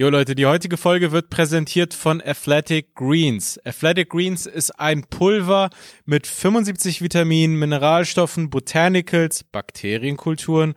Jo 0.00 0.10
Leute, 0.10 0.36
die 0.36 0.46
heutige 0.46 0.76
Folge 0.76 1.10
wird 1.10 1.28
präsentiert 1.28 1.92
von 1.92 2.22
Athletic 2.24 2.94
Greens. 2.94 3.58
Athletic 3.64 4.10
Greens 4.10 4.46
ist 4.46 4.78
ein 4.78 5.02
Pulver 5.02 5.70
mit 6.04 6.28
75 6.28 7.02
Vitaminen, 7.02 7.58
Mineralstoffen, 7.58 8.48
Botanicals, 8.48 9.42
Bakterienkulturen 9.42 10.74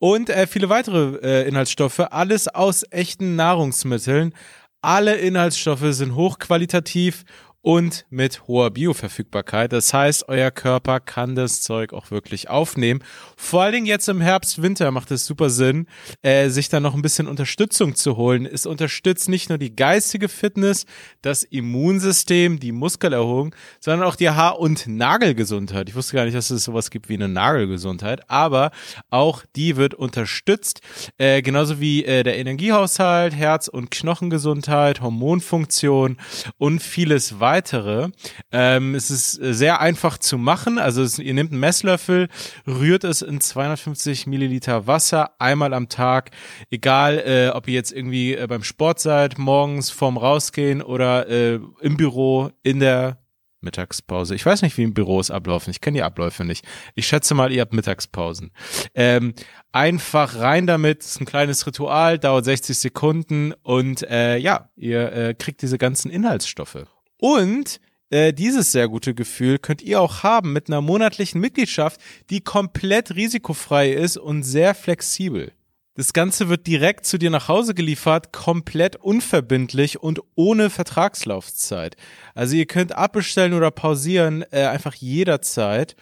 und 0.00 0.30
äh, 0.30 0.48
viele 0.48 0.68
weitere 0.68 1.16
äh, 1.22 1.48
Inhaltsstoffe. 1.48 2.00
Alles 2.00 2.48
aus 2.48 2.84
echten 2.90 3.36
Nahrungsmitteln. 3.36 4.34
Alle 4.80 5.14
Inhaltsstoffe 5.14 5.94
sind 5.94 6.16
hochqualitativ 6.16 7.24
und 7.66 8.06
mit 8.10 8.46
hoher 8.46 8.70
Bioverfügbarkeit. 8.70 9.72
Das 9.72 9.92
heißt, 9.92 10.28
euer 10.28 10.52
Körper 10.52 11.00
kann 11.00 11.34
das 11.34 11.62
Zeug 11.62 11.92
auch 11.92 12.12
wirklich 12.12 12.48
aufnehmen. 12.48 13.02
Vor 13.36 13.62
allen 13.62 13.72
Dingen 13.72 13.86
jetzt 13.86 14.08
im 14.08 14.20
Herbst, 14.20 14.62
Winter 14.62 14.92
macht 14.92 15.10
es 15.10 15.26
super 15.26 15.50
Sinn, 15.50 15.88
äh, 16.22 16.48
sich 16.48 16.68
da 16.68 16.78
noch 16.78 16.94
ein 16.94 17.02
bisschen 17.02 17.26
Unterstützung 17.26 17.96
zu 17.96 18.16
holen. 18.16 18.46
Es 18.46 18.66
unterstützt 18.66 19.28
nicht 19.28 19.48
nur 19.48 19.58
die 19.58 19.74
geistige 19.74 20.28
Fitness, 20.28 20.86
das 21.22 21.42
Immunsystem, 21.42 22.60
die 22.60 22.70
Muskelerholung, 22.70 23.52
sondern 23.80 24.06
auch 24.06 24.14
die 24.14 24.30
Haar- 24.30 24.60
und 24.60 24.86
Nagelgesundheit. 24.86 25.88
Ich 25.88 25.96
wusste 25.96 26.14
gar 26.14 26.24
nicht, 26.24 26.36
dass 26.36 26.50
es 26.50 26.62
sowas 26.62 26.90
gibt 26.90 27.08
wie 27.08 27.14
eine 27.14 27.26
Nagelgesundheit, 27.26 28.30
aber 28.30 28.70
auch 29.10 29.42
die 29.56 29.76
wird 29.76 29.94
unterstützt, 29.94 30.82
äh, 31.18 31.42
genauso 31.42 31.80
wie 31.80 32.04
äh, 32.04 32.22
der 32.22 32.38
Energiehaushalt, 32.38 33.34
Herz- 33.34 33.66
und 33.66 33.90
Knochengesundheit, 33.90 35.00
Hormonfunktion 35.00 36.18
und 36.58 36.80
vieles 36.80 37.40
weiter 37.40 37.55
weitere. 37.56 38.10
Ähm, 38.52 38.94
es 38.94 39.10
ist 39.10 39.32
sehr 39.32 39.80
einfach 39.80 40.18
zu 40.18 40.36
machen. 40.36 40.78
Also 40.78 41.02
es, 41.02 41.18
ihr 41.18 41.32
nehmt 41.32 41.52
einen 41.52 41.60
Messlöffel, 41.60 42.28
rührt 42.66 43.04
es 43.04 43.22
in 43.22 43.40
250 43.40 44.26
Milliliter 44.26 44.86
Wasser 44.86 45.40
einmal 45.40 45.72
am 45.72 45.88
Tag. 45.88 46.30
Egal, 46.70 47.18
äh, 47.18 47.48
ob 47.56 47.66
ihr 47.68 47.74
jetzt 47.74 47.92
irgendwie 47.92 48.34
äh, 48.34 48.46
beim 48.46 48.62
Sport 48.62 49.00
seid, 49.00 49.38
morgens 49.38 49.90
vorm 49.90 50.18
Rausgehen 50.18 50.82
oder 50.82 51.28
äh, 51.28 51.58
im 51.80 51.96
Büro, 51.96 52.50
in 52.62 52.80
der 52.80 53.18
Mittagspause. 53.62 54.34
Ich 54.34 54.44
weiß 54.44 54.62
nicht, 54.62 54.76
wie 54.76 54.82
im 54.82 54.92
Büros 54.92 55.30
ablaufen. 55.30 55.70
Ich 55.70 55.80
kenne 55.80 55.96
die 55.96 56.02
Abläufe 56.02 56.44
nicht. 56.44 56.64
Ich 56.94 57.06
schätze 57.06 57.34
mal, 57.34 57.50
ihr 57.50 57.62
habt 57.62 57.72
Mittagspausen. 57.72 58.52
Ähm, 58.94 59.34
einfach 59.72 60.38
rein 60.38 60.66
damit. 60.66 61.00
Ist 61.00 61.20
ein 61.20 61.26
kleines 61.26 61.66
Ritual, 61.66 62.18
dauert 62.18 62.44
60 62.44 62.76
Sekunden 62.76 63.54
und 63.62 64.02
äh, 64.02 64.36
ja, 64.36 64.70
ihr 64.76 65.12
äh, 65.12 65.34
kriegt 65.34 65.62
diese 65.62 65.78
ganzen 65.78 66.10
Inhaltsstoffe. 66.10 66.86
Und 67.18 67.80
äh, 68.10 68.32
dieses 68.32 68.72
sehr 68.72 68.88
gute 68.88 69.14
Gefühl 69.14 69.58
könnt 69.58 69.82
ihr 69.82 70.00
auch 70.00 70.22
haben 70.22 70.52
mit 70.52 70.68
einer 70.68 70.80
monatlichen 70.80 71.40
Mitgliedschaft, 71.40 72.00
die 72.30 72.40
komplett 72.40 73.14
risikofrei 73.14 73.92
ist 73.92 74.16
und 74.16 74.42
sehr 74.42 74.74
flexibel. 74.74 75.52
Das 75.94 76.12
Ganze 76.12 76.50
wird 76.50 76.66
direkt 76.66 77.06
zu 77.06 77.16
dir 77.16 77.30
nach 77.30 77.48
Hause 77.48 77.72
geliefert, 77.72 78.30
komplett 78.30 78.96
unverbindlich 78.96 79.98
und 79.98 80.20
ohne 80.34 80.68
Vertragslaufzeit. 80.68 81.96
Also 82.34 82.54
ihr 82.54 82.66
könnt 82.66 82.92
abbestellen 82.92 83.54
oder 83.54 83.70
pausieren, 83.70 84.44
äh, 84.50 84.66
einfach 84.66 84.94
jederzeit. 84.94 85.96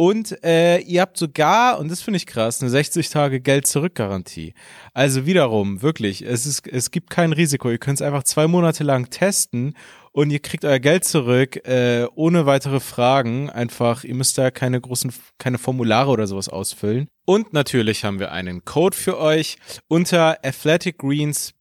Und 0.00 0.42
äh, 0.42 0.78
ihr 0.78 1.02
habt 1.02 1.18
sogar, 1.18 1.78
und 1.78 1.90
das 1.90 2.00
finde 2.00 2.16
ich 2.16 2.24
krass, 2.24 2.62
eine 2.62 2.70
60 2.70 3.10
Tage 3.10 3.38
Geld-Zurück-Garantie. 3.38 4.54
Also 4.94 5.26
wiederum, 5.26 5.82
wirklich, 5.82 6.22
es, 6.22 6.46
ist, 6.46 6.66
es 6.66 6.90
gibt 6.90 7.10
kein 7.10 7.34
Risiko. 7.34 7.68
Ihr 7.68 7.76
könnt 7.76 8.00
es 8.00 8.06
einfach 8.06 8.22
zwei 8.22 8.46
Monate 8.46 8.82
lang 8.82 9.10
testen 9.10 9.74
und 10.12 10.30
ihr 10.30 10.38
kriegt 10.38 10.64
euer 10.64 10.78
Geld 10.78 11.04
zurück 11.04 11.68
äh, 11.68 12.06
ohne 12.14 12.46
weitere 12.46 12.80
Fragen. 12.80 13.50
Einfach, 13.50 14.02
ihr 14.02 14.14
müsst 14.14 14.38
da 14.38 14.50
keine 14.50 14.80
großen, 14.80 15.12
keine 15.36 15.58
Formulare 15.58 16.08
oder 16.08 16.26
sowas 16.26 16.48
ausfüllen. 16.48 17.08
Und 17.26 17.52
natürlich 17.52 18.02
haben 18.02 18.20
wir 18.20 18.32
einen 18.32 18.64
Code 18.64 18.96
für 18.96 19.18
euch 19.18 19.58
unter 19.86 20.38
athleticgreens.com 20.42 21.59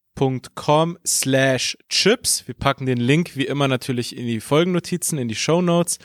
slash 1.05 1.77
chips. 1.89 2.47
Wir 2.47 2.55
packen 2.55 2.85
den 2.85 2.97
Link 2.97 3.35
wie 3.35 3.45
immer 3.45 3.67
natürlich 3.67 4.17
in 4.17 4.25
die 4.25 4.39
Folgennotizen, 4.39 5.17
in 5.17 5.27
die 5.27 5.35
Show 5.35 5.61
Notes. 5.61 5.99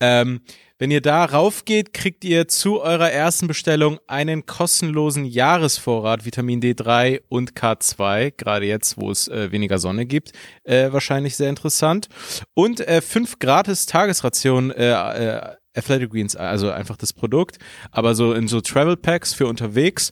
Ähm, 0.00 0.40
wenn 0.78 0.90
ihr 0.90 1.00
da 1.00 1.24
raufgeht, 1.24 1.94
kriegt 1.94 2.22
ihr 2.22 2.48
zu 2.48 2.82
eurer 2.82 3.10
ersten 3.10 3.46
Bestellung 3.46 3.98
einen 4.08 4.44
kostenlosen 4.44 5.24
Jahresvorrat 5.24 6.26
Vitamin 6.26 6.60
D3 6.60 7.22
und 7.28 7.54
K2, 7.54 8.34
gerade 8.36 8.66
jetzt, 8.66 8.98
wo 8.98 9.10
es 9.10 9.26
äh, 9.28 9.50
weniger 9.52 9.78
Sonne 9.78 10.04
gibt, 10.04 10.32
äh, 10.64 10.92
wahrscheinlich 10.92 11.34
sehr 11.34 11.48
interessant. 11.48 12.08
Und 12.52 12.80
äh, 12.80 13.00
fünf 13.00 13.38
gratis 13.38 13.86
Tagesrationen 13.86 14.70
äh, 14.70 14.90
äh, 14.90 15.56
Athletic 15.74 16.10
Greens, 16.10 16.36
also 16.36 16.70
einfach 16.70 16.96
das 16.98 17.14
Produkt, 17.14 17.58
aber 17.90 18.14
so 18.14 18.34
in 18.34 18.46
so 18.46 18.60
Travel 18.60 18.98
Packs 18.98 19.32
für 19.32 19.46
unterwegs. 19.46 20.10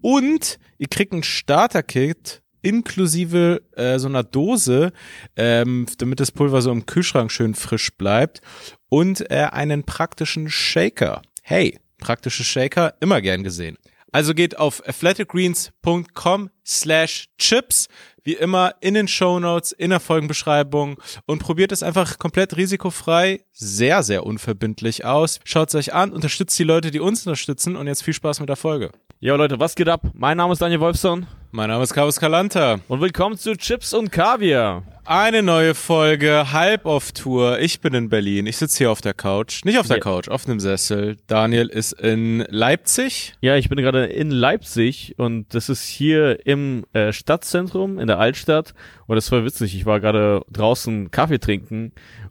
Und 0.00 0.58
ihr 0.78 0.88
kriegt 0.88 1.12
ein 1.12 1.22
Starter-Kit 1.22 2.42
inklusive 2.62 3.62
äh, 3.76 3.98
so 3.98 4.08
einer 4.08 4.22
Dose, 4.22 4.92
ähm, 5.36 5.86
damit 5.98 6.20
das 6.20 6.32
Pulver 6.32 6.62
so 6.62 6.70
im 6.70 6.86
Kühlschrank 6.86 7.30
schön 7.32 7.54
frisch 7.54 7.92
bleibt 7.96 8.40
und 8.88 9.30
äh, 9.30 9.48
einen 9.50 9.84
praktischen 9.84 10.50
Shaker. 10.50 11.22
Hey, 11.42 11.78
praktische 11.98 12.44
Shaker, 12.44 12.94
immer 13.00 13.20
gern 13.20 13.42
gesehen. 13.42 13.76
Also 14.12 14.34
geht 14.34 14.58
auf 14.58 14.86
athleticgreens.com 14.88 16.50
slash 16.66 17.28
chips, 17.38 17.86
wie 18.24 18.34
immer 18.34 18.74
in 18.80 18.94
den 18.94 19.08
Show 19.08 19.38
Notes, 19.38 19.72
in 19.72 19.90
der 19.90 20.00
Folgenbeschreibung 20.00 21.00
und 21.26 21.38
probiert 21.38 21.72
es 21.72 21.82
einfach 21.82 22.18
komplett 22.18 22.56
risikofrei, 22.56 23.44
sehr, 23.52 24.02
sehr 24.02 24.26
unverbindlich 24.26 25.04
aus. 25.04 25.38
Schaut 25.44 25.68
es 25.68 25.74
euch 25.76 25.94
an, 25.94 26.12
unterstützt 26.12 26.58
die 26.58 26.64
Leute, 26.64 26.90
die 26.90 27.00
uns 27.00 27.24
unterstützen 27.26 27.76
und 27.76 27.86
jetzt 27.86 28.02
viel 28.02 28.14
Spaß 28.14 28.40
mit 28.40 28.48
der 28.48 28.56
Folge. 28.56 28.90
Jo 29.20 29.36
Leute, 29.36 29.60
was 29.60 29.74
geht 29.74 29.88
ab? 29.88 30.02
Mein 30.14 30.36
Name 30.36 30.52
ist 30.52 30.62
Daniel 30.62 30.80
Wolfson. 30.80 31.26
Mein 31.52 31.68
Name 31.68 31.82
ist 31.82 31.92
Carlos 31.92 32.20
Calanta. 32.20 32.78
Und 32.86 33.00
willkommen 33.00 33.36
zu 33.36 33.56
Chips 33.56 33.92
und 33.92 34.12
Kaviar. 34.12 34.84
Eine 35.04 35.42
neue 35.42 35.74
Folge, 35.74 36.52
halb 36.52 36.86
auf 36.86 37.10
Tour. 37.10 37.58
Ich 37.58 37.80
bin 37.80 37.92
in 37.92 38.08
Berlin. 38.08 38.46
Ich 38.46 38.56
sitze 38.56 38.78
hier 38.78 38.92
auf 38.92 39.00
der 39.00 39.14
Couch. 39.14 39.64
Nicht 39.64 39.76
auf 39.80 39.88
der 39.88 39.96
ja. 39.96 40.00
Couch, 40.00 40.28
auf 40.28 40.46
einem 40.46 40.60
Sessel. 40.60 41.16
Daniel 41.26 41.66
ist 41.66 41.90
in 41.94 42.46
Leipzig. 42.50 43.34
Ja, 43.40 43.56
ich 43.56 43.68
bin 43.68 43.78
gerade 43.78 44.06
in 44.06 44.30
Leipzig 44.30 45.16
und 45.18 45.52
das 45.52 45.68
ist 45.68 45.84
hier 45.84 46.46
im 46.46 46.86
äh, 46.92 47.12
Stadtzentrum, 47.12 47.98
in 47.98 48.06
der 48.06 48.20
Altstadt. 48.20 48.72
Und 49.08 49.16
das 49.16 49.32
war 49.32 49.44
witzig. 49.44 49.74
Ich 49.74 49.86
war 49.86 49.98
gerade 49.98 50.42
draußen 50.52 51.10
Kaffee 51.10 51.40
trinken 51.40 51.90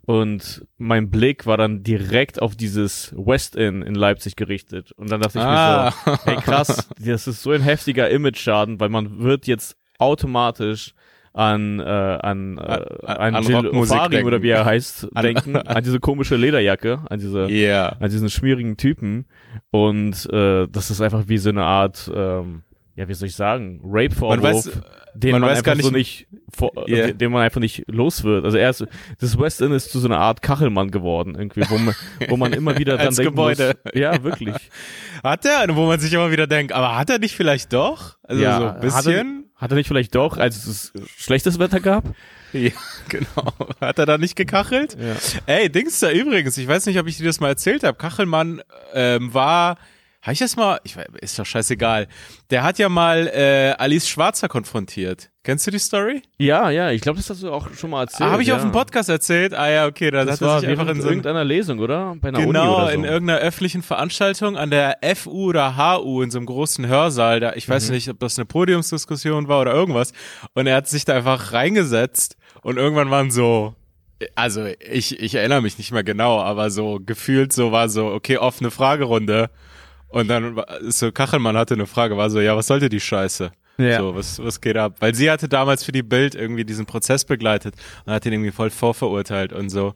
und 0.10 0.66
mein 0.80 1.12
Blick 1.12 1.46
war 1.46 1.56
dann 1.56 1.84
direkt 1.84 2.42
auf 2.42 2.56
dieses 2.56 3.14
West 3.16 3.56
Inn 3.56 3.84
in 3.84 3.94
Leipzig 3.94 4.36
gerichtet. 4.36 4.92
Und 4.94 5.12
dann 5.12 5.22
dachte 5.22 5.38
ich 5.38 5.46
ah. 5.46 5.94
mir 6.04 6.14
so, 6.16 6.26
hey 6.26 6.36
krass, 6.38 6.90
das 7.00 7.28
ist 7.28 7.44
so 7.44 7.52
ein 7.52 7.62
heftiger 7.62 8.10
Image-Schaden, 8.10 8.80
weil 8.80 8.90
man 8.90 9.20
wird 9.20 9.46
jetzt 9.46 9.78
automatisch 10.00 10.96
an, 11.32 11.80
äh, 11.80 11.84
an, 11.84 12.58
äh, 12.58 12.62
an, 13.06 13.36
an 13.36 13.44
Jill 13.44 13.68
O'Fari 13.68 14.26
oder 14.26 14.42
wie 14.42 14.50
er 14.50 14.66
heißt, 14.66 15.10
an, 15.14 15.24
denken, 15.24 15.56
an 15.58 15.84
diese 15.84 16.00
komische 16.00 16.38
Lederjacke, 16.38 17.02
an 17.08 17.20
diese, 17.20 17.48
yeah. 17.48 17.96
an 18.00 18.10
diesen 18.10 18.32
schmierigen 18.32 18.78
Typen. 18.78 19.28
Und 19.70 20.28
äh, 20.34 20.66
das 20.72 20.90
ist 20.90 21.02
einfach 21.02 21.28
wie 21.28 21.38
so 21.38 21.50
eine 21.50 21.66
Art, 21.66 22.10
ähm, 22.12 22.64
ja, 23.00 23.08
wie 23.08 23.14
soll 23.14 23.30
ich 23.30 23.36
sagen, 23.36 23.80
Rape-Vorwurf 23.82 24.70
den 25.14 25.32
man, 25.32 25.42
man 25.42 25.50
einfach 25.52 25.76
nicht, 25.76 25.86
so 25.86 25.92
nicht, 25.92 26.28
vor, 26.54 26.72
yeah. 26.88 27.14
den 27.14 27.32
man 27.32 27.42
einfach 27.42 27.62
nicht 27.62 27.84
los 27.88 28.26
wird. 28.26 28.44
Also 28.44 28.58
er 28.58 28.70
ist, 28.70 28.86
das 29.20 29.40
West 29.40 29.62
End 29.62 29.74
ist 29.74 29.90
zu 29.90 30.00
so 30.00 30.08
einer 30.10 30.20
Art 30.20 30.42
Kachelmann 30.42 30.92
geworden, 30.92 31.36
irgendwie, 31.36 31.64
wo 31.70 31.78
man, 31.78 31.96
wo 32.28 32.36
man 32.36 32.52
immer 32.52 32.78
wieder 32.78 32.98
dran 32.98 33.16
denkt. 33.16 33.32
Gebäude. 33.32 33.78
Muss, 33.86 33.94
ja, 33.96 34.22
wirklich. 34.22 34.56
Hat 35.24 35.46
er, 35.46 35.74
wo 35.78 35.88
man 35.88 36.00
sich 36.02 36.12
immer 36.12 36.30
wieder 36.30 36.46
denkt, 36.46 36.74
aber 36.74 36.98
hat 36.98 37.10
er 37.10 37.20
nicht 37.20 37.36
vielleicht 37.38 37.72
doch? 37.72 38.18
Also 38.24 38.42
ja, 38.42 38.58
so 38.60 38.68
ein 38.68 38.80
bisschen? 38.82 38.96
Hat 38.96 39.06
er, 39.08 39.62
hat 39.62 39.72
er 39.72 39.76
nicht 39.76 39.88
vielleicht 39.88 40.16
doch, 40.16 40.38
als 40.38 40.66
es 40.66 40.94
schlechtes 41.18 41.58
Wetter 41.60 41.80
gab? 41.80 42.04
Ja, 42.52 42.72
genau. 43.10 43.54
Hat 43.80 44.00
er 44.00 44.08
da 44.08 44.18
nicht 44.18 44.36
gekachelt? 44.36 44.98
Ja. 45.00 45.16
Ey, 45.46 45.70
Dings 45.70 46.00
da 46.00 46.10
übrigens, 46.10 46.58
ich 46.58 46.68
weiß 46.68 46.88
nicht, 46.88 46.98
ob 46.98 47.06
ich 47.06 47.18
dir 47.18 47.28
das 47.28 47.40
mal 47.40 47.50
erzählt 47.50 47.84
habe. 47.84 47.96
Kachelmann 47.96 48.64
ähm, 48.96 49.32
war 49.36 49.78
habe 50.22 50.34
ich 50.34 50.40
das 50.40 50.58
mal? 50.58 50.82
Ich, 50.84 50.98
ist 51.22 51.40
doch 51.40 51.46
scheißegal. 51.46 52.08
Der 52.50 52.64
hat 52.64 52.78
ja 52.78 52.90
mal 52.90 53.28
äh, 53.28 53.74
Alice 53.78 54.10
Schwarzer 54.10 54.50
konfrontiert. 54.50 55.30
Kennst 55.44 55.66
du 55.66 55.72
die 55.72 55.80
Story? 55.80 56.22
Ja, 56.38 56.70
ja, 56.70 56.92
ich 56.92 57.02
glaube, 57.02 57.18
das 57.18 57.30
hast 57.30 57.42
du 57.42 57.50
auch 57.50 57.74
schon 57.74 57.90
mal 57.90 58.02
erzählt. 58.02 58.30
Ah, 58.30 58.34
habe 58.34 58.42
ich 58.42 58.50
ja. 58.50 58.56
auf 58.56 58.62
dem 58.62 58.74
Podcast 58.74 59.08
erzählt? 59.08 59.54
Ah 59.54 59.70
ja, 59.70 59.86
okay, 59.88 60.12
da 60.12 60.26
das 60.26 60.42
hat 60.42 60.48
er 60.50 60.60
sich 60.60 60.70
einfach 60.70 60.90
in 60.90 61.02
so 61.02 61.08
irgendeiner 61.08 61.46
Lesung, 61.46 61.80
oder? 61.80 62.18
Bei 62.20 62.28
einer 62.28 62.40
genau, 62.40 62.50
Uni 62.50 62.76
oder 62.76 62.86
so. 62.88 62.94
in 62.94 63.04
irgendeiner 63.06 63.40
öffentlichen 63.40 63.82
Veranstaltung 63.82 64.58
an 64.58 64.70
der 64.70 64.98
FU 65.16 65.48
oder 65.48 65.78
HU 65.78 66.22
in 66.22 66.32
so 66.32 66.38
einem 66.38 66.48
großen 66.48 66.86
Hörsaal. 66.86 67.40
Da, 67.40 67.54
ich 67.54 67.70
weiß 67.70 67.88
mhm. 67.88 67.96
nicht, 67.96 68.10
ob 68.10 68.20
das 68.20 68.38
eine 68.38 68.46
Podiumsdiskussion 68.46 69.48
war 69.48 69.62
oder 69.62 69.74
irgendwas. 69.74 70.12
Und 70.54 70.68
er 70.68 70.76
hat 70.76 70.88
sich 70.90 71.06
da 71.06 71.16
einfach 71.16 71.54
reingesetzt 71.54 72.36
und 72.62 72.76
irgendwann 72.76 73.10
waren 73.10 73.32
so 73.32 73.74
also 74.36 74.66
ich, 74.66 75.18
ich 75.18 75.36
erinnere 75.36 75.62
mich 75.62 75.78
nicht 75.78 75.94
mehr 75.94 76.04
genau, 76.04 76.42
aber 76.42 76.72
so 76.72 77.00
gefühlt 77.02 77.54
so 77.54 77.72
war 77.72 77.88
so, 77.88 78.08
okay, 78.08 78.38
offene 78.38 78.70
Fragerunde. 78.70 79.50
Und 80.10 80.28
dann 80.28 80.62
so 80.88 81.12
Kachelmann 81.12 81.56
hatte 81.56 81.76
eine 81.76 81.86
Frage, 81.86 82.18
war 82.18 82.30
so, 82.30 82.40
ja, 82.40 82.56
was 82.56 82.68
sollte 82.68 82.90
die 82.90 83.00
Scheiße? 83.00 83.52
Ja. 83.80 84.00
So, 84.00 84.14
was, 84.14 84.44
was 84.44 84.60
geht 84.60 84.76
ab? 84.76 84.98
Weil 85.00 85.16
sie 85.16 85.32
hatte 85.32 85.48
damals 85.48 85.86
für 85.86 85.94
die 85.94 86.04
Bild 86.04 86.36
irgendwie 86.36 86.66
diesen 86.66 86.86
Prozess 86.86 87.24
begleitet 87.24 87.76
und 88.06 88.12
hat 88.12 88.26
ihn 88.26 88.34
irgendwie 88.34 88.52
voll 88.52 88.72
vorverurteilt 88.72 89.54
und 89.54 89.70
so. 89.70 89.94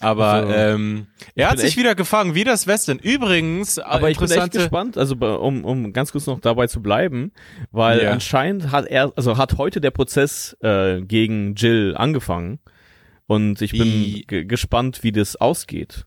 Aber 0.00 0.32
also, 0.32 0.52
ähm, 0.52 1.06
er 1.36 1.50
hat 1.50 1.60
sich 1.60 1.76
wieder 1.76 1.94
gefangen, 1.94 2.34
wie 2.34 2.42
das 2.42 2.66
Westen. 2.66 2.98
Übrigens, 2.98 3.78
äh, 3.78 3.82
aber 3.82 4.10
ich 4.10 4.18
bin 4.18 4.28
echt 4.32 4.50
gespannt, 4.50 4.98
also 4.98 5.14
um, 5.14 5.64
um 5.64 5.92
ganz 5.92 6.10
kurz 6.10 6.26
noch 6.26 6.40
dabei 6.40 6.66
zu 6.66 6.82
bleiben, 6.82 7.30
weil 7.70 8.02
ja. 8.02 8.10
anscheinend 8.10 8.72
hat 8.72 8.86
er, 8.86 9.12
also 9.14 9.38
hat 9.38 9.58
heute 9.58 9.80
der 9.80 9.92
Prozess 9.92 10.56
äh, 10.60 11.00
gegen 11.00 11.54
Jill 11.54 11.94
angefangen 11.96 12.58
und 13.26 13.62
ich 13.62 13.70
bin 13.70 14.48
gespannt, 14.48 15.04
wie 15.04 15.12
das 15.12 15.36
ausgeht. 15.36 16.04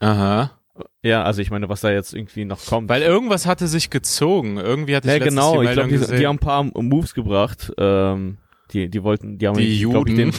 Aha. 0.00 0.59
Ja, 1.02 1.22
also 1.22 1.40
ich 1.42 1.50
meine, 1.50 1.68
was 1.68 1.80
da 1.80 1.90
jetzt 1.90 2.14
irgendwie 2.14 2.44
noch 2.44 2.64
kommt. 2.64 2.88
Weil 2.88 3.02
irgendwas 3.02 3.46
hatte 3.46 3.66
sich 3.66 3.90
gezogen. 3.90 4.58
Irgendwie 4.58 4.96
hatte 4.96 5.08
ich 5.08 5.18
Ja, 5.18 5.24
genau. 5.24 5.62
Ich 5.62 5.72
glaube, 5.72 5.88
die, 5.88 6.16
die, 6.16 6.26
haben 6.26 6.36
ein 6.36 6.38
paar 6.38 6.64
Moves 6.64 7.14
gebracht. 7.14 7.72
Ähm, 7.78 8.38
die, 8.72 8.88
die 8.88 9.02
wollten, 9.02 9.38
die 9.38 9.48
haben, 9.48 9.56
die 9.56 9.80
Juden. 9.80 10.16
Den, 10.16 10.32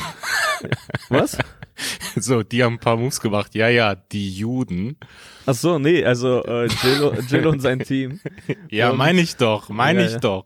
was? 1.10 1.38
So, 2.16 2.44
die 2.44 2.64
haben 2.64 2.74
ein 2.74 2.80
paar 2.80 2.98
Moves 2.98 3.22
gemacht. 3.22 3.56
Ja, 3.56 3.68
ja, 3.68 3.96
die 3.96 4.30
Juden. 4.30 4.98
Ach 5.46 5.54
so, 5.54 5.80
nee, 5.80 6.04
also 6.04 6.44
äh, 6.44 6.68
Jill, 6.68 7.24
Jill 7.28 7.48
und 7.48 7.60
sein 7.62 7.80
Team. 7.80 8.20
ja, 8.70 8.94
meine 8.94 9.22
ich 9.22 9.38
doch, 9.38 9.70
meine 9.70 10.02
ja, 10.02 10.08
ich 10.08 10.14
ja. 10.14 10.20
doch. 10.20 10.46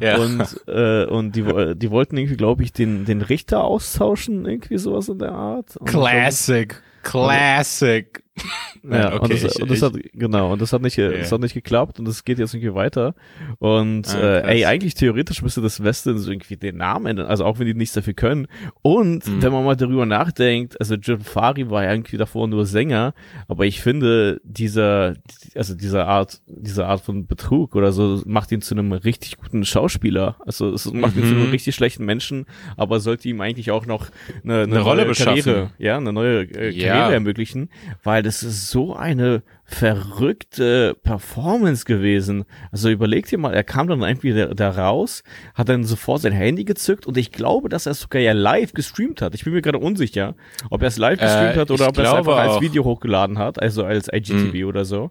Ja. 0.00 0.16
Und 0.18 0.60
äh, 0.66 1.04
und 1.04 1.36
die 1.36 1.44
die 1.76 1.90
wollten 1.90 2.16
irgendwie, 2.16 2.36
glaube 2.36 2.62
ich, 2.62 2.72
den 2.72 3.04
den 3.04 3.22
Richter 3.22 3.62
austauschen, 3.62 4.46
irgendwie 4.46 4.78
sowas 4.78 5.08
in 5.08 5.18
der 5.18 5.32
Art. 5.32 5.76
Und 5.76 5.86
Classic. 5.86 6.82
Classic. 7.02 8.23
Ja, 8.90 9.14
okay, 9.14 9.22
und, 9.22 9.32
das, 9.32 9.56
ich, 9.56 9.62
und 9.62 9.70
das 9.70 9.82
hat, 9.82 9.94
genau, 10.12 10.52
und 10.52 10.60
das 10.60 10.72
hat 10.72 10.82
nicht, 10.82 10.98
yeah. 10.98 11.10
das 11.10 11.32
hat 11.32 11.40
nicht 11.40 11.54
geklappt 11.54 11.98
und 11.98 12.06
das 12.06 12.24
geht 12.24 12.38
jetzt 12.38 12.52
irgendwie 12.52 12.74
weiter. 12.74 13.14
Und 13.58 14.14
ah, 14.14 14.40
äh, 14.40 14.56
ey, 14.58 14.64
eigentlich 14.66 14.94
theoretisch 14.94 15.40
müsste 15.40 15.62
das 15.62 15.82
Westen 15.82 16.18
so 16.18 16.30
irgendwie 16.30 16.56
den 16.56 16.76
Namen 16.76 17.06
ändern, 17.06 17.26
also 17.26 17.46
auch 17.46 17.58
wenn 17.58 17.66
die 17.66 17.72
nichts 17.72 17.94
dafür 17.94 18.12
können. 18.12 18.46
Und 18.82 19.26
mhm. 19.26 19.42
wenn 19.42 19.52
man 19.52 19.64
mal 19.64 19.76
darüber 19.76 20.04
nachdenkt, 20.04 20.78
also 20.80 20.96
Jim 20.96 21.20
Fari 21.20 21.70
war 21.70 21.84
ja 21.84 21.92
irgendwie 21.92 22.18
davor 22.18 22.46
nur 22.46 22.66
Sänger, 22.66 23.14
aber 23.48 23.64
ich 23.64 23.80
finde, 23.80 24.40
dieser, 24.44 25.14
also 25.54 25.74
dieser 25.74 26.06
Art, 26.06 26.42
diese 26.46 26.86
Art 26.86 27.00
von 27.00 27.26
Betrug 27.26 27.76
oder 27.76 27.90
so 27.90 28.22
macht 28.26 28.52
ihn 28.52 28.60
zu 28.60 28.74
einem 28.74 28.92
richtig 28.92 29.38
guten 29.38 29.64
Schauspieler. 29.64 30.36
Also 30.44 30.74
es 30.74 30.92
macht 30.92 31.16
mhm. 31.16 31.22
ihn 31.22 31.28
zu 31.28 31.34
einem 31.34 31.46
mhm. 31.46 31.52
richtig 31.52 31.74
schlechten 31.74 32.04
Menschen, 32.04 32.44
aber 32.76 33.00
sollte 33.00 33.30
ihm 33.30 33.40
eigentlich 33.40 33.70
auch 33.70 33.86
noch 33.86 34.08
eine, 34.42 34.62
eine, 34.62 34.62
eine 34.64 34.80
Rolle 34.80 35.10
Karriere, 35.12 35.70
ja, 35.78 35.96
eine 35.96 36.12
neue 36.12 36.42
äh, 36.42 36.46
Karriere 36.46 36.86
ja. 36.86 37.10
ermöglichen, 37.10 37.70
weil 38.02 38.23
das 38.24 38.42
ist 38.42 38.70
so 38.70 38.94
eine 38.94 39.42
verrückte 39.64 40.94
Performance 41.02 41.84
gewesen. 41.84 42.44
Also 42.70 42.90
überleg 42.90 43.26
dir 43.26 43.38
mal, 43.38 43.54
er 43.54 43.64
kam 43.64 43.88
dann 43.88 44.02
irgendwie 44.02 44.32
da, 44.32 44.46
da, 44.46 44.70
raus, 44.70 45.22
hat 45.54 45.68
dann 45.68 45.84
sofort 45.84 46.22
sein 46.22 46.32
Handy 46.32 46.64
gezückt 46.64 47.06
und 47.06 47.16
ich 47.16 47.32
glaube, 47.32 47.68
dass 47.68 47.86
er 47.86 47.92
es 47.92 48.00
sogar 48.00 48.20
ja 48.20 48.32
live 48.32 48.72
gestreamt 48.72 49.22
hat. 49.22 49.34
Ich 49.34 49.44
bin 49.44 49.52
mir 49.52 49.62
gerade 49.62 49.78
unsicher, 49.78 50.34
ob 50.70 50.82
er 50.82 50.88
es 50.88 50.98
live 50.98 51.18
gestreamt 51.18 51.56
äh, 51.56 51.60
hat 51.60 51.70
oder 51.70 51.88
ob 51.88 51.98
er 51.98 52.04
es 52.04 52.12
einfach 52.12 52.32
auch. 52.34 52.38
als 52.38 52.60
Video 52.60 52.84
hochgeladen 52.84 53.38
hat, 53.38 53.60
also 53.60 53.84
als 53.84 54.08
IGTV 54.12 54.54
mhm. 54.54 54.64
oder 54.64 54.84
so. 54.84 55.10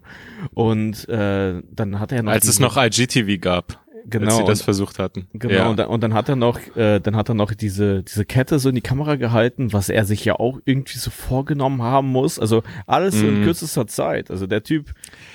Und 0.52 1.08
äh, 1.08 1.62
dann 1.70 2.00
hat 2.00 2.12
er 2.12 2.22
noch 2.22 2.32
als 2.32 2.46
es 2.46 2.60
noch 2.60 2.76
IGTV 2.76 3.40
gab 3.40 3.83
genau, 4.06 4.26
als 4.26 4.36
sie 4.36 4.44
das 4.44 4.62
versucht 4.62 4.98
hatten. 4.98 5.26
Genau, 5.32 5.54
ja. 5.54 5.68
und, 5.68 5.78
dann, 5.78 5.88
und 5.88 6.00
dann 6.02 6.14
hat 6.14 6.28
er 6.28 6.36
noch, 6.36 6.58
äh, 6.76 7.00
dann 7.00 7.16
hat 7.16 7.28
er 7.28 7.34
noch 7.34 7.52
diese, 7.52 8.02
diese 8.02 8.24
Kette 8.24 8.58
so 8.58 8.68
in 8.68 8.74
die 8.74 8.80
Kamera 8.80 9.16
gehalten, 9.16 9.72
was 9.72 9.88
er 9.88 10.04
sich 10.04 10.24
ja 10.24 10.34
auch 10.34 10.60
irgendwie 10.64 10.98
so 10.98 11.10
vorgenommen 11.10 11.82
haben 11.82 12.08
muss. 12.08 12.38
Also 12.38 12.62
alles 12.86 13.16
mm. 13.16 13.24
in 13.24 13.40
mhm. 13.40 13.44
kürzester 13.44 13.86
Zeit. 13.86 14.30
Also 14.30 14.46
der 14.46 14.62
Typ, 14.62 14.92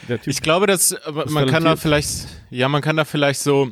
der 0.08 0.22
Typ. 0.22 0.32
Ich 0.32 0.42
glaube, 0.42 0.68
dass 0.68 0.96
man 1.28 1.48
kann 1.48 1.64
da 1.64 1.76
vielleicht, 1.76 2.28
ja, 2.50 2.70
man 2.70 2.82
kann 2.82 2.98
da 2.98 3.06
vielleicht 3.06 3.42
so 3.42 3.72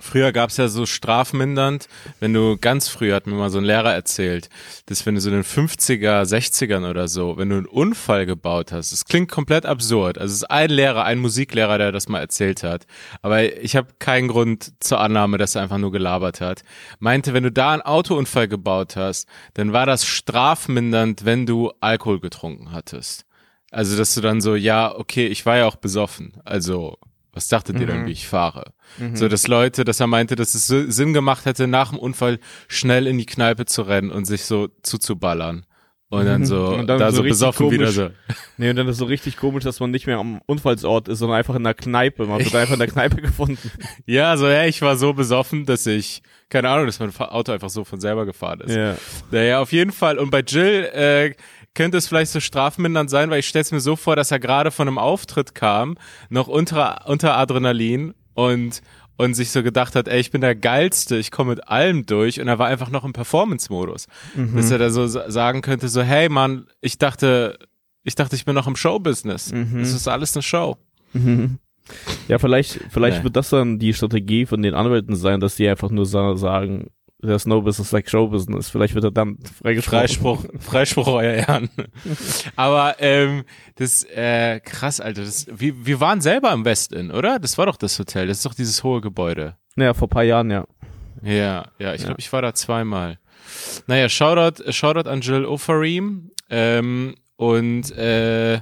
Früher 0.00 0.32
gab's 0.32 0.56
ja 0.56 0.68
so 0.68 0.86
strafmindernd, 0.86 1.86
wenn 2.18 2.32
du 2.32 2.56
ganz 2.56 2.88
früh 2.88 3.12
hat 3.12 3.26
mir 3.26 3.34
mal 3.34 3.50
so 3.50 3.58
ein 3.58 3.64
Lehrer 3.64 3.92
erzählt, 3.92 4.48
dass 4.86 5.04
wenn 5.04 5.14
du 5.14 5.20
so 5.20 5.28
in 5.28 5.34
den 5.34 5.44
50er, 5.44 6.22
60ern 6.22 6.88
oder 6.88 7.08
so, 7.08 7.36
wenn 7.36 7.50
du 7.50 7.56
einen 7.56 7.66
Unfall 7.66 8.24
gebaut 8.24 8.72
hast, 8.72 8.92
das 8.92 9.04
klingt 9.04 9.30
komplett 9.30 9.66
absurd. 9.66 10.16
Also 10.16 10.32
es 10.32 10.36
ist 10.38 10.50
ein 10.50 10.70
Lehrer, 10.70 11.04
ein 11.04 11.18
Musiklehrer, 11.18 11.76
der 11.76 11.92
das 11.92 12.08
mal 12.08 12.20
erzählt 12.20 12.62
hat, 12.62 12.86
aber 13.20 13.42
ich 13.62 13.76
habe 13.76 13.88
keinen 13.98 14.28
Grund 14.28 14.72
zur 14.80 14.98
Annahme, 14.98 15.36
dass 15.36 15.56
er 15.56 15.62
einfach 15.62 15.78
nur 15.78 15.92
gelabert 15.92 16.40
hat. 16.40 16.62
Meinte, 16.98 17.34
wenn 17.34 17.44
du 17.44 17.52
da 17.52 17.72
einen 17.72 17.82
Autounfall 17.82 18.48
gebaut 18.48 18.96
hast, 18.96 19.28
dann 19.54 19.74
war 19.74 19.84
das 19.84 20.06
strafmindernd, 20.06 21.26
wenn 21.26 21.44
du 21.44 21.70
Alkohol 21.80 22.18
getrunken 22.18 22.72
hattest. 22.72 23.26
Also 23.70 23.98
dass 23.98 24.14
du 24.14 24.22
dann 24.22 24.40
so, 24.40 24.54
ja, 24.54 24.94
okay, 24.94 25.26
ich 25.26 25.44
war 25.44 25.58
ja 25.58 25.66
auch 25.66 25.76
besoffen, 25.76 26.32
also 26.44 26.98
was 27.32 27.48
dachtet 27.48 27.80
ihr 27.80 27.86
denn, 27.86 28.02
mhm. 28.02 28.06
wie 28.06 28.12
ich 28.12 28.28
fahre? 28.28 28.72
Mhm. 28.98 29.16
So, 29.16 29.28
dass 29.28 29.46
Leute, 29.46 29.84
dass 29.84 30.00
er 30.00 30.06
meinte, 30.06 30.36
dass 30.36 30.54
es 30.54 30.66
Sinn 30.66 31.14
gemacht 31.14 31.46
hätte, 31.46 31.66
nach 31.66 31.90
dem 31.90 31.98
Unfall 31.98 32.38
schnell 32.68 33.06
in 33.06 33.18
die 33.18 33.26
Kneipe 33.26 33.64
zu 33.64 33.82
rennen 33.82 34.10
und 34.10 34.26
sich 34.26 34.44
so 34.44 34.68
zuzuballern. 34.82 35.64
Und 36.12 36.26
dann 36.26 36.42
mhm. 36.42 36.44
so, 36.44 36.66
und 36.66 36.86
dann 36.88 36.98
da 36.98 37.10
so, 37.10 37.18
so 37.18 37.22
besoffen 37.22 37.66
komisch. 37.68 37.80
wieder 37.80 37.90
so. 37.90 38.10
Nee, 38.58 38.68
und 38.68 38.76
dann 38.76 38.86
ist 38.86 38.98
so 38.98 39.06
richtig 39.06 39.38
komisch, 39.38 39.64
dass 39.64 39.80
man 39.80 39.90
nicht 39.90 40.06
mehr 40.06 40.18
am 40.18 40.42
Unfallsort 40.44 41.08
ist, 41.08 41.20
sondern 41.20 41.38
einfach 41.38 41.54
in 41.54 41.64
der 41.64 41.72
Kneipe. 41.72 42.26
Man 42.26 42.44
wird 42.44 42.54
einfach 42.54 42.74
in 42.74 42.80
der 42.80 42.88
Kneipe 42.88 43.16
gefunden. 43.22 43.70
Ja, 44.04 44.36
so, 44.36 44.46
ja, 44.46 44.66
ich 44.66 44.82
war 44.82 44.96
so 44.96 45.14
besoffen, 45.14 45.64
dass 45.64 45.86
ich, 45.86 46.22
keine 46.50 46.68
Ahnung, 46.68 46.84
dass 46.84 47.00
mein 47.00 47.16
Auto 47.16 47.50
einfach 47.50 47.70
so 47.70 47.84
von 47.84 47.98
selber 47.98 48.26
gefahren 48.26 48.60
ist. 48.60 48.76
Ja. 48.76 48.96
Naja, 49.30 49.60
auf 49.60 49.72
jeden 49.72 49.90
Fall. 49.90 50.18
Und 50.18 50.30
bei 50.30 50.40
Jill, 50.40 50.84
äh, 50.92 51.34
könnte 51.74 51.98
es 51.98 52.08
vielleicht 52.08 52.32
so 52.32 52.40
strafmindernd 52.40 53.10
sein, 53.10 53.30
weil 53.30 53.40
ich 53.40 53.48
stelle 53.48 53.62
es 53.62 53.72
mir 53.72 53.80
so 53.80 53.96
vor, 53.96 54.16
dass 54.16 54.30
er 54.30 54.38
gerade 54.38 54.70
von 54.70 54.88
einem 54.88 54.98
Auftritt 54.98 55.54
kam, 55.54 55.96
noch 56.28 56.48
unter, 56.48 57.08
unter 57.08 57.36
Adrenalin 57.36 58.14
und 58.34 58.82
und 59.16 59.34
sich 59.34 59.50
so 59.50 59.62
gedacht 59.62 59.94
hat, 59.94 60.08
ey, 60.08 60.20
ich 60.20 60.30
bin 60.30 60.40
der 60.40 60.54
Geilste, 60.54 61.16
ich 61.16 61.30
komme 61.30 61.50
mit 61.50 61.68
allem 61.68 62.06
durch 62.06 62.40
und 62.40 62.48
er 62.48 62.58
war 62.58 62.66
einfach 62.68 62.90
noch 62.90 63.04
im 63.04 63.12
Performance-Modus. 63.12 64.08
Mhm. 64.34 64.56
Dass 64.56 64.70
er 64.70 64.78
da 64.78 64.90
so 64.90 65.06
sagen 65.06 65.60
könnte, 65.60 65.88
so, 65.88 66.02
hey 66.02 66.28
Mann, 66.28 66.66
ich 66.80 66.98
dachte, 66.98 67.58
ich 68.04 68.14
dachte, 68.14 68.36
ich 68.36 68.44
bin 68.44 68.54
noch 68.54 68.66
im 68.66 68.74
Show-Business. 68.74 69.52
Mhm. 69.52 69.78
Das 69.78 69.92
ist 69.92 70.08
alles 70.08 70.34
eine 70.34 70.42
Show. 70.42 70.76
Mhm. 71.12 71.58
Ja, 72.28 72.38
vielleicht, 72.38 72.80
vielleicht 72.90 73.18
nee. 73.18 73.24
wird 73.24 73.36
das 73.36 73.50
dann 73.50 73.78
die 73.78 73.92
Strategie 73.92 74.46
von 74.46 74.62
den 74.62 74.74
Anwälten 74.74 75.14
sein, 75.14 75.40
dass 75.40 75.56
die 75.56 75.68
einfach 75.68 75.90
nur 75.90 76.06
sagen, 76.06 76.90
das 77.22 77.46
No 77.46 77.62
Business 77.62 77.92
like 77.92 78.10
Show 78.10 78.26
Business. 78.28 78.68
Vielleicht 78.68 78.94
wird 78.94 79.04
er 79.04 79.10
dann 79.10 79.38
freigesprochen. 79.62 80.00
Freispruch, 80.00 80.44
Freispruch, 80.58 81.06
euer 81.06 81.34
Ehren. 81.34 81.70
Aber 82.56 82.96
ähm, 82.98 83.44
das 83.76 84.04
äh, 84.04 84.60
krass, 84.60 85.00
Alter. 85.00 85.22
Das, 85.22 85.46
wir, 85.48 85.86
wir 85.86 86.00
waren 86.00 86.20
selber 86.20 86.52
im 86.52 86.64
Westin, 86.64 87.10
oder? 87.10 87.38
Das 87.38 87.58
war 87.58 87.66
doch 87.66 87.76
das 87.76 87.98
Hotel. 87.98 88.26
Das 88.26 88.38
ist 88.38 88.46
doch 88.46 88.54
dieses 88.54 88.82
hohe 88.82 89.00
Gebäude. 89.00 89.56
Ja, 89.76 89.94
vor 89.94 90.08
paar 90.08 90.24
Jahren, 90.24 90.50
ja. 90.50 90.66
Ja, 91.22 91.66
ja. 91.78 91.94
Ich 91.94 92.00
ja. 92.00 92.06
glaube, 92.06 92.20
ich 92.20 92.32
war 92.32 92.42
da 92.42 92.54
zweimal. 92.54 93.18
Naja, 93.86 94.08
Shoutout, 94.08 94.70
Shoutout 94.72 95.08
an 95.08 95.20
Jill 95.20 95.44
Ofarim. 95.44 96.30
Ähm, 96.50 97.14
und 97.36 97.90
äh, 97.96 98.60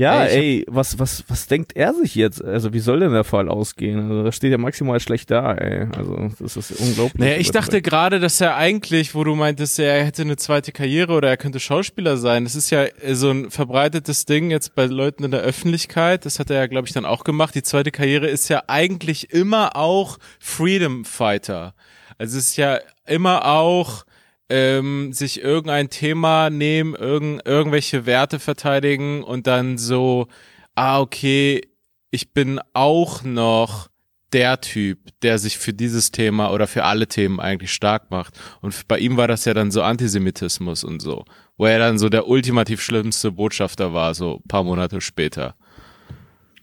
ja, 0.00 0.24
ey, 0.24 0.60
ey 0.60 0.64
was, 0.66 0.98
was, 0.98 1.24
was 1.28 1.46
denkt 1.46 1.76
er 1.76 1.92
sich 1.92 2.14
jetzt? 2.14 2.42
Also, 2.42 2.72
wie 2.72 2.78
soll 2.78 3.00
denn 3.00 3.12
der 3.12 3.22
Fall 3.22 3.50
ausgehen? 3.50 4.00
Also, 4.00 4.24
das 4.24 4.34
steht 4.34 4.50
ja 4.50 4.56
maximal 4.56 4.98
schlecht 4.98 5.30
da, 5.30 5.52
ey. 5.52 5.88
Also, 5.94 6.30
das 6.38 6.56
ist 6.56 6.70
unglaublich. 6.80 7.20
Naja, 7.20 7.36
ich 7.36 7.50
dachte 7.50 7.82
gerade, 7.82 8.18
dass 8.18 8.40
er 8.40 8.56
eigentlich, 8.56 9.14
wo 9.14 9.24
du 9.24 9.34
meintest, 9.34 9.78
er 9.78 10.02
hätte 10.02 10.22
eine 10.22 10.36
zweite 10.36 10.72
Karriere 10.72 11.12
oder 11.12 11.28
er 11.28 11.36
könnte 11.36 11.60
Schauspieler 11.60 12.16
sein. 12.16 12.44
Das 12.44 12.54
ist 12.54 12.70
ja 12.70 12.86
so 13.12 13.30
ein 13.30 13.50
verbreitetes 13.50 14.24
Ding 14.24 14.50
jetzt 14.50 14.74
bei 14.74 14.86
Leuten 14.86 15.22
in 15.24 15.32
der 15.32 15.40
Öffentlichkeit. 15.40 16.24
Das 16.24 16.38
hat 16.38 16.48
er 16.48 16.56
ja, 16.56 16.66
glaube 16.66 16.88
ich, 16.88 16.94
dann 16.94 17.04
auch 17.04 17.22
gemacht. 17.22 17.54
Die 17.54 17.62
zweite 17.62 17.90
Karriere 17.90 18.26
ist 18.26 18.48
ja 18.48 18.62
eigentlich 18.68 19.34
immer 19.34 19.76
auch 19.76 20.16
Freedom 20.38 21.04
Fighter. 21.04 21.74
Also, 22.16 22.38
es 22.38 22.48
ist 22.48 22.56
ja 22.56 22.78
immer 23.06 23.44
auch, 23.44 24.06
ähm, 24.50 25.12
sich 25.12 25.40
irgendein 25.40 25.88
Thema 25.88 26.50
nehmen, 26.50 26.94
irgend, 26.94 27.46
irgendwelche 27.46 28.04
Werte 28.04 28.38
verteidigen 28.38 29.22
und 29.22 29.46
dann 29.46 29.78
so, 29.78 30.26
ah, 30.74 31.00
okay, 31.00 31.62
ich 32.10 32.32
bin 32.32 32.60
auch 32.74 33.22
noch 33.22 33.88
der 34.32 34.60
Typ, 34.60 34.98
der 35.22 35.38
sich 35.38 35.58
für 35.58 35.72
dieses 35.72 36.10
Thema 36.10 36.52
oder 36.52 36.66
für 36.66 36.84
alle 36.84 37.06
Themen 37.06 37.40
eigentlich 37.40 37.72
stark 37.72 38.10
macht. 38.10 38.38
Und 38.60 38.86
bei 38.86 38.98
ihm 38.98 39.16
war 39.16 39.28
das 39.28 39.44
ja 39.44 39.54
dann 39.54 39.70
so 39.70 39.82
Antisemitismus 39.82 40.84
und 40.84 41.00
so, 41.00 41.24
wo 41.56 41.66
er 41.66 41.78
dann 41.78 41.98
so 41.98 42.08
der 42.08 42.28
ultimativ 42.28 42.80
schlimmste 42.80 43.32
Botschafter 43.32 43.92
war, 43.92 44.14
so 44.14 44.40
paar 44.48 44.64
Monate 44.64 45.00
später. 45.00 45.56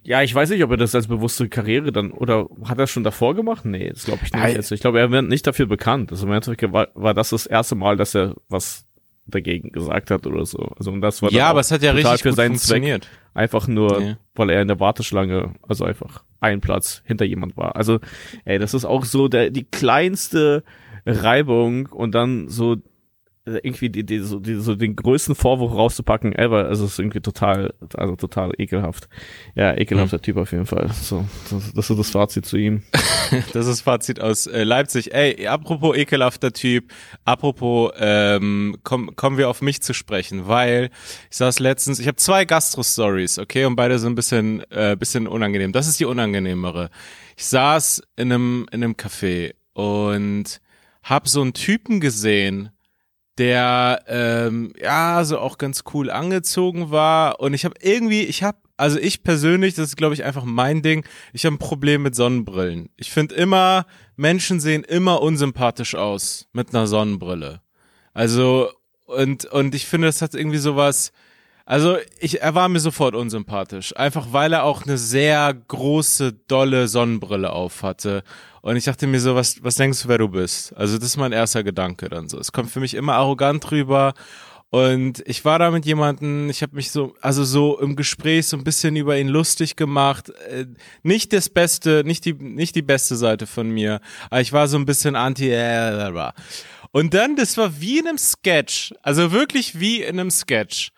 Ja, 0.07 0.21
ich 0.21 0.33
weiß 0.33 0.51
nicht, 0.51 0.63
ob 0.63 0.71
er 0.71 0.77
das 0.77 0.95
als 0.95 1.07
bewusste 1.07 1.49
Karriere 1.49 1.91
dann, 1.91 2.11
oder 2.11 2.47
hat 2.63 2.79
er 2.79 2.87
schon 2.87 3.03
davor 3.03 3.35
gemacht? 3.35 3.65
Nee, 3.65 3.89
das 3.89 4.05
glaube 4.05 4.21
ich 4.23 4.31
nicht. 4.31 4.41
Also 4.41 4.73
ich 4.73 4.79
glaube, 4.79 5.01
er 5.01 5.11
wird 5.11 5.27
nicht 5.27 5.45
dafür 5.45 5.65
bekannt. 5.65 6.11
Also 6.11 6.25
im 6.25 6.31
Endeffekt 6.31 6.71
war, 6.71 6.87
war 6.93 7.13
das 7.13 7.31
das 7.31 7.45
erste 7.45 7.75
Mal, 7.75 7.97
dass 7.97 8.15
er 8.15 8.33
was 8.47 8.85
dagegen 9.25 9.73
gesagt 9.73 10.09
hat 10.09 10.25
oder 10.25 10.45
so. 10.45 10.59
Also 10.77 10.93
und 10.93 11.01
das 11.01 11.21
war 11.21 11.29
ja, 11.33 11.49
aber 11.49 11.59
es 11.59 11.71
hat 11.71 11.83
ja 11.83 11.91
richtig 11.91 12.21
für 12.21 12.31
seinen 12.31 12.51
funktioniert. 12.51 13.03
Zweck, 13.03 13.13
einfach 13.33 13.67
nur, 13.67 14.01
ja. 14.01 14.17
weil 14.33 14.49
er 14.49 14.61
in 14.61 14.69
der 14.69 14.79
Warteschlange, 14.79 15.55
also 15.67 15.83
einfach 15.83 16.23
ein 16.39 16.61
Platz 16.61 17.01
hinter 17.03 17.25
jemand 17.25 17.57
war. 17.57 17.75
Also, 17.75 17.99
ey, 18.45 18.59
das 18.59 18.73
ist 18.73 18.85
auch 18.85 19.03
so 19.03 19.27
der 19.27 19.49
die 19.49 19.65
kleinste 19.65 20.63
Reibung 21.05 21.87
und 21.87 22.15
dann 22.15 22.47
so 22.47 22.77
irgendwie 23.47 23.89
die, 23.89 24.05
die, 24.05 24.19
so, 24.19 24.39
die, 24.39 24.55
so 24.55 24.75
den 24.75 24.95
größten 24.95 25.35
Vorwurf 25.35 25.73
rauszupacken 25.73 26.33
ever, 26.33 26.65
also 26.65 26.85
ist 26.85 26.99
irgendwie 26.99 27.21
total, 27.21 27.73
also 27.93 28.15
total 28.15 28.51
ekelhaft. 28.57 29.07
Ja, 29.55 29.75
ekelhafter 29.75 30.17
mhm. 30.17 30.21
Typ 30.21 30.37
auf 30.37 30.51
jeden 30.51 30.65
Fall. 30.65 30.89
So, 30.93 31.25
das, 31.49 31.73
das 31.73 31.89
ist 31.89 31.97
das 31.97 32.09
Fazit 32.09 32.45
zu 32.45 32.57
ihm. 32.57 32.83
das 33.53 33.67
ist 33.67 33.81
Fazit 33.81 34.19
aus 34.19 34.47
äh, 34.47 34.63
Leipzig. 34.63 35.13
Ey, 35.13 35.47
apropos 35.47 35.95
ekelhafter 35.95 36.51
Typ, 36.51 36.91
apropos, 37.25 37.91
ähm, 37.97 38.77
komm, 38.83 39.15
kommen 39.15 39.37
wir 39.37 39.49
auf 39.49 39.61
mich 39.61 39.81
zu 39.81 39.93
sprechen, 39.93 40.47
weil 40.47 40.89
ich 41.31 41.37
saß 41.37 41.59
letztens, 41.59 41.99
ich 41.99 42.07
habe 42.07 42.17
zwei 42.17 42.45
Gastro-Stories, 42.45 43.39
okay, 43.39 43.65
und 43.65 43.75
beide 43.75 43.97
sind 43.99 44.13
ein 44.13 44.15
bisschen, 44.15 44.63
äh, 44.71 44.95
bisschen 44.97 45.27
unangenehm. 45.27 45.71
Das 45.71 45.87
ist 45.87 45.99
die 45.99 46.05
unangenehmere. 46.05 46.89
Ich 47.37 47.45
saß 47.45 48.01
in 48.15 48.31
einem, 48.31 48.65
in 48.71 48.83
einem 48.83 48.93
Café 48.93 49.53
und 49.73 50.59
hab 51.03 51.27
so 51.27 51.41
einen 51.41 51.53
Typen 51.53 52.01
gesehen, 52.01 52.69
der 53.37 54.03
ähm, 54.07 54.73
ja 54.81 55.23
so 55.23 55.39
auch 55.39 55.57
ganz 55.57 55.83
cool 55.93 56.09
angezogen 56.09 56.91
war. 56.91 57.39
Und 57.39 57.53
ich 57.53 57.65
habe 57.65 57.75
irgendwie 57.81 58.21
ich 58.23 58.43
habe 58.43 58.57
also 58.77 58.99
ich 58.99 59.23
persönlich 59.23 59.75
das 59.75 59.89
ist 59.89 59.97
glaube 59.97 60.13
ich 60.13 60.23
einfach 60.23 60.43
mein 60.43 60.81
Ding 60.81 61.05
ich 61.33 61.45
habe 61.45 61.55
ein 61.55 61.59
Problem 61.59 62.03
mit 62.03 62.15
Sonnenbrillen. 62.15 62.89
Ich 62.97 63.11
finde 63.11 63.35
immer 63.35 63.85
Menschen 64.15 64.59
sehen 64.59 64.83
immer 64.83 65.21
unsympathisch 65.21 65.95
aus 65.95 66.47
mit 66.53 66.73
einer 66.73 66.87
Sonnenbrille. 66.87 67.61
Also 68.13 68.69
und 69.05 69.45
und 69.45 69.75
ich 69.75 69.85
finde 69.85 70.07
das 70.07 70.21
hat 70.21 70.33
irgendwie 70.33 70.57
sowas 70.57 71.11
also 71.67 71.97
ich, 72.21 72.41
er 72.41 72.55
war 72.55 72.69
mir 72.69 72.79
sofort 72.79 73.13
unsympathisch, 73.13 73.93
einfach 73.97 74.27
weil 74.31 74.53
er 74.53 74.63
auch 74.63 74.85
eine 74.85 74.97
sehr 74.97 75.53
große, 75.53 76.31
dolle 76.47 76.87
Sonnenbrille 76.87 77.51
auf 77.51 77.83
hatte. 77.83 78.23
Und 78.61 78.77
ich 78.77 78.85
dachte 78.85 79.05
mir 79.05 79.19
so, 79.19 79.35
was, 79.35 79.61
was 79.65 79.75
denkst 79.75 80.03
du, 80.03 80.07
wer 80.07 80.17
du 80.17 80.29
bist? 80.29 80.73
Also 80.77 80.97
das 80.97 81.07
ist 81.09 81.17
mein 81.17 81.33
erster 81.33 81.65
Gedanke 81.65 82.07
dann 82.07 82.29
so. 82.29 82.39
Es 82.39 82.53
kommt 82.53 82.71
für 82.71 82.79
mich 82.79 82.93
immer 82.93 83.15
arrogant 83.15 83.69
rüber. 83.69 84.13
Und 84.69 85.21
ich 85.27 85.43
war 85.43 85.59
da 85.59 85.69
mit 85.69 85.85
jemandem, 85.85 86.49
ich 86.49 86.61
habe 86.61 86.73
mich 86.73 86.89
so, 86.89 87.15
also 87.19 87.43
so 87.43 87.77
im 87.79 87.97
Gespräch 87.97 88.47
so 88.47 88.55
ein 88.55 88.63
bisschen 88.63 88.95
über 88.95 89.17
ihn 89.17 89.27
lustig 89.27 89.75
gemacht. 89.75 90.29
Äh, 90.49 90.67
nicht 91.03 91.33
das 91.33 91.49
Beste, 91.49 92.03
nicht 92.05 92.23
die, 92.23 92.33
nicht 92.33 92.75
die 92.75 92.81
beste 92.81 93.17
Seite 93.17 93.45
von 93.45 93.69
mir, 93.69 93.99
aber 94.29 94.39
ich 94.39 94.53
war 94.53 94.69
so 94.69 94.77
ein 94.77 94.85
bisschen 94.85 95.17
anti. 95.17 95.51
Äh, 95.51 96.31
und 96.91 97.13
dann, 97.13 97.35
das 97.35 97.57
war 97.57 97.81
wie 97.81 97.99
in 97.99 98.07
einem 98.07 98.17
Sketch, 98.17 98.93
also 99.01 99.33
wirklich 99.33 99.81
wie 99.81 100.01
in 100.01 100.17
einem 100.17 100.31
Sketch 100.31 100.91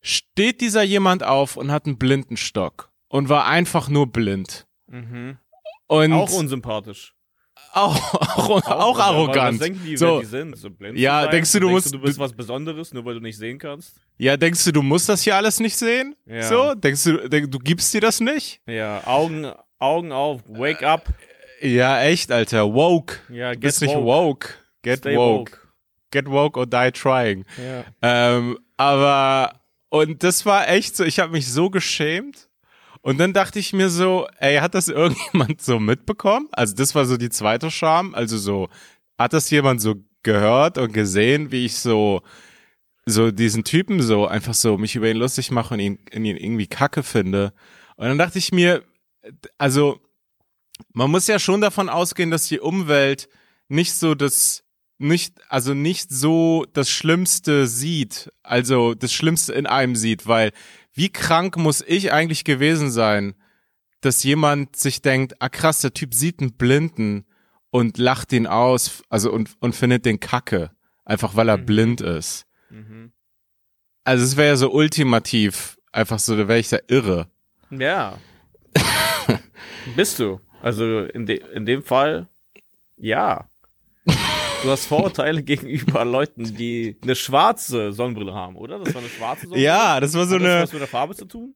steht 0.00 0.60
dieser 0.60 0.82
jemand 0.82 1.22
auf 1.22 1.56
und 1.56 1.70
hat 1.70 1.86
einen 1.86 1.98
Blindenstock 1.98 2.90
und 3.08 3.28
war 3.28 3.46
einfach 3.46 3.88
nur 3.88 4.06
blind. 4.06 4.66
Mhm. 4.86 5.38
Und 5.86 6.12
auch 6.12 6.32
unsympathisch. 6.32 7.14
Auch, 7.72 8.14
auch, 8.14 8.48
auch, 8.48 8.68
auch 8.68 8.98
arrogant. 8.98 9.60
Was 9.60 9.66
denken 9.66 9.84
die, 9.84 9.96
so, 9.96 10.20
die 10.20 10.26
sind? 10.26 10.56
So 10.56 10.70
blind 10.70 10.98
ja, 10.98 11.26
denkst 11.28 11.52
du, 11.52 11.60
du 11.60 11.66
denkst 11.68 11.84
musst. 11.84 11.94
Du, 11.94 11.98
du 11.98 12.04
bist 12.04 12.18
was 12.18 12.32
Besonderes, 12.32 12.92
nur 12.92 13.04
weil 13.04 13.14
du 13.14 13.20
nicht 13.20 13.36
sehen 13.36 13.58
kannst? 13.58 14.00
Ja, 14.18 14.36
denkst 14.36 14.64
du, 14.64 14.72
du 14.72 14.82
musst 14.82 15.08
das 15.08 15.22
hier 15.22 15.36
alles 15.36 15.60
nicht 15.60 15.76
sehen? 15.76 16.16
Ja. 16.26 16.42
So, 16.42 16.74
denkst 16.74 17.04
du, 17.04 17.28
denk, 17.28 17.50
du 17.50 17.58
gibst 17.58 17.94
dir 17.94 18.00
das 18.00 18.20
nicht? 18.20 18.60
Ja, 18.66 19.06
Augen, 19.06 19.52
Augen 19.78 20.10
auf, 20.10 20.42
wake 20.48 20.82
up. 20.82 21.12
Ja, 21.60 22.00
echt, 22.02 22.32
Alter, 22.32 22.72
woke. 22.74 23.18
Ja, 23.28 23.52
get 23.52 23.60
bist 23.60 23.82
woke. 23.82 23.94
nicht 23.94 24.04
woke. 24.04 24.48
Get 24.82 25.04
woke. 25.04 25.16
woke. 25.16 25.58
Get 26.10 26.28
woke 26.28 26.58
or 26.58 26.66
die 26.66 26.90
trying. 26.90 27.44
Ja. 27.56 27.84
Ähm, 28.02 28.58
aber 28.76 29.59
und 29.90 30.22
das 30.22 30.46
war 30.46 30.68
echt 30.68 30.96
so, 30.96 31.04
ich 31.04 31.18
habe 31.18 31.32
mich 31.32 31.52
so 31.52 31.68
geschämt. 31.68 32.48
Und 33.02 33.18
dann 33.18 33.32
dachte 33.32 33.58
ich 33.58 33.72
mir 33.72 33.88
so, 33.88 34.26
ey, 34.38 34.58
hat 34.58 34.74
das 34.74 34.88
irgendjemand 34.88 35.60
so 35.60 35.78
mitbekommen? 35.78 36.48
Also 36.52 36.74
das 36.74 36.94
war 36.94 37.04
so 37.04 37.16
die 37.16 37.30
zweite 37.30 37.70
Scham. 37.70 38.14
Also 38.14 38.38
so, 38.38 38.68
hat 39.18 39.32
das 39.32 39.50
jemand 39.50 39.80
so 39.80 39.96
gehört 40.22 40.78
und 40.78 40.92
gesehen, 40.92 41.50
wie 41.50 41.66
ich 41.66 41.76
so, 41.76 42.22
so 43.04 43.30
diesen 43.30 43.64
Typen 43.64 44.00
so 44.02 44.26
einfach 44.26 44.54
so 44.54 44.78
mich 44.78 44.96
über 44.96 45.10
ihn 45.10 45.16
lustig 45.16 45.50
mache 45.50 45.74
und 45.74 45.80
ihn, 45.80 45.98
ihn 46.12 46.24
irgendwie 46.24 46.66
kacke 46.66 47.02
finde. 47.02 47.52
Und 47.96 48.06
dann 48.06 48.18
dachte 48.18 48.38
ich 48.38 48.52
mir, 48.52 48.84
also 49.58 50.00
man 50.92 51.10
muss 51.10 51.26
ja 51.26 51.38
schon 51.38 51.60
davon 51.60 51.88
ausgehen, 51.88 52.30
dass 52.30 52.48
die 52.48 52.60
Umwelt 52.60 53.28
nicht 53.68 53.94
so 53.94 54.14
das 54.14 54.64
nicht, 55.00 55.40
also 55.48 55.74
nicht 55.74 56.10
so 56.10 56.66
das 56.72 56.90
Schlimmste 56.90 57.66
sieht, 57.66 58.30
also 58.42 58.94
das 58.94 59.12
Schlimmste 59.12 59.52
in 59.52 59.66
einem 59.66 59.96
sieht, 59.96 60.26
weil 60.26 60.52
wie 60.92 61.08
krank 61.08 61.56
muss 61.56 61.82
ich 61.86 62.12
eigentlich 62.12 62.44
gewesen 62.44 62.90
sein, 62.90 63.34
dass 64.00 64.22
jemand 64.22 64.76
sich 64.76 65.02
denkt, 65.02 65.34
ah 65.40 65.48
krass, 65.48 65.80
der 65.80 65.94
Typ 65.94 66.14
sieht 66.14 66.40
einen 66.40 66.52
Blinden 66.52 67.24
und 67.70 67.98
lacht 67.98 68.32
ihn 68.32 68.46
aus, 68.46 69.02
also 69.08 69.32
und, 69.32 69.50
und 69.60 69.74
findet 69.74 70.04
den 70.04 70.20
Kacke, 70.20 70.70
einfach 71.04 71.36
weil 71.36 71.48
er 71.48 71.58
mhm. 71.58 71.66
blind 71.66 72.00
ist. 72.00 72.46
Mhm. 72.70 73.12
Also 74.04 74.24
es 74.24 74.36
wäre 74.36 74.48
ja 74.48 74.56
so 74.56 74.72
ultimativ, 74.72 75.78
einfach 75.92 76.18
so, 76.18 76.36
da 76.36 76.48
wäre 76.48 76.58
ich 76.58 76.70
ja 76.70 76.78
irre. 76.88 77.28
Ja. 77.70 78.18
Bist 79.96 80.18
du. 80.18 80.40
Also 80.62 81.04
in, 81.04 81.26
de 81.26 81.42
in 81.54 81.64
dem 81.64 81.82
Fall, 81.82 82.28
ja. 82.96 83.49
Du 84.62 84.70
hast 84.70 84.86
Vorurteile 84.86 85.42
gegenüber 85.44 86.04
Leuten, 86.04 86.56
die 86.56 86.96
eine 87.02 87.14
schwarze 87.14 87.92
Sonnenbrille 87.92 88.34
haben, 88.34 88.56
oder? 88.56 88.78
Das 88.78 88.94
war 88.94 89.00
eine 89.00 89.10
schwarze 89.10 89.42
Sonnenbrille. 89.42 89.64
Ja, 89.64 90.00
das 90.00 90.14
war 90.14 90.26
so 90.26 90.34
Hat 90.34 90.42
eine. 90.42 90.48
Das 90.48 90.62
was 90.64 90.72
mit 90.72 90.82
der 90.82 90.88
Farbe 90.88 91.14
zu 91.14 91.24
tun? 91.24 91.54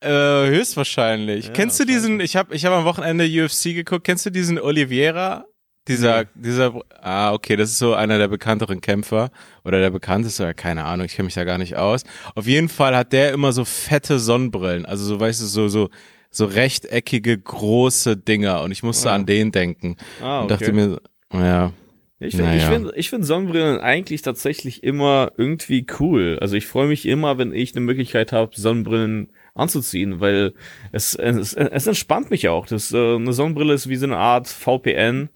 Äh, 0.00 0.08
höchstwahrscheinlich. 0.08 1.46
Ja, 1.46 1.52
Kennst 1.52 1.80
du 1.80 1.84
diesen? 1.84 2.20
Ich 2.20 2.36
habe, 2.36 2.54
ich 2.54 2.64
habe 2.64 2.76
am 2.76 2.84
Wochenende 2.84 3.24
UFC 3.24 3.74
geguckt. 3.74 4.04
Kennst 4.04 4.26
du 4.26 4.30
diesen 4.30 4.60
Oliveira? 4.60 5.46
Dieser, 5.88 6.24
mhm. 6.24 6.42
dieser, 6.42 6.80
ah, 7.00 7.32
okay, 7.32 7.54
das 7.54 7.70
ist 7.70 7.78
so 7.78 7.94
einer 7.94 8.18
der 8.18 8.26
bekannteren 8.26 8.80
Kämpfer 8.80 9.30
oder 9.62 9.78
der 9.78 9.90
bekannteste, 9.90 10.42
oder 10.42 10.54
keine 10.54 10.84
Ahnung, 10.84 11.06
ich 11.06 11.14
kenne 11.14 11.26
mich 11.26 11.34
da 11.34 11.44
gar 11.44 11.58
nicht 11.58 11.76
aus. 11.76 12.02
Auf 12.34 12.48
jeden 12.48 12.68
Fall 12.68 12.96
hat 12.96 13.12
der 13.12 13.32
immer 13.32 13.52
so 13.52 13.64
fette 13.64 14.18
Sonnenbrillen, 14.18 14.84
also 14.84 15.04
so, 15.04 15.20
weißt 15.20 15.42
du, 15.42 15.46
so, 15.46 15.68
so, 15.68 15.88
so 16.28 16.46
rechteckige, 16.46 17.38
große 17.38 18.16
Dinger 18.16 18.62
und 18.62 18.72
ich 18.72 18.82
musste 18.82 19.12
ah. 19.12 19.14
an 19.14 19.26
den 19.26 19.52
denken 19.52 19.96
ah, 20.20 20.38
okay. 20.38 20.42
und 20.42 20.50
dachte 20.50 20.72
mir, 20.72 21.00
ja, 21.32 21.72
ich 22.18 22.34
finde 22.34 22.50
naja. 22.50 22.62
ich 22.62 22.74
find, 22.74 22.92
ich 22.96 23.10
find 23.10 23.26
Sonnenbrillen 23.26 23.78
eigentlich 23.78 24.22
tatsächlich 24.22 24.82
immer 24.82 25.32
irgendwie 25.36 25.86
cool. 26.00 26.38
Also 26.40 26.56
ich 26.56 26.66
freue 26.66 26.88
mich 26.88 27.06
immer, 27.06 27.36
wenn 27.36 27.52
ich 27.52 27.74
eine 27.74 27.84
Möglichkeit 27.84 28.32
habe, 28.32 28.52
Sonnenbrillen 28.54 29.32
anzuziehen, 29.54 30.20
weil 30.20 30.54
es, 30.92 31.14
es, 31.14 31.52
es 31.52 31.86
entspannt 31.86 32.30
mich 32.30 32.48
auch. 32.48 32.66
Das, 32.66 32.92
äh, 32.92 33.16
eine 33.16 33.34
Sonnenbrille 33.34 33.74
ist 33.74 33.88
wie 33.88 33.96
so 33.96 34.06
eine 34.06 34.16
Art 34.16 34.48
VPN. 34.48 35.28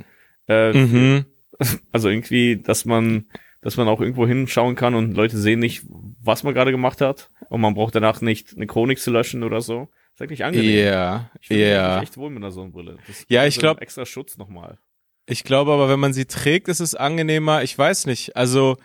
Äh, 0.48 0.72
mhm. 0.72 1.24
Also 1.92 2.08
irgendwie, 2.08 2.56
dass 2.56 2.86
man, 2.86 3.26
dass 3.60 3.76
man 3.76 3.86
auch 3.86 4.00
irgendwo 4.00 4.26
hinschauen 4.26 4.76
kann 4.76 4.94
und 4.94 5.14
Leute 5.14 5.36
sehen 5.36 5.60
nicht, 5.60 5.84
was 6.22 6.42
man 6.42 6.54
gerade 6.54 6.70
gemacht 6.70 7.02
hat. 7.02 7.30
Und 7.50 7.60
man 7.60 7.74
braucht 7.74 7.94
danach 7.94 8.22
nicht 8.22 8.56
eine 8.56 8.66
Chronik 8.66 8.98
zu 8.98 9.10
löschen 9.10 9.42
oder 9.42 9.60
so. 9.60 9.90
Das 10.12 10.14
ist 10.14 10.22
eigentlich 10.22 10.44
angenehm. 10.46 10.70
Ja, 10.70 10.82
yeah, 10.82 11.30
ich 11.38 11.48
fühle 11.48 11.60
yeah. 11.60 12.02
echt 12.02 12.16
wohl 12.16 12.30
mit 12.30 12.38
einer 12.38 12.50
Sonnenbrille. 12.50 12.96
Das 13.06 13.26
ja, 13.28 13.44
ich 13.44 13.58
glaube 13.58 13.82
extra 13.82 14.06
Schutz 14.06 14.38
nochmal. 14.38 14.78
Ich 15.26 15.44
glaube 15.44 15.72
aber, 15.72 15.88
wenn 15.88 16.00
man 16.00 16.12
sie 16.12 16.24
trägt, 16.24 16.68
ist 16.68 16.80
es 16.80 16.94
angenehmer. 16.94 17.62
Ich 17.62 17.76
weiß 17.76 18.06
nicht. 18.06 18.36
Also, 18.36 18.76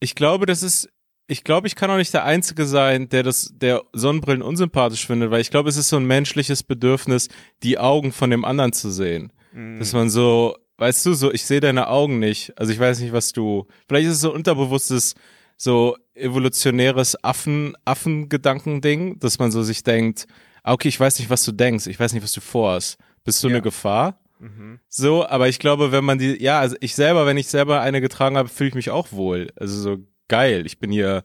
ich 0.00 0.14
glaube, 0.14 0.46
das 0.46 0.62
ist, 0.62 0.88
ich 1.28 1.44
glaube, 1.44 1.66
ich 1.66 1.76
kann 1.76 1.90
auch 1.90 1.96
nicht 1.96 2.12
der 2.12 2.24
Einzige 2.24 2.66
sein, 2.66 3.08
der 3.08 3.22
das, 3.22 3.52
der 3.54 3.82
Sonnenbrillen 3.92 4.42
unsympathisch 4.42 5.06
findet, 5.06 5.30
weil 5.30 5.40
ich 5.40 5.50
glaube, 5.50 5.68
es 5.68 5.76
ist 5.76 5.88
so 5.88 5.96
ein 5.96 6.04
menschliches 6.04 6.62
Bedürfnis, 6.62 7.28
die 7.62 7.78
Augen 7.78 8.12
von 8.12 8.30
dem 8.30 8.44
anderen 8.44 8.72
zu 8.72 8.90
sehen. 8.90 9.32
Mhm. 9.52 9.78
Dass 9.78 9.92
man 9.92 10.10
so, 10.10 10.56
weißt 10.78 11.06
du, 11.06 11.14
so, 11.14 11.32
ich 11.32 11.44
sehe 11.44 11.60
deine 11.60 11.88
Augen 11.88 12.18
nicht. 12.18 12.52
Also 12.58 12.72
ich 12.72 12.78
weiß 12.78 13.00
nicht, 13.00 13.12
was 13.12 13.32
du, 13.32 13.66
vielleicht 13.88 14.08
ist 14.08 14.14
es 14.14 14.20
so 14.20 14.34
unterbewusstes, 14.34 15.14
so 15.56 15.96
evolutionäres 16.14 17.22
Affen, 17.22 17.76
Affengedankending, 17.84 19.18
dass 19.20 19.38
man 19.38 19.52
so 19.52 19.62
sich 19.62 19.84
denkt, 19.84 20.26
ah, 20.62 20.72
okay, 20.72 20.88
ich 20.88 20.98
weiß 20.98 21.18
nicht, 21.18 21.30
was 21.30 21.44
du 21.44 21.52
denkst, 21.52 21.86
ich 21.86 21.98
weiß 21.98 22.12
nicht, 22.12 22.22
was 22.22 22.32
du 22.32 22.40
vorhast. 22.40 22.98
Bist 23.24 23.42
du 23.42 23.48
ja. 23.48 23.54
eine 23.54 23.62
Gefahr? 23.62 24.18
Mhm. 24.42 24.80
So, 24.88 25.24
aber 25.24 25.48
ich 25.48 25.60
glaube, 25.60 25.92
wenn 25.92 26.04
man 26.04 26.18
die, 26.18 26.42
ja, 26.42 26.58
also 26.58 26.74
ich 26.80 26.96
selber, 26.96 27.26
wenn 27.26 27.36
ich 27.36 27.46
selber 27.46 27.80
eine 27.80 28.00
getragen 28.00 28.36
habe, 28.36 28.48
fühle 28.48 28.70
ich 28.70 28.74
mich 28.74 28.90
auch 28.90 29.12
wohl. 29.12 29.52
Also 29.54 29.80
so 29.80 29.98
geil. 30.26 30.66
Ich 30.66 30.80
bin 30.80 30.90
hier, 30.90 31.22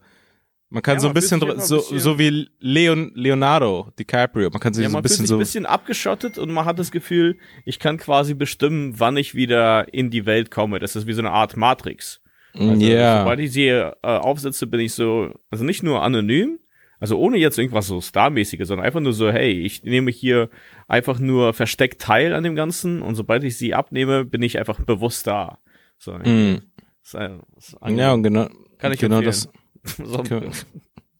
man 0.70 0.82
kann 0.82 0.94
ja, 0.94 1.00
so 1.00 1.08
ein 1.08 1.14
bisschen, 1.14 1.40
so, 1.40 1.46
bisschen, 1.46 1.98
so 1.98 2.18
wie 2.20 2.48
Leon, 2.60 3.10
Leonardo 3.14 3.90
DiCaprio. 3.98 4.50
Man 4.50 4.60
kann 4.60 4.72
sich 4.72 4.84
ja, 4.84 4.90
so 4.90 4.96
ein 4.96 5.02
bisschen 5.02 5.24
sich 5.24 5.28
so. 5.30 5.34
ein 5.34 5.40
bisschen 5.40 5.66
abgeschottet 5.66 6.38
und 6.38 6.52
man 6.52 6.64
hat 6.64 6.78
das 6.78 6.92
Gefühl, 6.92 7.38
ich 7.64 7.80
kann 7.80 7.96
quasi 7.98 8.34
bestimmen, 8.34 9.00
wann 9.00 9.16
ich 9.16 9.34
wieder 9.34 9.92
in 9.92 10.10
die 10.10 10.24
Welt 10.24 10.52
komme. 10.52 10.78
Das 10.78 10.94
ist 10.94 11.08
wie 11.08 11.12
so 11.12 11.20
eine 11.20 11.32
Art 11.32 11.56
Matrix. 11.56 12.20
Also, 12.54 12.84
yeah. 12.84 13.20
Sobald 13.20 13.40
ich 13.40 13.52
sie 13.52 13.66
äh, 13.66 13.92
aufsetze, 14.02 14.68
bin 14.68 14.80
ich 14.80 14.94
so, 14.94 15.34
also 15.50 15.64
nicht 15.64 15.82
nur 15.82 16.02
anonym, 16.02 16.60
also 17.00 17.18
ohne 17.18 17.36
jetzt 17.38 17.58
irgendwas 17.58 17.86
so 17.86 18.00
Starmäßiges, 18.00 18.68
sondern 18.68 18.86
einfach 18.86 19.00
nur 19.00 19.12
so, 19.12 19.30
hey, 19.30 19.52
ich 19.52 19.82
nehme 19.84 20.10
hier 20.10 20.50
einfach 20.86 21.18
nur 21.18 21.54
versteckt 21.54 22.00
teil 22.00 22.34
an 22.34 22.44
dem 22.44 22.54
Ganzen 22.54 23.02
und 23.02 23.14
sobald 23.14 23.44
ich 23.44 23.56
sie 23.56 23.74
abnehme, 23.74 24.24
bin 24.24 24.42
ich 24.42 24.58
einfach 24.58 24.80
bewusst 24.80 25.26
da. 25.26 25.58
So, 25.98 26.12
mm. 26.12 26.60
ist, 27.02 27.14
ist 27.56 27.76
ja, 27.86 28.12
und 28.12 28.22
genau, 28.22 28.48
kann 28.78 28.92
ich 28.92 29.00
genau 29.00 29.20
das. 29.20 29.48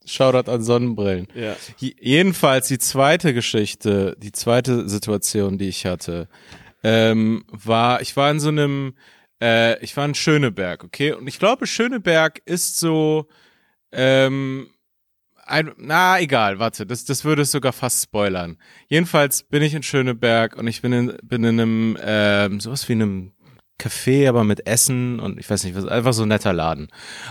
Shoutout 0.05 0.51
an 0.51 0.63
Sonnenbrillen. 0.63 1.27
Ja. 1.35 1.55
Jedenfalls 1.77 2.67
die 2.67 2.79
zweite 2.79 3.33
Geschichte, 3.33 4.15
die 4.19 4.31
zweite 4.31 4.89
Situation, 4.89 5.57
die 5.57 5.67
ich 5.67 5.85
hatte, 5.85 6.27
ähm, 6.83 7.43
war, 7.51 8.01
ich 8.01 8.15
war 8.17 8.31
in 8.31 8.39
so 8.39 8.49
einem 8.49 8.95
Äh, 9.41 9.81
ich 9.83 9.95
war 9.95 10.05
in 10.05 10.15
Schöneberg, 10.15 10.83
okay? 10.83 11.13
Und 11.13 11.27
ich 11.27 11.39
glaube, 11.39 11.65
Schöneberg 11.65 12.41
ist 12.45 12.77
so, 12.77 13.27
ähm, 13.91 14.67
ein, 15.49 15.71
na, 15.77 16.19
egal, 16.19 16.59
warte, 16.59 16.85
das, 16.85 17.05
das 17.05 17.25
würde 17.25 17.41
es 17.41 17.51
sogar 17.51 17.73
fast 17.73 18.03
spoilern. 18.03 18.57
Jedenfalls 18.87 19.43
bin 19.43 19.63
ich 19.63 19.73
in 19.73 19.83
Schöneberg 19.83 20.55
und 20.55 20.67
ich 20.67 20.81
bin 20.81 20.93
in, 20.93 21.17
bin 21.23 21.43
in 21.43 21.59
einem, 21.59 21.97
ähm, 22.01 22.59
sowas 22.59 22.87
wie 22.87 22.93
einem 22.93 23.33
Café, 23.79 24.27
aber 24.27 24.43
mit 24.43 24.67
Essen 24.67 25.19
und 25.19 25.39
ich 25.39 25.49
weiß 25.49 25.63
nicht, 25.63 25.75
was, 25.75 25.85
einfach 25.85 26.13
so 26.13 26.23
ein 26.23 26.27
netter 26.27 26.53
Laden. 26.53 26.89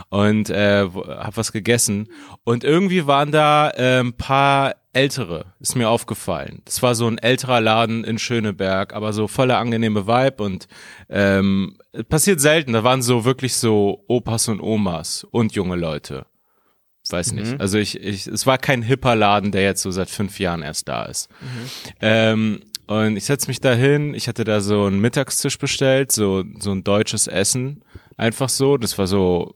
Und 0.08 0.50
äh, 0.50 0.88
hab 0.88 1.36
was 1.36 1.52
gegessen. 1.52 2.08
Und 2.42 2.64
irgendwie 2.64 3.06
waren 3.06 3.30
da 3.30 3.70
äh, 3.70 4.00
ein 4.00 4.14
paar 4.14 4.74
ältere, 4.92 5.52
ist 5.60 5.76
mir 5.76 5.88
aufgefallen. 5.88 6.62
Das 6.64 6.82
war 6.82 6.94
so 6.94 7.06
ein 7.06 7.18
älterer 7.18 7.60
Laden 7.60 8.02
in 8.02 8.18
Schöneberg, 8.18 8.94
aber 8.94 9.12
so 9.12 9.28
voller 9.28 9.58
angenehme 9.58 10.06
Vibe 10.06 10.42
und 10.42 10.66
ähm, 11.08 11.78
passiert 12.08 12.40
selten. 12.40 12.72
Da 12.72 12.82
waren 12.82 13.02
so 13.02 13.24
wirklich 13.24 13.54
so 13.54 14.04
Opas 14.08 14.48
und 14.48 14.60
Omas 14.60 15.24
und 15.24 15.52
junge 15.52 15.76
Leute. 15.76 16.26
Weiß 17.10 17.32
nicht. 17.32 17.52
Mhm. 17.52 17.60
Also 17.60 17.78
ich, 17.78 18.00
ich, 18.00 18.26
es 18.26 18.46
war 18.46 18.58
kein 18.58 18.82
hipper 18.82 19.16
Laden, 19.16 19.52
der 19.52 19.62
jetzt 19.62 19.82
so 19.82 19.90
seit 19.90 20.10
fünf 20.10 20.38
Jahren 20.38 20.62
erst 20.62 20.88
da 20.88 21.04
ist. 21.04 21.28
Ähm, 22.00 22.60
und 22.86 23.16
ich 23.16 23.24
setz 23.24 23.48
mich 23.48 23.60
da 23.60 23.74
hin. 23.74 24.14
Ich 24.14 24.28
hatte 24.28 24.44
da 24.44 24.60
so 24.60 24.84
einen 24.84 25.00
Mittagstisch 25.00 25.58
bestellt, 25.58 26.12
so, 26.12 26.44
so 26.58 26.72
ein 26.72 26.84
deutsches 26.84 27.26
Essen. 27.26 27.84
Einfach 28.16 28.48
so. 28.48 28.76
Das 28.76 28.96
war 28.98 29.06
so, 29.06 29.52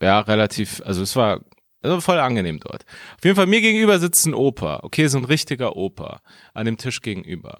ja, 0.00 0.20
relativ, 0.20 0.82
also 0.84 1.02
es 1.02 1.14
war 1.16 1.40
also 1.82 2.00
voll 2.00 2.18
angenehm 2.18 2.60
dort. 2.60 2.84
Auf 3.18 3.24
jeden 3.24 3.36
Fall, 3.36 3.46
mir 3.46 3.60
gegenüber 3.60 3.98
sitzt 3.98 4.26
ein 4.26 4.34
Opa. 4.34 4.80
Okay, 4.82 5.08
so 5.08 5.18
ein 5.18 5.24
richtiger 5.24 5.76
Opa. 5.76 6.20
An 6.54 6.66
dem 6.66 6.78
Tisch 6.78 7.00
gegenüber. 7.02 7.58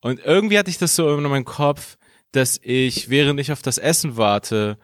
Und 0.00 0.20
irgendwie 0.24 0.58
hatte 0.58 0.70
ich 0.70 0.78
das 0.78 0.96
so 0.96 1.14
in 1.14 1.22
meinem 1.22 1.44
Kopf, 1.44 1.96
dass 2.32 2.58
ich, 2.62 3.10
während 3.10 3.38
ich 3.40 3.52
auf 3.52 3.62
das 3.62 3.78
Essen 3.78 4.16
warte, 4.16 4.78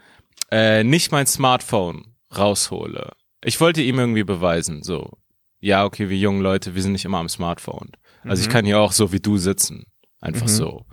äh, 0.50 0.84
nicht 0.84 1.12
mein 1.12 1.26
Smartphone 1.26 2.14
raushole. 2.36 3.12
Ich 3.44 3.60
wollte 3.60 3.82
ihm 3.82 3.98
irgendwie 3.98 4.24
beweisen, 4.24 4.82
so, 4.82 5.10
ja, 5.60 5.84
okay, 5.84 6.08
wir 6.08 6.16
jungen 6.16 6.40
Leute, 6.42 6.74
wir 6.74 6.82
sind 6.82 6.92
nicht 6.92 7.04
immer 7.04 7.18
am 7.18 7.28
Smartphone. 7.28 7.92
Also 8.22 8.42
ich 8.42 8.48
kann 8.48 8.64
hier 8.64 8.80
auch 8.80 8.92
so 8.92 9.12
wie 9.12 9.20
du 9.20 9.36
sitzen. 9.36 9.84
Einfach 10.20 10.46
Mhm. 10.46 10.48
so. 10.48 10.86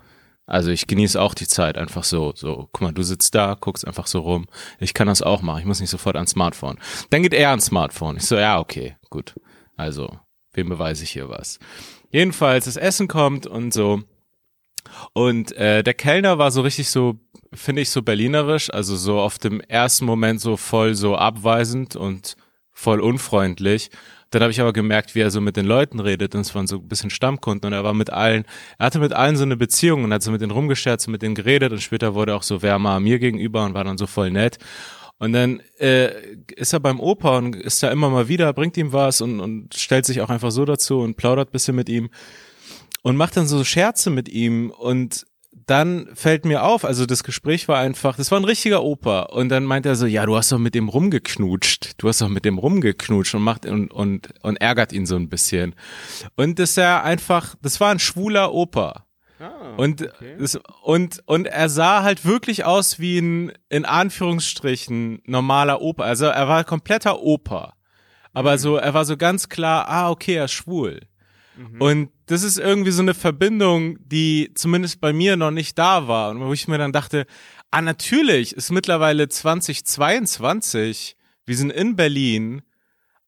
Also 0.45 0.69
ich 0.71 0.87
genieße 0.87 1.21
auch 1.21 1.33
die 1.33 1.47
Zeit 1.47 1.77
einfach 1.77 2.03
so, 2.03 2.33
so, 2.35 2.67
guck 2.73 2.81
mal, 2.81 2.91
du 2.91 3.03
sitzt 3.03 3.33
da, 3.35 3.55
guckst 3.59 3.87
einfach 3.87 4.07
so 4.07 4.19
rum. 4.19 4.47
Ich 4.79 4.93
kann 4.93 5.07
das 5.07 5.21
auch 5.21 5.41
machen. 5.41 5.59
Ich 5.59 5.65
muss 5.65 5.79
nicht 5.79 5.89
sofort 5.89 6.17
ans 6.17 6.31
Smartphone. 6.31 6.77
Dann 7.09 7.23
geht 7.23 7.33
er 7.33 7.51
ans 7.51 7.65
Smartphone. 7.67 8.17
Ich 8.17 8.25
so, 8.25 8.35
ja, 8.35 8.59
okay, 8.59 8.97
gut. 9.09 9.35
Also, 9.77 10.19
wem 10.53 10.67
beweise 10.67 11.05
ich 11.05 11.11
hier 11.11 11.29
was? 11.29 11.57
Jedenfalls, 12.11 12.65
das 12.65 12.75
Essen 12.75 13.07
kommt 13.07 13.47
und 13.47 13.73
so. 13.73 14.01
Und 15.13 15.53
äh, 15.53 15.83
der 15.83 15.93
Kellner 15.93 16.37
war 16.37 16.51
so 16.51 16.61
richtig 16.61 16.89
so, 16.89 17.19
finde 17.53 17.81
ich, 17.83 17.89
so 17.89 18.01
berlinerisch, 18.01 18.73
also 18.73 18.95
so 18.95 19.19
auf 19.19 19.37
dem 19.37 19.61
ersten 19.61 20.05
Moment 20.05 20.41
so 20.41 20.57
voll 20.57 20.95
so 20.95 21.15
abweisend 21.15 21.95
und 21.95 22.35
voll 22.81 22.99
unfreundlich. 22.99 23.91
Dann 24.31 24.41
habe 24.41 24.51
ich 24.51 24.61
aber 24.61 24.73
gemerkt, 24.73 25.13
wie 25.13 25.19
er 25.19 25.29
so 25.29 25.41
mit 25.41 25.57
den 25.57 25.65
Leuten 25.65 25.99
redet 25.99 26.35
und 26.35 26.41
es 26.41 26.55
waren 26.55 26.65
so 26.65 26.77
ein 26.77 26.87
bisschen 26.87 27.09
Stammkunden 27.09 27.67
und 27.67 27.73
er 27.73 27.83
war 27.83 27.93
mit 27.93 28.11
allen, 28.11 28.45
er 28.77 28.85
hatte 28.85 28.99
mit 28.99 29.13
allen 29.13 29.35
so 29.35 29.43
eine 29.43 29.57
Beziehung 29.57 30.05
und 30.05 30.13
hat 30.13 30.23
so 30.23 30.31
mit 30.31 30.41
denen 30.41 30.51
rumgescherzt 30.51 31.07
und 31.07 31.11
mit 31.11 31.21
denen 31.21 31.35
geredet 31.35 31.71
und 31.73 31.81
später 31.81 32.15
wurde 32.15 32.35
auch 32.35 32.43
so 32.43 32.61
wärmer 32.61 32.99
mir 32.99 33.19
gegenüber 33.19 33.65
und 33.65 33.73
war 33.73 33.83
dann 33.83 33.97
so 33.97 34.07
voll 34.07 34.31
nett. 34.31 34.57
Und 35.17 35.33
dann 35.33 35.61
äh, 35.79 36.09
ist 36.55 36.73
er 36.73 36.79
beim 36.79 36.99
Opa 36.99 37.37
und 37.37 37.55
ist 37.55 37.83
da 37.83 37.91
immer 37.91 38.09
mal 38.09 38.27
wieder, 38.27 38.51
bringt 38.53 38.77
ihm 38.77 38.93
was 38.93 39.21
und, 39.21 39.39
und 39.39 39.75
stellt 39.75 40.05
sich 40.05 40.21
auch 40.21 40.29
einfach 40.29 40.51
so 40.51 40.65
dazu 40.65 41.01
und 41.01 41.17
plaudert 41.17 41.51
bisschen 41.51 41.75
mit 41.75 41.89
ihm 41.89 42.09
und 43.03 43.17
macht 43.17 43.37
dann 43.37 43.47
so 43.47 43.63
Scherze 43.63 44.09
mit 44.09 44.29
ihm 44.29 44.71
und 44.71 45.25
dann 45.67 46.09
fällt 46.13 46.45
mir 46.45 46.63
auf, 46.63 46.85
also 46.85 47.05
das 47.05 47.23
Gespräch 47.23 47.67
war 47.67 47.79
einfach, 47.79 48.17
das 48.17 48.31
war 48.31 48.39
ein 48.39 48.45
richtiger 48.45 48.83
Opa 48.83 49.23
und 49.23 49.49
dann 49.49 49.65
meint 49.65 49.85
er 49.85 49.95
so, 49.95 50.05
ja, 50.05 50.25
du 50.25 50.35
hast 50.35 50.51
doch 50.51 50.57
mit 50.57 50.75
dem 50.75 50.89
rumgeknutscht, 50.89 51.93
du 51.97 52.07
hast 52.07 52.21
doch 52.21 52.29
mit 52.29 52.45
dem 52.45 52.57
rumgeknutscht 52.57 53.35
und 53.35 53.43
macht 53.43 53.65
und 53.65 53.91
und 53.91 54.29
und 54.41 54.57
ärgert 54.57 54.93
ihn 54.93 55.05
so 55.05 55.15
ein 55.15 55.29
bisschen. 55.29 55.75
Und 56.35 56.59
das 56.59 56.71
ist 56.71 56.75
ja 56.77 57.01
einfach, 57.03 57.55
das 57.61 57.79
war 57.79 57.91
ein 57.91 57.99
schwuler 57.99 58.53
Opa. 58.53 59.05
Ah, 59.39 59.73
Und, 59.75 60.07
das, 60.39 60.59
und, 60.83 61.23
und 61.25 61.47
er 61.47 61.67
sah 61.67 62.03
halt 62.03 62.25
wirklich 62.25 62.63
aus 62.63 62.99
wie 62.99 63.17
ein, 63.17 63.51
in 63.69 63.85
Anführungsstrichen, 63.85 65.21
normaler 65.25 65.81
Opa. 65.81 66.03
Also 66.03 66.25
er 66.25 66.47
war 66.47 66.63
kompletter 66.63 67.21
Opa. 67.21 67.73
Aber 68.33 68.57
so, 68.59 68.75
er 68.77 68.93
war 68.93 69.03
so 69.03 69.17
ganz 69.17 69.49
klar, 69.49 69.89
ah, 69.89 70.09
okay, 70.11 70.35
er 70.35 70.45
ist 70.45 70.51
schwul. 70.51 70.99
Und 71.79 72.09
das 72.31 72.43
ist 72.43 72.57
irgendwie 72.57 72.91
so 72.91 73.01
eine 73.01 73.13
Verbindung, 73.13 73.97
die 74.07 74.51
zumindest 74.55 75.01
bei 75.01 75.11
mir 75.11 75.35
noch 75.35 75.51
nicht 75.51 75.77
da 75.77 76.07
war. 76.07 76.31
Und 76.31 76.39
wo 76.39 76.53
ich 76.53 76.67
mir 76.67 76.77
dann 76.77 76.93
dachte, 76.93 77.25
ah, 77.71 77.81
natürlich, 77.81 78.55
ist 78.55 78.71
mittlerweile 78.71 79.27
2022, 79.27 81.17
wir 81.45 81.57
sind 81.57 81.71
in 81.71 81.97
Berlin. 81.97 82.61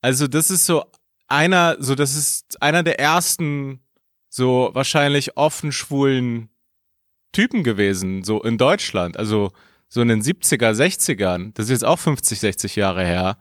Also 0.01 0.27
das 0.27 0.49
ist 0.49 0.65
so 0.65 0.85
einer, 1.27 1.75
so 1.79 1.95
das 1.95 2.15
ist 2.15 2.61
einer 2.61 2.81
der 2.81 2.99
ersten 2.99 3.81
so 4.29 4.71
wahrscheinlich 4.73 5.35
offen 5.35 5.73
schwulen 5.73 6.49
Typen 7.33 7.63
gewesen, 7.63 8.23
so 8.23 8.41
in 8.41 8.57
Deutschland. 8.57 9.17
Also 9.17 9.51
so 9.89 10.01
in 10.01 10.07
den 10.07 10.21
70er, 10.21 10.71
60ern. 10.71 11.51
Das 11.55 11.65
ist 11.65 11.71
jetzt 11.71 11.85
auch 11.85 11.99
50, 11.99 12.39
60 12.39 12.77
Jahre 12.77 13.03
her. 13.03 13.37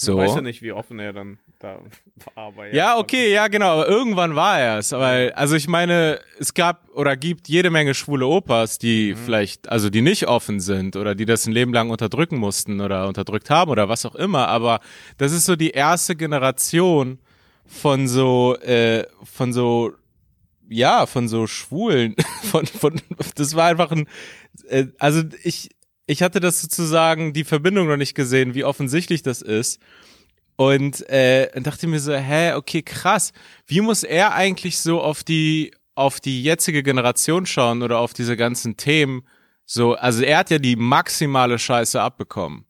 So. 0.00 0.12
Ich 0.12 0.28
weiß 0.28 0.36
ja 0.36 0.40
nicht, 0.40 0.62
wie 0.62 0.72
offen 0.72 0.98
er 0.98 1.12
dann 1.12 1.38
da 1.58 1.78
war. 2.34 2.46
Aber 2.46 2.72
Ja, 2.72 2.96
okay, 2.96 3.30
ja, 3.34 3.48
genau, 3.48 3.72
aber 3.72 3.86
irgendwann 3.86 4.34
war 4.34 4.58
er 4.58 4.78
es. 4.78 4.94
Aber 4.94 5.30
also 5.34 5.56
ich 5.56 5.68
meine, 5.68 6.20
es 6.38 6.54
gab 6.54 6.88
oder 6.94 7.18
gibt 7.18 7.48
jede 7.48 7.68
Menge 7.68 7.92
schwule 7.92 8.26
Opas, 8.26 8.78
die 8.78 9.14
vielleicht, 9.14 9.68
also 9.68 9.90
die 9.90 10.00
nicht 10.00 10.26
offen 10.26 10.58
sind 10.58 10.96
oder 10.96 11.14
die 11.14 11.26
das 11.26 11.46
ein 11.46 11.52
Leben 11.52 11.74
lang 11.74 11.90
unterdrücken 11.90 12.38
mussten 12.38 12.80
oder 12.80 13.06
unterdrückt 13.08 13.50
haben 13.50 13.70
oder 13.70 13.90
was 13.90 14.06
auch 14.06 14.14
immer. 14.14 14.48
Aber 14.48 14.80
das 15.18 15.32
ist 15.32 15.44
so 15.44 15.54
die 15.54 15.70
erste 15.70 16.16
Generation 16.16 17.18
von 17.66 18.08
so, 18.08 18.56
äh, 18.56 19.04
von 19.22 19.52
so, 19.52 19.92
ja, 20.70 21.04
von 21.04 21.28
so 21.28 21.46
Schwulen. 21.46 22.16
Von, 22.50 22.64
von, 22.66 23.00
das 23.34 23.54
war 23.54 23.66
einfach 23.66 23.90
ein, 23.92 24.08
äh, 24.68 24.86
also 24.98 25.22
ich, 25.44 25.70
ich 26.10 26.22
hatte 26.22 26.40
das 26.40 26.60
sozusagen 26.60 27.32
die 27.32 27.44
Verbindung 27.44 27.86
noch 27.88 27.96
nicht 27.96 28.14
gesehen, 28.14 28.54
wie 28.54 28.64
offensichtlich 28.64 29.22
das 29.22 29.42
ist. 29.42 29.80
Und 30.56 31.08
äh, 31.08 31.48
dachte 31.60 31.86
mir 31.86 32.00
so, 32.00 32.12
hä, 32.14 32.52
okay, 32.54 32.82
krass. 32.82 33.32
Wie 33.66 33.80
muss 33.80 34.02
er 34.02 34.34
eigentlich 34.34 34.78
so 34.80 35.00
auf 35.00 35.22
die 35.24 35.72
auf 35.94 36.18
die 36.20 36.42
jetzige 36.42 36.82
Generation 36.82 37.46
schauen 37.46 37.82
oder 37.82 37.98
auf 37.98 38.12
diese 38.12 38.36
ganzen 38.36 38.76
Themen? 38.76 39.22
So, 39.66 39.94
also 39.94 40.22
er 40.22 40.38
hat 40.38 40.50
ja 40.50 40.58
die 40.58 40.76
maximale 40.76 41.58
Scheiße 41.58 42.00
abbekommen. 42.00 42.64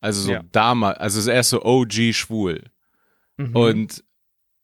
Also 0.00 0.22
so 0.22 0.32
Ja. 0.32 0.42
damals, 0.50 0.98
also 0.98 1.30
er 1.30 1.40
ist 1.40 1.50
so 1.50 1.62
OG 1.62 2.12
schwul. 2.12 2.64
Mhm. 3.36 3.54
Und 3.56 4.04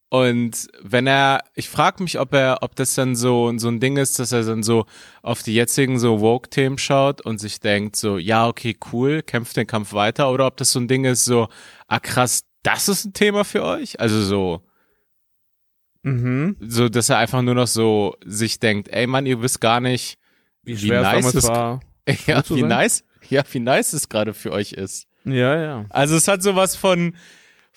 und 0.09 0.69
wenn 0.83 1.07
er, 1.07 1.41
ich 1.55 1.69
frage 1.69 2.03
mich, 2.03 2.19
ob 2.21 2.33
er, 2.33 2.59
ob 2.63 2.77
das 2.77 2.95
dann 2.95 3.17
so 3.17 3.53
so 3.59 3.69
ein 3.69 3.81
Ding 3.81 3.97
ist, 3.97 4.19
dass 4.19 4.33
er 4.33 4.45
dann 4.45 4.63
so 4.63 4.87
auf 5.23 5.43
die 5.43 5.55
jetzigen 5.55 5.99
so 5.99 6.21
Woke-Themen 6.21 6.79
schaut 6.79 7.21
und 7.23 7.39
sich 7.39 7.59
denkt 7.61 7.97
so, 7.97 8.17
ja 8.19 8.47
okay, 8.47 8.77
cool, 8.93 9.23
kämpft 9.23 9.57
den 9.57 9.67
Kampf 9.67 9.93
weiter, 9.93 10.31
oder 10.31 10.47
ob 10.47 10.57
das 10.59 10.71
so 10.73 10.79
ein 10.81 10.89
Ding 10.89 11.05
ist, 11.05 11.25
so, 11.25 11.49
ah 11.89 11.99
krass, 12.01 12.45
das 12.63 12.89
ist 12.89 13.05
ein 13.05 13.13
Thema 13.15 13.45
für 13.45 13.65
euch, 13.65 13.99
also 14.01 14.23
so, 14.23 14.63
Mhm. 16.03 16.57
so, 16.61 16.89
dass 16.89 17.09
er 17.09 17.19
einfach 17.19 17.43
nur 17.43 17.55
noch 17.55 17.67
so 17.67 18.15
sich 18.25 18.61
denkt, 18.61 18.89
ey 18.89 19.07
Mann, 19.09 19.27
ihr 19.27 19.43
wisst 19.43 19.61
gar 19.61 19.81
nicht, 19.81 20.19
Wie 20.63 20.81
Wie 20.81 20.91
nice 20.91 21.35
es- 21.35 21.49
war. 21.49 21.81
ja, 22.29 22.43
wie 22.49 22.61
sein? 22.61 22.69
nice, 22.69 23.05
ja, 23.29 23.43
wie 23.51 23.59
nice 23.59 23.93
es 23.93 24.09
gerade 24.09 24.33
für 24.35 24.53
euch 24.53 24.73
ist. 24.73 25.07
Ja, 25.25 25.61
ja. 25.61 25.85
Also 25.91 26.15
es 26.17 26.29
hat 26.29 26.43
sowas 26.45 26.77
von, 26.77 27.17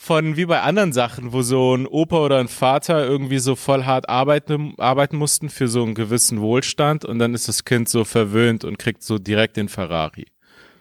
von 0.02 0.38
wie 0.38 0.46
bei 0.46 0.62
anderen 0.62 0.94
Sachen, 0.94 1.34
wo 1.34 1.42
so 1.42 1.76
ein 1.76 1.86
Opa 1.86 2.20
oder 2.20 2.38
ein 2.38 2.48
Vater 2.48 3.06
irgendwie 3.06 3.40
so 3.40 3.58
voll 3.58 3.84
hart 3.84 4.08
arbeiten, 4.08 4.74
arbeiten 4.78 5.18
mussten 5.18 5.50
für 5.50 5.68
so 5.68 5.84
einen 5.84 5.94
gewissen 5.94 6.40
Wohlstand 6.40 7.04
und 7.04 7.20
dann 7.20 7.34
ist 7.34 7.50
das 7.50 7.66
Kind 7.66 7.90
so 7.90 8.06
verwöhnt 8.06 8.64
und 8.64 8.80
kriegt 8.80 9.04
so 9.04 9.20
direkt 9.20 9.58
den 9.58 9.68
Ferrari. 9.68 10.28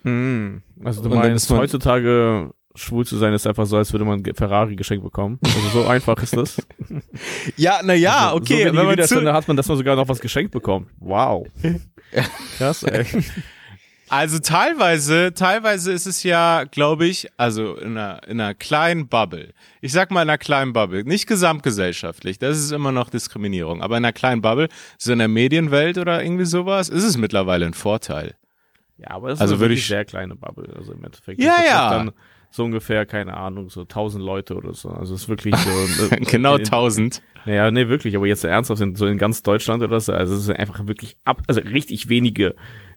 Mhm. 0.04 0.62
Also 0.84 1.02
du 1.02 1.08
Und 1.10 1.16
meinst, 1.16 1.50
man- 1.50 1.58
heutzutage 1.58 2.50
schwul 2.76 3.04
zu 3.04 3.16
sein 3.18 3.32
ist 3.32 3.44
einfach 3.44 3.66
so, 3.66 3.76
als 3.76 3.92
würde 3.92 4.04
man 4.04 4.22
ein 4.24 4.34
Ferrari 4.36 4.76
geschenkt 4.76 5.02
bekommen. 5.02 5.40
Also 5.44 5.82
so 5.82 5.86
einfach 5.88 6.22
ist 6.22 6.36
das. 6.36 6.62
Ja, 7.56 7.80
na 7.82 7.94
ja, 7.94 8.28
so 8.30 8.36
okay, 8.36 8.50
wenige 8.60 8.68
wenn 8.68 8.84
man 8.84 8.92
Widerstände 8.92 9.32
hat 9.32 9.48
man, 9.48 9.56
dass 9.56 9.66
man 9.66 9.76
sogar 9.78 9.96
noch 9.96 10.08
was 10.08 10.20
geschenkt 10.20 10.52
bekommt. 10.52 10.86
Wow. 11.00 11.44
Krass, 12.56 12.84
ey. 12.84 13.04
Also 14.10 14.38
teilweise, 14.38 15.32
teilweise 15.34 15.92
ist 15.92 16.06
es 16.06 16.22
ja, 16.22 16.64
glaube 16.64 17.06
ich, 17.06 17.28
also 17.36 17.76
in 17.76 17.96
einer, 17.96 18.26
in 18.28 18.40
einer 18.40 18.54
kleinen 18.54 19.08
Bubble. 19.08 19.52
Ich 19.80 19.92
sag 19.92 20.10
mal 20.10 20.22
in 20.22 20.28
einer 20.30 20.38
kleinen 20.38 20.72
Bubble, 20.72 21.04
nicht 21.04 21.26
gesamtgesellschaftlich, 21.26 22.38
das 22.38 22.58
ist 22.58 22.72
immer 22.72 22.92
noch 22.92 23.10
Diskriminierung, 23.10 23.82
aber 23.82 23.96
in 23.96 24.04
einer 24.04 24.12
kleinen 24.12 24.42
Bubble, 24.42 24.68
so 24.98 25.12
in 25.12 25.18
der 25.18 25.28
Medienwelt 25.28 25.98
oder 25.98 26.22
irgendwie 26.22 26.44
sowas, 26.46 26.88
ist 26.88 27.04
es 27.04 27.16
mittlerweile 27.18 27.66
ein 27.66 27.74
Vorteil. 27.74 28.34
Ja, 28.98 29.10
aber 29.10 29.28
es 29.28 29.34
ist 29.38 29.42
Also 29.42 29.60
wirklich 29.60 29.80
ich- 29.80 29.86
sehr 29.86 30.04
kleine 30.04 30.34
Bubble, 30.36 30.74
also 30.76 30.92
im 30.92 31.04
Endeffekt. 31.04 31.40
Ja, 31.40 31.56
ja. 31.66 31.90
Dann 31.90 32.12
so 32.50 32.64
ungefähr, 32.64 33.04
keine 33.06 33.36
Ahnung, 33.36 33.68
so 33.68 33.82
1000 33.84 34.24
Leute 34.24 34.54
oder 34.56 34.72
so. 34.72 34.88
Also 34.88 35.14
es 35.14 35.22
ist 35.22 35.28
wirklich 35.28 35.54
so. 35.54 36.08
genau 36.30 36.54
in- 36.56 36.64
1000. 36.64 37.22
Ja, 37.44 37.70
nee, 37.70 37.88
wirklich, 37.88 38.16
aber 38.16 38.26
jetzt 38.26 38.42
ernsthaft 38.44 38.82
so 38.96 39.06
in 39.06 39.18
ganz 39.18 39.42
Deutschland 39.42 39.82
oder 39.82 40.00
so, 40.00 40.12
also 40.12 40.34
es 40.34 40.40
ist 40.42 40.50
einfach 40.50 40.86
wirklich 40.86 41.16
ab, 41.24 41.42
also 41.46 41.60
richtig 41.60 42.08
wenige, 42.08 42.54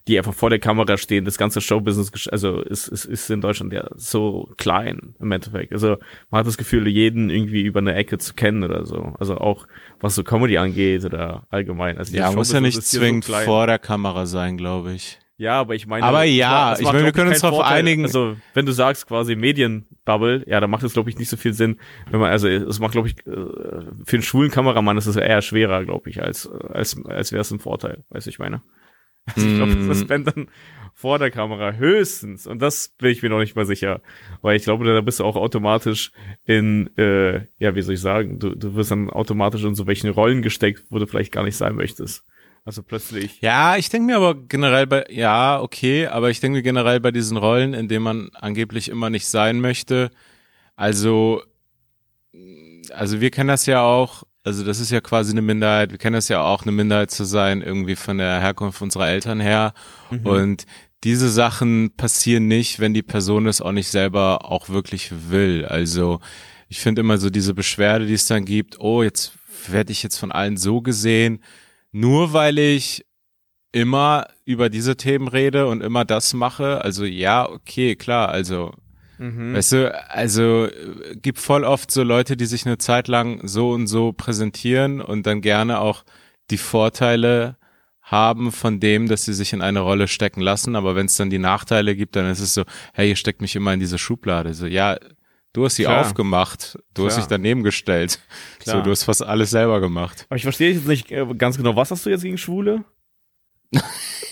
die 0.08 0.18
einfach 0.18 0.34
vor 0.34 0.50
der 0.50 0.58
Kamera 0.58 0.96
stehen. 0.96 1.24
Das 1.24 1.38
ganze 1.38 1.60
Showbusiness, 1.60 2.28
also 2.28 2.60
ist, 2.60 2.88
ist, 2.88 3.04
ist 3.04 3.30
in 3.30 3.40
Deutschland 3.40 3.72
ja 3.72 3.88
so 3.94 4.48
klein 4.58 5.14
im 5.20 5.30
Endeffekt. 5.30 5.72
Also 5.72 5.96
man 6.30 6.40
hat 6.40 6.46
das 6.46 6.58
Gefühl, 6.58 6.88
jeden 6.88 7.30
irgendwie 7.30 7.62
über 7.62 7.78
eine 7.80 7.94
Ecke 7.94 8.18
zu 8.18 8.34
kennen 8.34 8.64
oder 8.64 8.84
so. 8.84 9.14
Also 9.20 9.36
auch 9.38 9.66
was 10.00 10.14
so 10.16 10.24
Comedy 10.24 10.58
angeht 10.58 11.04
oder 11.04 11.46
allgemein. 11.50 11.98
Also 11.98 12.16
Ja, 12.16 12.32
muss 12.32 12.52
ja 12.52 12.60
nicht 12.60 12.74
so 12.82 12.98
zwingend 12.98 13.24
klein. 13.26 13.44
vor 13.44 13.66
der 13.66 13.78
Kamera 13.78 14.26
sein, 14.26 14.56
glaube 14.56 14.92
ich. 14.92 15.18
Ja, 15.38 15.58
aber 15.60 15.74
ich 15.74 15.86
meine. 15.86 16.04
Aber 16.04 16.22
ja, 16.24 16.48
klar, 16.48 16.80
ich 16.80 16.84
meine, 16.86 17.04
wir 17.04 17.12
können 17.12 17.30
uns 17.30 17.40
darauf 17.40 17.62
einigen- 17.64 18.04
Also, 18.04 18.36
wenn 18.54 18.64
du 18.66 18.70
sagst 18.72 19.08
quasi 19.08 19.34
Medienbubble, 19.34 20.44
ja, 20.46 20.60
dann 20.60 20.70
macht 20.70 20.82
es, 20.84 20.92
glaube 20.92 21.10
ich, 21.10 21.18
nicht 21.18 21.30
so 21.30 21.36
viel 21.36 21.52
Sinn, 21.52 21.78
wenn 22.10 22.20
man, 22.20 22.30
also, 22.30 22.46
es 22.48 22.78
macht, 22.78 22.92
glaube 22.92 23.08
ich, 23.08 23.18
äh, 23.26 23.30
für 24.04 24.16
einen 24.16 24.22
schwulen 24.22 24.50
Kameramann 24.52 24.98
ist 24.98 25.06
es 25.06 25.16
eher 25.16 25.42
schwerer, 25.42 25.84
glaube 25.84 26.10
ich, 26.10 26.22
als, 26.22 26.48
als, 26.48 26.96
als 27.06 27.32
wäre 27.32 27.40
es 27.40 27.50
ein 27.50 27.58
Vorteil, 27.58 28.04
weißt 28.10 28.26
du, 28.26 28.30
ich 28.30 28.38
meine. 28.38 28.62
Also, 29.26 29.46
ich 29.48 29.56
glaube, 29.56 29.74
Mm. 29.74 29.88
das 29.88 30.08
wenn 30.08 30.24
dann 30.24 30.48
vor 30.94 31.18
der 31.18 31.30
Kamera 31.30 31.72
höchstens, 31.72 32.46
und 32.46 32.60
das 32.60 32.94
bin 32.98 33.10
ich 33.10 33.22
mir 33.22 33.30
noch 33.30 33.38
nicht 33.38 33.56
mal 33.56 33.64
sicher, 33.64 34.02
weil 34.42 34.56
ich 34.56 34.64
glaube, 34.64 34.84
da 34.84 35.00
bist 35.00 35.20
du 35.20 35.24
auch 35.24 35.36
automatisch 35.36 36.12
in, 36.44 36.90
äh, 36.98 37.46
ja, 37.58 37.74
wie 37.74 37.82
soll 37.82 37.94
ich 37.94 38.00
sagen, 38.00 38.38
du, 38.38 38.54
du 38.54 38.74
wirst 38.74 38.90
dann 38.90 39.08
automatisch 39.10 39.64
in 39.64 39.74
so 39.74 39.86
welchen 39.86 40.10
Rollen 40.10 40.42
gesteckt, 40.42 40.84
wo 40.90 40.98
du 40.98 41.06
vielleicht 41.06 41.32
gar 41.32 41.44
nicht 41.44 41.56
sein 41.56 41.74
möchtest. 41.74 42.24
Also 42.64 42.82
plötzlich. 42.82 43.40
Ja, 43.40 43.76
ich 43.76 43.88
denke 43.88 44.06
mir 44.06 44.16
aber 44.16 44.34
generell 44.36 44.86
bei, 44.86 45.04
ja, 45.08 45.60
okay, 45.60 46.06
aber 46.06 46.30
ich 46.30 46.38
denke 46.38 46.58
mir 46.58 46.62
generell 46.62 47.00
bei 47.00 47.10
diesen 47.10 47.36
Rollen, 47.36 47.74
in 47.74 47.88
denen 47.88 48.04
man 48.04 48.30
angeblich 48.34 48.88
immer 48.88 49.10
nicht 49.10 49.26
sein 49.26 49.60
möchte, 49.60 50.10
also, 50.76 51.42
also 52.90 53.20
wir 53.20 53.30
kennen 53.30 53.48
das 53.48 53.66
ja 53.66 53.82
auch, 53.82 54.22
also 54.44 54.64
das 54.64 54.80
ist 54.80 54.90
ja 54.90 55.00
quasi 55.00 55.32
eine 55.32 55.42
Minderheit, 55.42 55.92
wir 55.92 55.98
kennen 55.98 56.14
das 56.14 56.28
ja 56.28 56.42
auch, 56.42 56.62
eine 56.62 56.72
Minderheit 56.72 57.10
zu 57.10 57.24
sein, 57.24 57.62
irgendwie 57.62 57.96
von 57.96 58.18
der 58.18 58.40
Herkunft 58.40 58.82
unserer 58.82 59.08
Eltern 59.08 59.40
her. 59.40 59.72
Mhm. 60.10 60.26
Und 60.26 60.66
diese 61.04 61.30
Sachen 61.30 61.94
passieren 61.96 62.48
nicht, 62.48 62.80
wenn 62.80 62.94
die 62.94 63.02
Person 63.02 63.46
es 63.46 63.60
auch 63.60 63.72
nicht 63.72 63.88
selber 63.88 64.50
auch 64.50 64.68
wirklich 64.68 65.10
will. 65.30 65.64
Also 65.64 66.20
ich 66.68 66.80
finde 66.80 67.00
immer 67.00 67.18
so 67.18 67.30
diese 67.30 67.54
Beschwerde, 67.54 68.06
die 68.06 68.14
es 68.14 68.26
dann 68.26 68.44
gibt, 68.44 68.80
oh, 68.80 69.02
jetzt 69.02 69.32
werde 69.68 69.92
ich 69.92 70.02
jetzt 70.02 70.18
von 70.18 70.32
allen 70.32 70.56
so 70.56 70.80
gesehen, 70.80 71.42
nur 71.92 72.32
weil 72.32 72.58
ich 72.58 73.04
immer 73.72 74.26
über 74.44 74.68
diese 74.68 74.96
Themen 74.96 75.28
rede 75.28 75.66
und 75.66 75.82
immer 75.82 76.04
das 76.04 76.34
mache. 76.34 76.82
Also 76.82 77.04
ja, 77.04 77.48
okay, 77.48 77.96
klar, 77.96 78.28
also 78.28 78.72
Mhm. 79.22 79.54
Weißt 79.54 79.72
du, 79.72 80.10
also 80.10 80.68
gibt 81.14 81.38
voll 81.38 81.62
oft 81.62 81.90
so 81.92 82.02
Leute, 82.02 82.36
die 82.36 82.46
sich 82.46 82.66
eine 82.66 82.78
Zeit 82.78 83.06
lang 83.06 83.46
so 83.46 83.70
und 83.70 83.86
so 83.86 84.12
präsentieren 84.12 85.00
und 85.00 85.26
dann 85.26 85.40
gerne 85.40 85.78
auch 85.78 86.04
die 86.50 86.58
Vorteile 86.58 87.56
haben 88.00 88.50
von 88.50 88.80
dem, 88.80 89.06
dass 89.08 89.24
sie 89.24 89.32
sich 89.32 89.52
in 89.52 89.62
eine 89.62 89.80
Rolle 89.80 90.08
stecken 90.08 90.40
lassen. 90.40 90.74
Aber 90.74 90.96
wenn 90.96 91.06
es 91.06 91.16
dann 91.16 91.30
die 91.30 91.38
Nachteile 91.38 91.94
gibt, 91.94 92.16
dann 92.16 92.28
ist 92.28 92.40
es 92.40 92.52
so, 92.52 92.64
hey, 92.94 93.10
ihr 93.10 93.16
steckt 93.16 93.40
mich 93.40 93.54
immer 93.54 93.72
in 93.72 93.80
diese 93.80 93.96
Schublade. 93.96 94.54
So, 94.54 94.66
ja, 94.66 94.98
du 95.52 95.64
hast 95.64 95.76
sie 95.76 95.84
Klar. 95.84 96.00
aufgemacht, 96.00 96.78
du 96.94 97.06
hast 97.06 97.14
Klar. 97.14 97.26
dich 97.26 97.28
daneben 97.30 97.62
gestellt. 97.62 98.18
Klar. 98.58 98.78
So, 98.78 98.82
du 98.82 98.90
hast 98.90 99.04
fast 99.04 99.22
alles 99.22 99.50
selber 99.50 99.80
gemacht. 99.80 100.26
Aber 100.30 100.36
ich 100.36 100.42
verstehe 100.42 100.72
jetzt 100.72 100.88
nicht 100.88 101.12
äh, 101.12 101.24
ganz 101.38 101.56
genau, 101.56 101.76
was 101.76 101.92
hast 101.92 102.04
du 102.04 102.10
jetzt 102.10 102.22
gegen 102.22 102.38
Schwule? 102.38 102.84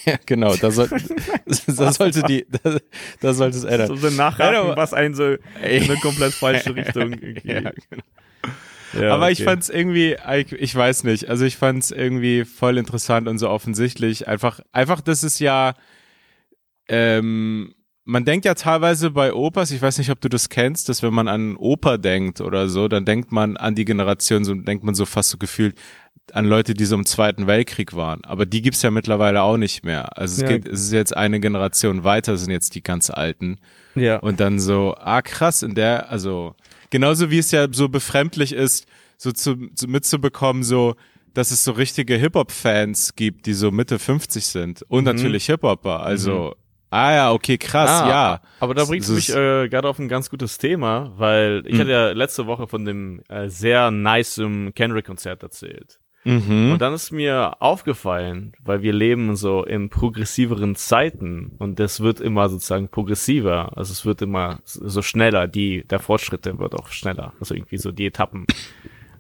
Ja, 0.07 0.15
genau, 0.25 0.57
da, 0.57 0.71
soll, 0.71 0.89
da 1.67 1.93
sollte 1.93 2.23
die, 2.23 2.47
da, 2.63 2.79
da 3.21 3.35
sollte 3.35 3.59
es 3.59 3.65
ändern. 3.65 3.97
So, 3.99 4.09
nachhaken, 4.09 4.75
was 4.75 4.95
einen 4.95 5.15
so 5.15 5.25
in 5.25 5.39
eine 5.63 5.97
komplett 5.97 6.33
falsche 6.33 6.75
Richtung 6.75 7.13
irgendwie. 7.21 7.49
Ja, 7.49 7.61
genau. 7.61 8.03
Ja, 8.99 9.15
Aber 9.15 9.31
ich 9.31 9.39
okay. 9.39 9.51
fand's 9.51 9.69
irgendwie, 9.69 10.17
ich 10.37 10.53
ich 10.53 10.75
weiß 10.75 11.05
nicht, 11.05 11.29
also 11.29 11.45
ich 11.45 11.57
fand's 11.57 11.91
irgendwie 11.91 12.45
voll 12.45 12.77
interessant 12.79 13.29
und 13.29 13.39
so 13.39 13.49
offensichtlich. 13.49 14.27
Einfach, 14.27 14.61
einfach, 14.73 15.01
das 15.01 15.23
ist 15.23 15.39
ja, 15.39 15.75
ähm, 16.89 17.75
man 18.05 18.25
denkt 18.25 18.47
ja 18.47 18.55
teilweise 18.55 19.11
bei 19.11 19.33
Opas, 19.33 19.71
ich 19.71 19.81
weiß 19.81 19.99
nicht, 19.99 20.11
ob 20.11 20.21
du 20.21 20.29
das 20.29 20.49
kennst, 20.49 20.89
dass 20.89 21.03
wenn 21.03 21.15
man 21.15 21.29
an 21.29 21.57
Oper 21.57 21.99
denkt 21.99 22.41
oder 22.41 22.69
so, 22.69 22.89
dann 22.89 23.05
denkt 23.05 23.31
man 23.31 23.57
an 23.57 23.77
die 23.77 23.85
Generation, 23.85 24.45
so 24.45 24.55
denkt 24.55 24.83
man 24.83 24.97
so 24.97 25.07
fast 25.07 25.31
so 25.31 25.39
gefühlt 25.39 25.77
an 26.35 26.45
Leute, 26.47 26.75
die 26.75 26.85
so 26.85 26.95
im 26.95 27.07
Zweiten 27.07 27.47
Weltkrieg 27.47 27.95
waren. 27.95 28.25
Aber 28.25 28.47
die 28.47 28.63
gibt's 28.63 28.83
ja 28.83 28.91
mittlerweile 28.91 29.43
auch 29.43 29.57
nicht 29.57 29.85
mehr. 29.85 30.17
Also 30.19 30.37
es 30.37 30.43
Ja. 30.43 30.57
geht, 30.57 30.69
es 30.69 30.81
ist 30.83 30.93
jetzt 30.93 31.17
eine 31.17 31.41
Generation 31.41 32.05
weiter, 32.05 32.37
sind 32.37 32.51
jetzt 32.51 32.75
die 32.75 32.83
ganz 32.83 33.11
Alten. 33.11 33.59
ja. 33.95 34.19
Und 34.19 34.41
dann 34.41 34.59
so, 34.61 34.95
ah 34.99 35.23
krass, 35.23 35.63
in 35.63 35.75
der, 35.75 36.11
also 36.11 36.55
genauso 36.91 37.31
wie 37.31 37.39
es 37.39 37.51
ja 37.51 37.67
so 37.71 37.89
befremdlich 37.89 38.53
ist, 38.53 38.87
so 39.17 39.33
zu, 39.33 39.57
zu 39.75 39.87
mitzubekommen, 39.89 40.63
so, 40.63 40.95
dass 41.35 41.51
es 41.53 41.63
so 41.63 41.73
richtige 41.73 42.17
Hip-Hop-Fans 42.17 43.15
gibt, 43.17 43.47
die 43.47 43.53
so 43.53 43.71
Mitte 43.71 43.99
50 43.99 44.47
sind. 44.47 44.83
Und 44.89 45.05
natürlich 45.05 45.47
Hip-Hopper. 45.47 46.01
Also, 46.01 46.57
ah 46.91 47.13
ja, 47.13 47.33
okay, 47.33 47.57
krass, 47.57 48.03
Ah, 48.03 48.09
ja. 48.09 48.41
Aber 48.59 48.75
da 48.75 48.85
bringst 48.85 49.09
du 49.09 49.13
mich 49.13 49.29
äh, 49.31 49.69
gerade 49.69 49.89
auf 49.89 49.99
ein 50.01 50.09
ganz 50.09 50.29
gutes 50.31 50.59
Thema, 50.59 51.13
weil 51.17 51.63
ich 51.67 51.75
Mhm. 51.75 51.79
hatte 51.81 51.91
ja 51.91 52.11
letzte 52.13 52.47
Woche 52.47 52.67
von 52.67 52.85
dem 52.85 53.23
äh, 53.29 53.49
sehr 53.49 53.93
nice 53.93 54.41
Kendrick-Konzert 54.75 55.43
erzählt. 55.45 56.00
Mhm. 56.25 56.73
Und 56.73 56.83
dann 56.83 56.93
ist 56.93 57.11
mir 57.13 57.63
aufgefallen, 57.63 58.53
weil 58.63 58.83
wir 58.83 58.93
leben 58.93 59.37
so 59.37 59.65
in 59.65 59.89
progressiveren 59.89 60.75
Zeiten 60.77 61.53
und 61.59 61.79
das 61.81 62.01
wird 62.01 62.21
immer 62.21 62.49
sozusagen 62.49 62.89
progressiver. 62.89 63.77
Also 63.77 63.93
es 63.93 64.05
wird 64.05 64.21
immer 64.21 64.59
so 64.65 65.01
schneller, 65.03 65.49
die, 65.49 65.85
der 65.85 65.99
Fortschritt, 65.99 66.45
der 66.45 66.59
wird 66.59 66.75
auch 66.75 66.89
schneller. 66.89 67.33
Also 67.41 67.55
irgendwie 67.55 67.79
so 67.79 67.93
die 67.93 68.07
Etappen. 68.07 68.47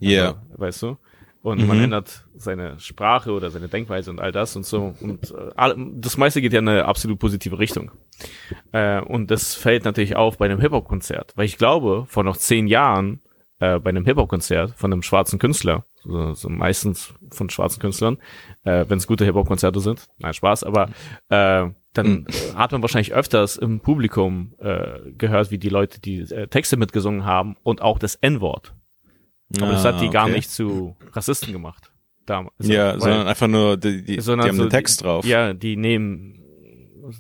Ja. 0.02 0.28
Also, 0.28 0.38
weißt 0.56 0.82
du? 0.82 0.96
Und 1.42 1.66
man 1.66 1.76
Mhm. 1.76 1.84
ändert 1.84 2.26
seine 2.36 2.80
Sprache 2.80 3.32
oder 3.32 3.50
seine 3.50 3.68
Denkweise 3.68 4.10
und 4.10 4.18
all 4.18 4.32
das 4.32 4.56
und 4.56 4.64
so. 4.64 4.94
Und 5.00 5.30
äh, 5.30 5.74
das 5.94 6.16
meiste 6.16 6.40
geht 6.40 6.54
ja 6.54 6.58
in 6.58 6.68
eine 6.68 6.86
absolut 6.86 7.18
positive 7.18 7.58
Richtung. 7.58 7.90
Äh, 8.72 9.00
und 9.02 9.30
das 9.30 9.54
fällt 9.54 9.84
natürlich 9.84 10.16
auf 10.16 10.38
bei 10.38 10.46
einem 10.46 10.60
Hip-Hop-Konzert. 10.60 11.32
Weil 11.36 11.44
ich 11.44 11.58
glaube, 11.58 12.06
vor 12.08 12.24
noch 12.24 12.36
zehn 12.38 12.66
Jahren 12.66 13.20
äh, 13.58 13.78
bei 13.78 13.90
einem 13.90 14.06
Hip-Hop-Konzert 14.06 14.72
von 14.76 14.90
einem 14.92 15.02
schwarzen 15.02 15.38
Künstler, 15.38 15.84
so, 16.02 16.34
so 16.34 16.48
meistens 16.48 17.12
von 17.30 17.50
schwarzen 17.50 17.80
Künstlern, 17.80 18.18
äh, 18.64 18.84
wenn 18.88 18.98
es 18.98 19.06
gute 19.06 19.24
Hip-Hop-Konzerte 19.24 19.80
sind, 19.80 20.08
nein, 20.18 20.34
Spaß, 20.34 20.64
aber 20.64 20.90
äh, 21.28 21.68
dann 21.92 22.26
äh, 22.26 22.54
hat 22.54 22.72
man 22.72 22.82
wahrscheinlich 22.82 23.12
öfters 23.12 23.56
im 23.56 23.80
Publikum 23.80 24.52
äh, 24.58 25.12
gehört, 25.18 25.50
wie 25.50 25.58
die 25.58 25.68
Leute 25.68 26.00
die 26.00 26.20
äh, 26.20 26.46
Texte 26.46 26.76
mitgesungen 26.76 27.24
haben 27.24 27.56
und 27.62 27.82
auch 27.82 27.98
das 27.98 28.14
N-Wort. 28.16 28.74
Aber 29.60 29.72
das 29.72 29.84
hat 29.84 30.00
die 30.00 30.06
Ah, 30.08 30.12
gar 30.12 30.24
okay. 30.26 30.34
nicht 30.36 30.50
zu 30.50 30.96
Rassisten 31.12 31.52
gemacht. 31.52 31.90
Damals. 32.26 32.54
Ja, 32.60 32.92
Weil- 32.92 33.00
sondern 33.00 33.26
einfach 33.26 33.48
nur, 33.48 33.76
die, 33.76 34.04
die, 34.04 34.16
die 34.18 34.22
haben 34.22 34.52
so 34.56 34.62
den 34.64 34.70
Text 34.70 35.00
die, 35.00 35.04
drauf. 35.04 35.24
Ja, 35.24 35.52
die 35.52 35.76
nehmen, 35.76 36.36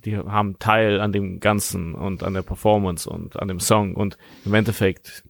die 0.04 0.16
haben 0.16 0.56
Teil 0.60 1.00
an 1.00 1.10
dem 1.10 1.40
Ganzen 1.40 1.96
und 1.96 2.22
an 2.22 2.34
der 2.34 2.42
Performance 2.42 3.10
und 3.10 3.36
an 3.40 3.48
dem 3.48 3.58
Song 3.58 3.96
und 3.96 4.16
im 4.44 4.54
Endeffekt, 4.54 5.24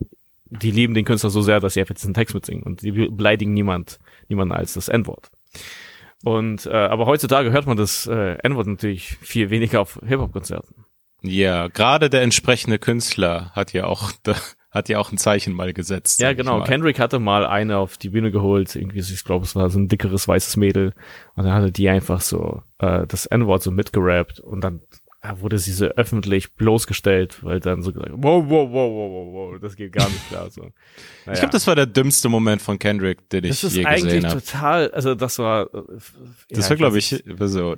die 0.50 0.70
lieben 0.70 0.94
den 0.94 1.04
Künstler 1.04 1.30
so 1.30 1.42
sehr, 1.42 1.60
dass 1.60 1.74
sie 1.74 1.80
einfach 1.80 1.94
diesen 1.94 2.14
Text 2.14 2.34
mitsingen 2.34 2.64
und 2.64 2.82
die 2.82 2.92
beleidigen 2.92 3.54
niemand, 3.54 3.98
niemanden 4.28 4.52
als 4.52 4.74
das 4.74 4.88
N-Wort. 4.88 5.30
Und 6.22 6.66
äh, 6.66 6.70
aber 6.70 7.06
heutzutage 7.06 7.52
hört 7.52 7.66
man 7.66 7.76
das 7.76 8.06
äh, 8.06 8.36
N-Wort 8.42 8.66
natürlich 8.66 9.16
viel 9.22 9.50
weniger 9.50 9.80
auf 9.80 9.98
Hip-Hop-Konzerten. 10.06 10.84
Ja, 11.22 11.68
gerade 11.68 12.10
der 12.10 12.22
entsprechende 12.22 12.78
Künstler 12.78 13.50
hat 13.52 13.72
ja 13.72 13.86
auch, 13.86 14.12
da, 14.22 14.34
hat 14.70 14.88
ja 14.88 14.98
auch 14.98 15.12
ein 15.12 15.18
Zeichen 15.18 15.54
mal 15.54 15.72
gesetzt. 15.72 16.20
Ja, 16.20 16.32
genau. 16.32 16.62
Kendrick 16.62 16.98
hatte 16.98 17.18
mal 17.18 17.46
eine 17.46 17.78
auf 17.78 17.96
die 17.96 18.10
Bühne 18.10 18.30
geholt. 18.30 18.74
Irgendwie, 18.76 19.00
ich 19.00 19.24
glaube, 19.24 19.44
es 19.44 19.54
war 19.54 19.70
so 19.70 19.78
ein 19.78 19.88
dickeres 19.88 20.28
weißes 20.28 20.56
Mädel. 20.56 20.94
Und 21.34 21.44
dann 21.44 21.54
hatte 21.54 21.72
die 21.72 21.88
einfach 21.88 22.20
so 22.20 22.62
äh, 22.78 23.06
das 23.06 23.26
N-Wort 23.26 23.62
so 23.62 23.70
mitgerappt 23.70 24.40
und 24.40 24.62
dann 24.62 24.80
wurde 25.37 25.59
sie 25.59 25.72
so 25.72 25.85
öffentlich 25.87 26.54
bloßgestellt, 26.54 27.44
weil 27.44 27.61
dann 27.61 27.83
so 27.83 27.92
gesagt, 27.92 28.11
wow, 28.14 28.42
wow, 28.48 28.68
wow, 28.70 28.72
wow, 28.72 29.11
wow, 29.12 29.52
wow, 29.52 29.61
das 29.61 29.76
geht 29.76 29.92
gar 29.92 30.09
nicht 30.09 30.28
klar. 30.28 30.50
So. 30.50 30.62
Naja. 30.62 30.72
Ich 31.33 31.38
glaube, 31.40 31.52
das 31.52 31.66
war 31.66 31.76
der 31.76 31.87
dümmste 31.87 32.28
Moment 32.28 32.62
von 32.62 32.78
Kendrick, 32.78 33.28
den 33.28 33.44
ich 33.44 33.50
das 33.50 33.64
ist 33.64 33.76
je 33.76 33.85
eigentlich 33.85 34.04
gesehen 34.04 34.26
habe. 34.26 34.40
total, 34.42 34.90
also 34.92 35.14
das 35.14 35.38
war, 35.38 35.66
äh, 35.74 35.83
Das 36.50 36.64
ja, 36.66 36.70
war, 36.70 36.76
glaube 36.76 36.96
weiß 36.96 37.12
ich, 37.12 37.24
so, 37.50 37.76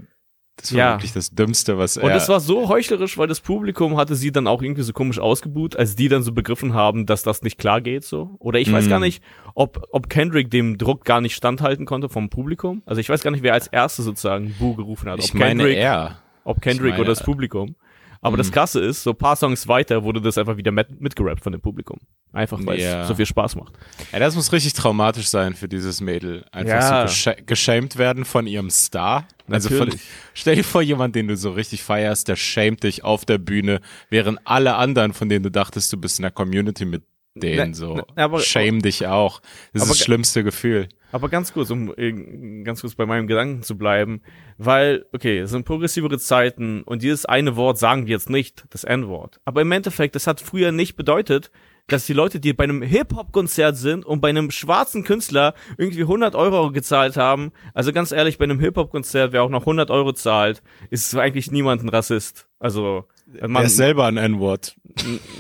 das 0.57 0.72
war 0.72 0.78
Ja. 0.78 0.92
wirklich 0.94 1.12
das 1.14 1.31
Dümmste, 1.31 1.78
was 1.78 1.96
Und 1.96 2.11
er. 2.11 2.16
es 2.16 2.28
war 2.28 2.38
so 2.38 2.68
heuchlerisch, 2.68 3.18
weil 3.18 3.26
das 3.26 3.40
Publikum 3.40 3.96
hatte 3.96 4.14
sie 4.14 4.31
dann 4.31 4.46
auch 4.46 4.62
irgendwie 4.62 4.83
so 4.83 4.92
komisch 4.92 5.18
ausgebuht, 5.18 5.74
als 5.76 5.96
die 5.96 6.09
dann 6.09 6.22
so 6.22 6.31
begriffen 6.33 6.74
haben, 6.74 7.07
dass 7.07 7.22
das 7.24 7.42
nicht 7.42 7.59
klar 7.59 7.81
geht 7.81 8.05
so. 8.05 8.37
Oder 8.38 8.61
ich 8.61 8.70
weiß 8.70 8.87
Mm. 8.87 8.88
gar 8.90 9.00
nicht, 9.00 9.22
ob, 9.57 9.83
ob 9.90 10.09
Kendrick 10.09 10.50
dem 10.50 10.78
Druck 10.78 11.05
gar 11.05 11.20
nicht 11.20 11.35
standhalten 11.35 11.87
konnte 11.87 12.09
vom 12.09 12.31
Publikum. 12.31 12.83
Also 12.87 13.00
ich 13.00 13.09
weiß 13.09 13.22
gar 13.24 13.31
nicht, 13.33 13.42
wer 13.42 13.55
als 13.55 13.66
Erste 13.66 14.02
sozusagen 14.02 14.55
Bu 14.61 14.76
gerufen 14.76 15.09
hat. 15.11 15.18
Ob 15.18 15.24
ich 15.24 15.35
meine 15.35 15.62
Kendrick, 15.64 15.78
er. 15.78 16.21
Ob 16.44 16.61
Kendrick 16.61 16.90
meine- 16.92 17.00
oder 17.02 17.11
das 17.11 17.22
Publikum. 17.22 17.76
Aber 18.24 18.37
das 18.37 18.52
Krasse 18.52 18.78
ist, 18.78 19.02
so 19.02 19.11
ein 19.11 19.16
paar 19.16 19.35
Songs 19.35 19.66
weiter 19.66 20.05
wurde 20.05 20.20
das 20.20 20.38
einfach 20.38 20.57
wieder 20.57 20.70
mit, 20.70 21.00
mitgerappt 21.00 21.42
von 21.42 21.50
dem 21.50 21.61
Publikum. 21.61 21.98
Einfach 22.33 22.57
weil 22.64 22.78
Ja. 22.78 23.02
es 23.02 23.09
so 23.09 23.16
viel 23.16 23.26
Spaß 23.26 23.57
macht. 23.57 23.72
Ja, 24.12 24.20
das 24.20 24.37
muss 24.37 24.52
richtig 24.52 24.74
traumatisch 24.74 25.26
sein 25.26 25.55
für 25.55 25.68
dieses 25.68 26.00
Mädel. 26.00 26.44
Einfach 26.52 26.72
Ja. 26.72 27.09
so 27.09 27.12
gescha 27.12 27.35
geschämt 27.44 27.98
werden 27.98 28.24
von 28.24 28.46
ihrem 28.46 28.70
Star. 28.70 29.26
Also 29.50 29.70
von, 29.70 29.90
stell 30.35 30.55
dir 30.55 30.62
vor, 30.62 30.83
jemand, 30.83 31.16
den 31.16 31.26
du 31.26 31.37
so 31.37 31.50
richtig 31.50 31.83
feierst, 31.83 32.28
der 32.28 32.37
schämt 32.37 32.85
dich 32.85 33.02
auf 33.02 33.24
der 33.24 33.38
Bühne, 33.38 33.81
während 34.09 34.38
alle 34.44 34.76
anderen, 34.76 35.14
von 35.14 35.28
denen 35.28 35.42
du 35.42 35.50
dachtest, 35.50 35.92
du 35.92 35.96
bist 35.96 36.20
in 36.20 36.22
der 36.22 36.31
Community 36.31 36.85
mit 36.85 37.02
denen 37.35 37.70
Ne, 37.70 37.74
so. 37.74 37.94
ne, 37.96 38.05
aber- 38.14 38.38
shame 38.38 38.83
dich 38.83 39.05
auch. 39.09 39.40
Das 39.72 39.83
ist 39.83 39.88
das 39.90 39.98
schlimmste 39.98 40.44
Gefühl. 40.44 40.88
Aber 41.12 41.29
ganz 41.29 41.53
kurz, 41.53 41.70
um 41.70 41.92
äh, 41.96 42.62
ganz 42.64 42.81
kurz 42.81 42.94
bei 42.94 43.07
meinem 43.07 43.27
Gedanken 43.27 43.62
zu 43.62 43.77
bleiben, 43.77 44.22
weil, 44.57 45.05
okay, 45.12 45.38
es 45.40 45.51
sind 45.51 45.64
progressivere 45.64 46.18
Zeiten 46.18 46.83
und 46.83 47.03
dieses 47.03 47.27
eine 47.27 47.55
Wort 47.55 47.79
sagen 47.79 48.07
wir 48.07 48.12
jetzt 48.12 48.31
nicht, 48.31 48.64
das 48.70 48.83
N-Wort. 48.85 49.38
Aber 49.44 49.61
im 49.61 49.70
Endeffekt, 49.70 50.14
das 50.14 50.27
hat 50.27 50.40
früher 50.40 50.72
nicht 50.72 50.96
bedeutet, 50.96 51.51
dass 51.88 52.07
die 52.07 52.12
Leute, 52.14 52.40
die 52.40 52.55
bei 52.55 52.64
einem 52.64 52.81
Hip-Hop-Konzert 52.81 53.77
sind 53.77 54.07
und 54.07 54.20
bei 54.20 54.31
einem 54.31 54.51
schwarzen 54.51 55.05
Künstler 55.05 55.55
irgendwie 55.77 56.03
100 56.03 56.35
Euro 56.35 56.72
gezahlt 56.72 57.16
haben, 57.16 57.53
also 57.75 57.92
ganz 57.92 58.12
ehrlich, 58.12 58.38
bei 58.38 58.44
einem 58.44 58.61
Hip-Hop-Konzert, 58.61 59.33
wer 59.33 59.42
auch 59.42 59.51
noch 59.51 59.62
100 59.62 59.90
Euro 59.90 60.12
zahlt, 60.12 60.62
ist 60.90 61.14
eigentlich 61.14 61.51
niemand 61.51 61.83
ein 61.83 61.90
Rassist. 61.90 62.48
Also, 62.59 63.05
Man 63.40 63.50
man, 63.52 63.64
ist 63.66 63.76
selber 63.76 64.06
ein 64.06 64.16
N-Wort. 64.16 64.76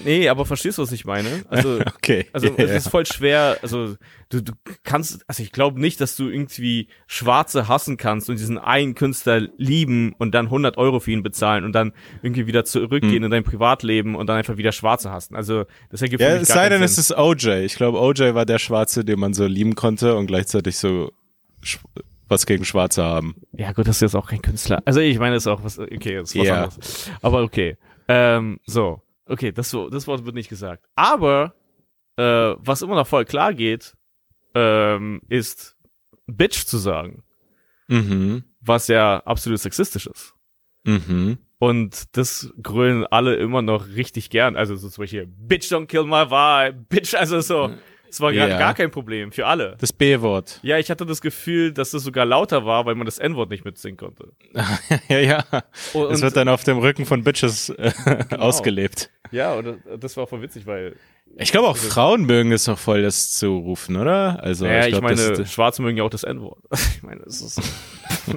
nee, 0.04 0.28
aber 0.28 0.46
verstehst 0.46 0.78
du, 0.78 0.82
was 0.82 0.92
ich 0.92 1.04
meine? 1.04 1.44
Also, 1.48 1.80
Okay. 1.96 2.26
also 2.32 2.46
Ja, 2.48 2.54
es 2.64 2.70
ist 2.86 2.88
voll 2.88 3.04
schwer, 3.06 3.58
also 3.62 3.96
du, 4.30 4.42
du 4.42 4.52
kannst, 4.82 5.22
also 5.28 5.42
ich 5.42 5.52
glaube 5.52 5.80
nicht, 5.80 6.00
dass 6.00 6.16
du 6.16 6.28
irgendwie 6.28 6.88
Schwarze 7.06 7.68
hassen 7.68 7.96
kannst 7.98 8.30
und 8.30 8.38
diesen 8.38 8.56
einen 8.58 8.94
Künstler 8.94 9.40
lieben 9.58 10.14
und 10.18 10.34
dann 10.34 10.46
100 10.46 10.78
Euro 10.78 11.00
für 11.00 11.10
ihn 11.10 11.22
bezahlen 11.22 11.64
und 11.64 11.72
dann 11.72 11.92
irgendwie 12.22 12.46
wieder 12.46 12.64
zurückgehen 12.64 13.16
Hm. 13.16 13.24
in 13.24 13.30
dein 13.30 13.44
Privatleben 13.44 14.14
und 14.14 14.26
dann 14.26 14.38
einfach 14.38 14.56
wieder 14.56 14.72
Schwarze 14.72 15.10
hassen. 15.10 15.36
Also 15.36 15.64
das 15.90 16.00
ergibt 16.02 16.22
Ja, 16.22 16.28
für 16.28 16.32
mich 16.34 16.42
es 16.42 16.48
gar 16.48 16.54
sei 16.56 16.62
keinen 16.68 16.80
denn, 16.80 16.82
es 16.84 16.98
ist 16.98 17.16
OJ. 17.16 17.64
Ich 17.64 17.74
glaube, 17.74 18.00
OJ 18.00 18.34
war 18.34 18.46
der 18.46 18.58
Schwarze, 18.58 19.04
den 19.04 19.20
man 19.20 19.34
so 19.34 19.44
lieben 19.46 19.74
konnte 19.74 20.16
und 20.16 20.26
gleichzeitig 20.26 20.76
so 20.78 21.12
was 22.32 22.46
gegen 22.46 22.64
Schwarze 22.64 23.04
haben. 23.04 23.36
Ja 23.52 23.72
gut, 23.72 23.86
das 23.86 23.96
ist 23.96 24.00
jetzt 24.02 24.16
auch 24.16 24.28
kein 24.28 24.42
Künstler. 24.42 24.82
Also 24.84 24.98
ich 25.00 25.18
meine, 25.18 25.34
das 25.34 25.44
ist 25.44 25.46
auch 25.46 25.62
was, 25.62 25.78
okay, 25.78 26.16
das 26.16 26.30
ist 26.34 26.38
was 26.40 26.46
Ja. 26.46 26.64
anderes. 26.64 27.10
Aber 27.22 27.42
okay. 27.42 27.76
Ähm, 28.08 28.58
so, 28.66 29.00
okay, 29.26 29.52
das, 29.52 29.70
das 29.90 30.06
Wort 30.08 30.24
wird 30.24 30.34
nicht 30.34 30.48
gesagt. 30.48 30.84
Aber 30.96 31.54
äh, 32.16 32.22
was 32.58 32.82
immer 32.82 32.96
noch 32.96 33.06
voll 33.06 33.24
klar 33.24 33.54
geht, 33.54 33.94
ähm, 34.54 35.20
ist 35.28 35.76
Bitch 36.26 36.66
zu 36.66 36.78
sagen. 36.78 37.22
Mhm. 37.88 38.44
was 38.60 38.88
ja 38.88 39.18
absolut 39.26 39.58
sexistisch 39.58 40.06
ist. 40.06 40.34
Mhm. 40.84 41.36
Und 41.58 42.16
das 42.16 42.52
grölen 42.62 43.04
alle 43.06 43.34
immer 43.36 43.60
noch 43.60 43.86
richtig 43.88 44.30
gern. 44.30 44.56
Also 44.56 44.76
so 44.76 44.88
zum 44.88 45.02
Beispiel, 45.02 45.26
Bitch 45.26 45.70
don't 45.70 45.86
kill 45.86 46.04
my 46.04 46.30
vibe, 46.30 46.86
Bitch, 46.88 47.14
also 47.14 47.40
so. 47.40 47.70
Es 48.12 48.20
war 48.20 48.30
gar, 48.32 48.46
Ja. 48.46 48.58
gar 48.58 48.74
kein 48.74 48.90
Problem 48.90 49.32
für 49.32 49.46
alle. 49.46 49.74
Das 49.80 49.90
B-Wort. 49.90 50.60
Ja, 50.62 50.76
ich 50.78 50.90
hatte 50.90 51.06
das 51.06 51.22
Gefühl, 51.22 51.72
dass 51.72 51.92
das 51.92 52.02
sogar 52.02 52.26
lauter 52.26 52.66
war, 52.66 52.84
weil 52.84 52.94
man 52.94 53.06
das 53.06 53.18
N-Wort 53.18 53.48
nicht 53.48 53.64
mitsingen 53.64 53.96
konnte. 53.96 54.32
ja, 55.08 55.18
ja. 55.18 55.44
Und, 55.94 56.10
Es 56.12 56.20
wird 56.20 56.36
dann 56.36 56.48
auf 56.50 56.62
dem 56.62 56.76
Rücken 56.78 57.06
von 57.06 57.24
Bitches 57.24 57.70
äh, 57.70 57.90
ausgelebt. 58.38 59.10
ja, 59.30 59.54
und 59.54 59.78
das- 59.98 60.16
war 60.18 60.26
voll 60.26 60.42
witzig, 60.42 60.66
weil 60.66 60.94
Ich 61.38 61.52
glaube 61.52 61.68
auch 61.68 61.76
Frauen 61.78 62.26
mögen 62.26 62.52
es 62.52 62.64
doch 62.64 62.78
voll, 62.78 63.00
das 63.00 63.32
zu 63.32 63.56
rufen, 63.56 63.96
oder? 63.96 64.42
Also 64.42 64.66
naja, 64.66 64.84
ich, 64.84 64.90
glaub, 64.92 65.04
meine, 65.04 65.32
das, 65.32 65.50
Schwarze 65.50 65.80
mögen 65.80 65.96
ja 65.96 66.04
auch 66.04 66.10
das 66.10 66.24
N-Wort. 66.24 66.62
Ich 66.96 67.02
meine, 67.02 67.22
das 67.24 67.40
ist 67.40 67.60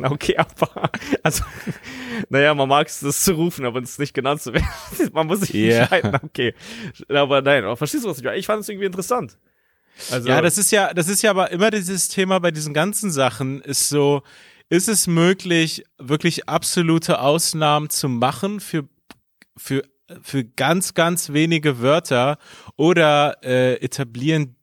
okay, 0.04 0.38
aber 0.38 0.90
also, 1.22 1.44
naja, 2.30 2.54
man 2.56 2.70
mag 2.70 2.88
es, 2.88 3.02
das 3.02 3.24
zu 3.26 3.34
rufen, 3.34 3.66
aber 3.66 3.82
es 3.82 4.00
nicht 4.00 4.14
genannt 4.14 4.42
zu 4.42 4.54
werden. 4.54 4.66
Man 5.12 5.28
muss 5.28 5.42
sich 5.42 5.54
Ja. 5.54 5.80
entscheiden, 5.82 6.18
okay. 6.24 6.54
Aber 7.10 7.42
nein, 7.42 7.64
aber 7.66 7.76
verstehst 7.76 8.06
du, 8.06 8.10
was 8.10 8.18
ich 8.20 8.24
meine? 8.24 8.38
Ich 8.38 8.46
fand 8.46 8.62
es 8.62 8.70
irgendwie 8.70 8.86
interessant. 8.88 9.38
Also, 10.12 10.30
ja, 10.30 10.42
das 10.42 10.58
ist 10.58 10.72
ja, 10.72 10.94
das 10.94 11.08
ist 11.08 11.22
ja 11.22 11.32
aber 11.32 11.52
immer 11.52 11.72
dieses 11.72 12.10
Thema 12.10 12.40
bei 12.40 12.52
diesen 12.52 12.74
ganzen 12.74 13.12
Sachen 13.12 13.62
ist 13.62 13.90
so, 13.90 14.24
ist 14.70 14.90
es 14.90 15.08
möglich, 15.08 15.84
wirklich 15.98 16.50
absolute 16.50 17.20
Ausnahmen 17.20 17.90
zu 17.90 18.10
machen 18.10 18.60
für 18.60 18.88
für 19.58 19.84
für 20.22 20.44
ganz 20.44 20.94
ganz 20.94 21.34
wenige 21.34 21.82
Wörter 21.82 22.38
oder 22.76 23.38
äh, 23.44 23.76
etablieren 23.76 24.56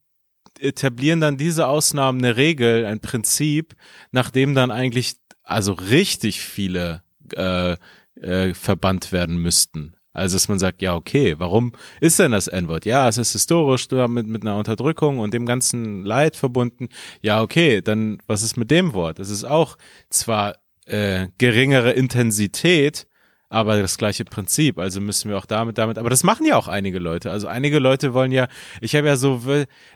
etablieren 0.60 1.20
dann 1.20 1.36
diese 1.36 1.66
Ausnahmen 1.66 2.24
eine 2.24 2.36
Regel, 2.36 2.86
ein 2.86 3.00
Prinzip, 3.00 3.74
nachdem 4.12 4.54
dann 4.54 4.70
eigentlich 4.70 5.16
also 5.42 5.72
richtig 5.72 6.40
viele 6.40 7.02
äh, 7.34 7.76
äh, 8.20 8.54
verbannt 8.54 9.12
werden 9.12 9.38
müssten. 9.38 9.96
Also 10.12 10.36
dass 10.36 10.48
man 10.48 10.58
sagt, 10.58 10.82
ja 10.82 10.94
okay, 10.94 11.34
warum 11.38 11.72
ist 12.00 12.18
denn 12.18 12.32
das 12.32 12.48
N-Wort? 12.48 12.84
Ja, 12.84 13.08
es 13.08 13.18
ist 13.18 13.32
historisch 13.32 13.88
damit 13.88 14.26
mit 14.26 14.42
einer 14.42 14.56
Unterdrückung 14.56 15.18
und 15.18 15.32
dem 15.32 15.46
ganzen 15.46 16.04
Leid 16.04 16.36
verbunden. 16.36 16.88
Ja 17.22 17.42
okay, 17.42 17.80
dann 17.80 18.18
was 18.26 18.42
ist 18.42 18.56
mit 18.56 18.70
dem 18.70 18.92
Wort? 18.92 19.18
Es 19.18 19.30
ist 19.30 19.44
auch 19.44 19.76
zwar 20.10 20.56
äh, 20.86 21.28
geringere 21.38 21.92
Intensität, 21.92 23.06
aber 23.48 23.80
das 23.80 23.98
gleiche 23.98 24.24
Prinzip. 24.24 24.78
Also 24.78 25.00
müssen 25.00 25.30
wir 25.30 25.38
auch 25.38 25.46
damit, 25.46 25.78
damit. 25.78 25.98
Aber 25.98 26.10
das 26.10 26.24
machen 26.24 26.46
ja 26.46 26.56
auch 26.56 26.68
einige 26.68 26.98
Leute. 26.98 27.30
Also 27.30 27.48
einige 27.48 27.78
Leute 27.78 28.14
wollen 28.14 28.32
ja. 28.32 28.48
Ich 28.80 28.94
habe 28.94 29.06
ja 29.06 29.16
so, 29.16 29.40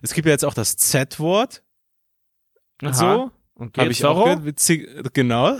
es 0.03 0.15
gibt 0.15 0.27
ja 0.27 0.33
jetzt 0.33 0.45
auch 0.45 0.55
das 0.55 0.77
Z-Wort. 0.77 1.63
Aha. 2.83 2.93
So 2.93 3.31
okay, 3.59 3.81
habe 3.81 3.91
ich 3.93 4.05
auch 4.05 4.25
gehört. 4.25 4.59
Zi- 4.61 4.87
Genau. 5.13 5.57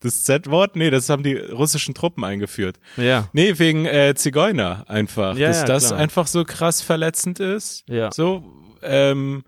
Das 0.00 0.24
Z-Wort? 0.24 0.74
Nee, 0.76 0.90
das 0.90 1.08
haben 1.10 1.22
die 1.22 1.36
russischen 1.36 1.94
Truppen 1.94 2.24
eingeführt. 2.24 2.78
Ja, 2.96 3.28
Nee, 3.34 3.58
wegen 3.58 3.84
äh, 3.84 4.14
Zigeuner 4.16 4.84
einfach. 4.88 5.36
Ja, 5.36 5.48
dass 5.48 5.60
ja, 5.60 5.66
das 5.66 5.92
einfach 5.92 6.26
so 6.26 6.44
krass 6.44 6.80
verletzend 6.80 7.40
ist. 7.40 7.84
ja. 7.88 8.10
So, 8.10 8.42
ähm, 8.82 9.44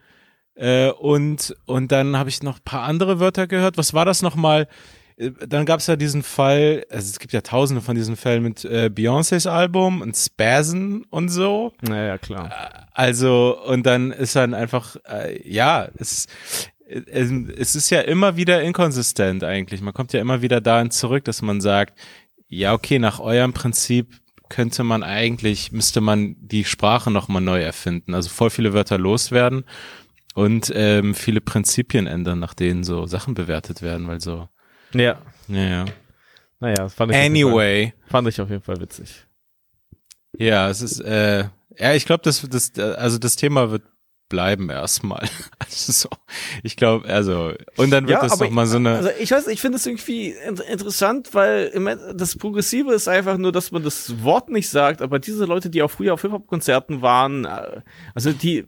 äh, 0.55 0.91
und, 0.91 1.55
und 1.67 1.93
dann 1.93 2.17
habe 2.17 2.29
ich 2.29 2.43
noch 2.43 2.57
ein 2.59 2.65
paar 2.65 2.83
andere 2.83 3.21
Wörter 3.21 3.47
gehört. 3.47 3.77
Was 3.79 3.93
war 3.95 4.05
das 4.05 4.21
nochmal? 4.23 4.69
Äh, 5.17 5.31
Dann 5.47 5.65
gab 5.67 5.81
es 5.81 5.87
ja 5.87 5.97
diesen 5.97 6.23
Fall, 6.23 6.85
also 6.91 7.11
es 7.11 7.19
gibt 7.19 7.33
ja 7.33 7.41
tausende 7.43 7.81
von 7.83 7.95
diesen 7.97 8.17
Fällen 8.17 8.43
mit 8.43 8.65
äh, 8.67 8.91
Beyoncés 8.95 9.49
Album 9.49 10.01
und 10.03 10.15
Spasm 10.17 11.03
und 11.11 11.29
so. 11.31 11.73
Naja, 11.83 12.17
klar. 12.19 12.87
Also, 12.93 13.59
und 13.67 13.85
dann 13.87 14.13
ist 14.13 14.37
dann 14.37 14.53
einfach, 14.55 14.97
äh, 15.09 15.39
ja, 15.51 15.89
es, 15.99 16.27
es, 16.87 17.75
ist 17.75 17.91
ja 17.91 18.01
immer 18.01 18.37
wieder 18.37 18.63
inkonsistent 18.63 19.43
eigentlich. 19.45 19.81
Man 19.81 19.95
kommt 19.95 20.13
ja 20.13 20.21
immer 20.21 20.43
wieder 20.43 20.61
dahin 20.61 20.91
zurück, 20.91 21.25
dass 21.25 21.43
man 21.43 21.61
sagt, 21.61 21.99
ja, 22.49 22.73
okay, 22.73 22.99
nach 22.99 23.19
eurem 23.19 23.53
Prinzip 23.53 24.21
könnte 24.49 24.85
man 24.85 25.03
eigentlich, 25.03 25.73
müsste 25.73 26.01
man 26.01 26.37
die 26.39 26.65
Sprache 26.65 27.11
nochmal 27.11 27.43
neu 27.43 27.61
erfinden. 27.61 28.15
Also 28.15 28.29
voll 28.29 28.51
viele 28.51 28.73
Wörter 28.73 28.99
loswerden 28.99 29.65
und 30.35 30.71
ähm, 30.75 31.15
viele 31.15 31.41
Prinzipien 31.41 32.07
ändern, 32.07 32.39
nach 32.39 32.55
denen 32.55 32.85
so 32.85 33.07
Sachen 33.07 33.35
bewertet 33.35 33.83
werden, 33.83 34.07
weil 34.07 34.21
so, 34.21 34.49
Ja. 34.93 35.19
ja, 35.49 35.63
ja. 35.65 35.85
Naja, 36.61 36.75
das 36.77 36.95
fand 36.95 37.11
ich, 37.13 37.19
jeden 37.19 37.35
Fall, 37.35 37.47
Anyway, 37.47 37.95
fand 38.07 38.29
ich 38.29 38.41
auf 38.41 38.49
jeden 38.49 38.63
Fall 38.63 38.81
witzig. 38.81 39.27
ja, 40.39 40.71
es 40.71 40.81
ist, 40.81 41.01
äh, 41.01 41.49
ja, 41.79 41.95
ich 41.95 42.07
glaube, 42.07 42.23
das, 42.23 42.47
das, 42.49 42.79
also 42.79 43.19
das 43.19 43.37
Thema 43.37 43.71
wird 43.71 43.83
bleiben 44.29 44.71
erstmal. 44.71 45.29
Also 45.59 45.91
so, 45.93 46.09
ich 46.63 46.77
glaube, 46.77 47.09
also, 47.09 47.53
und 47.77 47.91
dann 47.91 48.07
wird 48.07 48.23
das 48.23 48.39
doch 48.39 48.51
mal 48.51 48.67
so 48.67 48.77
eine, 48.77 48.91
Also 48.91 49.09
ich 49.19 49.31
weiß, 49.33 49.49
ich 49.49 49.61
finde 49.61 49.79
es 49.79 49.87
irgendwie 49.87 50.29
in- 50.31 50.59
interessant, 50.59 51.35
weil 51.35 51.73
das 52.15 52.37
Progressive 52.37 52.93
ist 52.95 53.09
einfach 53.09 53.37
nur, 53.37 53.51
dass 53.51 53.73
man 53.73 53.83
das 53.83 54.23
Wort 54.23 54.49
nicht 54.49 54.69
sagt, 54.69 55.03
aber 55.03 55.19
diese 55.19 55.45
Leute, 55.45 55.69
die 55.69 55.83
auch 55.83 55.91
früher 55.91 56.15
auf 56.15 56.23
Hip-Hop-Konzerten 56.23 57.03
waren, 57.03 57.47
äh, 57.47 57.81
also 58.15 58.31
die, 58.33 58.65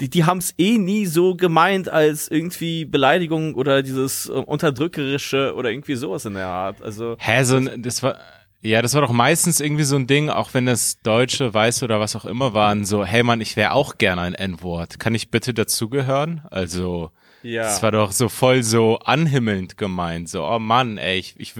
die, 0.00 0.08
die 0.08 0.24
haben 0.24 0.38
es 0.38 0.54
eh 0.56 0.78
nie 0.78 1.06
so 1.06 1.34
gemeint 1.34 1.88
als 1.88 2.28
irgendwie 2.28 2.84
Beleidigung 2.84 3.54
oder 3.54 3.82
dieses 3.82 4.28
äh, 4.28 4.32
Unterdrückerische 4.32 5.54
oder 5.54 5.70
irgendwie 5.70 5.96
sowas 5.96 6.24
in 6.26 6.34
der 6.34 6.46
Art. 6.46 6.80
Also 6.82 7.16
Hä, 7.18 7.42
so 7.44 7.56
ein, 7.56 7.82
das 7.82 8.02
war, 8.04 8.18
ja, 8.62 8.82
das 8.82 8.94
war 8.94 9.00
doch 9.00 9.12
meistens 9.12 9.60
irgendwie 9.60 9.84
so 9.84 9.96
ein 9.96 10.06
Ding, 10.06 10.28
auch 10.28 10.52
wenn 10.52 10.66
das 10.66 11.00
Deutsche, 11.00 11.52
Weiße 11.54 11.84
oder 11.84 11.98
was 11.98 12.14
auch 12.14 12.26
immer 12.26 12.52
waren, 12.52 12.84
so, 12.84 13.04
hey 13.04 13.22
Mann, 13.22 13.40
ich 13.40 13.56
wäre 13.56 13.72
auch 13.72 13.96
gerne 13.96 14.22
ein 14.22 14.34
N-Wort. 14.34 14.98
Kann 14.98 15.14
ich 15.14 15.30
bitte 15.30 15.54
dazugehören? 15.54 16.42
Also, 16.50 17.10
ja. 17.42 17.62
das 17.62 17.82
war 17.82 17.90
doch 17.90 18.12
so 18.12 18.28
voll 18.28 18.62
so 18.62 18.98
anhimmelnd 18.98 19.78
gemeint, 19.78 20.28
so, 20.28 20.44
oh 20.44 20.58
Mann, 20.58 20.98
ey, 20.98 21.18
ich, 21.18 21.34
ich, 21.38 21.54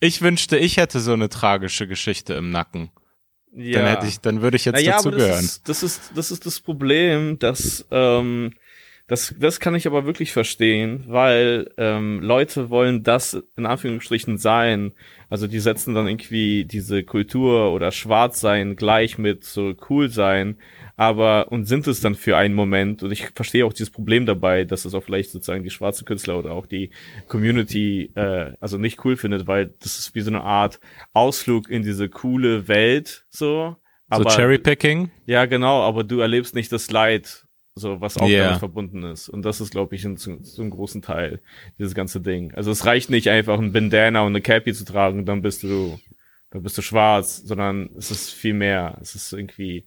ich 0.00 0.22
wünschte, 0.22 0.56
ich 0.56 0.78
hätte 0.78 1.00
so 1.00 1.12
eine 1.12 1.28
tragische 1.28 1.86
Geschichte 1.86 2.32
im 2.34 2.50
Nacken. 2.50 2.90
ja. 3.54 3.80
Dann 3.80 3.88
hätte 3.88 4.06
ich, 4.06 4.20
dann 4.20 4.40
würde 4.40 4.56
ich 4.56 4.64
jetzt 4.64 4.76
naja, 4.76 4.92
dazugehören. 4.92 5.44
das 5.44 5.44
ist, 5.44 5.68
das 5.68 5.82
ist 5.82 6.12
das 6.14 6.30
ist 6.30 6.46
das 6.46 6.60
Problem, 6.60 7.38
dass 7.38 7.86
ähm, 7.90 8.54
das 9.08 9.34
das 9.38 9.58
kann 9.58 9.74
ich 9.74 9.86
aber 9.86 10.04
wirklich 10.04 10.32
verstehen, 10.32 11.04
weil 11.06 11.70
ähm, 11.78 12.20
Leute 12.20 12.68
wollen 12.68 13.02
das 13.02 13.42
in 13.56 13.64
Anführungsstrichen 13.64 14.36
sein. 14.36 14.92
Also 15.30 15.46
die 15.46 15.60
setzen 15.60 15.94
dann 15.94 16.06
irgendwie 16.06 16.66
diese 16.66 17.02
Kultur 17.04 17.72
oder 17.72 17.90
Schwarzsein 17.90 18.76
gleich 18.76 19.16
mit 19.16 19.44
so 19.44 19.74
cool 19.88 20.10
sein, 20.10 20.58
aber 20.96 21.50
und 21.50 21.64
sind 21.64 21.86
es 21.86 22.02
dann 22.02 22.16
für 22.16 22.36
einen 22.36 22.54
Moment. 22.54 23.02
Und 23.02 23.10
ich 23.10 23.30
verstehe 23.34 23.64
auch 23.64 23.72
dieses 23.72 23.90
Problem 23.90 24.26
dabei, 24.26 24.64
dass 24.64 24.84
es 24.84 24.92
auch 24.92 25.02
vielleicht 25.02 25.30
sozusagen 25.30 25.64
die 25.64 25.70
schwarzen 25.70 26.04
Künstler 26.04 26.38
oder 26.38 26.50
auch 26.52 26.66
die 26.66 26.90
Community 27.28 28.12
äh, 28.14 28.52
also 28.60 28.76
nicht 28.76 29.02
cool 29.06 29.16
findet, 29.16 29.46
weil 29.46 29.72
das 29.80 29.98
ist 29.98 30.14
wie 30.14 30.20
so 30.20 30.30
eine 30.30 30.42
Art 30.42 30.80
Ausflug 31.14 31.70
in 31.70 31.82
diese 31.82 32.10
coole 32.10 32.68
Welt 32.68 33.24
so 33.30 33.74
Aber, 34.10 34.30
so 34.30 34.36
Cherrypicking? 34.36 35.10
Ja, 35.24 35.46
genau, 35.46 35.82
aber 35.82 36.04
du 36.04 36.20
erlebst 36.20 36.54
nicht 36.54 36.70
das 36.72 36.90
Leid, 36.90 37.47
so 37.78 38.00
was 38.00 38.16
auch 38.18 38.28
Ja. 38.28 38.44
damit 38.44 38.58
verbunden 38.58 39.02
ist. 39.04 39.28
Und 39.28 39.42
das 39.42 39.60
ist, 39.60 39.70
glaube 39.70 39.94
ich, 39.96 40.04
ein, 40.04 40.16
zu, 40.16 40.36
zu 40.40 40.60
einem 40.62 40.70
großen 40.70 41.02
Teil 41.02 41.40
dieses 41.78 41.94
ganze 41.94 42.20
Ding. 42.20 42.52
Also 42.54 42.70
es 42.70 42.84
reicht 42.84 43.10
nicht 43.10 43.28
einfach 43.30 43.58
ein 43.58 43.72
Bandana 43.72 44.20
und 44.22 44.28
eine 44.32 44.40
Cappy 44.42 44.72
zu 44.74 44.84
tragen, 44.84 45.24
dann 45.24 45.42
bist 45.42 45.62
du, 45.62 45.98
dann 46.50 46.62
bist 46.62 46.76
du 46.78 46.82
schwarz, 46.82 47.38
sondern 47.44 47.90
es 47.96 48.10
ist 48.10 48.30
viel 48.30 48.54
mehr. 48.54 48.98
Es 49.00 49.14
ist 49.14 49.32
irgendwie, 49.32 49.84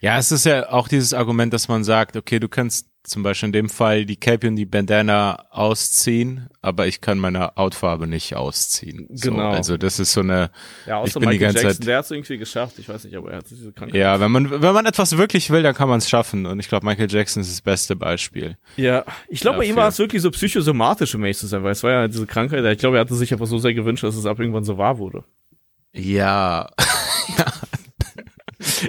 Ja, 0.00 0.18
es 0.18 0.32
ist 0.32 0.46
ja 0.46 0.70
auch 0.70 0.88
dieses 0.88 1.12
Argument, 1.12 1.52
dass 1.52 1.68
man 1.68 1.84
sagt, 1.84 2.16
okay, 2.16 2.38
du 2.40 2.48
kannst 2.48 2.88
zum 3.06 3.22
Beispiel 3.22 3.46
in 3.48 3.52
dem 3.52 3.68
Fall 3.68 4.04
die 4.04 4.16
Cape 4.16 4.48
und 4.48 4.56
die 4.56 4.66
Bandana 4.66 5.46
ausziehen, 5.50 6.48
aber 6.60 6.86
ich 6.86 7.00
kann 7.00 7.18
meine 7.18 7.52
Hautfarbe 7.56 8.06
nicht 8.06 8.34
ausziehen. 8.36 9.06
So, 9.12 9.30
Genau. 9.30 9.50
also 9.50 9.76
das 9.76 9.98
ist 9.98 10.12
so 10.12 10.20
eine, 10.20 10.50
ja, 10.86 11.02
Ich 11.04 11.10
außer 11.10 11.20
bin 11.20 11.30
die 11.30 11.36
Michael 11.36 11.52
ganze 11.54 11.62
Jackson, 11.66 11.80
Zeit- 11.82 11.86
der 11.88 11.98
hat 11.98 12.04
es 12.06 12.10
irgendwie 12.10 12.38
geschafft. 12.38 12.78
Ich 12.78 12.88
weiß 12.88 13.04
nicht, 13.04 13.16
aber 13.16 13.30
er 13.30 13.38
hat 13.38 13.50
diese 13.50 13.72
Krankheit. 13.72 13.94
ja, 13.98 14.18
wenn 14.20 14.30
man, 14.30 14.50
wenn 14.50 14.74
man 14.74 14.86
etwas 14.86 15.16
wirklich 15.16 15.50
will, 15.50 15.62
dann 15.62 15.74
kann 15.74 15.88
man 15.88 15.98
es 15.98 16.08
schaffen. 16.08 16.46
Und 16.46 16.58
ich 16.60 16.68
glaube, 16.68 16.84
Michael 16.86 17.10
Jackson 17.10 17.40
ist 17.42 17.50
das 17.52 17.60
beste 17.60 17.96
Beispiel. 17.96 18.56
Ja, 18.76 19.04
ich 19.28 19.40
glaube, 19.40 19.58
bei 19.58 19.64
ihm 19.64 19.76
war 19.76 19.88
es 19.88 19.98
wirklich 19.98 20.22
so 20.22 20.30
psychosomatisch, 20.30 21.14
um 21.14 21.22
ehrlich 21.22 21.38
zu 21.38 21.46
sein, 21.46 21.62
weil 21.62 21.72
es 21.72 21.82
war 21.82 21.90
ja 21.92 22.08
diese 22.08 22.26
Krankheit. 22.26 22.64
Ich 22.64 22.78
glaube, 22.78 22.96
er 22.96 23.00
hatte 23.02 23.14
sich 23.14 23.32
einfach 23.32 23.46
so 23.46 23.58
sehr 23.58 23.74
gewünscht, 23.74 24.04
dass 24.04 24.16
es 24.16 24.26
ab 24.26 24.38
irgendwann 24.40 24.64
so 24.64 24.78
wahr 24.78 24.98
wurde. 24.98 25.24
Ja. 25.92 26.68
ja. 27.38 27.44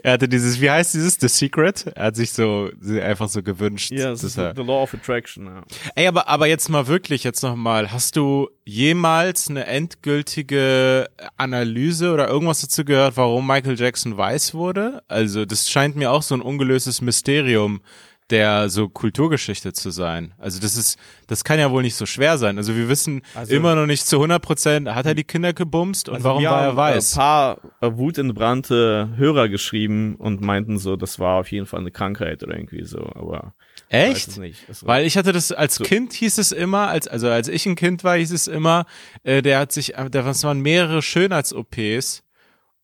Er 0.04 0.13
hatte 0.13 0.28
dieses, 0.28 0.60
wie 0.62 0.69
heißt 0.69 0.93
dieses, 0.93 1.17
The 1.19 1.28
Secret? 1.28 1.88
Er 1.95 2.06
hat 2.06 2.15
sich 2.15 2.32
so, 2.32 2.69
einfach 3.02 3.30
so 3.30 3.43
gewünscht. 3.43 3.91
Ja, 3.91 4.10
das 4.10 4.23
ist 4.23 4.38
er, 4.38 4.54
the 4.56 4.62
Law 4.62 4.84
of 4.84 4.93
Attraction. 4.93 5.45
Ja. 5.45 5.63
Ey, 5.95 6.08
aber, 6.08 6.28
aber 6.28 6.47
jetzt 6.47 6.69
mal 6.69 6.88
wirklich, 6.88 7.23
jetzt 7.23 7.43
nochmal, 7.43 7.91
hast 7.91 8.15
du 8.15 8.50
jemals 8.65 9.50
eine 9.50 9.65
endgültige 9.65 11.10
Analyse 11.38 12.12
oder 12.12 12.28
irgendwas 12.28 12.62
dazu 12.62 12.86
gehört, 12.86 13.17
warum 13.17 13.47
Michael 13.47 13.80
Jackson 13.80 14.17
weiß 14.17 14.54
wurde? 14.54 15.04
Also, 15.08 15.45
das 15.45 15.69
scheint 15.69 15.95
mir 15.95 16.12
auch 16.12 16.21
so 16.21 16.36
ein 16.36 16.41
ungelöstes 16.41 17.02
Mysterium 17.02 17.82
der 18.29 18.69
so 18.69 18.89
Kulturgeschichte 18.89 19.71
zu 19.73 19.89
sein. 19.89 20.33
Also 20.37 20.59
das 20.59 20.75
ist, 20.75 20.97
das 21.27 21.43
kann 21.43 21.59
ja 21.59 21.71
wohl 21.71 21.81
nicht 21.81 21.95
so 21.95 22.05
schwer 22.05 22.37
sein. 22.37 22.57
Also 22.57 22.75
wir 22.75 22.89
wissen 22.89 23.21
Also- 23.33 23.53
immer 23.55 23.75
noch 23.75 23.85
nicht 23.85 24.05
zu 24.05 24.17
100 24.19 24.41
Prozent, 24.41 24.89
hat 24.89 25.05
er 25.05 25.15
die 25.15 25.23
Kinder 25.23 25.53
gebumst 25.53 26.09
und 26.09 26.15
Also 26.15 26.25
warum 26.25 26.43
war 26.43 26.61
er 26.61 26.67
haben, 26.67 26.77
weiß? 26.77 27.13
Ein 27.13 27.17
paar 27.17 27.57
äh, 27.81 27.89
wutentbrannte 27.93 29.09
Hörer 29.15 29.49
geschrieben 29.49 30.15
und 30.15 30.41
meinten 30.41 30.77
so, 30.77 30.95
das 30.95 31.19
war 31.19 31.39
auf 31.39 31.51
jeden 31.51 31.65
Fall 31.65 31.79
eine 31.79 31.91
Krankheit 31.91 32.43
oder 32.43 32.55
irgendwie 32.55 32.83
so, 32.83 32.99
aber 33.15 33.53
Echt? 33.89 34.37
Weil 34.81 35.05
ich 35.05 35.17
hatte 35.17 35.31
das 35.31 35.53
als 35.53 35.79
Kind 35.79 36.11
hieß 36.11 36.39
es 36.39 36.51
immer, 36.51 36.89
als 36.89 37.07
also 37.07 37.29
als 37.29 37.47
ich 37.47 37.65
ein 37.65 37.75
Kind 37.75 38.03
war, 38.03 38.17
hieß 38.17 38.31
es 38.33 38.47
immer, 38.47 38.85
äh, 39.23 39.41
der 39.41 39.59
hat 39.59 39.71
sich, 39.71 39.95
äh, 39.95 40.09
das 40.09 40.43
waren 40.43 40.59
mehrere 40.59 41.01
Schönheits-OPs 41.01 42.23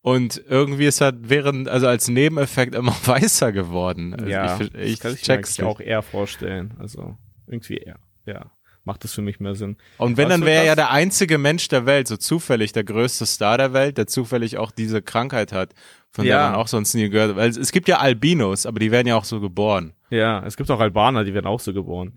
und 0.04 0.42
irgendwie 0.50 0.84
ist 0.84 1.00
er 1.00 1.14
während, 1.16 1.66
also 1.66 1.88
als 1.88 2.08
Nebeneffekt 2.08 2.74
immer 2.74 2.94
weißer 3.06 3.52
geworden. 3.52 4.12
Also 4.12 4.26
ja, 4.26 4.60
ich, 4.60 4.74
ich 4.74 4.98
das 4.98 5.00
kann 5.00 5.12
ich 5.14 5.18
mir 5.20 5.24
check's 5.24 5.58
nicht. 5.58 5.66
auch 5.66 5.80
eher 5.80 6.02
vorstellen. 6.02 6.74
Also 6.78 7.16
irgendwie 7.46 7.78
eher, 7.78 7.96
ja. 8.26 8.52
Macht 8.84 9.02
das 9.02 9.14
für 9.14 9.22
mich 9.22 9.40
mehr 9.40 9.54
Sinn. 9.54 9.78
Und 9.96 10.18
wenn 10.18 10.28
dann 10.28 10.44
wäre 10.44 10.58
er 10.58 10.64
ja 10.66 10.74
der 10.74 10.90
einzige 10.90 11.38
Mensch 11.38 11.68
der 11.68 11.86
Welt, 11.86 12.06
so 12.06 12.18
zufällig 12.18 12.72
der 12.72 12.84
größte 12.84 13.24
Star 13.24 13.56
der 13.56 13.72
Welt, 13.72 13.96
der 13.96 14.06
zufällig 14.06 14.58
auch 14.58 14.70
diese 14.72 15.00
Krankheit 15.00 15.54
hat, 15.54 15.72
von 16.10 16.26
der 16.26 16.36
Ja. 16.36 16.50
man 16.50 16.56
auch 16.56 16.68
sonst 16.68 16.92
nie 16.92 17.08
gehört 17.08 17.30
hat. 17.30 17.36
Weil 17.38 17.48
es 17.48 17.72
gibt 17.72 17.88
ja 17.88 17.96
Albinos, 18.00 18.66
aber 18.66 18.80
die 18.80 18.90
werden 18.90 19.06
ja 19.06 19.16
auch 19.16 19.24
so 19.24 19.40
geboren. 19.40 19.94
Ja, 20.14 20.44
es 20.46 20.56
gibt 20.56 20.70
auch 20.70 20.80
Albaner, 20.80 21.24
die 21.24 21.34
werden 21.34 21.46
auch 21.46 21.60
so 21.60 21.72
geboren. 21.72 22.12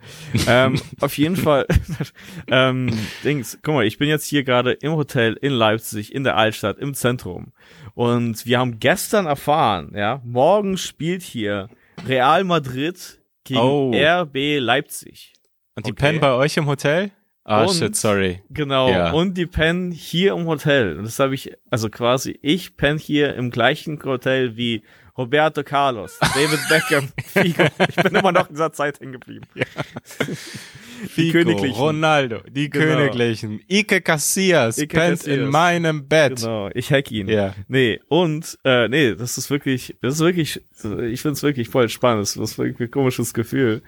ähm, 0.47 0.79
auf 1.01 1.17
jeden 1.17 1.35
Fall, 1.35 1.65
ähm, 2.49 2.89
Dings, 3.23 3.57
guck 3.63 3.75
mal, 3.75 3.85
ich 3.85 3.97
bin 3.97 4.07
jetzt 4.09 4.25
hier 4.25 4.43
gerade 4.43 4.73
im 4.73 4.93
Hotel 4.93 5.33
in 5.41 5.51
Leipzig, 5.53 6.13
in 6.13 6.23
der 6.23 6.37
Altstadt, 6.37 6.77
im 6.77 6.93
Zentrum. 6.93 7.53
Und 7.95 8.45
wir 8.45 8.59
haben 8.59 8.79
gestern 8.79 9.25
erfahren, 9.25 9.93
ja, 9.95 10.21
morgen 10.23 10.77
spielt 10.77 11.23
hier 11.23 11.69
Real 12.07 12.43
Madrid 12.43 13.19
gegen 13.43 13.59
Oh. 13.59 13.91
RB 13.93 14.59
Leipzig. 14.59 15.33
Und 15.75 15.85
die 15.87 15.91
Okay. 15.93 16.01
pennen 16.05 16.19
bei 16.19 16.33
euch 16.33 16.57
im 16.57 16.67
Hotel? 16.67 17.11
Ah, 17.43 17.63
Und- 17.63 17.73
shit, 17.75 17.95
sorry. 17.95 18.43
Genau, 18.49 18.89
Ja. 18.89 19.11
und 19.11 19.37
die 19.37 19.45
pennen 19.45 19.91
hier 19.91 20.33
im 20.33 20.45
Hotel. 20.47 20.97
Und 20.97 21.05
das 21.05 21.17
habe 21.19 21.33
ich, 21.33 21.53
also 21.71 21.89
quasi, 21.89 22.37
ich 22.41 22.75
penne 22.75 22.99
hier 22.99 23.35
im 23.35 23.51
gleichen 23.51 23.97
Hotel 24.03 24.57
wie 24.57 24.83
Roberto 25.17 25.63
Carlos, 25.63 26.17
David 26.19 26.59
Beckham, 26.69 27.11
Figo. 27.25 27.63
Ich 27.89 27.95
bin 27.95 28.15
immer 28.15 28.31
noch 28.31 28.49
in 28.49 28.55
dieser 28.55 28.71
Zeit 28.71 28.99
hängen 28.99 29.13
geblieben. 29.13 29.47
Die 31.15 31.31
Königlichen. 31.31 31.75
Ronaldo, 31.77 32.39
die 32.49 32.69
Genau. 32.69 32.85
Königlichen. 32.85 33.61
Ike 33.69 34.01
Casillas 34.01 34.77
Ike 34.77 34.95
pennt 34.97 35.19
Casillas. 35.19 35.39
in 35.45 35.49
meinem 35.49 36.07
Bett. 36.07 36.37
Genau, 36.37 36.69
ich 36.73 36.91
hack 36.91 37.11
ihn. 37.11 37.27
Ja. 37.27 37.53
Nee, 37.67 37.99
und, 38.07 38.57
äh, 38.63 38.87
nee, 38.87 39.15
das 39.15 39.37
ist 39.37 39.49
wirklich, 39.49 39.95
das 40.01 40.15
ist 40.15 40.19
wirklich, 40.21 40.61
ich 41.11 41.21
find's 41.21 41.43
wirklich 41.43 41.69
voll 41.69 41.89
spannend. 41.89 42.21
Das 42.23 42.35
ist 42.35 42.57
wirklich 42.57 42.89
ein 42.89 42.91
komisches 42.91 43.33
Gefühl. 43.33 43.81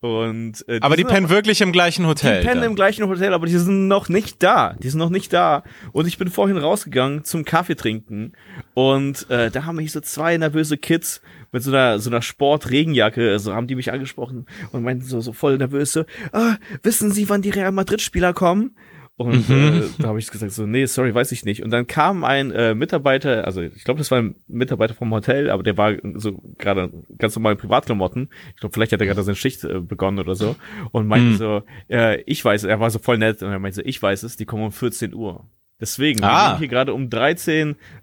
Und, 0.00 0.64
äh, 0.68 0.78
Aber 0.80 0.96
die 0.96 1.04
pennen 1.04 1.28
wirklich 1.28 1.60
im 1.60 1.70
gleichen 1.70 2.06
Hotel. 2.06 2.40
Die 2.40 2.46
pennen 2.46 2.62
dann. 2.62 2.70
im 2.70 2.76
gleichen 2.76 3.06
Hotel, 3.08 3.32
aber 3.34 3.46
die 3.46 3.56
sind 3.56 3.86
noch 3.86 4.08
nicht 4.08 4.42
da. 4.42 4.74
Die 4.82 4.88
sind 4.90 4.98
noch 4.98 5.10
nicht 5.10 5.32
da. 5.32 5.62
Und 5.92 6.08
ich 6.08 6.18
bin 6.18 6.28
vorhin 6.28 6.56
rausgegangen 6.56 7.22
zum 7.24 7.44
Kaffee 7.44 7.76
trinken. 7.76 8.32
Und 8.74 9.30
äh, 9.30 9.50
da 9.50 9.64
haben 9.64 9.76
mich 9.76 9.92
so 9.92 10.00
zwei 10.00 10.36
nervöse 10.36 10.76
Kids 10.76 11.20
mit 11.52 11.62
so 11.62 11.70
einer 11.70 11.98
so 11.98 12.10
einer 12.10 12.22
Sport-Regenjacke, 12.22 13.38
so 13.38 13.54
haben 13.54 13.66
die 13.66 13.74
mich 13.76 13.92
angesprochen 13.92 14.46
und 14.72 14.82
meinten 14.82 15.04
so, 15.04 15.20
so 15.20 15.32
voll 15.32 15.58
nervös 15.58 15.92
so, 15.92 16.04
ah, 16.32 16.56
wissen 16.82 17.12
Sie, 17.12 17.28
wann 17.28 17.42
die 17.42 17.50
Real 17.50 17.72
Madrid-Spieler 17.72 18.32
kommen? 18.32 18.76
Und 19.16 19.50
Mhm. 19.50 19.54
äh, 19.54 19.82
da 20.00 20.08
habe 20.08 20.18
ich 20.18 20.30
gesagt 20.30 20.52
so, 20.52 20.64
nee, 20.66 20.86
sorry, 20.86 21.14
weiß 21.14 21.30
ich 21.32 21.44
nicht. 21.44 21.62
Und 21.62 21.70
dann 21.70 21.86
kam 21.86 22.24
ein 22.24 22.50
äh, 22.50 22.74
Mitarbeiter, 22.74 23.44
also 23.44 23.60
ich 23.60 23.84
glaube, 23.84 23.98
das 23.98 24.10
war 24.10 24.18
ein 24.18 24.36
Mitarbeiter 24.48 24.94
vom 24.94 25.12
Hotel, 25.12 25.50
aber 25.50 25.62
der 25.62 25.76
war 25.76 25.92
so 26.14 26.32
gerade 26.58 26.90
ganz 27.18 27.36
normal 27.36 27.52
in 27.52 27.58
Privatklamotten. 27.58 28.30
Ich 28.54 28.60
glaube, 28.60 28.72
vielleicht 28.72 28.90
hat 28.92 29.00
er 29.02 29.06
gerade 29.06 29.22
seine 29.22 29.36
Schicht 29.36 29.62
äh, 29.64 29.80
begonnen 29.80 30.18
oder 30.18 30.34
so. 30.34 30.56
Und 30.92 31.06
meinte 31.06 31.28
Mhm. 31.28 31.36
so, 31.36 31.62
äh, 31.90 32.22
ich 32.22 32.42
weiß, 32.42 32.64
er 32.64 32.80
war 32.80 32.88
so 32.90 32.98
voll 32.98 33.18
nett 33.18 33.42
und 33.42 33.50
er 33.50 33.58
meinte 33.58 33.76
so, 33.76 33.82
ich 33.84 34.02
weiß 34.02 34.22
es, 34.22 34.36
die 34.38 34.46
kommen 34.46 34.64
um 34.64 34.72
14 34.72 35.14
Uhr. 35.14 35.44
Deswegen, 35.78 36.20
wir 36.20 36.28
Ah. 36.28 36.46
nehmen 36.48 36.58
hier 36.60 36.68
gerade 36.68 36.94
um 36.94 37.10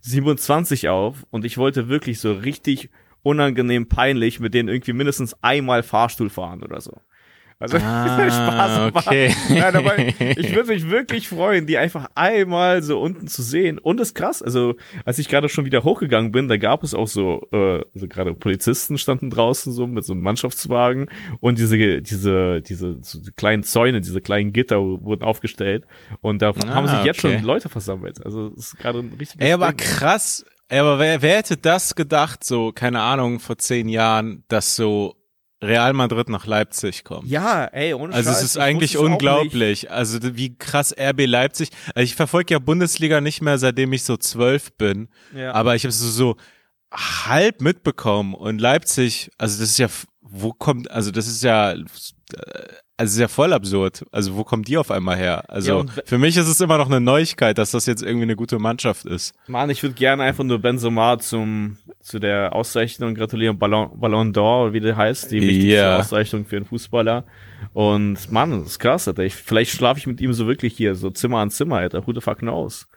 13.27 0.04 0.90
auf 0.90 1.26
und 1.32 1.44
ich 1.44 1.58
wollte 1.58 1.90
wirklich 1.90 2.20
so 2.20 2.34
richtig 2.34 2.90
unangenehm 3.24 3.88
peinlich 3.90 4.40
mit 4.40 4.54
denen 4.54 4.70
irgendwie 4.70 4.94
mindestens 4.94 5.36
einmal 5.42 5.84
Fahrstuhl 5.84 6.30
fahren 6.30 6.64
oder 6.64 6.82
so. 6.82 6.94
Also 7.62 7.78
Ah, 7.82 8.30
Spaß 8.30 9.06
okay. 9.06 9.36
Nein, 9.50 9.76
aber 9.76 10.00
ich 10.00 10.18
würde 10.56 10.70
mich 10.74 10.90
wirklich 10.90 11.28
freuen, 11.28 11.68
die 11.68 11.78
einfach 11.78 12.08
einmal 12.16 12.82
so 12.82 13.02
unten 13.02 13.28
zu 13.28 13.42
sehen. 13.44 13.80
Und 13.80 14.00
das 14.00 14.10
ist 14.10 14.14
krass, 14.14 14.42
also 14.42 14.76
als 15.04 15.20
ich 15.20 15.28
gerade 15.28 15.50
schon 15.50 15.66
wieder 15.66 15.84
hochgegangen 15.84 16.32
bin, 16.32 16.48
da 16.48 16.56
gab 16.56 16.84
es 16.84 16.94
auch 16.94 17.10
so, 17.10 17.46
äh, 17.52 17.82
so 17.94 18.08
gerade 18.08 18.34
Polizisten 18.34 18.98
standen 18.98 19.30
draußen 19.30 19.74
so 19.74 19.88
mit 19.88 20.06
so 20.06 20.14
einem 20.14 20.22
Mannschaftswagen 20.22 21.08
und 21.42 21.60
diese, 21.60 22.02
diese, 22.02 22.62
diese 22.62 22.98
so 23.02 23.20
kleinen 23.36 23.64
Zäune, 23.64 24.00
diese 24.00 24.22
kleinen 24.22 24.54
Gitter 24.54 24.80
wurden 24.80 25.24
aufgestellt 25.24 25.84
und 26.22 26.42
da 26.42 26.52
Ah, 26.52 26.68
haben 26.70 26.88
sich 26.88 27.04
jetzt 27.04 27.26
okay. 27.26 27.36
schon 27.40 27.44
Leute 27.46 27.68
versammelt. 27.68 28.26
Also 28.26 28.54
es 28.58 28.68
ist 28.68 28.78
gerade 28.80 29.00
ein 29.00 29.12
richtiges 29.20 29.46
Ey, 29.46 29.52
aber 29.52 29.68
Ding. 29.74 29.78
krass. 29.86 30.46
Ey, 30.70 30.80
aber 30.80 31.00
wer, 31.00 31.22
wer 31.22 31.38
hätte 31.38 31.58
das 31.58 31.96
gedacht, 31.96 32.44
so, 32.44 32.72
keine 32.72 33.02
Ahnung, 33.02 33.40
vor 33.40 33.58
zehn 33.58 33.90
Jahren, 33.90 34.44
dass 34.50 34.76
so 34.76 35.16
Real 35.64 35.94
Madrid 35.94 36.30
nach 36.30 36.46
Leipzig 36.46 37.04
kommt? 37.04 37.28
Ja, 37.28 37.66
ey, 37.66 37.94
ohne 37.94 38.14
Also 38.14 38.30
es 38.30 38.38
Scheiß, 38.38 38.46
ist 38.46 38.58
eigentlich 38.58 38.92
es 38.94 38.98
auch 38.98 39.04
nicht. 39.06 39.14
unglaublich. 39.14 39.92
Also 39.92 40.20
wie 40.38 40.56
krass 40.58 40.96
RB 40.98 41.26
Leipzig. 41.26 41.70
Also 41.96 42.06
ich 42.06 42.16
verfolge 42.16 42.54
ja 42.54 42.60
Bundesliga 42.60 43.20
nicht 43.20 43.42
mehr, 43.42 43.58
seitdem 43.58 43.92
ich 43.94 44.04
so 44.04 44.16
zwölf 44.16 44.72
bin. 44.78 45.10
Ja. 45.36 45.54
Aber 45.54 45.76
ich 45.76 45.84
habe 45.84 45.92
so, 45.92 46.08
so 46.08 46.36
halb 46.94 47.62
mitbekommen. 47.62 48.36
Und 48.36 48.62
Leipzig, 48.62 49.32
also 49.38 49.60
das 49.60 49.72
ist 49.72 49.80
ja, 49.80 49.88
wo 50.22 50.54
kommt, 50.54 50.90
also 50.92 51.12
das 51.12 51.28
ist 51.28 51.44
ja, 51.44 51.72
äh, 51.74 51.84
also 53.00 53.10
es 53.10 53.14
ist 53.16 53.20
ja 53.22 53.28
voll 53.30 53.54
absurd. 53.54 54.06
Also 54.12 54.36
wo 54.36 54.44
kommt 54.44 54.68
die 54.68 54.78
auf 54.78 54.92
einmal 54.92 55.16
her? 55.16 55.44
Ja, 55.48 55.54
Also 55.56 55.86
we- 55.86 56.04
für 56.06 56.18
mich 56.18 56.36
ist 56.38 56.48
es 56.48 56.60
immer 56.62 56.78
noch 56.78 56.88
eine 56.88 57.00
Neuigkeit, 57.00 57.58
dass 57.58 57.72
das 57.72 57.86
jetzt 57.86 58.04
irgendwie 58.04 58.24
eine 58.24 58.36
gute 58.36 58.60
Mannschaft 58.60 59.06
ist. 59.06 59.34
Mann, 59.48 59.70
ich 59.70 59.82
würde 59.82 59.96
gerne 59.96 60.24
einfach 60.24 60.44
nur 60.44 60.60
Benzema 60.60 61.18
zum 61.20 61.78
zu 62.02 62.20
der 62.20 62.54
Auszeichnung 62.56 63.14
gratulieren, 63.16 63.58
Ballon, 63.60 63.90
Ballon 64.00 64.34
d'Or, 64.34 64.74
wie 64.74 64.80
der 64.80 64.96
heißt, 64.98 65.32
die 65.32 65.42
wichtigste 65.42 65.70
Ja. 65.76 65.98
Auszeichnung 65.98 66.46
für 66.46 66.58
einen 66.58 66.66
Fußballer. 66.66 67.24
Und 67.74 68.32
Mann, 68.32 68.52
das 68.52 68.68
ist 68.72 68.80
krass, 68.80 69.08
Alter. 69.08 69.24
Ich, 69.24 69.36
vielleicht 69.36 69.72
schlafe 69.72 70.00
ich 70.00 70.08
mit 70.08 70.20
ihm 70.22 70.34
so 70.34 70.48
wirklich 70.48 70.76
hier, 70.76 70.96
so 70.96 71.10
Zimmer 71.10 71.40
an 71.40 71.52
Zimmer, 71.52 71.78
Alter. 71.78 72.06
Who 72.08 72.14
the 72.14 72.22
fuck 72.22 72.40
knows? 72.40 72.88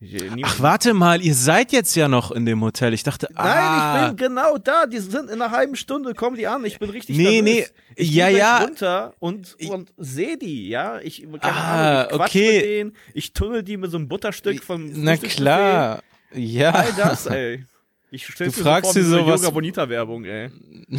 Äh, 0.00 0.06
niemand- 0.22 0.44
Ach, 0.44 0.60
warte 0.60 0.94
mal, 0.94 1.20
ihr 1.20 1.34
seid 1.34 1.72
jetzt 1.72 1.96
ja 1.96 2.06
noch 2.06 2.30
in 2.30 2.46
dem 2.46 2.62
Hotel. 2.62 2.94
Ich 2.94 3.02
dachte, 3.02 3.26
Nein, 3.34 3.44
ah, 3.46 4.02
ich 4.02 4.08
bin 4.08 4.16
genau 4.28 4.56
da. 4.58 4.86
Die 4.86 4.98
sind 4.98 5.28
in 5.28 5.42
einer 5.42 5.50
halben 5.50 5.74
Stunde, 5.74 6.14
kommen 6.14 6.36
die 6.36 6.46
an. 6.46 6.64
Ich 6.64 6.78
bin 6.78 6.90
richtig 6.90 7.16
Nee, 7.16 7.42
nervös. 7.42 7.72
nee, 7.88 7.94
Ich 7.96 8.10
ja, 8.14 8.28
ja. 8.28 8.58
runter 8.58 9.14
und, 9.18 9.56
und 9.68 9.92
sehe 9.96 10.38
die, 10.38 10.68
ja. 10.68 11.00
Ich, 11.00 11.22
keine 11.22 11.42
Ah, 11.42 12.02
Ahnung, 12.02 12.10
ich 12.12 12.16
quatsch 12.16 12.30
okay. 12.30 12.52
mit 12.56 12.64
denen. 12.64 12.96
Ich 13.14 13.32
tunnel 13.32 13.62
die 13.64 13.76
mit 13.76 13.90
so 13.90 13.96
einem 13.96 14.06
Butterstück 14.08 14.62
vom 14.62 14.88
na 14.94 15.16
klar. 15.16 16.02
Ja. 16.32 16.70
All 16.70 16.92
das, 16.96 17.26
ey. 17.26 17.64
Ich 18.10 18.24
stell's 18.26 18.54
Du 18.54 18.62
fragst 18.62 18.92
so 18.92 19.00
vor, 19.00 19.02
dir 19.02 19.08
sowas- 19.08 19.40
Yoga 19.42 19.50
Bonita 19.52 19.88
Werbung, 19.88 20.24
ey. 20.24 20.50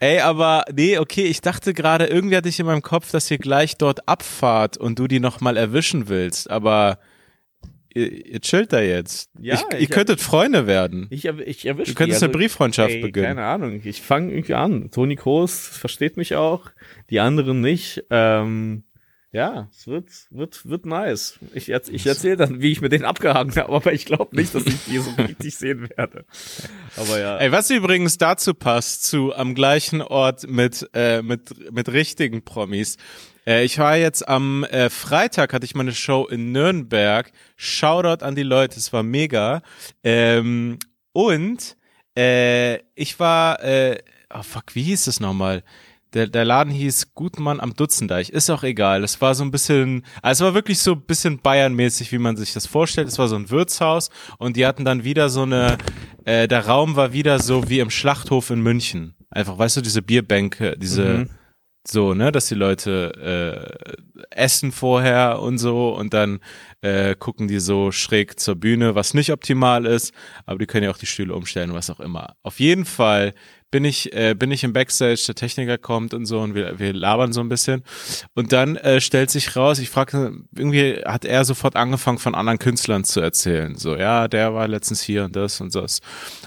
Ey, 0.00 0.20
aber 0.20 0.64
nee, 0.74 0.98
okay, 0.98 1.24
ich 1.24 1.40
dachte 1.40 1.72
gerade, 1.72 2.06
irgendwie 2.06 2.36
hatte 2.36 2.48
ich 2.48 2.60
in 2.60 2.66
meinem 2.66 2.82
Kopf, 2.82 3.10
dass 3.10 3.30
ihr 3.30 3.38
gleich 3.38 3.76
dort 3.78 4.06
abfahrt 4.08 4.76
und 4.76 4.98
du 4.98 5.06
die 5.06 5.20
nochmal 5.20 5.56
erwischen 5.56 6.08
willst, 6.08 6.50
aber 6.50 6.98
ihr, 7.94 8.26
ihr 8.26 8.40
chillt 8.40 8.72
da 8.72 8.80
jetzt. 8.80 9.30
Ja, 9.40 9.54
ich, 9.54 9.62
ihr 9.72 9.80
ich- 9.80 9.90
könntet 9.90 10.20
Freunde 10.20 10.66
werden. 10.66 11.06
Ich, 11.10 11.24
ich 11.24 11.66
erwische 11.66 11.92
Du 11.92 11.96
könntest 11.96 12.20
die, 12.20 12.26
eine 12.26 12.32
Brieffreundschaft 12.32 12.90
ey, 12.90 13.00
beginnen. 13.00 13.26
Keine 13.26 13.44
Ahnung. 13.44 13.80
Ich 13.84 14.02
fange 14.02 14.32
irgendwie 14.32 14.54
an. 14.54 14.90
Toni 14.90 15.16
Kroos 15.16 15.68
versteht 15.68 16.16
mich 16.16 16.34
auch, 16.36 16.70
die 17.10 17.20
anderen 17.20 17.60
nicht. 17.60 18.04
Ähm, 18.10 18.84
ja, 19.32 19.68
es 19.72 19.88
wird, 19.88 20.10
wird, 20.30 20.64
wird 20.68 20.86
nice. 20.86 21.40
Ich, 21.54 21.68
ich 21.68 22.06
erzähle 22.06 22.36
dann, 22.36 22.60
wie 22.60 22.70
ich 22.70 22.80
mit 22.80 22.92
denen 22.92 23.04
abgehangen 23.04 23.52
habe, 23.56 23.72
aber 23.72 23.92
ich 23.92 24.04
glaube 24.04 24.36
nicht, 24.36 24.54
dass 24.54 24.64
ich 24.64 24.84
die 24.84 24.98
so 24.98 25.10
richtig 25.18 25.56
sehen 25.56 25.88
werde. 25.96 26.24
Aber 26.96 27.18
ja. 27.18 27.38
Ey, 27.38 27.50
was 27.50 27.68
übrigens 27.70 28.16
dazu 28.16 28.54
passt, 28.54 29.02
zu 29.04 29.34
am 29.34 29.56
gleichen 29.56 30.02
Ort 30.02 30.48
mit, 30.48 30.88
äh, 30.94 31.20
mit, 31.22 31.72
mit 31.72 31.88
richtigen 31.88 32.44
Promis. 32.44 32.96
Äh, 33.46 33.64
ich 33.64 33.78
war 33.78 33.96
jetzt 33.96 34.26
am 34.28 34.64
äh, 34.64 34.90
Freitag, 34.90 35.52
hatte 35.52 35.64
ich 35.66 35.74
meine 35.74 35.92
Show 35.92 36.26
in 36.26 36.52
Nürnberg. 36.52 37.30
Shoutout 37.56 38.24
an 38.24 38.34
die 38.34 38.42
Leute, 38.42 38.78
es 38.78 38.92
war 38.92 39.02
mega. 39.02 39.62
Ähm, 40.02 40.78
und 41.12 41.76
äh, 42.16 42.78
ich 42.94 43.18
war, 43.20 43.62
äh, 43.62 43.98
oh 44.32 44.42
fuck, 44.42 44.74
wie 44.74 44.82
hieß 44.82 45.06
es 45.06 45.20
nochmal? 45.20 45.62
Der, 46.12 46.28
der 46.28 46.44
Laden 46.44 46.72
hieß 46.72 47.14
Gutmann 47.14 47.58
am 47.58 47.74
Dutzendeich. 47.74 48.28
Ist 48.30 48.48
auch 48.48 48.62
egal. 48.62 49.02
Es 49.02 49.20
war 49.20 49.34
so 49.34 49.42
ein 49.42 49.50
bisschen, 49.50 50.04
also 50.22 50.44
es 50.44 50.48
war 50.48 50.54
wirklich 50.54 50.78
so 50.78 50.92
ein 50.92 51.00
bisschen 51.00 51.40
Bayernmäßig, 51.40 52.12
wie 52.12 52.18
man 52.18 52.36
sich 52.36 52.52
das 52.52 52.68
vorstellt. 52.68 53.08
Es 53.08 53.18
war 53.18 53.26
so 53.26 53.34
ein 53.34 53.50
Wirtshaus 53.50 54.10
und 54.38 54.56
die 54.56 54.64
hatten 54.64 54.84
dann 54.84 55.02
wieder 55.02 55.28
so 55.28 55.42
eine, 55.42 55.76
äh, 56.24 56.46
der 56.46 56.66
Raum 56.66 56.94
war 56.94 57.12
wieder 57.12 57.40
so 57.40 57.68
wie 57.68 57.80
im 57.80 57.90
Schlachthof 57.90 58.50
in 58.50 58.60
München. 58.60 59.16
Einfach, 59.28 59.58
weißt 59.58 59.78
du, 59.78 59.80
diese 59.80 60.02
Bierbänke, 60.02 60.76
diese, 60.78 61.02
Mhm. 61.04 61.30
So, 61.86 62.14
ne, 62.14 62.32
dass 62.32 62.46
die 62.46 62.54
Leute 62.54 63.76
äh, 64.16 64.24
essen 64.30 64.72
vorher 64.72 65.40
und 65.40 65.58
so 65.58 65.94
und 65.94 66.14
dann 66.14 66.40
äh, 66.80 67.14
gucken 67.14 67.46
die 67.46 67.60
so 67.60 67.92
schräg 67.92 68.40
zur 68.40 68.54
Bühne, 68.56 68.94
was 68.94 69.12
nicht 69.12 69.30
optimal 69.32 69.84
ist, 69.84 70.14
aber 70.46 70.58
die 70.58 70.66
können 70.66 70.84
ja 70.84 70.90
auch 70.90 70.98
die 70.98 71.06
Stühle 71.06 71.34
umstellen, 71.34 71.74
was 71.74 71.90
auch 71.90 72.00
immer. 72.00 72.36
Auf 72.42 72.58
jeden 72.58 72.86
Fall 72.86 73.34
bin 73.70 73.84
ich 73.84 74.14
äh, 74.14 74.34
bin 74.34 74.50
ich 74.50 74.64
im 74.64 74.72
Backstage, 74.72 75.22
der 75.26 75.34
Techniker 75.34 75.76
kommt 75.76 76.14
und 76.14 76.24
so 76.24 76.40
und 76.40 76.54
wir, 76.54 76.78
wir 76.78 76.94
labern 76.94 77.32
so 77.32 77.40
ein 77.40 77.48
bisschen 77.48 77.82
und 78.34 78.52
dann 78.52 78.76
äh, 78.76 79.00
stellt 79.00 79.30
sich 79.30 79.54
raus, 79.54 79.78
ich 79.78 79.90
frage 79.90 80.32
irgendwie 80.56 81.02
hat 81.04 81.24
er 81.26 81.44
sofort 81.44 81.76
angefangen 81.76 82.18
von 82.18 82.34
anderen 82.34 82.58
Künstlern 82.58 83.04
zu 83.04 83.20
erzählen, 83.20 83.76
so 83.76 83.96
ja, 83.96 84.28
der 84.28 84.54
war 84.54 84.68
letztens 84.68 85.02
hier 85.02 85.24
und 85.24 85.36
das 85.36 85.60
und 85.60 85.74
das 85.74 86.00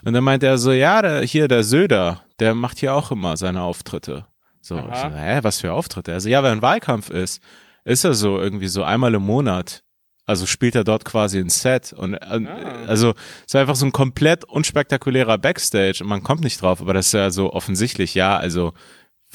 und 0.04 0.14
dann 0.14 0.24
meint 0.24 0.42
er 0.42 0.58
so 0.58 0.72
ja, 0.72 1.02
der, 1.02 1.22
hier 1.22 1.48
der 1.48 1.64
Söder, 1.64 2.24
der 2.40 2.56
macht 2.56 2.80
hier 2.80 2.96
auch 2.96 3.12
immer 3.12 3.38
seine 3.38 3.62
Auftritte. 3.62 4.26
So, 4.68 4.78
ich 4.78 4.98
so, 4.98 5.10
hä, 5.10 5.40
was 5.44 5.62
für 5.62 5.72
Auftritte? 5.74 6.14
Also 6.14 6.28
ja, 6.30 6.44
wenn 6.44 6.52
ein 6.52 6.62
Wahlkampf 6.62 7.10
ist, 7.10 7.42
ist 7.86 8.04
er 8.04 8.14
so 8.14 8.38
irgendwie 8.40 8.68
so 8.68 8.84
einmal 8.84 9.14
im 9.14 9.22
Monat. 9.24 9.84
Also 10.26 10.46
spielt 10.46 10.76
er 10.76 10.84
dort 10.84 11.06
quasi 11.06 11.40
ein 11.40 11.48
Set 11.50 11.94
und 11.94 12.16
äh, 12.16 12.20
Ah. 12.22 12.84
also 12.86 13.12
es 13.12 13.46
ist 13.54 13.56
einfach 13.56 13.76
so 13.78 13.86
ein 13.86 13.94
komplett 13.94 14.44
unspektakulärer 14.44 15.38
Backstage 15.38 16.00
und 16.04 16.10
man 16.10 16.22
kommt 16.22 16.42
nicht 16.42 16.62
drauf, 16.62 16.82
aber 16.82 16.94
das 16.94 17.08
ist 17.08 17.14
ja 17.14 17.30
so 17.32 17.54
offensichtlich, 17.54 18.14
ja, 18.14 18.36
also 18.36 18.74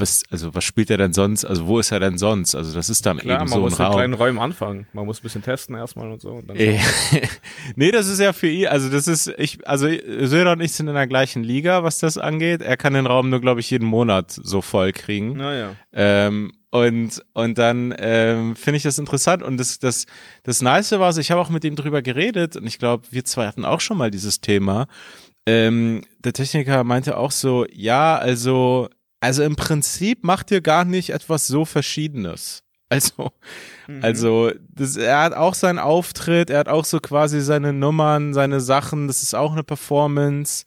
was, 0.02 0.22
also 0.30 0.54
was 0.54 0.64
spielt 0.64 0.90
er 0.90 0.98
denn 0.98 1.14
sonst? 1.14 1.44
Also 1.46 1.66
wo 1.66 1.78
ist 1.78 1.90
er 1.92 2.00
denn 2.00 2.18
sonst? 2.18 2.54
Also 2.54 2.74
das 2.74 2.90
ist 2.90 3.06
dann 3.06 3.18
Klar, 3.18 3.40
eben 3.40 3.48
man 3.48 3.48
so 3.48 3.54
ein 3.56 3.62
muss 3.62 3.78
in 3.78 3.84
Raum. 3.84 3.94
kleinen 3.94 4.14
Räumen 4.14 4.38
anfangen. 4.38 4.86
Man 4.92 5.06
muss 5.06 5.20
ein 5.20 5.22
bisschen 5.22 5.42
testen 5.42 5.74
erstmal 5.76 6.10
und 6.12 6.20
so. 6.20 6.32
Und 6.32 6.48
nee, 7.76 7.90
das 7.90 8.08
ist 8.08 8.18
ja 8.20 8.32
für 8.34 8.48
ihn, 8.48 8.66
also 8.66 8.90
das 8.90 9.08
ist, 9.08 9.32
ich, 9.38 9.66
also 9.66 9.88
Söder 9.88 10.52
und 10.52 10.60
ich 10.60 10.72
sind 10.72 10.88
in 10.88 10.94
der 10.94 11.06
gleichen 11.06 11.42
Liga, 11.42 11.82
was 11.84 11.98
das 11.98 12.18
angeht. 12.18 12.60
Er 12.60 12.76
kann 12.76 12.92
den 12.92 13.06
Raum 13.06 13.30
nur, 13.30 13.40
glaube 13.40 13.60
ich, 13.60 13.70
jeden 13.70 13.86
Monat 13.86 14.30
so 14.30 14.60
voll 14.60 14.92
kriegen. 14.92 15.36
naja. 15.36 15.76
Ähm, 15.92 16.52
und, 16.70 17.22
und 17.34 17.58
dann 17.58 17.94
ähm, 17.98 18.56
finde 18.56 18.78
ich 18.78 18.82
das 18.82 18.98
interessant. 18.98 19.42
Und 19.42 19.58
das, 19.58 19.78
das, 19.78 20.06
das 20.42 20.62
Nice 20.62 20.92
war, 20.92 21.12
so, 21.12 21.20
ich 21.20 21.30
habe 21.30 21.40
auch 21.40 21.50
mit 21.50 21.64
ihm 21.64 21.76
drüber 21.76 22.00
geredet 22.00 22.56
und 22.56 22.66
ich 22.66 22.78
glaube, 22.78 23.04
wir 23.10 23.26
zwei 23.26 23.46
hatten 23.46 23.66
auch 23.66 23.80
schon 23.80 23.98
mal 23.98 24.10
dieses 24.10 24.40
Thema. 24.40 24.86
Ähm, 25.44 26.02
der 26.24 26.32
Techniker 26.32 26.82
meinte 26.82 27.18
auch 27.18 27.30
so, 27.30 27.66
ja, 27.70 28.16
also, 28.16 28.88
also 29.22 29.44
im 29.44 29.54
Prinzip 29.54 30.24
macht 30.24 30.50
ihr 30.50 30.60
gar 30.60 30.84
nicht 30.84 31.10
etwas 31.10 31.46
so 31.46 31.64
Verschiedenes. 31.64 32.64
Also, 32.88 33.30
also, 34.02 34.50
das, 34.68 34.96
er 34.96 35.22
hat 35.22 35.32
auch 35.32 35.54
seinen 35.54 35.78
Auftritt, 35.78 36.50
er 36.50 36.58
hat 36.58 36.68
auch 36.68 36.84
so 36.84 36.98
quasi 37.00 37.40
seine 37.40 37.72
Nummern, 37.72 38.34
seine 38.34 38.60
Sachen, 38.60 39.06
das 39.06 39.22
ist 39.22 39.34
auch 39.34 39.52
eine 39.52 39.62
Performance. 39.62 40.64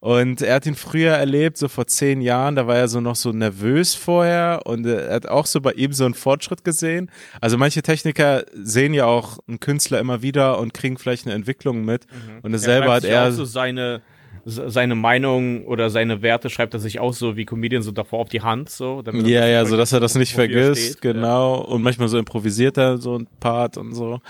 Und 0.00 0.40
er 0.40 0.54
hat 0.54 0.66
ihn 0.66 0.76
früher 0.76 1.12
erlebt, 1.12 1.58
so 1.58 1.68
vor 1.68 1.86
zehn 1.86 2.20
Jahren, 2.20 2.54
da 2.54 2.66
war 2.66 2.76
er 2.76 2.86
so 2.86 3.00
noch 3.00 3.16
so 3.16 3.32
nervös 3.32 3.94
vorher 3.94 4.60
und 4.64 4.86
er 4.86 5.12
hat 5.12 5.26
auch 5.26 5.46
so 5.46 5.60
bei 5.60 5.72
ihm 5.72 5.92
so 5.92 6.04
einen 6.04 6.14
Fortschritt 6.14 6.64
gesehen. 6.64 7.10
Also 7.40 7.58
manche 7.58 7.82
Techniker 7.82 8.44
sehen 8.54 8.94
ja 8.94 9.06
auch 9.06 9.38
einen 9.48 9.58
Künstler 9.58 9.98
immer 9.98 10.22
wieder 10.22 10.60
und 10.60 10.74
kriegen 10.74 10.96
vielleicht 10.96 11.26
eine 11.26 11.34
Entwicklung 11.34 11.84
mit. 11.84 12.06
Und 12.42 12.52
dasselbe 12.52 12.86
schreibt 12.86 13.04
hat 13.04 13.10
er. 13.10 13.28
auch 13.28 13.32
so 13.32 13.44
seine 13.44 14.00
seine 14.48 14.94
Meinung 14.94 15.64
oder 15.66 15.90
seine 15.90 16.22
Werte 16.22 16.50
schreibt 16.50 16.72
er 16.72 16.78
sich 16.78 17.00
auch 17.00 17.12
so 17.12 17.36
wie 17.36 17.44
Comedian 17.44 17.82
so 17.82 17.90
davor 17.90 18.20
auf 18.20 18.28
die 18.28 18.42
Hand 18.42 18.70
so 18.70 19.02
Ja, 19.12 19.44
ja, 19.46 19.64
so 19.66 19.76
dass 19.76 19.92
er 19.92 19.98
das 19.98 20.14
nicht 20.14 20.32
er 20.32 20.36
vergisst, 20.36 20.82
steht. 20.98 21.00
genau. 21.00 21.56
Und 21.62 21.82
manchmal 21.82 22.06
so 22.08 22.16
improvisiert 22.16 22.76
er 22.78 22.98
so 22.98 23.18
ein 23.18 23.26
Part 23.40 23.76
und 23.76 23.92
so. 23.94 24.20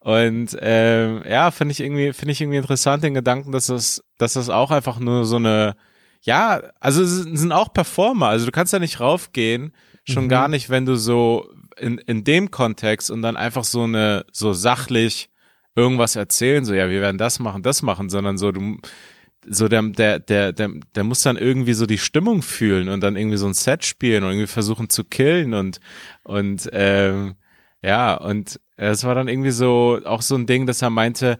Und 0.00 0.56
ähm, 0.60 1.22
ja, 1.28 1.50
finde 1.50 1.72
ich 1.72 1.80
irgendwie, 1.80 2.12
finde 2.12 2.32
ich 2.32 2.40
irgendwie 2.42 2.58
interessant 2.58 3.02
den 3.02 3.14
Gedanken, 3.14 3.50
dass 3.52 3.66
das, 3.68 4.04
dass 4.18 4.34
das 4.34 4.50
auch 4.50 4.70
einfach 4.70 4.98
nur 4.98 5.24
so 5.24 5.36
eine, 5.36 5.74
ja, 6.20 6.60
also 6.78 7.02
es 7.02 7.22
sind 7.22 7.52
auch 7.52 7.72
Performer. 7.72 8.26
Also 8.28 8.44
du 8.44 8.52
kannst 8.52 8.74
ja 8.74 8.78
nicht 8.78 9.00
raufgehen, 9.00 9.72
schon 10.04 10.24
Mhm. 10.24 10.28
gar 10.28 10.48
nicht, 10.48 10.68
wenn 10.68 10.84
du 10.84 10.96
so 10.96 11.48
in, 11.78 11.96
in 11.96 12.24
dem 12.24 12.50
Kontext 12.50 13.10
und 13.10 13.22
dann 13.22 13.36
einfach 13.38 13.64
so 13.64 13.84
eine, 13.84 14.26
so 14.32 14.52
sachlich 14.52 15.30
irgendwas 15.74 16.14
erzählen, 16.16 16.64
so 16.66 16.74
ja, 16.74 16.90
wir 16.90 17.00
werden 17.00 17.16
das 17.16 17.38
machen, 17.38 17.62
das 17.62 17.80
machen, 17.80 18.10
sondern 18.10 18.36
so 18.36 18.52
du 18.52 18.76
so 19.46 19.68
der, 19.68 19.82
der, 19.82 20.18
der, 20.20 20.52
der, 20.52 20.70
der 20.94 21.04
muss 21.04 21.22
dann 21.22 21.36
irgendwie 21.36 21.74
so 21.74 21.86
die 21.86 21.98
Stimmung 21.98 22.42
fühlen 22.42 22.88
und 22.88 23.00
dann 23.00 23.16
irgendwie 23.16 23.36
so 23.36 23.46
ein 23.46 23.54
Set 23.54 23.84
spielen 23.84 24.24
und 24.24 24.30
irgendwie 24.30 24.46
versuchen 24.46 24.88
zu 24.88 25.04
killen 25.04 25.54
und, 25.54 25.80
und 26.22 26.68
ähm, 26.72 27.34
ja, 27.82 28.14
und 28.14 28.60
es 28.76 29.04
war 29.04 29.14
dann 29.14 29.28
irgendwie 29.28 29.50
so 29.50 30.00
auch 30.04 30.22
so 30.22 30.36
ein 30.36 30.46
Ding, 30.46 30.66
dass 30.66 30.82
er 30.82 30.90
meinte, 30.90 31.38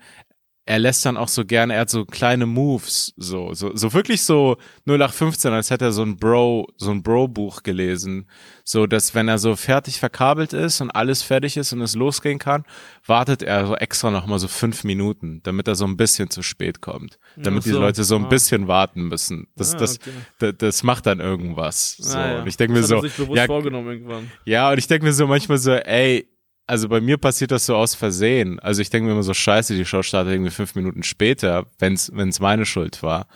er 0.64 0.78
lässt 0.78 1.04
dann 1.04 1.16
auch 1.16 1.26
so 1.28 1.44
gerne, 1.44 1.74
er 1.74 1.80
hat 1.80 1.90
so 1.90 2.04
kleine 2.04 2.46
Moves, 2.46 3.12
so, 3.16 3.52
so, 3.52 3.74
so 3.74 3.92
wirklich 3.94 4.22
so 4.22 4.56
0815, 4.86 5.52
als 5.52 5.70
hätte 5.70 5.86
er 5.86 5.92
so 5.92 6.02
ein 6.02 6.16
Bro, 6.16 6.68
so 6.76 6.90
ein 6.92 7.02
Bro-Buch 7.02 7.64
gelesen. 7.64 8.28
So, 8.64 8.86
dass 8.86 9.12
wenn 9.16 9.26
er 9.26 9.38
so 9.38 9.56
fertig 9.56 9.98
verkabelt 9.98 10.52
ist 10.52 10.80
und 10.80 10.92
alles 10.92 11.22
fertig 11.22 11.56
ist 11.56 11.72
und 11.72 11.80
es 11.80 11.96
losgehen 11.96 12.38
kann, 12.38 12.64
wartet 13.04 13.42
er 13.42 13.66
so 13.66 13.74
extra 13.74 14.12
nochmal 14.12 14.38
so 14.38 14.46
fünf 14.46 14.84
Minuten, 14.84 15.40
damit 15.42 15.66
er 15.66 15.74
so 15.74 15.84
ein 15.84 15.96
bisschen 15.96 16.30
zu 16.30 16.42
spät 16.42 16.80
kommt. 16.80 17.18
Damit 17.36 17.62
Ach 17.62 17.64
die 17.64 17.70
so. 17.70 17.80
Leute 17.80 18.04
so 18.04 18.14
ein 18.14 18.26
Ah. 18.26 18.28
bisschen 18.28 18.68
warten 18.68 19.08
müssen. 19.08 19.48
Das, 19.56 19.74
Ah, 19.74 19.78
das, 19.78 19.98
okay. 19.98 20.10
das, 20.38 20.54
das 20.58 20.82
macht 20.84 21.06
dann 21.06 21.18
irgendwas. 21.18 21.96
So. 21.98 22.16
Ah, 22.16 22.30
ja. 22.34 22.40
Und 22.42 22.46
ich 22.46 22.56
denke 22.56 22.74
mir 22.74 22.84
so, 22.84 23.00
sich 23.00 23.12
bewusst 23.14 23.36
ja, 23.36 23.46
vorgenommen 23.46 23.88
irgendwann. 23.88 24.30
ja, 24.44 24.70
und 24.70 24.78
ich 24.78 24.86
denke 24.86 25.06
mir 25.06 25.12
so 25.12 25.26
manchmal 25.26 25.58
so, 25.58 25.72
ey, 25.72 26.28
also 26.72 26.88
bei 26.88 27.00
mir 27.02 27.18
passiert 27.18 27.50
das 27.50 27.66
so 27.66 27.76
aus 27.76 27.94
Versehen. 27.94 28.58
Also 28.60 28.80
ich 28.82 28.88
denke 28.90 29.06
mir 29.06 29.12
immer 29.12 29.22
so, 29.22 29.34
scheiße, 29.34 29.76
die 29.76 29.84
Show 29.84 30.02
startet 30.02 30.32
irgendwie 30.32 30.50
fünf 30.50 30.74
Minuten 30.74 31.02
später, 31.02 31.66
wenn's 31.78 32.10
wenn's 32.14 32.40
meine 32.40 32.64
Schuld 32.66 33.02
war. 33.02 33.26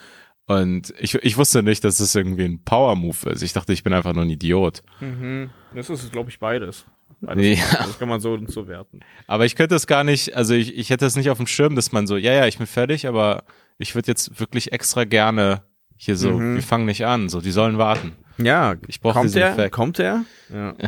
Und 0.47 0.93
ich, 0.99 1.13
ich 1.15 1.37
wusste 1.37 1.61
nicht, 1.61 1.83
dass 1.83 1.99
es 1.99 2.15
irgendwie 2.15 2.45
ein 2.45 2.63
Power-Move 2.63 3.29
ist. 3.31 3.41
Ich 3.43 3.53
dachte, 3.53 3.73
ich 3.73 3.83
bin 3.83 3.93
einfach 3.93 4.13
nur 4.13 4.23
ein 4.23 4.29
Idiot. 4.29 4.81
Mhm. 5.01 5.49
Das 5.75 5.89
ist, 5.89 6.11
glaube 6.11 6.29
ich, 6.29 6.39
beides. 6.39 6.85
beides. 7.21 7.59
Ja. 7.59 7.65
Das 7.85 7.99
kann 7.99 8.07
man 8.09 8.19
so 8.21 8.33
und 8.33 8.49
so 8.49 8.67
werten. 8.67 9.01
Aber 9.27 9.45
ich 9.45 9.55
könnte 9.55 9.75
es 9.75 9.87
gar 9.87 10.03
nicht, 10.03 10.35
also 10.35 10.53
ich, 10.53 10.75
ich 10.77 10.89
hätte 10.89 11.05
es 11.05 11.15
nicht 11.17 11.29
auf 11.29 11.37
dem 11.37 11.47
Schirm, 11.47 11.75
dass 11.75 11.91
man 11.91 12.07
so, 12.07 12.17
ja, 12.17 12.33
ja, 12.33 12.47
ich 12.47 12.57
bin 12.57 12.65
fertig, 12.67 13.07
aber 13.07 13.43
ich 13.77 13.93
würde 13.93 14.07
jetzt 14.07 14.39
wirklich 14.39 14.71
extra 14.71 15.03
gerne 15.03 15.61
hier 15.97 16.15
so, 16.15 16.31
Mhm. 16.31 16.55
wir 16.55 16.63
fangen 16.63 16.85
nicht 16.85 17.05
an, 17.05 17.27
so, 17.29 17.41
die 17.41 17.51
sollen 17.51 17.77
warten. 17.77 18.13
Ja, 18.37 18.75
Ich 18.87 19.01
brauche 19.01 19.13
kommt 19.15 19.25
diesen 19.25 19.41
er? 19.41 19.51
Effekt. 19.51 19.73
Kommt 19.75 19.99
er? 19.99 20.23
Ja. 20.53 20.73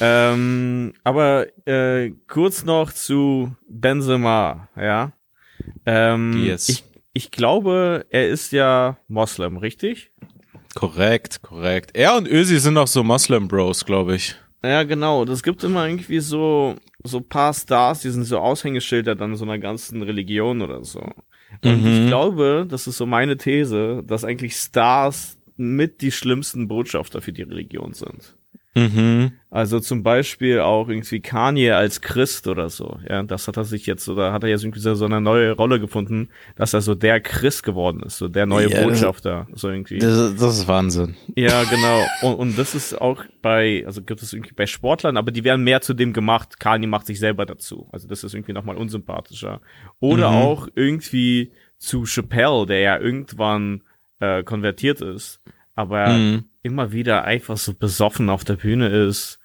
ähm, 0.00 0.92
aber 1.04 1.46
äh, 1.66 2.12
kurz 2.28 2.64
noch 2.64 2.92
zu 2.92 3.54
Benzema, 3.68 4.68
ja. 4.76 5.12
Ähm, 5.86 6.42
Yes. 6.44 6.68
ich, 6.68 6.84
ich 7.12 7.30
glaube, 7.30 8.06
er 8.10 8.28
ist 8.28 8.52
ja 8.52 8.98
Moslem, 9.08 9.56
richtig? 9.56 10.10
Korrekt, 10.74 11.42
korrekt. 11.42 11.90
Er 11.94 12.16
und 12.16 12.26
Ösi 12.28 12.58
sind 12.58 12.76
auch 12.76 12.88
so 12.88 13.04
Moslem-Bros, 13.04 13.84
glaube 13.84 14.16
ich. 14.16 14.34
Ja, 14.64 14.82
genau. 14.82 15.24
Das 15.24 15.42
gibt 15.42 15.62
immer 15.62 15.86
irgendwie 15.86 16.20
so 16.20 16.74
so 17.06 17.20
paar 17.20 17.52
Stars, 17.52 18.00
die 18.00 18.08
sind 18.08 18.24
so 18.24 18.38
Aushängeschilder 18.38 19.14
dann 19.14 19.36
so 19.36 19.44
einer 19.44 19.58
ganzen 19.58 20.00
Religion 20.02 20.62
oder 20.62 20.82
so. 20.84 21.00
Und 21.62 21.82
Mhm. 21.82 21.86
ich 21.86 22.06
glaube, 22.06 22.66
das 22.68 22.86
ist 22.86 22.96
so 22.96 23.04
meine 23.04 23.36
These, 23.36 24.02
dass 24.06 24.24
eigentlich 24.24 24.56
Stars 24.56 25.36
mit 25.56 26.00
die 26.00 26.10
schlimmsten 26.10 26.66
Botschafter 26.66 27.20
für 27.20 27.32
die 27.32 27.42
Religion 27.42 27.92
sind. 27.92 28.36
Mhm. 28.76 29.32
Also 29.50 29.78
zum 29.78 30.02
Beispiel 30.02 30.58
auch 30.58 30.88
irgendwie 30.88 31.20
Kanye 31.20 31.70
als 31.72 32.00
Christ 32.00 32.48
oder 32.48 32.68
so. 32.70 32.98
Ja, 33.08 33.22
das 33.22 33.46
hat 33.46 33.56
er 33.56 33.62
sich 33.64 33.86
jetzt, 33.86 34.08
oder 34.08 34.32
hat 34.32 34.42
er 34.42 34.48
jetzt 34.48 34.64
irgendwie 34.64 34.80
so 34.80 35.04
eine 35.04 35.20
neue 35.20 35.52
Rolle 35.52 35.78
gefunden, 35.78 36.28
dass 36.56 36.74
er 36.74 36.80
so 36.80 36.96
der 36.96 37.20
Christ 37.20 37.62
geworden 37.62 38.00
ist, 38.04 38.18
so 38.18 38.26
der 38.26 38.46
neue 38.46 38.68
Ja, 38.68 38.82
Botschafter, 38.82 39.46
so 39.54 39.68
irgendwie. 39.68 39.98
Das, 40.00 40.34
das 40.34 40.58
ist 40.58 40.66
Wahnsinn. 40.66 41.14
Ja, 41.36 41.62
genau. 41.64 42.02
Und, 42.22 42.34
und 42.34 42.58
das 42.58 42.74
ist 42.74 43.00
auch 43.00 43.22
bei, 43.42 43.84
also 43.86 44.02
gibt 44.02 44.22
es 44.22 44.32
irgendwie 44.32 44.54
bei 44.54 44.66
Sportlern, 44.66 45.16
aber 45.16 45.30
die 45.30 45.44
werden 45.44 45.62
mehr 45.62 45.80
zu 45.80 45.94
dem 45.94 46.12
gemacht. 46.12 46.58
Kanye 46.58 46.88
macht 46.88 47.06
sich 47.06 47.20
selber 47.20 47.46
dazu. 47.46 47.88
Also 47.92 48.08
das 48.08 48.24
ist 48.24 48.34
irgendwie 48.34 48.54
nochmal 48.54 48.76
unsympathischer. 48.76 49.60
Oder 50.00 50.30
Mhm. 50.30 50.36
auch 50.36 50.68
irgendwie 50.74 51.52
zu 51.78 52.06
Chappelle, 52.06 52.66
der 52.66 52.80
ja 52.80 52.98
irgendwann 52.98 53.82
äh, 54.18 54.42
konvertiert 54.42 55.00
ist, 55.00 55.40
aber 55.76 56.08
Mhm. 56.08 56.44
Immer 56.64 56.90
wieder 56.92 57.24
einfach 57.24 57.56
so 57.56 57.74
besoffen 57.74 58.28
auf 58.30 58.42
der 58.42 58.56
Bühne 58.56 58.88
ist 58.88 59.38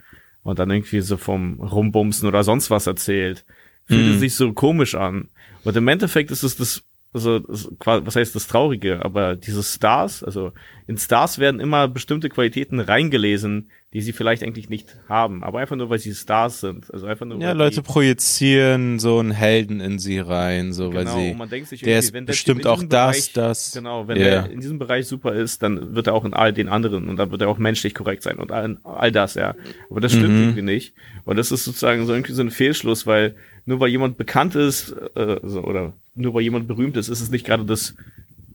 und 0.44 0.58
dann 0.58 0.72
irgendwie 0.72 1.02
so 1.02 1.18
vom 1.18 1.62
Rumbumsen 1.62 2.28
oder 2.28 2.44
sonst 2.44 2.72
was 2.72 2.88
erzählt. 2.88 3.46
Fühlt 3.86 4.06
Mhm. 4.08 4.14
es 4.14 4.20
sich 4.20 4.36
so 4.36 4.54
komisch 4.54 4.96
an. 4.96 5.30
Und 5.64 5.76
im 5.76 5.88
Endeffekt 5.88 6.32
ist 6.32 6.44
es 6.44 6.56
das, 6.56 6.82
also, 7.14 7.40
das, 7.40 7.70
was 7.80 8.16
heißt 8.16 8.36
das 8.36 8.48
Traurige, 8.48 9.04
aber 9.04 9.36
diese 9.36 9.64
Stars, 9.64 10.24
also 10.24 10.54
in 10.88 10.98
Stars 10.98 11.40
werden 11.40 11.60
immer 11.60 11.88
bestimmte 11.88 12.30
Qualitäten 12.30 12.80
reingelesen, 12.80 13.70
die 13.94 14.02
sie 14.02 14.14
vielleicht 14.14 14.44
eigentlich 14.44 14.70
nicht 14.70 14.96
haben, 15.08 15.44
aber 15.44 15.60
einfach 15.60 15.76
nur, 15.76 15.90
weil 15.90 15.98
sie 15.98 16.14
Stars 16.14 16.60
sind. 16.62 16.94
Also 16.94 17.08
einfach 17.08 17.26
nur, 17.26 17.40
Ja, 17.40 17.50
weil 17.50 17.58
Leute 17.58 17.82
projizieren 17.82 19.00
so 19.00 19.18
einen 19.18 19.32
Helden 19.32 19.80
in 19.80 19.98
sie 19.98 20.20
rein, 20.20 20.74
so 20.74 20.94
weil 20.94 21.06
genau, 21.06 21.18
sie. 21.18 21.32
und 21.32 21.38
man 21.38 21.50
denkt 21.50 21.70
sich 21.70 21.82
der 21.82 21.98
ist 21.98 22.14
wenn 22.14 22.26
bestimmt 22.26 22.68
auch 22.68 22.76
diesem 22.76 22.90
das, 22.90 23.12
Bereich, 23.30 23.34
das. 23.34 23.72
Genau, 23.74 24.08
wenn 24.08 24.18
Ja. 24.18 24.24
der 24.44 24.52
in 24.52 24.62
diesem 24.62 24.78
Bereich 24.78 25.08
super 25.08 25.34
ist, 25.34 25.64
dann 25.64 25.96
wird 25.96 26.06
er 26.08 26.14
auch 26.14 26.24
in 26.26 26.34
all 26.36 26.54
den 26.54 26.70
anderen 26.70 27.10
und 27.10 27.18
dann 27.18 27.32
wird 27.32 27.42
er 27.42 27.50
auch 27.50 27.58
menschlich 27.58 27.96
korrekt 27.96 28.22
sein 28.22 28.38
und 28.38 28.52
all, 28.52 28.78
all 28.84 29.12
das, 29.12 29.34
ja. 29.34 29.56
Aber 29.90 30.02
das 30.02 30.12
stimmt 30.14 30.36
Mhm. 30.36 30.42
irgendwie 30.42 30.62
nicht. 30.62 30.94
Und 31.26 31.38
das 31.38 31.52
ist 31.52 31.64
sozusagen 31.66 32.06
so 32.06 32.14
irgendwie 32.14 32.34
so 32.34 32.44
ein 32.44 32.52
Fehlschluss, 32.52 33.08
weil 33.08 33.36
nur 33.66 33.80
weil 33.80 33.90
jemand 33.90 34.18
bekannt 34.18 34.54
ist, 34.56 34.92
äh, 35.16 35.40
so, 35.44 35.64
oder 35.64 35.94
nur 36.14 36.34
weil 36.36 36.42
jemand 36.44 36.68
berühmt 36.68 36.96
ist, 36.98 37.10
ist 37.10 37.22
es 37.22 37.32
nicht 37.32 37.46
gerade 37.46 37.66
das, 37.66 37.96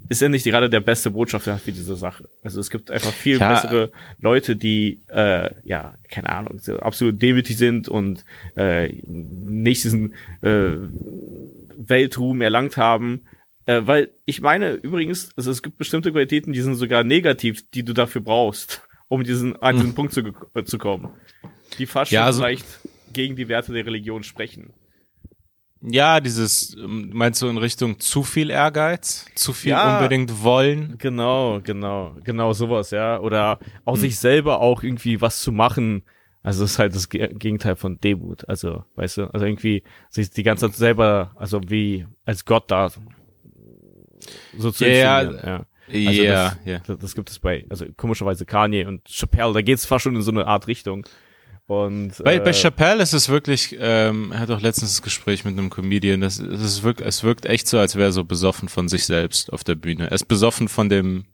ist 0.09 0.23
er 0.23 0.29
nicht 0.29 0.45
gerade 0.45 0.69
der 0.69 0.81
beste 0.81 1.11
Botschafter 1.11 1.57
für 1.59 1.73
diese 1.73 1.97
Sache. 1.97 2.29
Also 2.43 2.61
es 2.61 2.71
gibt 2.71 2.91
einfach 2.91 3.13
viel 3.13 3.39
Ja. 3.39 3.49
bessere 3.55 3.91
Leute, 4.21 4.55
die, 4.57 5.01
äh, 5.09 5.51
ja, 5.65 5.95
keine 6.11 6.29
Ahnung, 6.31 6.59
so 6.59 6.79
absolut 6.79 7.21
demütig 7.23 7.57
sind 7.57 7.89
und 7.89 8.25
äh, 8.57 8.89
nicht 9.07 9.83
diesen 9.85 10.15
äh, 10.43 10.73
Weltruhm 11.77 12.41
erlangt 12.43 12.77
haben. 12.77 13.23
Äh, 13.67 13.83
weil 13.87 14.11
ich 14.27 14.41
meine, 14.43 14.73
übrigens, 14.75 15.31
also 15.37 15.51
es 15.51 15.63
gibt 15.63 15.79
bestimmte 15.79 16.13
Qualitäten, 16.13 16.53
die 16.53 16.61
sind 16.61 16.75
sogar 16.75 17.03
negativ, 17.03 17.69
die 17.71 17.83
du 17.83 17.95
dafür 17.95 18.21
brauchst, 18.21 18.83
um 19.09 19.25
diesen, 19.25 19.57
an 19.63 19.77
diesen 19.77 19.95
Punkt 19.95 20.13
zu, 20.13 20.21
äh, 20.55 20.65
zu 20.65 20.77
kommen. 20.79 21.09
Die 21.79 21.87
fast 21.87 22.13
Ja, 22.13 22.21
schon 22.21 22.27
also- 22.27 22.43
vielleicht 22.43 22.67
gegen 23.13 23.37
die 23.37 23.49
Werte 23.49 23.73
der 23.73 23.87
Religion 23.87 24.23
sprechen. 24.23 24.71
Ja, 25.87 26.21
dieses, 26.21 26.75
ähm, 26.77 27.11
meinst 27.13 27.43
du 27.43 27.49
in 27.49 27.59
Richtung 27.59 27.99
zu 28.01 28.23
viel 28.23 28.49
Ehrgeiz? 28.51 29.27
Zu 29.35 29.53
viel 29.53 29.73
Ja. 29.73 29.97
unbedingt 29.99 30.43
wollen? 30.43 30.95
Genau, 30.99 31.61
genau, 31.63 32.17
genau 32.25 32.53
sowas, 32.55 32.91
ja. 32.91 33.21
Oder 33.21 33.59
Hm. 33.61 33.67
auch 33.85 33.97
sich 33.97 34.19
selber 34.19 34.61
auch 34.61 34.83
irgendwie 34.83 35.21
was 35.21 35.41
zu 35.41 35.53
machen. 35.53 36.03
Also 36.43 36.63
das 36.65 36.73
ist 36.73 36.79
halt 36.79 36.95
das 36.95 37.09
Ge- 37.09 37.35
Gegenteil 37.35 37.77
von 37.77 37.99
Demut. 38.01 38.49
Also, 38.49 38.85
weißt 38.97 39.17
du, 39.19 39.23
also 39.35 39.45
irgendwie 39.47 39.83
sich 40.11 40.31
die 40.31 40.43
ganze 40.43 40.67
Zeit 40.69 40.77
selber, 40.77 41.33
also 41.37 41.61
wie 41.69 42.07
als 42.25 42.45
Gott 42.45 42.71
da 42.71 42.91
so 44.57 44.71
zu 44.71 44.87
Ja, 44.87 45.21
inszenieren, 45.21 45.47
ja. 45.47 45.67
Ja, 45.87 46.09
Also 46.09 46.23
ja. 46.23 46.55
das, 46.79 46.83
das, 46.87 46.99
das 46.99 47.15
gibt 47.15 47.31
es 47.31 47.39
bei, 47.39 47.67
also 47.69 47.85
komischerweise 47.97 48.47
Kanye 48.47 48.87
und 48.87 49.07
Chappelle, 49.07 49.53
da 49.53 49.61
geht's 49.61 49.85
fast 49.85 50.05
schon 50.05 50.17
in 50.17 50.23
so 50.23 50.31
eine 50.31 50.47
Art 50.47 50.67
Richtung. 50.67 51.07
Und 51.67 52.23
Bei, 52.23 52.37
äh, 52.37 52.41
bei 52.41 52.53
Chappelle 52.53 53.03
ist 53.03 53.15
es 53.15 53.29
wirklich, 53.31 53.75
ähm, 53.79 54.33
er 54.33 54.41
hat 54.41 54.51
auch 54.51 54.61
letztens 54.61 54.93
das 54.93 55.03
Gespräch 55.03 55.45
mit 55.45 55.57
einem 55.57 55.71
Comedian, 55.71 56.21
das, 56.21 56.37
das 56.37 56.61
ist 56.61 56.83
wirklich, 56.83 57.09
es 57.09 57.23
wirkt 57.25 57.47
echt 57.47 57.69
so, 57.69 57.79
als 57.79 57.97
wäre 57.97 58.09
er 58.09 58.13
so 58.13 58.25
besoffen 58.25 58.69
von 58.69 58.89
sich 58.89 59.07
selbst 59.07 59.51
auf 59.53 59.65
der 59.65 59.75
Bühne. 59.75 60.05
Er 60.11 60.13
ist 60.13 60.29
besoffen 60.29 60.69
von 60.69 60.91
dem 60.91 61.25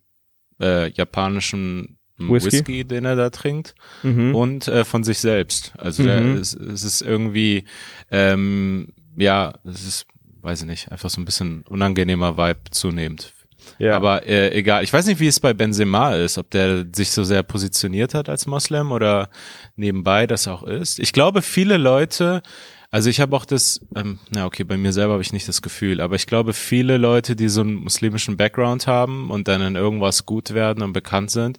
äh, 0.60 0.90
japanischen 0.92 1.98
Whisky? 2.16 2.52
Whisky? 2.52 2.84
den 2.84 3.04
er 3.06 3.16
da 3.16 3.30
trinkt 3.30 3.74
mhm. 4.02 4.34
und 4.34 4.68
äh, 4.68 4.84
von 4.84 5.02
sich 5.04 5.18
selbst. 5.18 5.72
Also 5.78 6.02
Mhm. 6.02 6.36
es, 6.36 6.54
es 6.54 6.84
ist 6.84 7.02
irgendwie, 7.02 7.64
ähm, 8.10 8.92
ja, 9.16 9.54
es 9.64 9.86
ist, 9.86 10.06
weiß 10.42 10.60
ich 10.60 10.66
nicht, 10.66 10.92
einfach 10.92 11.10
so 11.10 11.20
ein 11.20 11.24
bisschen 11.24 11.62
unangenehmer 11.62 12.36
Vibe 12.36 12.70
zunehmend. 12.70 13.34
Ja. 13.78 13.96
Aber 13.96 14.26
äh, 14.26 14.52
egal, 14.52 14.84
ich 14.84 14.92
weiß 14.92 15.06
nicht, 15.06 15.20
wie 15.20 15.26
es 15.26 15.40
bei 15.40 15.52
Benzema 15.52 16.14
ist, 16.14 16.38
ob 16.38 16.50
der 16.50 16.86
sich 16.94 17.10
so 17.10 17.24
sehr 17.24 17.42
positioniert 17.42 18.14
hat 18.14 18.28
als 18.28 18.46
Moslem 18.46 18.92
oder 18.92 19.30
nebenbei 19.76 20.26
das 20.26 20.48
auch 20.48 20.62
ist. 20.62 20.98
Ich 20.98 21.12
glaube, 21.12 21.42
viele 21.42 21.76
Leute, 21.76 22.42
also 22.90 23.08
ich 23.08 23.20
habe 23.20 23.36
auch 23.36 23.44
das, 23.44 23.80
ähm, 23.94 24.18
na 24.30 24.46
okay, 24.46 24.64
bei 24.64 24.76
mir 24.76 24.92
selber 24.92 25.14
habe 25.14 25.22
ich 25.22 25.32
nicht 25.32 25.48
das 25.48 25.62
Gefühl, 25.62 26.00
aber 26.00 26.16
ich 26.16 26.26
glaube, 26.26 26.52
viele 26.52 26.96
Leute, 26.96 27.36
die 27.36 27.48
so 27.48 27.60
einen 27.60 27.74
muslimischen 27.74 28.36
Background 28.36 28.86
haben 28.86 29.30
und 29.30 29.48
dann 29.48 29.62
in 29.62 29.76
irgendwas 29.76 30.26
gut 30.26 30.54
werden 30.54 30.82
und 30.82 30.92
bekannt 30.92 31.30
sind, 31.30 31.58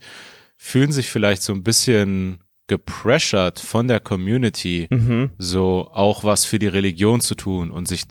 fühlen 0.58 0.92
sich 0.92 1.10
vielleicht 1.10 1.42
so 1.42 1.54
ein 1.54 1.64
bisschen 1.64 2.40
gepressured 2.68 3.60
von 3.60 3.88
der 3.88 4.00
Community, 4.00 4.88
mhm. 4.90 5.32
so 5.38 5.90
auch 5.92 6.24
was 6.24 6.46
für 6.46 6.60
die 6.60 6.68
Religion 6.68 7.20
zu 7.20 7.36
tun 7.36 7.70
und 7.70 7.88
sich 7.88 8.04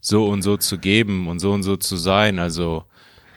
so 0.00 0.26
und 0.26 0.42
so 0.42 0.56
zu 0.56 0.78
geben 0.78 1.28
und 1.28 1.38
so 1.38 1.52
und 1.52 1.62
so 1.62 1.76
zu 1.76 1.96
sein. 1.96 2.38
Also 2.38 2.84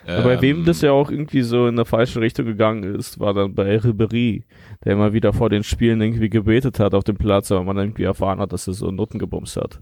Aber 0.08 0.24
bei 0.24 0.42
wem 0.42 0.60
ähm, 0.60 0.66
das 0.66 0.82
ja 0.82 0.92
auch 0.92 1.10
irgendwie 1.10 1.42
so 1.42 1.68
in 1.68 1.76
der 1.76 1.86
falsche 1.86 2.20
Richtung 2.22 2.46
gegangen 2.46 2.84
ist, 2.96 3.20
war 3.20 3.34
dann 3.34 3.54
bei 3.56 3.78
Ribéry, 3.78 4.44
der 4.84 4.94
immer 4.94 5.14
wieder 5.14 5.34
vor 5.34 5.50
den 5.50 5.64
Spielen 5.64 6.02
irgendwie 6.02 6.30
gebetet 6.30 6.80
hat 6.80 6.94
auf 6.94 7.04
dem 7.04 7.16
Platz, 7.18 7.52
aber 7.52 7.64
man 7.64 7.78
irgendwie 7.78 8.04
erfahren 8.04 8.40
hat, 8.40 8.52
dass 8.54 8.68
er 8.68 8.74
so 8.74 8.92
Noten 8.92 9.20
gebumst 9.20 9.56
hat. 9.58 9.80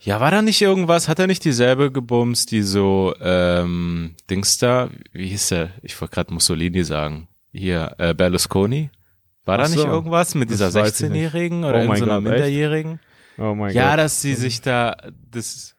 Ja, 0.00 0.20
war 0.20 0.30
da 0.30 0.42
nicht 0.42 0.60
irgendwas? 0.60 1.08
Hat 1.08 1.18
er 1.18 1.26
nicht 1.26 1.44
dieselbe 1.44 1.90
gebumst, 1.90 2.50
die 2.50 2.62
so 2.62 3.14
ähm, 3.22 4.14
Dings 4.28 4.58
da? 4.58 4.90
Wie 5.12 5.28
hieß 5.28 5.48
der? 5.48 5.70
Ich 5.82 5.98
wollte 6.00 6.14
gerade 6.14 6.34
Mussolini 6.34 6.84
sagen. 6.84 7.28
Hier 7.52 7.94
äh, 7.98 8.12
Berlusconi. 8.12 8.90
War 9.46 9.58
da 9.58 9.64
Ach 9.64 9.68
nicht 9.68 9.78
so. 9.80 9.86
irgendwas 9.86 10.34
mit 10.34 10.50
dieser 10.50 10.72
weiß 10.74 11.00
ich 11.00 11.08
nicht. 11.08 11.12
16-Jährigen 11.32 11.64
Oh 11.64 11.68
oder 11.68 11.82
irgendeiner 11.82 12.06
Gott, 12.06 12.24
echt? 12.24 12.30
Minderjährigen? 12.32 13.00
Oh 13.38 13.54
mein 13.54 13.74
Ja, 13.74 13.90
Gott. 13.90 13.98
dass 14.00 14.20
sie 14.20 14.34
sich 14.34 14.60
da 14.60 14.96
das 15.30 15.73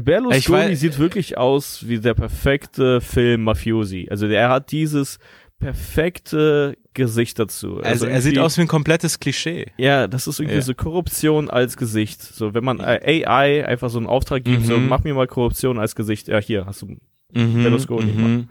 Berlusconi 0.00 0.38
Ich 0.38 0.48
weiß- 0.48 0.76
sieht 0.76 0.98
wirklich 0.98 1.36
aus 1.38 1.86
wie 1.88 1.98
der 1.98 2.14
perfekte 2.14 3.00
Film 3.00 3.44
Mafiosi. 3.44 4.08
Also 4.10 4.28
der 4.28 4.48
hat 4.48 4.72
dieses 4.72 5.18
perfekte 5.58 6.76
Gesicht 6.94 7.38
dazu. 7.38 7.80
also 7.82 8.06
er 8.06 8.20
sieht 8.22 8.38
aus 8.38 8.56
wie 8.56 8.62
ein 8.62 8.68
komplettes 8.68 9.18
Klischee. 9.18 9.66
Ja, 9.76 10.06
das 10.06 10.26
ist 10.26 10.38
irgendwie 10.38 10.56
Ja. 10.56 10.62
so 10.62 10.74
Korruption 10.74 11.50
als 11.50 11.76
Gesicht. 11.76 12.22
So, 12.22 12.54
wenn 12.54 12.64
man 12.64 12.80
äh, 12.80 13.24
AI 13.26 13.66
einfach 13.66 13.90
so 13.90 13.98
einen 13.98 14.06
Auftrag 14.06 14.44
gibt, 14.44 14.64
so 14.66 14.76
Mhm. 14.78 14.88
mach 14.88 15.02
mir 15.04 15.14
mal 15.14 15.26
Korruption 15.26 15.78
als 15.78 15.94
Gesicht. 15.96 16.28
Ja, 16.28 16.38
hier 16.38 16.66
hast 16.66 16.82
du. 16.82 16.96
Mhm, 17.32 17.62
Berlusconi, 17.62 18.12
mhm. 18.12 18.48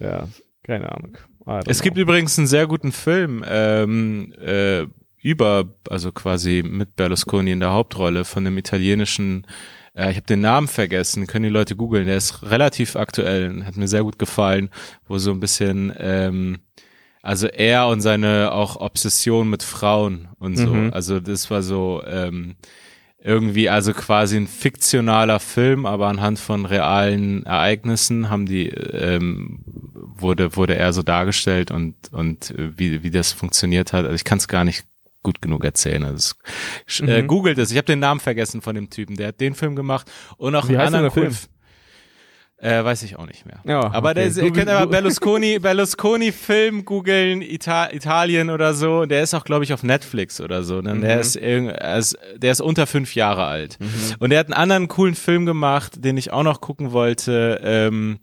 Ja, 0.00 0.28
keine 0.64 0.90
Ahnung. 0.90 1.16
Es 1.66 1.80
gibt 1.82 1.94
know. 1.94 2.02
übrigens 2.02 2.36
einen 2.38 2.46
sehr 2.46 2.66
guten 2.66 2.92
Film 2.92 3.42
ähm, 3.48 4.34
äh, 4.40 4.86
über, 5.22 5.64
also 5.88 6.12
quasi 6.12 6.62
mit 6.66 6.94
Berlusconi 6.96 7.52
in 7.52 7.60
der 7.60 7.72
Hauptrolle 7.72 8.24
von 8.24 8.46
einem 8.46 8.58
italienischen, 8.58 9.46
äh, 9.98 10.10
ich 10.10 10.16
habe 10.16 10.26
den 10.26 10.40
Namen 10.40 10.68
vergessen, 10.68 11.26
können 11.26 11.44
die 11.44 11.50
Leute 11.50 11.76
googeln, 11.76 12.06
der 12.06 12.16
ist 12.16 12.42
relativ 12.42 12.96
aktuell, 12.96 13.64
hat 13.64 13.76
mir 13.76 13.88
sehr 13.88 14.04
gut 14.04 14.18
gefallen, 14.18 14.70
wo 15.08 15.18
so 15.18 15.30
ein 15.32 15.40
bisschen, 15.40 15.92
ähm, 15.98 16.58
also 17.22 17.48
er 17.48 17.88
und 17.88 18.00
seine 18.00 18.52
auch 18.52 18.76
Obsession 18.80 19.50
mit 19.50 19.62
Frauen 19.62 20.28
und 20.38 20.56
so, 20.56 20.72
Mhm. 20.72 20.92
also 20.92 21.20
das 21.20 21.50
war 21.50 21.62
so 21.62 22.02
ähm, 22.06 22.54
irgendwie 23.20 23.68
also 23.68 23.92
quasi 23.92 24.36
ein 24.36 24.46
fiktionaler 24.46 25.40
Film, 25.40 25.86
aber 25.86 26.06
anhand 26.06 26.38
von 26.38 26.64
realen 26.64 27.44
Ereignissen 27.44 28.30
haben 28.30 28.46
die 28.46 28.68
ähm, 28.68 29.64
wurde 30.20 30.54
wurde 30.56 30.76
er 30.76 30.92
so 30.92 31.02
dargestellt 31.02 31.70
und 31.72 31.94
und 32.12 32.50
äh, 32.52 32.78
wie 32.78 33.02
wie 33.02 33.10
das 33.10 33.32
funktioniert 33.32 33.92
hat. 33.92 34.04
Also 34.04 34.14
ich 34.14 34.24
kann 34.24 34.38
es 34.38 34.46
gar 34.46 34.64
nicht 34.64 34.84
gut 35.22 35.42
genug 35.42 35.64
erzählen. 35.64 36.04
Also 36.04 36.34
äh, 37.00 37.22
Mhm. 37.22 37.26
googelt 37.26 37.58
es. 37.58 37.70
Ich 37.70 37.76
habe 37.76 37.86
den 37.86 37.98
Namen 37.98 38.20
vergessen 38.20 38.62
von 38.62 38.74
dem 38.74 38.88
Typen. 38.90 39.16
Der 39.16 39.28
hat 39.28 39.40
den 39.40 39.54
Film 39.54 39.76
gemacht 39.76 40.10
und 40.36 40.54
auch 40.54 40.68
Wie 40.68 40.76
einen 40.76 40.86
anderen 40.86 41.04
der 41.04 41.12
Film? 41.12 41.34
Äh, 42.60 42.82
weiß 42.82 43.04
ich 43.04 43.16
auch 43.16 43.26
nicht 43.26 43.46
mehr. 43.46 43.60
Ja, 43.64 43.78
aber 43.92 44.08
okay. 44.10 44.14
der 44.14 44.24
ist, 44.26 44.36
ihr 44.36 44.52
könnt 44.52 44.68
aber 44.68 44.90
Berlusconi, 44.90 45.60
Berlusconi 45.60 46.32
Film 46.32 46.84
googeln, 46.84 47.40
Ita 47.40 47.90
Italien 47.92 48.50
oder 48.50 48.74
so. 48.74 49.06
Der 49.06 49.22
ist 49.22 49.32
auch, 49.32 49.44
glaube 49.44 49.62
ich, 49.62 49.72
auf 49.72 49.84
Netflix 49.84 50.40
oder 50.40 50.64
so. 50.64 50.80
Ne? 50.80 50.98
Der 50.98 51.14
Mhm. 51.14 51.20
ist, 51.20 51.36
irgend- 51.36 51.70
er 51.76 51.98
ist, 51.98 52.18
der 52.36 52.50
ist 52.50 52.60
unter 52.60 52.88
fünf 52.88 53.14
Jahre 53.14 53.44
alt. 53.44 53.78
Und 54.18 54.30
der 54.30 54.40
hat 54.40 54.46
einen 54.46 54.54
anderen 54.54 54.88
coolen 54.88 55.14
Film 55.14 55.46
gemacht, 55.46 56.04
den 56.04 56.16
ich 56.16 56.32
auch 56.32 56.42
noch 56.42 56.60
gucken 56.60 56.90
wollte. 56.90 57.60
Ähm, 57.62 58.18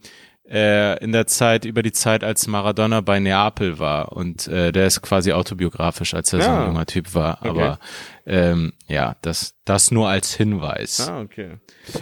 äh, 0.50 1.04
in 1.04 1.12
der 1.12 1.28
Zeit, 1.28 1.66
über 1.66 1.82
die 1.82 1.92
Zeit, 1.92 2.24
als 2.24 2.48
Maradona 2.48 3.02
bei 3.02 3.20
Neapel 3.20 3.80
war. 3.80 4.12
Und 4.12 4.48
äh, 4.48 4.72
der 4.72 4.86
ist 4.86 5.02
quasi 5.02 5.32
autobiografisch, 5.34 6.14
als 6.14 6.32
er 6.34 6.42
so 6.42 6.48
Ja. 6.48 6.62
ein 6.62 6.68
junger 6.68 6.86
Typ 6.86 7.16
war. 7.16 7.40
Okay. 7.40 7.50
Aber 7.50 7.80
ähm, 8.26 8.74
ja, 8.88 9.16
das, 9.22 9.56
das 9.66 9.92
nur 9.92 10.08
als 10.10 10.34
Hinweis. 10.36 11.08
Ah, 11.10 11.22
okay. 11.22 11.58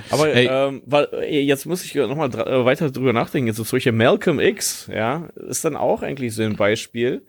Aber 0.09 0.33
Ey. 0.33 0.47
ähm, 0.49 0.81
weil, 0.85 1.07
äh, 1.13 1.39
jetzt 1.41 1.65
muss 1.65 1.83
ich 1.85 1.95
nochmal 1.95 2.29
äh, 2.33 2.65
weiter 2.65 2.91
drüber 2.91 3.13
nachdenken. 3.13 3.47
Jetzt 3.47 3.57
so 3.57 3.63
solche 3.63 3.91
Malcolm 3.91 4.39
X, 4.39 4.89
ja, 4.93 5.27
ist 5.35 5.63
dann 5.65 5.75
auch 5.75 6.01
eigentlich 6.01 6.33
so 6.35 6.43
ein 6.43 6.55
Beispiel, 6.55 7.23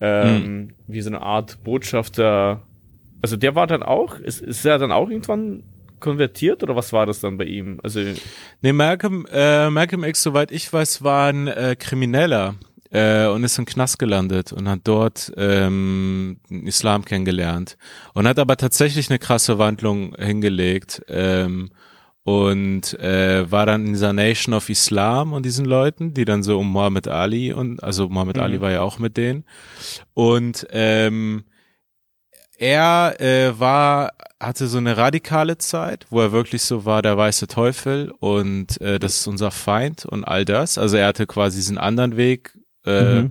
ähm, 0.00 0.42
mhm. 0.42 0.70
wie 0.86 1.00
so 1.02 1.10
eine 1.10 1.22
Art 1.22 1.62
Botschafter. 1.64 2.62
Also 3.22 3.36
der 3.36 3.54
war 3.54 3.66
dann 3.66 3.82
auch, 3.82 4.18
ist, 4.18 4.40
ist 4.42 4.64
er 4.64 4.78
dann 4.78 4.92
auch 4.92 5.08
irgendwann 5.08 5.62
konvertiert 6.04 6.62
oder 6.62 6.76
was 6.76 6.92
war 6.92 7.06
das 7.06 7.20
dann 7.20 7.38
bei 7.38 7.44
ihm? 7.44 7.80
Also 7.82 8.00
nee, 8.60 8.72
Malcolm, 8.72 9.26
äh, 9.32 9.70
Malcolm 9.70 10.04
X, 10.04 10.22
soweit 10.22 10.52
ich 10.52 10.70
weiß, 10.70 11.02
war 11.02 11.30
ein 11.30 11.48
äh, 11.48 11.76
Krimineller 11.78 12.56
äh, 12.90 13.26
und 13.26 13.42
ist 13.42 13.58
im 13.58 13.64
Knast 13.64 13.98
gelandet 13.98 14.52
und 14.52 14.68
hat 14.68 14.80
dort 14.84 15.32
ähm, 15.38 16.36
Islam 16.50 17.06
kennengelernt 17.06 17.78
und 18.12 18.28
hat 18.28 18.38
aber 18.38 18.58
tatsächlich 18.58 19.08
eine 19.08 19.18
krasse 19.18 19.58
Wandlung 19.58 20.14
hingelegt 20.16 21.02
ähm, 21.08 21.70
und 22.22 22.98
äh, 23.00 23.50
war 23.50 23.64
dann 23.64 23.86
in 23.86 23.92
dieser 23.94 24.12
Nation 24.12 24.54
of 24.54 24.68
Islam 24.68 25.32
und 25.32 25.46
diesen 25.46 25.64
Leuten, 25.64 26.12
die 26.12 26.26
dann 26.26 26.42
so 26.42 26.58
um 26.58 26.70
Muhammad 26.70 27.08
Ali 27.08 27.54
und 27.54 27.82
also 27.82 28.10
Muhammad 28.10 28.36
mhm. 28.36 28.42
Ali 28.42 28.60
war 28.60 28.70
ja 28.70 28.82
auch 28.82 28.98
mit 28.98 29.16
denen 29.16 29.44
und 30.12 30.66
ähm, 30.70 31.44
er 32.58 33.20
äh, 33.20 33.58
war 33.58 34.12
hatte 34.40 34.66
so 34.66 34.78
eine 34.78 34.96
radikale 34.96 35.56
Zeit, 35.56 36.06
wo 36.10 36.20
er 36.20 36.32
wirklich 36.32 36.62
so 36.62 36.84
war 36.84 37.00
der 37.00 37.16
weiße 37.16 37.46
Teufel 37.46 38.12
und 38.20 38.78
äh, 38.80 38.98
das 38.98 39.20
ist 39.20 39.26
unser 39.26 39.50
Feind 39.50 40.04
und 40.04 40.24
all 40.24 40.44
das. 40.44 40.76
Also 40.76 40.98
er 40.98 41.06
hatte 41.06 41.26
quasi 41.26 41.58
diesen 41.58 41.78
anderen 41.78 42.16
Weg 42.16 42.58
äh, 42.84 43.22
mhm. 43.22 43.30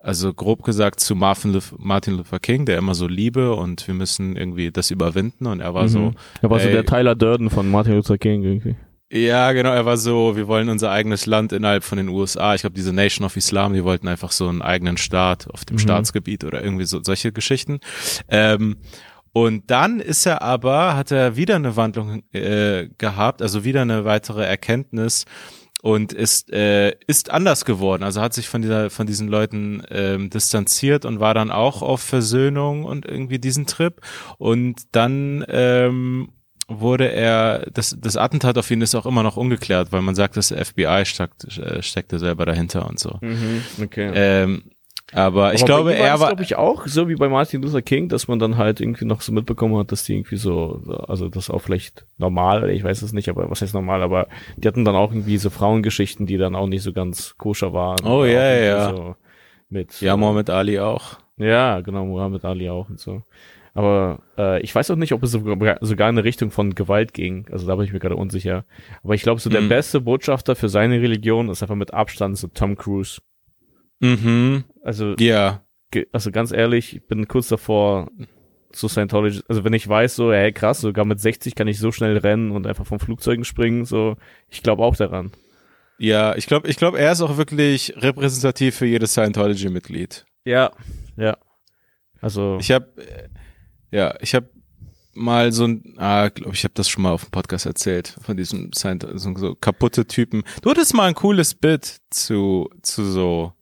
Also 0.00 0.32
grob 0.32 0.62
gesagt 0.62 1.00
zu 1.00 1.16
Martin 1.16 1.52
Luther, 1.52 1.74
Martin 1.76 2.16
Luther 2.16 2.38
King, 2.38 2.64
der 2.64 2.78
immer 2.78 2.94
so 2.94 3.08
Liebe 3.08 3.54
und 3.54 3.86
wir 3.88 3.94
müssen 3.94 4.36
irgendwie 4.36 4.70
das 4.70 4.92
überwinden 4.92 5.46
und 5.46 5.60
er 5.60 5.74
war 5.74 5.84
mhm. 5.84 5.88
so. 5.88 6.12
Er 6.40 6.50
war 6.50 6.60
ey, 6.60 6.66
so 6.66 6.70
der 6.70 6.86
Tyler 6.86 7.16
Durden 7.16 7.50
von 7.50 7.68
Martin 7.68 7.94
Luther 7.94 8.16
King 8.16 8.44
irgendwie. 8.44 8.76
Ja, 9.10 9.52
genau, 9.52 9.72
er 9.72 9.86
war 9.86 9.96
so, 9.96 10.36
wir 10.36 10.48
wollen 10.48 10.68
unser 10.68 10.90
eigenes 10.90 11.24
Land 11.24 11.52
innerhalb 11.52 11.82
von 11.82 11.96
den 11.96 12.08
USA. 12.08 12.54
Ich 12.54 12.60
glaube, 12.60 12.74
diese 12.74 12.92
Nation 12.92 13.24
of 13.24 13.36
Islam, 13.36 13.72
die 13.72 13.82
wollten 13.82 14.06
einfach 14.06 14.32
so 14.32 14.48
einen 14.48 14.60
eigenen 14.60 14.98
Staat 14.98 15.48
auf 15.50 15.64
dem 15.64 15.76
mhm. 15.76 15.80
Staatsgebiet 15.80 16.44
oder 16.44 16.62
irgendwie 16.62 16.84
so 16.84 17.02
solche 17.02 17.32
Geschichten. 17.32 17.80
Ähm, 18.28 18.76
und 19.32 19.70
dann 19.70 20.00
ist 20.00 20.26
er 20.26 20.42
aber, 20.42 20.94
hat 20.94 21.10
er 21.10 21.36
wieder 21.36 21.56
eine 21.56 21.76
Wandlung 21.76 22.22
äh, 22.32 22.88
gehabt, 22.98 23.40
also 23.40 23.64
wieder 23.64 23.82
eine 23.82 24.04
weitere 24.04 24.44
Erkenntnis 24.44 25.24
und 25.80 26.12
ist 26.12 26.52
äh, 26.52 26.94
ist 27.06 27.30
anders 27.30 27.64
geworden. 27.64 28.02
Also 28.02 28.20
hat 28.20 28.34
sich 28.34 28.48
von 28.48 28.62
dieser 28.62 28.90
von 28.90 29.06
diesen 29.06 29.28
Leuten 29.28 29.82
ähm, 29.90 30.28
distanziert 30.28 31.04
und 31.04 31.20
war 31.20 31.34
dann 31.34 31.50
auch 31.50 31.82
auf 31.82 32.00
Versöhnung 32.00 32.84
und 32.84 33.06
irgendwie 33.06 33.38
diesen 33.38 33.66
Trip. 33.66 34.00
Und 34.38 34.82
dann 34.92 35.44
ähm, 35.48 36.30
wurde 36.68 37.10
er 37.10 37.66
das 37.72 37.96
das 37.98 38.16
Attentat 38.16 38.58
auf 38.58 38.70
ihn 38.70 38.82
ist 38.82 38.94
auch 38.94 39.06
immer 39.06 39.22
noch 39.22 39.36
ungeklärt, 39.36 39.90
weil 39.90 40.02
man 40.02 40.14
sagt, 40.14 40.36
das 40.36 40.52
FBI 40.52 41.04
steckt, 41.04 41.58
äh, 41.58 41.82
steckte 41.82 42.18
selber 42.18 42.46
dahinter 42.46 42.88
und 42.88 43.00
so. 43.00 43.18
Mhm, 43.20 43.62
okay. 43.82 44.10
Ähm, 44.14 44.62
aber 45.12 45.54
ich 45.54 45.64
glaube, 45.64 45.94
er 45.94 46.20
war, 46.20 46.28
glaube 46.28 46.42
ich 46.42 46.56
auch 46.56 46.86
so 46.86 47.08
wie 47.08 47.14
bei 47.14 47.30
Martin 47.30 47.62
Luther 47.62 47.80
King, 47.80 48.10
dass 48.10 48.28
man 48.28 48.38
dann 48.38 48.58
halt 48.58 48.80
irgendwie 48.80 49.06
noch 49.06 49.22
so 49.22 49.32
mitbekommen 49.32 49.78
hat, 49.78 49.90
dass 49.90 50.04
die 50.04 50.14
irgendwie 50.14 50.36
so, 50.36 50.82
also 51.08 51.30
das 51.30 51.48
auch 51.48 51.60
vielleicht 51.60 52.04
normal, 52.18 52.68
ich 52.68 52.84
weiß 52.84 53.00
es 53.00 53.14
nicht, 53.14 53.30
aber 53.30 53.50
was 53.50 53.62
heißt 53.62 53.72
normal, 53.72 54.02
aber 54.02 54.28
die 54.58 54.68
hatten 54.68 54.84
dann 54.84 54.96
auch 54.96 55.10
irgendwie 55.10 55.38
so 55.38 55.48
Frauengeschichten, 55.48 56.26
die 56.26 56.36
dann 56.36 56.54
auch 56.54 56.66
nicht 56.66 56.82
so 56.82 56.92
ganz 56.92 57.36
koscher 57.38 57.72
waren. 57.72 58.06
Oh 58.06 58.26
ja, 58.26 58.54
ja. 58.54 58.90
So 58.90 59.16
mit, 59.70 59.98
ja, 60.02 60.14
Muhammad 60.16 60.50
Ali 60.50 60.78
auch. 60.78 61.16
Ja, 61.38 61.80
genau, 61.80 62.04
Muhammad 62.04 62.44
Ali 62.44 62.68
auch 62.68 62.90
und 62.90 63.00
so. 63.00 63.22
Aber 63.78 64.24
äh, 64.36 64.60
ich 64.62 64.74
weiß 64.74 64.90
auch 64.90 64.96
nicht, 64.96 65.12
ob 65.12 65.22
es 65.22 65.30
sogar, 65.30 65.78
sogar 65.82 66.08
in 66.08 66.16
eine 66.16 66.24
Richtung 66.24 66.50
von 66.50 66.74
Gewalt 66.74 67.14
ging. 67.14 67.46
Also 67.52 67.64
da 67.64 67.76
bin 67.76 67.84
ich 67.84 67.92
mir 67.92 68.00
gerade 68.00 68.16
unsicher. 68.16 68.64
Aber 69.04 69.14
ich 69.14 69.22
glaube, 69.22 69.40
so 69.40 69.50
der 69.50 69.60
mhm. 69.60 69.68
beste 69.68 70.00
Botschafter 70.00 70.56
für 70.56 70.68
seine 70.68 71.00
Religion 71.00 71.48
ist 71.48 71.62
einfach 71.62 71.76
mit 71.76 71.94
Abstand 71.94 72.36
so 72.36 72.48
Tom 72.48 72.74
Cruise. 72.74 73.20
Mhm. 74.00 74.64
Also, 74.82 75.14
ja. 75.20 75.62
Also 76.10 76.32
ganz 76.32 76.50
ehrlich, 76.50 76.96
ich 76.96 77.06
bin 77.06 77.28
kurz 77.28 77.46
davor 77.46 78.10
zu 78.72 78.88
Scientology, 78.88 79.42
also 79.46 79.62
wenn 79.62 79.72
ich 79.74 79.88
weiß, 79.88 80.16
so, 80.16 80.32
hey 80.32 80.52
krass, 80.52 80.80
sogar 80.80 81.04
mit 81.04 81.20
60 81.20 81.54
kann 81.54 81.68
ich 81.68 81.78
so 81.78 81.92
schnell 81.92 82.18
rennen 82.18 82.50
und 82.50 82.66
einfach 82.66 82.84
von 82.84 82.98
Flugzeugen 82.98 83.44
springen, 83.44 83.84
so, 83.84 84.16
ich 84.48 84.64
glaube 84.64 84.82
auch 84.82 84.96
daran. 84.96 85.30
Ja, 85.98 86.34
ich 86.34 86.48
glaube, 86.48 86.66
ich 86.66 86.76
glaube, 86.78 86.98
er 86.98 87.12
ist 87.12 87.20
auch 87.20 87.36
wirklich 87.36 87.94
repräsentativ 87.96 88.74
für 88.74 88.86
jedes 88.86 89.12
Scientology-Mitglied. 89.12 90.26
Ja, 90.44 90.72
ja. 91.16 91.38
Also. 92.20 92.58
Ich 92.60 92.72
habe, 92.72 92.88
ja, 93.90 94.14
ich 94.20 94.34
habe 94.34 94.48
mal 95.14 95.52
so 95.52 95.64
ein, 95.64 95.94
ah, 95.96 96.28
glaube 96.28 96.54
ich, 96.54 96.64
habe 96.64 96.74
das 96.74 96.88
schon 96.88 97.02
mal 97.02 97.12
auf 97.12 97.24
dem 97.24 97.30
Podcast 97.30 97.66
erzählt 97.66 98.14
von 98.22 98.36
diesem 98.36 98.72
Scientology, 98.72 99.18
so, 99.18 99.34
so 99.36 99.54
kaputte 99.54 100.06
Typen. 100.06 100.44
Du 100.62 100.70
hattest 100.70 100.94
mal 100.94 101.06
ein 101.06 101.14
cooles 101.14 101.54
Bit 101.54 101.98
zu 102.10 102.70
zu 102.82 103.04
so 103.04 103.52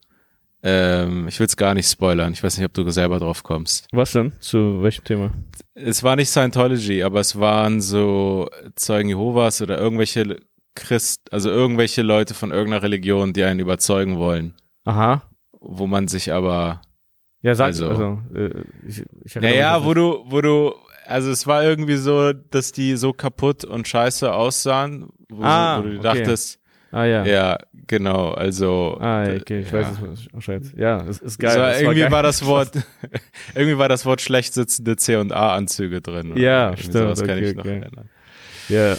ähm, 0.63 1.29
ich 1.29 1.39
will 1.39 1.47
es 1.47 1.57
gar 1.57 1.75
nicht 1.75 1.89
spoilern. 1.89 2.33
Ich 2.33 2.43
weiß 2.43 2.59
nicht, 2.59 2.67
ob 2.67 2.75
du 2.75 2.91
selber 2.91 3.21
drauf 3.21 3.45
kommst. 3.45 3.87
Was 3.93 4.13
denn? 4.13 4.33
Zu 4.41 4.83
welchem 4.83 5.05
Thema? 5.05 5.31
Es 5.75 6.03
war 6.03 6.17
nicht 6.17 6.29
Scientology, 6.29 7.05
aber 7.05 7.21
es 7.21 7.39
waren 7.39 7.81
so 7.81 8.51
Zeugen 8.75 9.11
Jehovas 9.11 9.63
oder 9.63 9.79
irgendwelche 9.79 10.41
Christ, 10.75 11.33
also 11.33 11.51
irgendwelche 11.51 12.03
Leute 12.03 12.35
von 12.35 12.51
irgendeiner 12.51 12.83
Religion, 12.83 13.33
die 13.33 13.45
einen 13.45 13.61
überzeugen 13.61 14.19
wollen. 14.19 14.55
Aha. 14.85 15.23
Wo 15.53 15.87
man 15.87 16.09
sich 16.09 16.33
aber 16.33 16.81
ja, 17.47 17.55
sag 17.55 17.67
also, 17.67 17.89
also 17.89 18.19
äh, 18.35 18.51
ich, 18.89 19.05
ich 19.25 19.37
Naja, 19.37 19.85
wo 19.85 19.95
du, 19.95 20.25
wo 20.27 20.41
du, 20.41 20.75
also 21.07 21.31
es 21.31 21.47
war 21.47 21.63
irgendwie 21.63 21.97
so, 21.97 22.33
dass 22.33 22.73
die 22.73 22.97
so 22.97 23.13
kaputt 23.13 23.65
und 23.65 23.87
scheiße 23.87 24.33
aussahen, 24.33 25.11
wo, 25.29 25.45
ah, 25.45 25.79
wo 25.79 25.83
du 25.83 25.99
okay. 25.99 26.03
dachtest, 26.03 26.59
Ah 26.93 27.05
ja. 27.05 27.25
Ja, 27.27 27.59
genau. 27.87 28.31
Also. 28.31 28.97
Ah, 29.01 29.25
okay, 29.25 29.61
ich 29.61 29.71
ja. 29.71 29.73
weiß 29.73 29.87
es 30.15 30.29
Bescheid. 30.29 30.63
Ja, 30.77 31.05
es 31.07 31.19
ist 31.19 31.39
geil. 31.39 31.59
War, 31.59 31.75
irgendwie 31.75 31.87
war, 31.87 31.95
geil. 31.95 32.13
war, 32.13 32.23
das 32.23 32.45
Wort, 32.47 32.71
irgendwie 33.55 33.77
war 33.77 33.89
das 33.89 34.07
Wort 34.07 34.21
schlecht 34.21 34.55
sitzende 34.55 34.97
C 34.97 35.17
und 35.17 35.33
A 35.33 35.55
Anzüge 35.55 36.01
drin. 36.01 36.37
Ja, 36.37 36.77
stimmt. 36.77 36.95
Das 36.95 37.21
kann 37.21 37.39
okay, 37.39 37.51
ich 37.51 37.57
noch 37.57 37.65
okay. 37.65 37.81
erinnern. 37.81 38.09
Ja, 38.69 38.97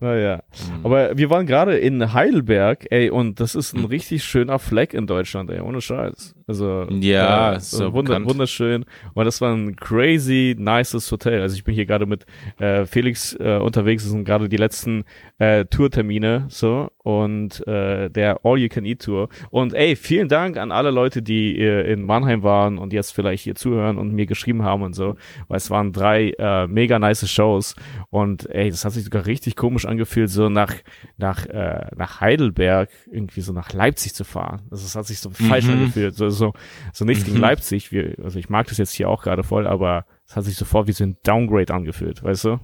naja. 0.00 0.42
Mhm. 0.52 0.84
Aber 0.84 1.16
wir 1.16 1.30
waren 1.30 1.46
gerade 1.46 1.76
in 1.76 2.12
Heidelberg, 2.12 2.86
ey, 2.90 3.10
und 3.10 3.38
das 3.38 3.54
ist 3.54 3.74
ein 3.74 3.82
mhm. 3.82 3.86
richtig 3.86 4.24
schöner 4.24 4.58
Fleck 4.58 4.94
in 4.94 5.06
Deutschland, 5.06 5.50
ey, 5.50 5.60
ohne 5.60 5.80
Scheiß. 5.80 6.34
Also, 6.46 6.86
ja, 6.90 7.54
äh, 7.54 7.60
so 7.60 7.92
wunder 7.92 8.24
wunderschön. 8.24 8.84
Und 9.14 9.24
das 9.24 9.40
war 9.40 9.54
ein 9.54 9.76
crazy 9.76 10.56
nices 10.58 11.10
Hotel. 11.12 11.42
Also 11.42 11.54
ich 11.54 11.64
bin 11.64 11.74
hier 11.74 11.86
gerade 11.86 12.06
mit 12.06 12.26
äh, 12.58 12.86
Felix 12.86 13.34
äh, 13.38 13.58
unterwegs, 13.58 14.02
das 14.02 14.12
sind 14.12 14.24
gerade 14.24 14.48
die 14.48 14.56
letzten 14.56 15.04
äh, 15.38 15.64
Tourtermine, 15.66 16.46
so, 16.48 16.90
und 17.02 17.66
äh, 17.66 18.10
der 18.10 18.40
All-You-Can-Eat-Tour. 18.44 19.28
Und 19.50 19.74
ey, 19.74 19.96
vielen 19.96 20.28
Dank 20.28 20.56
an 20.56 20.72
alle 20.72 20.90
Leute, 20.90 21.22
die 21.22 21.58
äh, 21.58 21.90
in 21.90 22.04
Mannheim 22.04 22.42
waren 22.42 22.78
und 22.78 22.92
jetzt 22.92 23.12
vielleicht 23.12 23.44
hier 23.44 23.54
zuhören 23.54 23.98
und 23.98 24.12
mir 24.12 24.26
geschrieben 24.26 24.62
haben 24.62 24.82
und 24.82 24.94
so, 24.94 25.16
weil 25.48 25.56
es 25.56 25.70
waren 25.70 25.92
drei 25.92 26.30
äh, 26.38 26.66
mega 26.66 26.98
nice 26.98 27.28
Shows. 27.28 27.74
Und 28.10 28.48
ey, 28.50 28.70
das 28.70 28.84
hat 28.84 28.92
sich 28.92 29.04
sogar 29.04 29.26
richtig 29.26 29.56
komisch 29.56 29.86
angefühlt, 29.86 30.30
so 30.30 30.48
nach, 30.48 30.74
nach, 31.16 31.46
äh, 31.46 31.86
nach 31.96 32.20
Heidelberg, 32.20 32.90
irgendwie 33.10 33.40
so 33.40 33.52
nach 33.52 33.72
Leipzig 33.72 34.14
zu 34.14 34.24
fahren. 34.24 34.62
Also 34.70 34.84
es 34.84 34.94
hat 34.94 35.06
sich 35.06 35.20
so 35.20 35.30
mhm. 35.30 35.34
falsch 35.34 35.68
angefühlt. 35.68 36.14
So, 36.14 36.28
so, 36.28 36.52
so 36.92 37.04
nichts 37.04 37.24
mhm. 37.24 37.28
gegen 37.28 37.40
Leipzig. 37.40 37.92
Wir, 37.92 38.16
also 38.22 38.38
ich 38.38 38.48
mag 38.48 38.66
das 38.66 38.78
jetzt 38.78 38.92
hier 38.92 39.08
auch 39.08 39.22
gerade 39.22 39.42
voll, 39.42 39.66
aber 39.66 40.04
es 40.26 40.36
hat 40.36 40.44
sich 40.44 40.54
sofort 40.54 40.86
wie 40.86 40.92
so 40.92 41.02
ein 41.02 41.16
Downgrade 41.24 41.74
angefühlt, 41.74 42.22
weißt 42.22 42.44
du? 42.44 42.60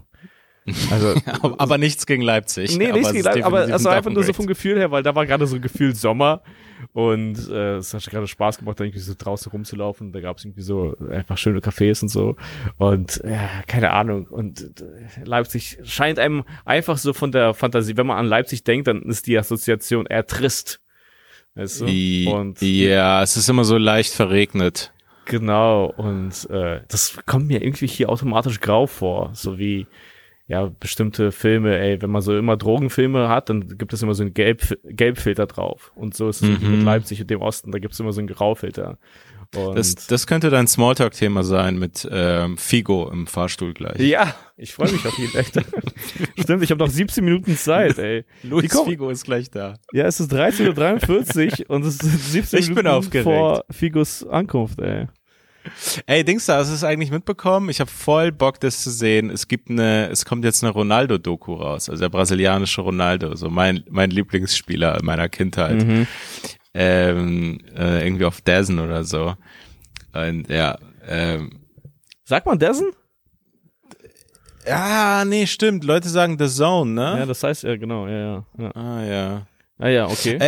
Also, 0.90 1.14
aber 1.58 1.78
nichts 1.78 2.06
gegen 2.06 2.22
Leipzig. 2.22 2.76
Nee, 2.76 2.92
nichts 2.92 3.12
gegen 3.12 3.24
Leipzig, 3.24 3.44
aber 3.44 3.60
also 3.60 3.88
einfach 3.88 4.10
nur 4.10 4.24
so 4.24 4.32
vom 4.32 4.46
Gefühl 4.46 4.78
her, 4.78 4.90
weil 4.90 5.02
da 5.02 5.14
war 5.14 5.26
gerade 5.26 5.46
so 5.46 5.56
ein 5.56 5.62
Gefühl 5.62 5.94
Sommer 5.94 6.42
und 6.92 7.48
äh, 7.50 7.76
es 7.76 7.94
hat 7.94 8.04
gerade 8.06 8.26
Spaß 8.26 8.58
gemacht, 8.58 8.80
da 8.80 8.84
irgendwie 8.84 9.00
so 9.00 9.14
draußen 9.16 9.50
rumzulaufen. 9.50 10.12
Da 10.12 10.20
gab 10.20 10.38
es 10.38 10.44
irgendwie 10.44 10.62
so 10.62 10.96
einfach 11.10 11.38
schöne 11.38 11.60
Cafés 11.60 12.02
und 12.02 12.08
so. 12.08 12.36
Und 12.78 13.20
ja, 13.24 13.48
keine 13.66 13.92
Ahnung. 13.92 14.26
Und 14.26 14.80
äh, 14.80 15.24
Leipzig 15.24 15.78
scheint 15.84 16.18
einem 16.18 16.44
einfach 16.64 16.98
so 16.98 17.12
von 17.12 17.32
der 17.32 17.54
Fantasie, 17.54 17.96
wenn 17.96 18.06
man 18.06 18.18
an 18.18 18.26
Leipzig 18.26 18.64
denkt, 18.64 18.88
dann 18.88 19.02
ist 19.02 19.26
die 19.26 19.38
Assoziation 19.38 20.06
eher 20.06 20.26
trist. 20.26 20.80
Weißt 21.54 21.80
du? 21.80 21.86
Und, 22.30 22.60
ja, 22.60 23.22
es 23.22 23.36
ist 23.36 23.48
immer 23.48 23.64
so 23.64 23.78
leicht 23.78 24.12
verregnet. 24.12 24.92
Genau, 25.26 25.92
und 25.96 26.48
äh, 26.50 26.82
das 26.88 27.18
kommt 27.26 27.48
mir 27.48 27.62
irgendwie 27.62 27.88
hier 27.88 28.10
automatisch 28.10 28.60
grau 28.60 28.86
vor, 28.86 29.30
so 29.34 29.58
wie 29.58 29.86
ja, 30.48 30.70
bestimmte 30.78 31.32
Filme, 31.32 31.76
ey, 31.78 32.00
wenn 32.00 32.10
man 32.10 32.22
so 32.22 32.36
immer 32.36 32.56
Drogenfilme 32.56 33.28
hat, 33.28 33.50
dann 33.50 33.76
gibt 33.78 33.92
es 33.92 34.02
immer 34.02 34.14
so 34.14 34.22
einen 34.22 34.32
Gelb, 34.32 34.78
Gelbfilter 34.84 35.46
drauf. 35.46 35.92
Und 35.96 36.14
so 36.14 36.28
ist 36.28 36.42
es 36.42 36.60
mhm. 36.60 36.70
mit 36.70 36.82
Leipzig 36.84 37.20
und 37.20 37.30
dem 37.30 37.42
Osten, 37.42 37.72
da 37.72 37.78
gibt 37.78 37.94
es 37.94 38.00
immer 38.00 38.12
so 38.12 38.20
einen 38.20 38.28
Graufilter. 38.28 38.98
Und 39.54 39.76
das, 39.76 39.94
das 39.94 40.26
könnte 40.26 40.50
dein 40.50 40.66
Smalltalk-Thema 40.66 41.42
sein 41.44 41.78
mit 41.78 42.06
ähm, 42.10 42.56
Figo 42.58 43.10
im 43.10 43.26
Fahrstuhl 43.26 43.74
gleich. 43.74 43.98
Ja, 44.00 44.34
ich 44.56 44.74
freue 44.74 44.90
mich 44.90 45.06
auf 45.06 45.18
ihn 45.18 45.30
echt. 45.34 45.54
Stimmt, 46.38 46.62
ich 46.62 46.70
habe 46.70 46.84
noch 46.84 46.90
17 46.90 47.24
Minuten 47.24 47.56
Zeit, 47.56 47.98
ey. 47.98 48.24
Luis 48.42 48.72
Figo 48.84 49.10
ist 49.10 49.24
gleich 49.24 49.50
da. 49.50 49.74
Ja, 49.92 50.06
es 50.06 50.20
ist 50.20 50.32
13.43 50.32 51.68
Uhr 51.68 51.70
und 51.70 51.84
es 51.84 51.98
sind 51.98 52.20
17 52.20 52.58
ich 52.58 52.68
Minuten 52.70 53.22
vor 53.22 53.64
Figos 53.70 54.26
Ankunft, 54.26 54.80
ey. 54.80 55.06
Ey, 56.06 56.24
Dings 56.24 56.46
da, 56.46 56.58
hast 56.58 56.70
du 56.70 56.74
es 56.74 56.84
eigentlich 56.84 57.10
mitbekommen? 57.10 57.68
Ich 57.68 57.80
habe 57.80 57.90
voll 57.90 58.32
Bock, 58.32 58.60
das 58.60 58.82
zu 58.82 58.90
sehen. 58.90 59.30
Es 59.30 59.48
gibt 59.48 59.70
eine, 59.70 60.08
es 60.10 60.24
kommt 60.24 60.44
jetzt 60.44 60.62
eine 60.62 60.72
Ronaldo-Doku 60.72 61.54
raus, 61.54 61.88
also 61.88 62.00
der 62.00 62.08
brasilianische 62.08 62.80
Ronaldo, 62.80 63.34
so 63.36 63.50
mein, 63.50 63.84
mein 63.90 64.10
Lieblingsspieler 64.10 64.98
meiner 65.02 65.28
Kindheit. 65.28 65.84
Mhm. 65.84 66.06
Ähm, 66.74 67.58
äh, 67.76 68.06
irgendwie 68.06 68.26
auf 68.26 68.40
Dazen 68.42 68.78
oder 68.78 69.04
so. 69.04 69.34
Und 70.12 70.48
ja, 70.48 70.78
ähm, 71.08 71.66
Sagt 72.24 72.46
man 72.46 72.58
dessen? 72.58 72.92
ja, 74.66 75.24
nee, 75.24 75.46
stimmt. 75.46 75.84
Leute 75.84 76.08
sagen 76.08 76.36
The 76.38 76.48
Zone, 76.48 76.90
ne? 76.90 77.18
Ja, 77.20 77.26
das 77.26 77.42
heißt 77.42 77.62
ja, 77.62 77.76
genau, 77.76 78.08
ja, 78.08 78.18
ja. 78.18 78.46
ja. 78.58 78.70
ah, 78.74 79.04
ja. 79.04 79.46
Ah 79.78 79.88
ja, 79.88 80.06
okay. 80.06 80.38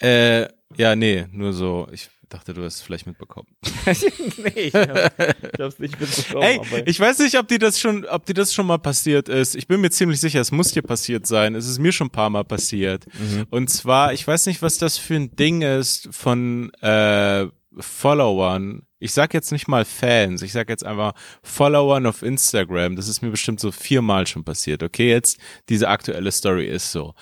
Äh, 0.00 0.42
äh, 0.42 0.48
ja, 0.76 0.96
nee, 0.96 1.26
nur 1.30 1.52
so. 1.52 1.88
Ich 1.92 2.08
dachte, 2.28 2.52
du 2.54 2.64
hast 2.64 2.76
es 2.76 2.82
vielleicht 2.82 3.06
mitbekommen. 3.06 3.48
nee, 3.86 4.50
ich, 4.56 4.74
hab, 4.74 5.18
ich 5.18 5.60
hab's 5.60 5.78
nicht 5.78 6.00
mitbekommen. 6.00 6.42
Ey, 6.42 6.82
ich 6.86 6.98
weiß 6.98 7.20
nicht, 7.20 7.38
ob 7.38 7.48
dir 7.48 7.58
das 7.58 7.78
schon, 7.78 8.04
ob 8.06 8.26
dir 8.26 8.34
das 8.34 8.52
schon 8.52 8.66
mal 8.66 8.78
passiert 8.78 9.28
ist. 9.28 9.54
Ich 9.54 9.66
bin 9.66 9.80
mir 9.80 9.90
ziemlich 9.90 10.20
sicher, 10.20 10.40
es 10.40 10.50
muss 10.50 10.72
dir 10.72 10.82
passiert 10.82 11.26
sein. 11.26 11.54
Es 11.54 11.68
ist 11.68 11.78
mir 11.78 11.92
schon 11.92 12.08
ein 12.08 12.10
paar 12.10 12.30
Mal 12.30 12.44
passiert. 12.44 13.06
Mhm. 13.06 13.46
Und 13.50 13.70
zwar, 13.70 14.12
ich 14.12 14.26
weiß 14.26 14.46
nicht, 14.46 14.62
was 14.62 14.78
das 14.78 14.98
für 14.98 15.14
ein 15.14 15.36
Ding 15.36 15.62
ist 15.62 16.08
von 16.12 16.72
äh, 16.80 17.46
Followern. 17.78 18.82
Ich 18.98 19.12
sag 19.12 19.34
jetzt 19.34 19.52
nicht 19.52 19.68
mal 19.68 19.84
Fans, 19.84 20.42
ich 20.42 20.52
sag 20.52 20.68
jetzt 20.68 20.84
einfach 20.84 21.12
Followern 21.42 22.06
auf 22.06 22.22
Instagram. 22.22 22.96
Das 22.96 23.08
ist 23.08 23.22
mir 23.22 23.30
bestimmt 23.30 23.60
so 23.60 23.70
viermal 23.70 24.26
schon 24.26 24.44
passiert. 24.44 24.82
Okay, 24.82 25.10
jetzt 25.10 25.38
diese 25.68 25.88
aktuelle 25.88 26.32
Story 26.32 26.66
ist 26.66 26.90
so. 26.90 27.14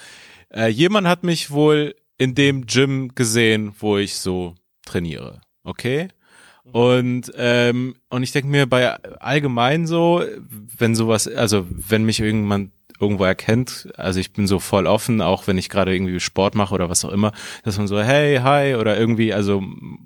Äh, 0.50 0.68
jemand 0.68 1.08
hat 1.08 1.24
mich 1.24 1.50
wohl 1.50 1.94
in 2.18 2.34
dem 2.34 2.66
Gym 2.66 3.14
gesehen, 3.14 3.74
wo 3.78 3.98
ich 3.98 4.16
so 4.16 4.54
trainiere. 4.84 5.40
Okay? 5.64 6.08
Und 6.70 7.32
ähm, 7.36 7.96
und 8.08 8.22
ich 8.22 8.30
denke 8.30 8.48
mir 8.48 8.66
bei 8.66 8.94
allgemein 9.20 9.86
so, 9.86 10.22
wenn 10.78 10.94
sowas, 10.94 11.26
also 11.26 11.66
wenn 11.68 12.04
mich 12.04 12.20
irgendjemand 12.20 12.70
irgendwo 13.02 13.24
erkennt, 13.24 13.88
also 13.96 14.20
ich 14.20 14.32
bin 14.32 14.46
so 14.46 14.60
voll 14.60 14.86
offen, 14.86 15.20
auch 15.20 15.48
wenn 15.48 15.58
ich 15.58 15.68
gerade 15.68 15.92
irgendwie 15.92 16.20
Sport 16.20 16.54
mache 16.54 16.72
oder 16.72 16.88
was 16.88 17.04
auch 17.04 17.10
immer, 17.10 17.32
dass 17.64 17.76
man 17.76 17.88
so 17.88 18.00
hey, 18.00 18.38
hi 18.38 18.76
oder 18.76 18.96
irgendwie, 18.96 19.34
also 19.34 19.60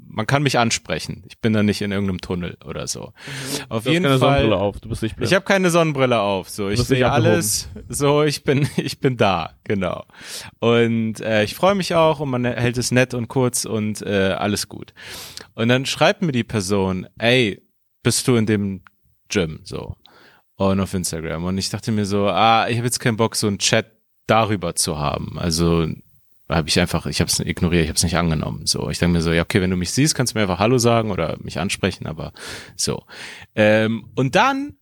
man 0.08 0.26
kann 0.26 0.42
mich 0.42 0.58
ansprechen. 0.58 1.22
Ich 1.28 1.38
bin 1.38 1.52
da 1.52 1.62
nicht 1.62 1.82
in 1.82 1.92
irgendeinem 1.92 2.22
Tunnel 2.22 2.56
oder 2.64 2.86
so. 2.86 3.12
Auf 3.68 3.84
du 3.84 3.90
hast 3.90 3.92
jeden 3.92 4.04
keine 4.04 4.18
Fall. 4.18 4.38
Sonnenbrille 4.38 4.56
auf, 4.56 4.80
du 4.80 4.88
bist 4.88 5.02
nicht 5.02 5.16
blind. 5.16 5.30
Ich 5.30 5.34
habe 5.34 5.44
keine 5.44 5.68
Sonnenbrille 5.68 6.18
auf, 6.18 6.48
so 6.48 6.70
ich 6.70 6.82
sehe 6.82 7.10
alles, 7.10 7.68
so 7.90 8.22
ich 8.22 8.42
bin 8.42 8.66
ich 8.76 8.98
bin 8.98 9.18
da, 9.18 9.50
genau. 9.64 10.06
Und 10.58 11.20
äh, 11.20 11.44
ich 11.44 11.54
freue 11.54 11.74
mich 11.74 11.94
auch 11.94 12.20
und 12.20 12.30
man 12.30 12.46
hält 12.46 12.78
es 12.78 12.92
nett 12.92 13.12
und 13.12 13.28
kurz 13.28 13.66
und 13.66 14.00
äh, 14.00 14.34
alles 14.38 14.68
gut. 14.68 14.94
Und 15.54 15.68
dann 15.68 15.84
schreibt 15.84 16.22
mir 16.22 16.32
die 16.32 16.44
Person, 16.44 17.06
ey, 17.18 17.62
bist 18.02 18.26
du 18.26 18.36
in 18.36 18.46
dem 18.46 18.82
Gym 19.28 19.60
so 19.64 19.96
und 20.56 20.80
auf 20.80 20.94
Instagram 20.94 21.44
und 21.44 21.58
ich 21.58 21.70
dachte 21.70 21.92
mir 21.92 22.06
so, 22.06 22.28
ah, 22.28 22.66
ich 22.68 22.76
habe 22.76 22.86
jetzt 22.86 23.00
keinen 23.00 23.16
Bock 23.16 23.36
so 23.36 23.46
einen 23.46 23.58
Chat 23.58 23.92
darüber 24.26 24.74
zu 24.74 24.98
haben. 24.98 25.38
Also 25.38 25.86
habe 26.48 26.68
ich 26.68 26.78
einfach, 26.78 27.06
ich 27.06 27.20
habe 27.20 27.30
es 27.30 27.40
ignoriert, 27.40 27.84
ich 27.84 27.88
habe 27.88 27.96
es 27.96 28.02
nicht 28.02 28.16
angenommen. 28.16 28.66
So, 28.66 28.88
ich 28.88 28.98
denke 28.98 29.14
mir 29.14 29.22
so, 29.22 29.32
ja 29.32 29.42
okay, 29.42 29.60
wenn 29.60 29.70
du 29.70 29.76
mich 29.76 29.90
siehst, 29.90 30.14
kannst 30.14 30.34
du 30.34 30.38
mir 30.38 30.42
einfach 30.42 30.58
Hallo 30.58 30.78
sagen 30.78 31.10
oder 31.10 31.36
mich 31.40 31.58
ansprechen, 31.58 32.06
aber 32.06 32.32
so. 32.76 33.04
Ähm, 33.54 34.10
und 34.14 34.34
dann 34.34 34.76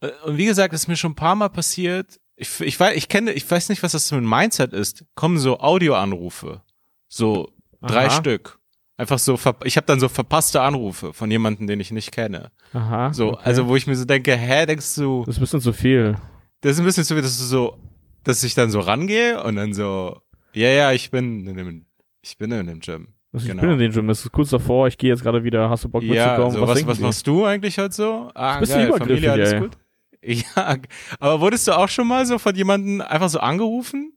äh, 0.00 0.10
und 0.24 0.36
wie 0.36 0.46
gesagt, 0.46 0.72
das 0.72 0.82
ist 0.82 0.88
mir 0.88 0.96
schon 0.96 1.12
ein 1.12 1.16
paar 1.16 1.34
Mal 1.34 1.48
passiert. 1.48 2.20
Ich, 2.36 2.60
ich 2.60 2.78
weiß, 2.78 2.96
ich 2.96 3.08
kenne, 3.08 3.32
ich 3.32 3.48
weiß 3.48 3.68
nicht, 3.68 3.82
was 3.82 3.92
das 3.92 4.08
für 4.08 4.16
ein 4.16 4.28
Mindset 4.28 4.72
ist. 4.72 5.04
Kommen 5.14 5.38
so 5.38 5.60
Audioanrufe, 5.60 6.62
so 7.08 7.52
drei 7.80 8.06
Aha. 8.06 8.16
Stück. 8.16 8.58
Einfach 8.98 9.18
so, 9.18 9.38
ich 9.64 9.76
habe 9.76 9.86
dann 9.86 9.98
so 10.00 10.08
verpasste 10.08 10.60
Anrufe 10.60 11.12
von 11.12 11.30
jemandem, 11.30 11.66
den 11.66 11.80
ich 11.80 11.90
nicht 11.90 12.12
kenne. 12.12 12.52
Aha. 12.72 13.12
So, 13.12 13.32
okay. 13.32 13.40
also 13.44 13.66
wo 13.66 13.74
ich 13.76 13.86
mir 13.86 13.96
so 13.96 14.04
denke, 14.04 14.36
hä, 14.36 14.66
denkst 14.66 14.94
du, 14.96 15.24
Das 15.24 15.34
ist 15.36 15.38
ein 15.38 15.40
bisschen 15.40 15.60
zu 15.60 15.72
viel. 15.72 16.16
das 16.60 16.72
ist 16.72 16.78
ein 16.80 16.84
bisschen 16.84 17.04
so, 17.04 17.16
wie 17.16 17.22
dass 17.22 17.38
du 17.38 17.44
so, 17.44 17.78
dass 18.22 18.44
ich 18.44 18.54
dann 18.54 18.70
so 18.70 18.80
rangehe 18.80 19.42
und 19.42 19.56
dann 19.56 19.72
so, 19.72 20.20
ja, 20.52 20.68
ja, 20.68 20.92
ich 20.92 21.10
bin 21.10 21.46
in 21.46 21.56
dem, 21.56 21.86
ich 22.20 22.36
bin 22.36 22.52
in 22.52 22.66
dem 22.66 22.80
Gym. 22.80 23.08
Also 23.32 23.46
Genau. 23.46 23.62
Ich 23.62 23.62
bin 23.62 23.70
in 23.72 23.78
den 23.78 23.92
Gym, 23.92 24.10
es 24.10 24.24
ist 24.24 24.30
kurz 24.30 24.50
davor, 24.50 24.86
ich 24.88 24.98
gehe 24.98 25.10
jetzt 25.10 25.22
gerade 25.22 25.42
wieder, 25.42 25.70
hast 25.70 25.84
du 25.84 25.88
Bock 25.88 26.02
Ja, 26.02 26.26
mitzukommen? 26.36 26.50
so, 26.52 26.60
was, 26.68 26.86
was 26.86 26.98
wir? 26.98 27.06
machst 27.06 27.26
du 27.26 27.44
eigentlich 27.46 27.78
heute 27.78 27.94
so? 27.94 28.30
Ah, 28.34 28.60
Bist 28.60 28.72
geil, 28.72 28.92
Familie, 28.96 29.32
alles 29.32 29.52
ey. 29.54 29.60
gut? 29.60 29.70
Ja, 30.24 30.76
aber 31.18 31.40
wurdest 31.40 31.66
du 31.66 31.72
auch 31.72 31.88
schon 31.88 32.06
mal 32.06 32.24
so 32.26 32.38
von 32.38 32.54
jemandem 32.54 33.00
einfach 33.00 33.28
so 33.28 33.40
angerufen? 33.40 34.12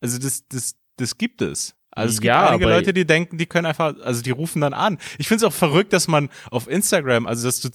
Also 0.00 0.18
das, 0.18 0.44
das, 0.48 0.74
das 0.96 1.16
gibt 1.18 1.40
es. 1.40 1.76
Also 1.96 2.10
es 2.12 2.20
gibt 2.20 2.26
Ja, 2.28 2.50
einige 2.50 2.66
Leute, 2.66 2.92
die 2.92 3.06
denken, 3.06 3.38
die 3.38 3.46
können 3.46 3.66
einfach, 3.66 3.94
also 4.02 4.22
die 4.22 4.30
rufen 4.30 4.60
dann 4.60 4.74
an. 4.74 4.98
Ich 5.18 5.28
finde 5.28 5.44
es 5.44 5.50
auch 5.50 5.56
verrückt, 5.56 5.92
dass 5.92 6.08
man 6.08 6.28
auf 6.50 6.68
Instagram, 6.68 7.26
also 7.26 7.48
dass 7.48 7.60
du, 7.60 7.70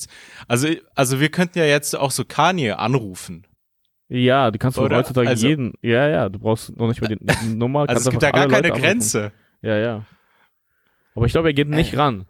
also, 0.47 0.67
also 0.95 1.19
wir 1.19 1.29
könnten 1.29 1.57
ja 1.59 1.65
jetzt 1.65 1.95
auch 1.95 2.11
so 2.11 2.23
Kanye 2.23 2.73
anrufen. 2.77 3.45
Ja, 4.07 4.51
du 4.51 4.59
kannst 4.59 4.77
Oder? 4.77 4.97
heutzutage 4.97 5.27
Also- 5.29 5.47
jeden, 5.47 5.73
ja, 5.81 6.07
ja, 6.07 6.29
du 6.29 6.37
brauchst 6.39 6.75
noch 6.77 6.87
nicht 6.87 7.01
mal 7.01 7.07
die 7.07 7.17
Nummer. 7.55 7.89
Also 7.89 8.07
es 8.07 8.09
gibt 8.09 8.21
da 8.23 8.31
gar 8.31 8.41
keine 8.47 8.53
Leute 8.57 8.65
anrufen. 8.73 8.81
Grenze. 8.81 9.31
Ja, 9.61 9.77
ja. 9.77 10.05
Aber 11.15 11.25
ich 11.25 11.31
glaube, 11.31 11.49
er 11.49 11.53
geht 11.53 11.67
nicht 11.69 11.97
ran. 11.97 12.25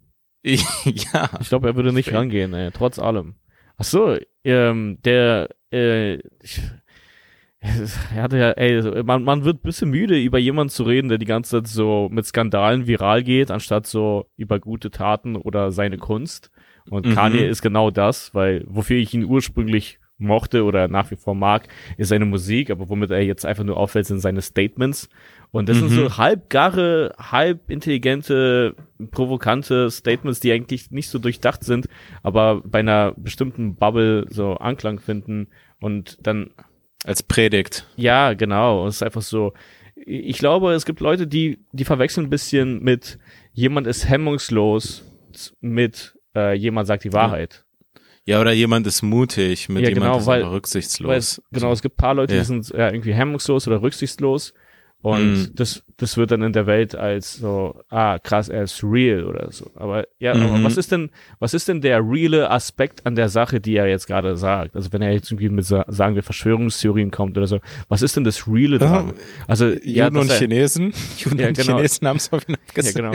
ja. 0.44 1.30
Ich 1.40 1.48
glaube, 1.48 1.68
er 1.68 1.76
würde 1.76 1.92
nicht 1.92 2.12
rangehen, 2.12 2.54
ey, 2.54 2.70
trotz 2.72 2.98
allem. 2.98 3.34
Ach 3.76 3.84
so, 3.84 4.16
ähm, 4.44 4.98
der, 5.04 5.50
äh, 5.72 6.14
ich, 6.42 6.60
er 8.14 8.22
hatte 8.22 8.38
ja, 8.38 8.50
ey, 8.52 9.02
man, 9.02 9.24
man 9.24 9.44
wird 9.44 9.56
ein 9.58 9.62
bisschen 9.66 9.90
müde, 9.90 10.18
über 10.18 10.38
jemanden 10.38 10.70
zu 10.70 10.84
reden, 10.84 11.08
der 11.08 11.18
die 11.18 11.26
ganze 11.26 11.58
Zeit 11.62 11.66
so 11.66 12.08
mit 12.10 12.24
Skandalen 12.26 12.86
viral 12.86 13.22
geht, 13.24 13.50
anstatt 13.50 13.86
so 13.86 14.26
über 14.36 14.60
gute 14.60 14.90
Taten 14.90 15.34
oder 15.36 15.72
seine 15.72 15.98
Kunst. 15.98 16.50
Und 16.88 17.06
Mhm. 17.06 17.14
Kanye 17.14 17.46
ist 17.46 17.60
genau 17.62 17.90
das, 17.90 18.32
weil 18.34 18.64
wofür 18.66 18.96
ich 18.96 19.12
ihn 19.12 19.24
ursprünglich 19.24 19.98
mochte 20.20 20.64
oder 20.64 20.88
nach 20.88 21.10
wie 21.10 21.16
vor 21.16 21.34
mag, 21.34 21.68
ist 21.96 22.08
seine 22.08 22.24
Musik, 22.24 22.70
aber 22.70 22.88
womit 22.88 23.10
er 23.10 23.22
jetzt 23.22 23.44
einfach 23.46 23.62
nur 23.64 23.76
auffällt, 23.76 24.06
sind 24.06 24.20
seine 24.20 24.40
Statements. 24.42 25.08
Und 25.50 25.68
das 25.68 25.78
sind 25.78 25.90
Mhm. 25.90 25.94
so 25.94 26.16
halbgarre, 26.16 27.14
halb 27.18 27.70
intelligente, 27.70 28.74
provokante 29.10 29.90
Statements, 29.90 30.40
die 30.40 30.52
eigentlich 30.52 30.90
nicht 30.90 31.08
so 31.08 31.18
durchdacht 31.18 31.62
sind, 31.64 31.88
aber 32.22 32.62
bei 32.64 32.80
einer 32.80 33.12
bestimmten 33.16 33.76
Bubble 33.76 34.26
so 34.28 34.54
Anklang 34.56 34.98
finden 34.98 35.48
und 35.80 36.18
dann 36.26 36.50
Als 37.08 37.22
Predigt. 37.22 37.86
ja, 37.96 38.34
genau. 38.34 38.86
Es 38.86 38.96
ist 38.96 39.02
einfach 39.02 39.22
so. 39.22 39.54
Ich 39.96 40.38
glaube, 40.38 40.72
es 40.74 40.84
gibt 40.84 41.00
Leute, 41.00 41.26
die, 41.26 41.58
die 41.72 41.84
verwechseln 41.84 42.26
ein 42.26 42.30
bisschen 42.30 42.82
mit 42.82 43.18
jemand 43.52 43.86
ist 43.86 44.08
hemmungslos 44.08 45.04
mit 45.60 46.16
äh, 46.36 46.54
jemand 46.54 46.86
sagt 46.86 47.04
die 47.04 47.12
Wahrheit. 47.12 47.64
Ja, 48.26 48.40
oder 48.42 48.52
jemand 48.52 48.86
ist 48.86 49.00
mutig, 49.02 49.68
mit 49.70 49.82
Ja, 49.84 49.88
jemand 49.88 50.04
genau, 50.12 50.18
ist 50.18 50.26
weil- 50.26 50.42
rücksichtslos. 50.44 51.16
Es, 51.16 51.42
genau, 51.50 51.72
es 51.72 51.80
gibt 51.82 51.96
paar 51.96 52.14
Leute, 52.14 52.34
Ja. 52.34 52.40
die 52.40 52.46
sind 52.46 52.68
ja, 52.68 52.90
irgendwie 52.90 53.14
hemmungslos 53.14 53.66
oder 53.66 53.80
rücksichtslos. 53.80 54.52
Und 55.00 55.32
Mhm. 55.32 55.50
das, 55.54 55.84
das 55.96 56.16
wird 56.16 56.32
dann 56.32 56.42
in 56.42 56.52
der 56.52 56.66
Welt 56.66 56.96
als 56.96 57.34
so, 57.34 57.80
ah, 57.88 58.18
krass, 58.18 58.48
er 58.48 58.64
ist 58.64 58.82
real 58.82 59.24
oder 59.26 59.52
so. 59.52 59.70
Aber 59.76 60.04
ja, 60.18 60.32
aber 60.32 60.58
Mhm. 60.58 60.64
was 60.64 60.76
ist 60.76 60.90
denn, 60.90 61.10
was 61.38 61.54
ist 61.54 61.68
denn 61.68 61.80
der 61.80 62.00
reale 62.02 62.50
Aspekt 62.50 63.06
an 63.06 63.14
der 63.14 63.28
Sache, 63.28 63.60
die 63.60 63.76
er 63.76 63.86
jetzt 63.86 64.08
gerade 64.08 64.36
sagt? 64.36 64.74
Also 64.74 64.92
wenn 64.92 65.00
er 65.00 65.12
jetzt 65.12 65.30
irgendwie 65.30 65.50
mit, 65.50 65.64
sa- 65.64 65.84
sagen 65.86 66.16
wir, 66.16 66.24
Verschwörungstheorien 66.24 67.12
kommt 67.12 67.38
oder 67.38 67.46
so, 67.46 67.60
was 67.88 68.02
ist 68.02 68.16
denn 68.16 68.24
das 68.24 68.48
reale 68.48 68.78
dran? 68.78 69.12
Also, 69.46 69.66
ja, 69.84 70.06
Juden 70.06 70.16
und 70.16 70.28
dass 70.30 70.40
er- 70.40 70.48
Chinesen. 70.48 70.92
Juden 71.18 71.38
Ja, 71.38 71.48
und 71.48 71.56
genau. 71.56 71.76
Chinesen 71.76 72.08
haben 72.08 72.16
es 72.16 72.32
auf 72.32 72.42
jeden 72.48 72.60
Fall 72.74 72.84
Ja, 72.84 72.92
genau. 72.92 73.12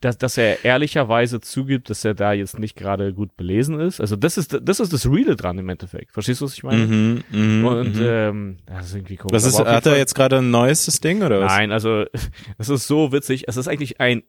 Dass, 0.00 0.18
dass 0.18 0.36
er 0.36 0.64
ehrlicherweise 0.64 1.40
zugibt, 1.40 1.88
dass 1.88 2.04
er 2.04 2.14
da 2.14 2.32
jetzt 2.32 2.58
nicht 2.58 2.76
gerade 2.76 3.14
gut 3.14 3.36
belesen 3.36 3.80
ist. 3.80 4.00
Also 4.00 4.14
das 4.14 4.36
ist 4.36 4.58
das 4.62 4.78
ist 4.78 4.92
das 4.92 5.10
Reale 5.10 5.36
dran 5.36 5.58
im 5.58 5.68
Endeffekt. 5.68 6.12
Verstehst 6.12 6.40
du, 6.40 6.44
was 6.44 6.54
ich 6.54 6.62
meine? 6.62 6.86
Mhm, 6.86 7.24
mhm, 7.30 7.64
Und 7.64 7.96
mhm. 7.96 8.02
ähm, 8.04 8.56
das 8.66 8.86
ist 8.88 8.94
irgendwie 8.94 9.16
komisch. 9.16 9.32
Was 9.32 9.44
ist, 9.44 9.58
hat 9.58 9.66
er 9.66 9.80
Fall- 9.82 9.96
jetzt 9.98 10.14
gerade 10.14 10.38
ein 10.38 10.50
neuestes 10.50 11.00
Ding 11.00 11.22
oder 11.22 11.40
was? 11.40 11.52
Nein, 11.52 11.72
also 11.72 12.04
das 12.58 12.68
ist 12.68 12.86
so 12.86 13.12
witzig. 13.12 13.44
Es 13.48 13.56
ist 13.56 13.68
eigentlich 13.68 14.00
ein 14.00 14.22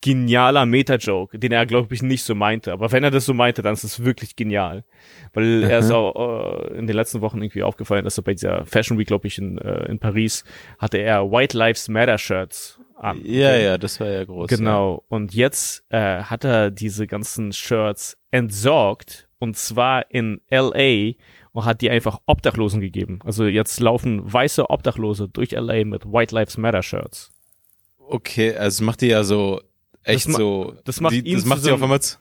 genialer 0.00 0.66
Meta-Joke, 0.66 1.38
den 1.38 1.52
er, 1.52 1.66
glaube 1.66 1.94
ich, 1.94 2.02
nicht 2.02 2.24
so 2.24 2.34
meinte. 2.34 2.72
Aber 2.72 2.90
wenn 2.90 3.04
er 3.04 3.10
das 3.10 3.26
so 3.26 3.34
meinte, 3.34 3.62
dann 3.62 3.74
ist 3.74 3.84
es 3.84 4.02
wirklich 4.04 4.34
genial. 4.36 4.84
Weil 5.34 5.62
er 5.64 5.80
ist 5.80 5.90
auch 5.90 6.70
äh, 6.70 6.78
in 6.78 6.86
den 6.86 6.96
letzten 6.96 7.20
Wochen 7.20 7.42
irgendwie 7.42 7.62
aufgefallen, 7.62 8.04
dass 8.04 8.18
er 8.18 8.24
bei 8.24 8.32
dieser 8.32 8.64
Fashion 8.64 8.98
Week, 8.98 9.06
glaube 9.06 9.26
ich, 9.28 9.38
in, 9.38 9.58
äh, 9.58 9.84
in 9.90 9.98
Paris, 9.98 10.44
hatte 10.78 10.98
er 10.98 11.30
White 11.30 11.56
Lives 11.56 11.88
Matter 11.88 12.18
Shirts 12.18 12.79
an. 13.00 13.20
Ja, 13.24 13.48
Okay? 13.50 13.64
ja, 13.64 13.78
das 13.78 13.98
war 14.00 14.08
ja 14.08 14.24
groß. 14.24 14.48
Genau. 14.48 15.04
Und 15.08 15.34
jetzt 15.34 15.84
äh, 15.90 16.22
hat 16.22 16.44
er 16.44 16.70
diese 16.70 17.06
ganzen 17.06 17.52
Shirts 17.52 18.16
entsorgt 18.30 19.28
und 19.38 19.56
zwar 19.56 20.10
in 20.10 20.40
LA 20.50 21.12
und 21.52 21.64
hat 21.64 21.80
die 21.80 21.90
einfach 21.90 22.20
Obdachlosen 22.26 22.80
gegeben. 22.80 23.18
Also 23.24 23.46
jetzt 23.46 23.80
laufen 23.80 24.20
weiße 24.32 24.68
Obdachlose 24.70 25.28
durch 25.28 25.52
LA 25.52 25.84
mit 25.84 26.04
White 26.04 26.34
Lives 26.34 26.56
Matter 26.58 26.82
Shirts. 26.82 27.30
Ja. 27.98 28.04
Okay, 28.08 28.54
also 28.56 28.84
macht 28.84 29.00
die 29.00 29.06
ja 29.08 29.22
so 29.24 29.60
echt 30.02 30.26
Das 30.28 30.34
so. 30.34 30.74
das 30.84 31.00
macht 31.00 31.12
die, 31.14 31.20
ihn 31.20 31.36
das 31.36 31.44
macht 31.46 31.60
so 31.60 31.64
sie 31.66 31.70
auf 31.70 31.76
einem- 31.76 31.84
einmal 31.84 32.00
zu, 32.02 32.18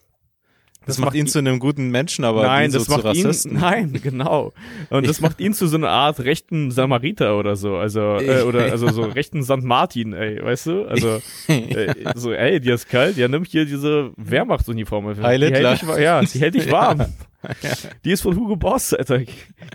das, 0.89 0.97
macht 0.99 1.15
ihn 1.15 1.27
zu 1.27 1.39
einem 1.39 1.59
guten 1.59 1.89
Menschen, 1.89 2.25
aber 2.25 2.43
nein, 2.43 2.71
so 2.71 2.79
das 2.79 2.87
macht 2.89 3.15
ihn, 3.15 3.31
nein, 3.51 3.99
genau. 4.03 4.53
Und 4.89 5.07
das 5.07 5.21
macht 5.21 5.39
ihn 5.39 5.53
zu 5.53 5.67
so 5.67 5.77
einer 5.77 5.89
Art 5.89 6.19
rechten 6.19 6.71
Samariter 6.71 7.37
oder 7.37 7.55
so, 7.55 7.75
also 7.75 8.17
äh, 8.17 8.41
oder 8.43 8.71
also 8.71 8.89
so 8.89 9.03
rechten 9.03 9.43
St. 9.43 9.63
Martin, 9.63 10.13
ey, 10.13 10.43
weißt 10.43 10.65
du? 10.67 10.85
Also 10.85 11.21
äh, 11.47 11.93
so, 12.15 12.33
ey, 12.33 12.59
dir 12.59 12.75
ist 12.75 12.89
kalt, 12.89 13.17
ja, 13.17 13.27
nimm 13.27 13.43
hier 13.45 13.65
diese 13.65 14.11
Wehrmachtsuniform. 14.17 15.15
Die 15.15 15.21
hält 15.21 15.41
dich, 15.55 15.81
ja, 15.99 16.21
die 16.21 16.39
hält 16.39 16.55
dich 16.55 16.71
warm. 16.71 17.05
Die 18.05 18.11
ist 18.11 18.21
von 18.21 18.35
Hugo 18.35 18.55
Boss, 18.55 18.93
Alter. 18.93 19.21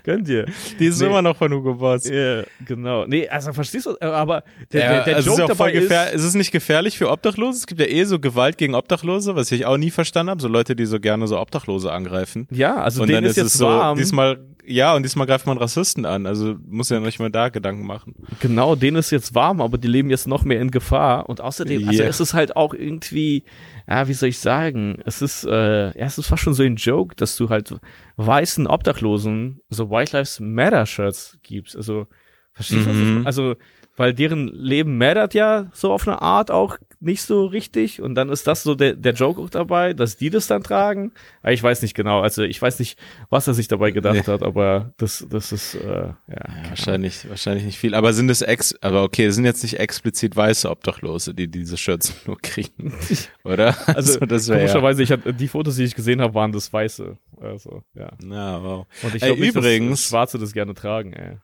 Könnt 0.03 0.27
ihr? 0.29 0.45
Die 0.79 0.85
ist 0.85 0.99
Nee. 1.01 1.07
immer 1.07 1.21
noch 1.21 1.35
von 1.35 1.51
Hugo 1.51 1.73
Boss. 1.75 2.07
Ja, 2.07 2.43
genau. 2.65 3.05
Nee, 3.07 3.27
also 3.27 3.53
verstehst 3.53 3.85
du, 3.87 3.99
aber 4.01 4.43
der, 4.71 4.81
Ja, 4.83 4.93
der, 4.93 5.03
der 5.05 5.15
also 5.17 5.29
Joke 5.31 5.41
ist, 5.41 5.47
ja 5.47 5.53
auch 5.53 5.57
voll 5.57 5.71
dabei 5.73 6.05
ist, 6.11 6.15
ist 6.15 6.23
es 6.23 6.35
nicht 6.35 6.51
gefährlich 6.51 6.97
für 6.97 7.09
Obdachlose? 7.09 7.57
Es 7.57 7.67
gibt 7.67 7.81
ja 7.81 7.87
eh 7.87 8.03
so 8.05 8.19
Gewalt 8.19 8.57
gegen 8.57 8.75
Obdachlose, 8.75 9.35
was 9.35 9.51
ich 9.51 9.65
auch 9.65 9.77
nie 9.77 9.91
verstanden 9.91 10.29
habe. 10.29 10.41
So 10.41 10.47
Leute, 10.47 10.75
die 10.75 10.85
so 10.85 10.99
gerne 10.99 11.27
so 11.27 11.39
Obdachlose 11.39 11.91
angreifen. 11.91 12.47
ja, 12.51 12.75
also 12.75 13.01
und 13.01 13.07
denen 13.07 13.23
dann 13.23 13.29
ist 13.31 13.37
jetzt 13.37 13.47
es 13.47 13.53
so, 13.53 13.65
warm. 13.67 13.97
diesmal, 13.97 14.39
ja, 14.67 14.95
und 14.95 15.03
diesmal 15.03 15.27
greift 15.27 15.45
man 15.47 15.57
Rassisten 15.57 16.05
an. 16.05 16.25
Also 16.25 16.55
muss 16.67 16.89
ja 16.89 16.99
nicht 16.99 17.19
mal 17.19 17.29
da 17.31 17.49
Gedanken 17.49 17.85
machen. 17.85 18.15
Genau, 18.41 18.75
denen 18.75 18.97
ist 18.97 19.11
jetzt 19.11 19.33
warm, 19.35 19.61
aber 19.61 19.77
die 19.77 19.87
leben 19.87 20.09
jetzt 20.09 20.27
noch 20.27 20.43
mehr 20.43 20.59
in 20.61 20.71
Gefahr. 20.71 21.27
Und 21.29 21.41
außerdem, 21.41 21.87
also 21.87 21.99
Yeah. 22.01 22.09
es 22.09 22.19
ist 22.19 22.33
halt 22.33 22.55
auch 22.55 22.73
irgendwie, 22.73 23.43
ja, 23.87 24.07
wie 24.07 24.13
soll 24.13 24.29
ich 24.29 24.39
sagen, 24.39 24.99
es 25.05 25.21
ist, 25.21 25.45
äh, 25.45 25.87
ja, 25.97 26.05
es 26.05 26.17
ist 26.17 26.27
fast 26.27 26.43
schon 26.43 26.53
so 26.53 26.63
ein 26.63 26.75
Joke, 26.75 27.15
dass 27.15 27.35
du 27.37 27.49
halt 27.49 27.73
weißen 28.17 28.67
Obdachlosen 28.67 29.61
so 29.69 29.89
White 29.89 30.17
Lives 30.17 30.39
Matter 30.39 30.85
Shirts 30.85 31.37
gibst. 31.43 31.75
Also, 31.75 32.07
verstehst 32.53 32.87
du, 32.87 32.91
Mhm. 32.91 33.25
also, 33.27 33.55
weil 33.97 34.13
deren 34.13 34.47
Leben 34.47 34.97
mattert 34.97 35.33
ja 35.33 35.67
so 35.73 35.91
auf 35.93 36.07
eine 36.07 36.21
Art 36.21 36.51
auch 36.51 36.77
nicht 37.05 37.21
so 37.21 37.45
richtig. 37.45 38.01
Und 38.01 38.15
dann 38.15 38.29
ist 38.29 38.47
das 38.47 38.63
so 38.63 38.75
der, 38.75 38.93
der 38.95 39.13
Joke 39.13 39.39
auch 39.41 39.49
dabei, 39.49 39.93
dass 39.93 40.17
die 40.17 40.29
das 40.29 40.47
dann 40.47 40.63
tragen. 40.63 41.11
Aber 41.41 41.53
Ich 41.53 41.63
weiß 41.63 41.81
nicht 41.81 41.93
genau, 41.95 42.21
also 42.21 42.43
ich 42.43 42.61
weiß 42.61 42.79
nicht, 42.79 42.99
was 43.29 43.47
er 43.47 43.53
sich 43.53 43.67
dabei 43.67 43.91
gedacht 43.91 44.15
Nee. 44.15 44.23
hat, 44.33 44.43
aber 44.43 44.93
das, 44.97 45.25
das 45.29 45.51
ist, 45.51 45.75
äh, 45.75 45.85
ja. 45.87 46.15
Ja, 46.27 46.69
wahrscheinlich, 46.69 47.29
wahrscheinlich 47.29 47.63
nicht 47.65 47.77
viel. 47.77 47.95
Aber 47.95 48.11
sind 48.13 48.29
es 48.29 48.41
ex, 48.41 48.75
aber 48.81 49.03
okay, 49.03 49.25
es 49.25 49.35
sind 49.35 49.45
jetzt 49.45 49.63
nicht 49.63 49.79
explizit 49.79 50.35
weiße 50.35 50.69
Obdachlose, 50.69 51.33
die 51.33 51.47
diese 51.47 51.77
Shirts 51.77 52.13
nur 52.27 52.37
kriegen, 52.41 52.93
oder? 53.43 53.75
Also, 53.87 54.19
das 54.25 54.47
wäre 54.47 54.59
ja. 54.59 54.65
Komischerweise, 54.65 55.03
ich 55.03 55.11
hatte, 55.11 55.33
die 55.33 55.47
Fotos, 55.47 55.75
die 55.77 55.83
ich 55.83 55.95
gesehen 55.95 56.21
habe, 56.21 56.33
waren 56.33 56.51
das 56.51 56.71
Weiße. 56.73 57.17
Also, 57.39 57.83
ja. 57.93 58.11
Ja, 58.23 58.63
wow. 58.63 58.87
Und 59.03 59.15
ich 59.15 59.21
glaube 59.21 59.39
nicht, 59.41 59.55
übrigens- 59.55 60.01
dass 60.01 60.09
Schwarze 60.09 60.39
das 60.39 60.53
gerne 60.53 60.73
tragen, 60.73 61.13
ey. 61.13 61.37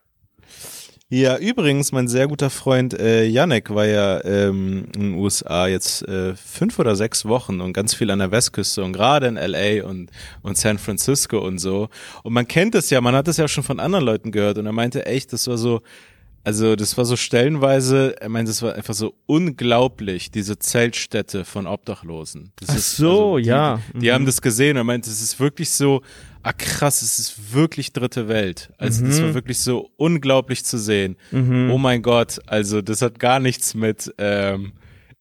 Ja, 1.14 1.38
übrigens, 1.38 1.92
mein 1.92 2.08
sehr 2.08 2.26
guter 2.30 2.50
Freund 2.50 2.98
äh, 2.98 3.26
Janek 3.26 3.70
war 3.76 3.86
ja 3.86 4.24
ähm, 4.24 4.86
in 4.96 5.02
den 5.02 5.14
USA 5.16 5.68
jetzt 5.68 6.08
äh, 6.08 6.36
fünf 6.38 6.80
oder 6.80 6.96
sechs 6.96 7.26
Wochen 7.26 7.60
und 7.60 7.74
ganz 7.74 7.94
viel 7.94 8.10
an 8.12 8.20
der 8.20 8.32
Westküste 8.32 8.82
und 8.82 8.94
gerade 8.94 9.28
in 9.28 9.36
LA 9.36 9.84
und, 9.86 10.10
und 10.42 10.58
San 10.58 10.78
Francisco 10.78 11.40
und 11.46 11.58
so. 11.60 11.90
Und 12.24 12.32
man 12.32 12.48
kennt 12.48 12.76
es 12.76 12.90
ja, 12.92 13.02
man 13.02 13.14
hat 13.14 13.28
es 13.28 13.36
ja 13.36 13.50
schon 13.50 13.66
von 13.66 13.82
anderen 13.82 14.06
Leuten 14.06 14.32
gehört 14.32 14.58
und 14.58 14.66
er 14.66 14.72
meinte 14.72 15.06
echt, 15.06 15.34
das 15.34 15.48
war 15.50 15.58
so, 15.58 15.82
also 16.46 16.78
das 16.78 16.98
war 16.98 17.04
so 17.04 17.18
stellenweise, 17.18 18.16
er 18.22 18.30
meinte, 18.30 18.52
es 18.52 18.62
war 18.62 18.74
einfach 18.76 18.94
so 18.94 19.14
unglaublich, 19.26 20.32
diese 20.32 20.60
Zeltstätte 20.60 21.44
von 21.44 21.68
Obdachlosen. 21.68 22.54
Das 22.56 22.70
Ach 22.70 22.76
ist, 22.78 22.96
so, 22.96 23.38
die, 23.38 23.48
ja. 23.48 23.82
Die, 23.94 24.00
die 24.00 24.08
Mhm. 24.08 24.14
haben 24.14 24.26
das 24.26 24.42
gesehen 24.42 24.78
und 24.78 24.78
er 24.78 24.84
meinte, 24.86 25.10
es 25.10 25.22
ist 25.22 25.42
wirklich 25.42 25.72
so, 25.72 26.04
ah 26.44 26.54
krass, 26.54 27.02
es 27.02 27.20
ist 27.20 27.54
wirklich 27.54 27.94
dritte 27.94 28.28
Welt. 28.28 28.72
Also 28.78 29.06
das 29.06 29.20
Mhm. 29.20 29.24
war 29.26 29.34
wirklich 29.36 29.60
so 29.60 29.92
unglaublich 29.98 30.64
zu 30.66 30.78
sehen. 30.78 31.16
Oh 31.32 31.78
mein 31.78 32.02
Gott, 32.02 32.40
also 32.48 32.82
das 32.82 33.02
hat 33.02 33.20
gar 33.20 33.40
nichts 33.40 33.74
mit 33.74 34.14
ähm, 34.18 34.74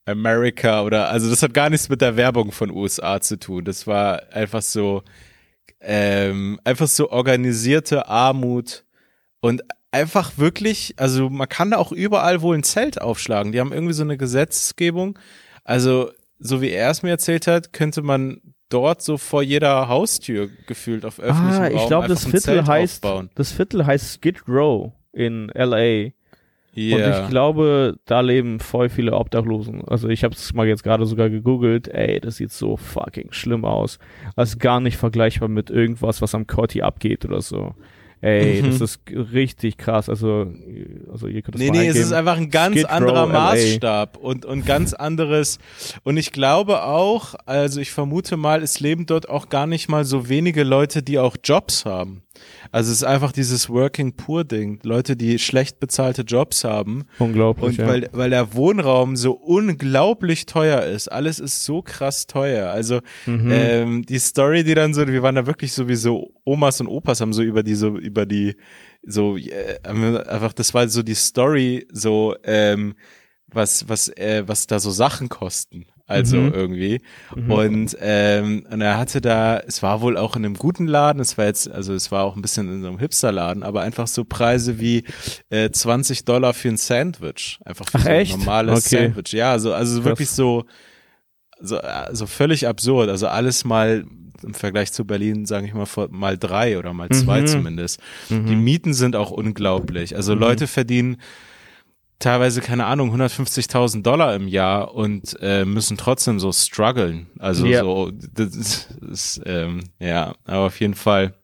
America 0.07 0.83
oder, 0.83 1.09
also 1.11 1.29
das 1.31 1.43
hat 1.43 1.55
gar 1.55 1.71
nichts 1.71 1.89
mit 1.89 2.01
der 2.01 2.16
Werbung 2.16 2.53
von 2.53 2.71
USA 2.71 3.21
zu 3.21 3.39
tun. 3.39 3.64
Das 3.64 3.87
war 3.87 4.23
einfach 4.33 4.62
so, 4.62 5.03
ähm, 5.81 6.59
einfach 6.64 6.89
so 6.89 7.11
organisierte 7.11 8.09
Armut 8.09 8.85
und 9.41 9.62
einfach 9.93 10.39
wirklich, 10.39 10.95
also 10.99 11.31
man 11.31 11.49
kann 11.49 11.71
da 11.71 11.79
auch 11.79 11.93
überall 11.93 12.43
wohl 12.43 12.57
ein 12.57 12.62
Zelt 12.62 13.01
aufschlagen. 13.01 13.53
Die 13.53 13.61
haben 13.61 13.73
irgendwie 13.73 13.95
so 13.95 14.03
eine 14.03 14.16
Gesetzgebung. 14.16 15.18
Also, 15.64 16.11
so 16.39 16.61
wie 16.62 16.71
er 16.71 16.91
es 16.91 17.03
mir 17.03 17.11
erzählt 17.11 17.47
hat, 17.47 17.73
könnte 17.73 18.03
man 18.03 18.41
dort 18.71 19.03
so 19.03 19.18
vor 19.18 19.43
jeder 19.43 19.89
Haustür 19.89 20.49
gefühlt 20.66 21.05
auf 21.05 21.21
öffentlichem 21.21 21.62
Ah, 21.62 21.66
Raum 21.68 21.77
ich 21.77 21.87
glaube, 21.87 22.09
das 22.09 22.25
Viertel 22.27 22.66
heißt, 22.66 23.05
aufbauen. 23.05 23.31
das 23.35 23.53
Viertel 23.53 23.85
heißt 23.85 24.14
Skid 24.21 24.49
Row 24.49 24.93
in 25.12 25.51
LA. 25.55 26.12
Ja. 26.73 26.97
Und 26.97 27.25
ich 27.25 27.31
glaube, 27.31 27.97
da 28.07 28.21
leben 28.21 28.61
voll 28.61 28.89
viele 28.89 29.14
Obdachlosen. 29.14 29.83
Also 29.89 30.09
ich 30.09 30.23
habe 30.23 30.35
es 30.37 30.55
mal 30.55 30.68
jetzt 30.68 30.85
gerade 30.85 31.05
sogar 31.05 31.29
gegoogelt. 31.29 31.89
Ey, 31.89 32.21
das 32.21 32.37
sieht 32.37 32.53
so 32.53 32.77
fucking 32.77 33.33
schlimm 33.33 33.64
aus. 33.64 33.99
Also 34.37 34.57
gar 34.57 34.81
nicht 34.81 34.97
vergleichbar 34.97 35.49
mit 35.49 35.68
irgendwas, 35.68 36.23
was 36.23 36.35
am 36.35 36.47
Corti 36.47 36.81
abgeht 36.83 37.25
oder 37.25 37.41
so. 37.41 37.75
Ey, 38.23 38.61
Mhm. 38.62 38.66
das 38.79 38.81
ist 38.83 39.01
richtig 39.33 39.79
krass. 39.79 40.09
Also, 40.11 40.47
also 41.11 41.27
ihr 41.27 41.41
könnt 41.41 41.55
es 41.57 41.61
Nee, 41.62 41.71
nee, 41.71 41.79
es 41.79 41.87
eingeben. 41.89 42.05
ist 42.05 42.12
einfach 42.12 42.37
ein 42.37 42.51
ganz 42.51 42.77
Skid 42.77 42.85
Row, 42.85 42.91
anderer 42.93 43.27
LA. 43.27 43.33
Maßstab 43.33 44.16
und, 44.18 44.45
und 44.45 44.66
ganz 44.66 44.93
anderes. 44.93 45.59
Und 46.03 46.18
ich 46.18 46.31
glaube 46.33 46.83
auch, 46.83 47.35
also 47.47 47.81
ich 47.81 47.91
vermute 47.93 48.37
mal, 48.37 48.62
es 48.62 48.79
leben 48.81 49.07
dort 49.07 49.29
auch 49.29 49.49
gar 49.49 49.66
nicht 49.66 49.89
mal 49.89 50.05
so 50.05 50.29
wenige 50.29 50.64
Leute, 50.64 51.03
die 51.03 51.18
auch 51.18 51.37
Jobs 51.43 51.87
haben. 51.87 52.23
Also 52.72 52.91
es 52.91 52.99
ist 52.99 53.05
einfach 53.05 53.32
dieses 53.32 53.68
Working 53.68 54.14
Poor 54.14 54.45
Ding. 54.45 54.80
Leute, 54.82 55.16
die 55.16 55.38
schlecht 55.38 55.80
bezahlte 55.80 56.22
Jobs 56.22 56.64
haben. 56.64 57.05
Unglaublich. 57.18 57.70
Und 57.70 57.76
ja. 57.78 57.86
weil, 57.86 58.09
weil 58.12 58.30
der 58.30 58.55
Wohnraum 58.55 59.16
so 59.16 59.32
unglaublich 59.32 60.47
teuer 60.47 60.82
ist. 60.82 61.09
Alles 61.09 61.38
ist 61.38 61.64
so 61.64 61.82
krass 61.82 62.26
teuer. 62.26 62.70
Also 62.70 63.01
Mhm. 63.26 63.51
ähm, 63.53 64.07
die 64.07 64.18
Story, 64.18 64.64
die 64.64 64.74
dann 64.74 64.95
so, 64.95 65.07
wir 65.07 65.22
waren 65.22 65.34
da 65.34 65.47
wirklich 65.47 65.72
sowieso, 65.72 66.32
Omas 66.45 66.80
und 66.80 66.88
Opas 66.88 67.20
haben 67.20 67.32
so 67.32 67.43
über 67.43 67.62
die, 67.62 67.74
so 67.74 67.97
über 67.97 68.26
die, 68.26 68.57
so 69.03 69.36
äh, 69.36 69.78
einfach, 69.84 70.53
das 70.53 70.74
war 70.74 70.88
so 70.88 71.03
die 71.03 71.14
Story, 71.14 71.86
so 71.93 72.34
ähm, 72.45 72.95
was, 73.47 73.88
was, 73.88 74.09
äh, 74.16 74.45
was 74.47 74.66
da 74.66 74.78
so 74.78 74.91
Sachen 74.91 75.28
kosten. 75.28 75.86
Also 76.11 76.37
Mhm. 76.39 76.53
irgendwie. 76.53 77.01
Und, 77.49 77.97
ähm, 78.01 78.67
und 78.69 78.81
er 78.81 78.99
hatte 78.99 79.21
da, 79.21 79.59
es 79.61 79.81
war 79.83 80.01
wohl 80.01 80.17
auch 80.17 80.35
in 80.35 80.45
einem 80.45 80.55
guten 80.57 80.87
Laden, 80.89 81.21
es 81.21 81.39
war 81.39 81.45
jetzt, 81.47 81.71
also 81.71 81.95
es 81.95 82.11
war 82.11 82.25
auch 82.25 82.35
ein 82.35 82.43
bisschen 82.43 82.69
in 82.69 82.83
so 82.83 82.89
einem 82.89 82.99
Hipsterladen, 82.99 83.63
aber 83.63 83.83
einfach 83.83 84.09
so 84.09 84.25
Preise 84.25 84.81
wie 84.81 85.05
äh, 85.51 85.71
20 85.71 86.25
Dollar 86.25 86.53
für 86.53 86.69
ein 86.69 86.77
Sandwich. 86.77 87.61
Einfach 87.65 87.89
für 87.89 87.99
Ach, 87.99 88.03
so 88.03 88.09
ein 88.09 88.15
echt? 88.17 88.37
normales 88.37 88.87
Okay. 88.87 89.05
Sandwich. 89.05 89.33
Ja, 89.33 89.53
also, 89.53 89.73
also 89.73 89.95
Krass. 89.97 90.05
wirklich 90.05 90.31
so, 90.31 90.65
so, 91.61 91.79
so 92.11 92.27
völlig 92.27 92.67
absurd. 92.67 93.09
Also 93.09 93.29
alles 93.29 93.65
mal 93.65 94.05
im 94.43 94.55
Vergleich 94.55 94.91
zu 94.93 95.05
Berlin, 95.05 95.45
sage 95.47 95.67
ich 95.67 95.75
mal, 95.75 95.87
mal 96.11 96.39
drei 96.39 96.79
oder 96.79 96.93
mal 96.93 97.11
zwei 97.11 97.43
Mhm. 97.43 97.47
zumindest. 97.47 98.01
Mhm. 98.31 98.47
Die 98.47 98.57
Mieten 98.57 98.95
sind 98.95 99.15
auch 99.15 99.31
unglaublich. 99.31 100.17
Also 100.17 100.35
Leute 100.35 100.67
verdienen 100.67 101.19
teilweise, 102.21 102.61
keine 102.61 102.87
Ahnung, 102.87 103.12
150.000 103.14 104.03
Dollar 104.03 104.35
im 104.37 104.47
Jahr 104.47 104.95
und 104.95 105.37
äh, 105.41 105.64
müssen 105.64 105.97
trotzdem 105.97 106.39
so 106.39 106.53
strugglen. 106.53 107.27
Also 107.39 107.66
Ja. 107.66 107.81
so, 107.81 108.12
das 108.12 108.87
ist, 109.11 109.41
ähm, 109.45 109.85
ja, 109.99 110.35
aber 110.45 110.66
auf 110.66 110.79
jeden 110.79 110.95
Fall. 110.95 111.35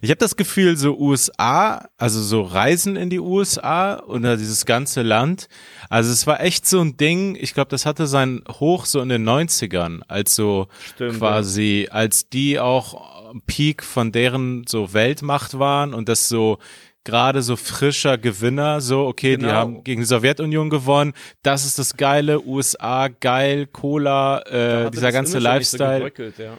Ich 0.00 0.10
habe 0.10 0.18
das 0.18 0.36
Gefühl, 0.36 0.76
so 0.76 0.98
USA, 0.98 1.88
also 1.98 2.22
so 2.22 2.42
Reisen 2.42 2.96
in 2.96 3.10
die 3.10 3.20
USA 3.20 4.02
oder 4.02 4.36
dieses 4.36 4.64
ganze 4.66 5.02
Land, 5.02 5.48
also 5.88 6.10
es 6.10 6.26
war 6.26 6.40
echt 6.40 6.66
so 6.66 6.80
ein 6.80 6.96
Ding, 6.96 7.36
ich 7.38 7.54
glaube, 7.54 7.70
das 7.70 7.86
hatte 7.86 8.06
sein 8.06 8.42
Hoch 8.48 8.86
so 8.86 9.00
in 9.00 9.08
den 9.08 9.28
90ern, 9.28 10.00
als 10.08 10.34
so 10.34 10.68
Stimmt, 10.94 11.18
quasi, 11.18 11.88
als 11.90 12.28
die 12.28 12.58
auch 12.58 13.18
Peak 13.46 13.82
von 13.82 14.10
deren 14.10 14.64
so 14.66 14.94
Weltmacht 14.94 15.58
waren 15.58 15.92
und 15.94 16.08
das 16.08 16.28
so 16.28 16.58
gerade 17.04 17.42
so 17.42 17.56
frischer 17.56 18.18
Gewinner, 18.18 18.80
so, 18.80 19.06
okay, 19.06 19.36
die 19.36 19.42
Genau. 19.42 19.52
haben 19.54 19.84
gegen 19.84 20.00
die 20.02 20.06
Sowjetunion 20.06 20.68
gewonnen, 20.70 21.14
das 21.42 21.64
ist 21.64 21.78
das 21.78 21.96
Geile, 21.96 22.44
USA, 22.44 23.08
geil, 23.08 23.66
Cola, 23.66 24.40
äh, 24.42 24.90
dieser 24.90 25.12
ganze 25.12 25.38
Lifestyle. 25.38 26.12
ja. 26.38 26.58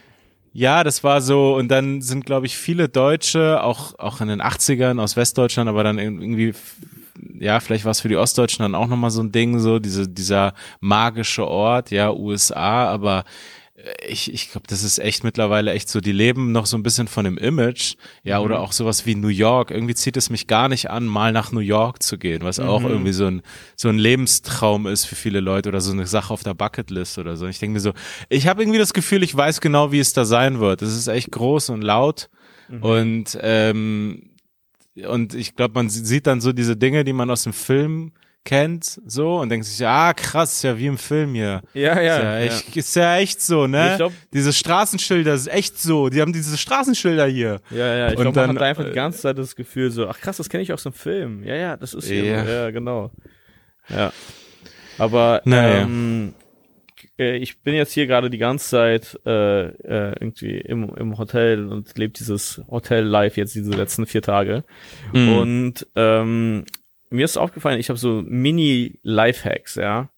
Ja, 0.52 0.84
das 0.84 1.04
war 1.04 1.22
so, 1.22 1.56
und 1.56 1.68
dann 1.70 2.02
sind, 2.02 2.26
glaube 2.26 2.48
ich, 2.48 2.58
viele 2.58 2.90
Deutsche, 2.90 3.62
auch, 3.62 3.98
auch 4.00 4.20
in 4.20 4.28
den 4.30 4.42
80ern 4.42 5.00
aus 5.00 5.16
Westdeutschland, 5.16 5.70
aber 5.70 5.84
dann 5.84 6.00
irgendwie, 6.00 6.54
ja, 7.40 7.60
vielleicht 7.60 7.86
war 7.86 7.92
es 7.92 8.02
für 8.02 8.10
die 8.10 8.18
Ostdeutschen 8.18 8.64
dann 8.64 8.74
auch 8.74 8.88
nochmal 8.88 9.12
so 9.12 9.22
ein 9.22 9.32
Ding, 9.32 9.60
so, 9.60 9.78
diese, 9.78 10.08
dieser 10.08 10.54
magische 10.80 11.46
Ort, 11.48 11.92
ja, 11.92 12.12
USA, 12.12 12.90
aber 12.90 13.26
ich, 14.06 14.34
ich 14.34 14.52
glaube, 14.52 14.68
das 14.68 14.84
ist 14.84 15.00
echt 15.00 15.24
mittlerweile 15.24 15.72
echt 15.72 15.90
so, 15.90 16.02
die 16.02 16.12
leben 16.12 16.52
noch 16.52 16.66
so 16.66 16.78
ein 16.78 16.84
bisschen 16.84 17.08
von 17.08 17.24
dem 17.26 17.38
Image, 17.38 17.96
ja, 18.24 18.40
oder 18.40 18.60
auch 18.60 18.72
sowas 18.72 19.06
wie 19.06 19.16
New 19.16 19.30
York. 19.30 19.72
Irgendwie 19.72 19.96
zieht 19.96 20.18
es 20.18 20.30
mich 20.30 20.48
gar 20.48 20.68
nicht 20.68 20.90
an, 20.90 21.06
mal 21.06 21.32
nach 21.32 21.52
New 21.52 21.60
York 21.60 22.04
zu 22.04 22.18
gehen, 22.18 22.42
was 22.44 22.60
auch 22.60 22.84
irgendwie 22.84 23.14
so 23.14 23.26
ein, 23.28 23.42
so 23.76 23.90
ein 23.90 23.98
Lebenstraum 23.98 24.88
ist 24.88 25.06
für 25.06 25.16
viele 25.16 25.40
Leute 25.40 25.70
oder 25.70 25.82
so 25.82 25.92
eine 25.92 26.08
Sache 26.08 26.34
auf 26.34 26.44
der 26.44 26.54
Bucketlist 26.54 27.18
oder 27.18 27.38
so. 27.38 27.46
Und 27.46 27.52
ich 27.52 27.60
denke 27.60 27.74
mir 27.74 27.80
so, 27.80 27.94
ich 28.28 28.48
habe 28.48 28.62
irgendwie 28.62 28.80
das 28.80 28.94
Gefühl, 28.94 29.24
ich 29.24 29.36
weiß 29.36 29.62
genau, 29.62 29.92
wie 29.92 30.00
es 30.00 30.14
da 30.14 30.26
sein 30.26 30.60
wird. 30.60 30.82
Es 30.82 30.96
ist 30.96 31.08
echt 31.08 31.32
groß 31.32 31.70
und 31.70 31.82
laut 31.82 32.30
und 32.82 33.38
ähm, 33.42 34.30
und 35.08 35.34
ich 35.34 35.56
glaube, 35.56 35.76
man 35.76 35.90
sieht 35.90 36.28
dann 36.28 36.42
so 36.42 36.52
diese 36.52 36.76
Dinge, 36.76 37.06
die 37.06 37.14
man 37.14 37.30
aus 37.30 37.44
dem 37.44 37.54
Film 37.54 38.12
kennt, 38.46 39.00
so 39.06 39.38
und 39.40 39.50
denkt 39.50 39.66
sich, 39.66 39.86
ah 39.86 40.14
krass, 40.14 40.54
ist 40.54 40.64
ja 40.64 40.78
wie 40.78 40.88
im 40.88 40.98
Film 40.98 41.36
hier. 41.36 41.62
Ja, 41.74 42.00
ja. 42.02 42.18
ist, 42.18 42.24
ja 42.24 42.38
echt, 42.40 42.78
ist 42.78 42.96
ja 42.96 43.18
echt 43.18 43.42
so, 43.42 43.68
ne? 43.68 43.92
Ich 43.92 43.98
glaub- 43.98 44.14
diese 44.34 44.54
Straßenschilder, 44.54 45.32
das 45.32 45.42
ist 45.42 45.54
echt 45.54 45.80
so. 45.80 46.10
Die 46.10 46.22
haben 46.22 46.34
diese 46.34 46.58
Straßenschilder 46.58 47.28
hier. 47.28 47.62
Ja, 47.70 47.96
ja, 47.96 48.08
ich 48.12 48.18
Und 48.18 48.22
glaube, 48.24 48.40
man 48.40 48.48
dann, 48.48 48.56
hat 48.58 48.64
einfach 48.64 48.86
äh, 48.86 48.90
die 48.90 48.96
ganze 48.96 49.20
Zeit 49.22 49.38
das 49.38 49.56
Gefühl 49.56 49.92
so, 49.92 50.08
ach 50.08 50.20
krass, 50.20 50.38
das 50.38 50.50
kenne 50.50 50.64
ich 50.64 50.74
aus 50.74 50.84
dem 50.84 50.94
Film. 50.94 51.44
Ja, 51.44 51.56
ja, 51.56 51.78
das 51.78 51.94
ist 51.94 52.08
hier 52.08 52.24
Ja. 52.24 52.44
so. 52.46 52.52
Ja, 52.52 52.72
genau. 52.72 53.12
Ja. 53.90 54.12
Aber 54.98 55.42
Naja. 55.46 55.82
ähm, 55.82 56.34
äh, 57.18 57.38
ich 57.38 57.62
bin 57.62 57.76
jetzt 57.76 57.94
hier 57.94 58.08
gerade 58.08 58.30
die 58.30 58.38
ganze 58.38 58.70
Zeit 58.70 59.20
äh, 59.26 59.66
äh, 59.68 60.14
irgendwie 60.20 60.58
im, 60.58 60.90
im 60.96 61.18
Hotel 61.18 61.68
und 61.68 61.98
lebe 61.98 62.14
dieses 62.14 62.62
Hotel-Life 62.70 63.40
jetzt 63.40 63.56
diese 63.56 63.72
letzten 63.72 64.06
vier 64.06 64.22
Tage. 64.22 64.64
Mhm. 65.14 65.34
Und 65.38 65.88
ähm, 65.96 66.66
mir 67.10 67.26
ist 67.26 67.38
aufgefallen, 67.38 67.80
ich 67.80 67.90
habe 67.90 68.00
so 68.00 68.22
Mini-Lifehacks, 68.26 69.76
ja. 69.76 70.10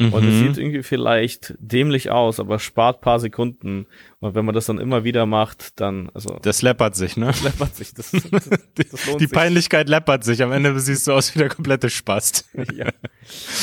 Und 0.00 0.14
es 0.14 0.34
Mhm. 0.34 0.46
sieht 0.54 0.58
irgendwie 0.58 0.84
vielleicht 0.84 1.54
dämlich 1.58 2.12
aus, 2.12 2.38
aber 2.38 2.60
spart 2.60 3.00
paar 3.00 3.18
Sekunden. 3.18 3.86
Und 4.20 4.36
wenn 4.36 4.44
man 4.44 4.54
das 4.54 4.66
dann 4.66 4.78
immer 4.78 5.02
wieder 5.02 5.26
macht, 5.26 5.80
dann, 5.80 6.08
also, 6.14 6.38
Das 6.40 6.62
läppert 6.62 6.94
sich, 6.94 7.16
ne? 7.16 7.32
läppert 7.42 7.74
sich 7.74 7.94
das. 7.94 8.12
das, 8.12 8.20
das 8.76 9.06
lohnt 9.08 9.20
Die 9.20 9.24
sich. 9.24 9.32
Peinlichkeit 9.32 9.88
läppert 9.88 10.22
sich. 10.22 10.40
Am 10.44 10.52
Ende 10.52 10.78
siehst 10.78 11.08
du 11.08 11.12
aus 11.12 11.34
wie 11.34 11.40
der 11.40 11.48
komplette 11.48 11.90
Spast. 11.90 12.48
ja. 12.76 12.86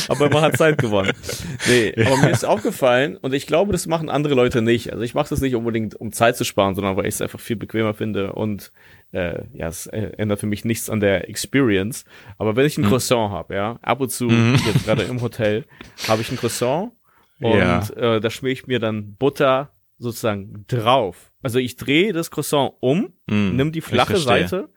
Aber 0.09 0.29
man 0.29 0.41
hat 0.41 0.57
Zeit 0.57 0.77
gewonnen. 0.77 1.13
Nee, 1.69 1.93
aber 2.05 2.17
mir 2.17 2.31
ist 2.31 2.43
aufgefallen, 2.43 3.15
und 3.15 3.33
ich 3.33 3.47
glaube, 3.47 3.71
das 3.71 3.87
machen 3.87 4.09
andere 4.09 4.33
Leute 4.35 4.61
nicht. 4.61 4.91
Also 4.91 5.03
ich 5.05 5.13
mache 5.13 5.29
das 5.29 5.39
nicht 5.39 5.55
unbedingt, 5.55 5.95
um 5.95 6.11
Zeit 6.11 6.35
zu 6.35 6.43
sparen, 6.43 6.75
sondern 6.75 6.97
weil 6.97 7.05
ich 7.05 7.15
es 7.15 7.21
einfach 7.21 7.39
viel 7.39 7.55
bequemer 7.55 7.93
finde 7.93 8.33
und 8.33 8.73
äh, 9.15 9.45
ja, 9.53 9.67
es 9.67 9.87
äh, 9.87 10.11
ändert 10.17 10.39
für 10.39 10.45
mich 10.47 10.65
nichts 10.65 10.89
an 10.89 10.99
der 10.99 11.29
Experience. 11.29 12.05
Aber 12.37 12.55
wenn 12.55 12.65
ich 12.65 12.77
ein 12.77 12.83
Croissant 12.83 13.31
habe, 13.31 13.55
ja, 13.55 13.79
ab 13.81 14.01
und 14.01 14.09
zu, 14.11 14.29
jetzt 14.29 14.85
gerade 14.85 15.03
im 15.03 15.21
Hotel, 15.21 15.65
habe 16.07 16.21
ich 16.21 16.29
ein 16.31 16.37
Croissant 16.37 16.91
und 17.39 17.57
Ja. 17.57 17.79
äh, 17.95 18.19
da 18.21 18.29
schmier 18.29 18.51
ich 18.51 18.67
mir 18.67 18.79
dann 18.79 19.15
Butter 19.15 19.71
sozusagen 19.97 20.65
drauf. 20.67 21.31
Also 21.41 21.59
ich 21.59 21.75
drehe 21.77 22.11
das 22.13 22.29
Croissant 22.31 22.73
um, 22.81 23.13
Mhm, 23.27 23.55
nimm 23.55 23.71
die 23.71 23.81
flache. 23.81 24.17
Seite 24.17 24.69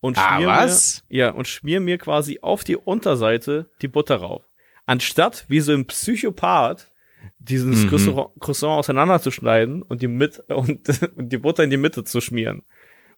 und 0.00 0.16
Ah, 0.18 0.36
schmier 0.36 0.46
was? 0.48 1.04
mir, 1.08 1.16
ja, 1.18 1.30
und 1.30 1.48
schmier 1.48 1.80
mir 1.80 1.98
quasi 1.98 2.38
auf 2.42 2.62
die 2.64 2.76
Unterseite 2.76 3.70
die 3.82 3.88
Butter 3.88 4.16
rauf. 4.16 4.44
Anstatt 4.86 5.44
wie 5.48 5.60
so 5.60 5.72
ein 5.72 5.86
Psychopath 5.86 6.90
dieses 7.38 7.84
Mhm. 7.84 7.88
Croissant, 7.88 8.28
Croissant 8.40 8.78
auseinanderzuschneiden 8.78 9.82
und 9.82 10.02
die 10.02 10.08
mit 10.08 10.38
und, 10.48 10.88
und 11.16 11.28
die 11.32 11.38
Butter 11.38 11.64
in 11.64 11.70
die 11.70 11.76
Mitte 11.76 12.04
zu 12.04 12.20
schmieren. 12.20 12.62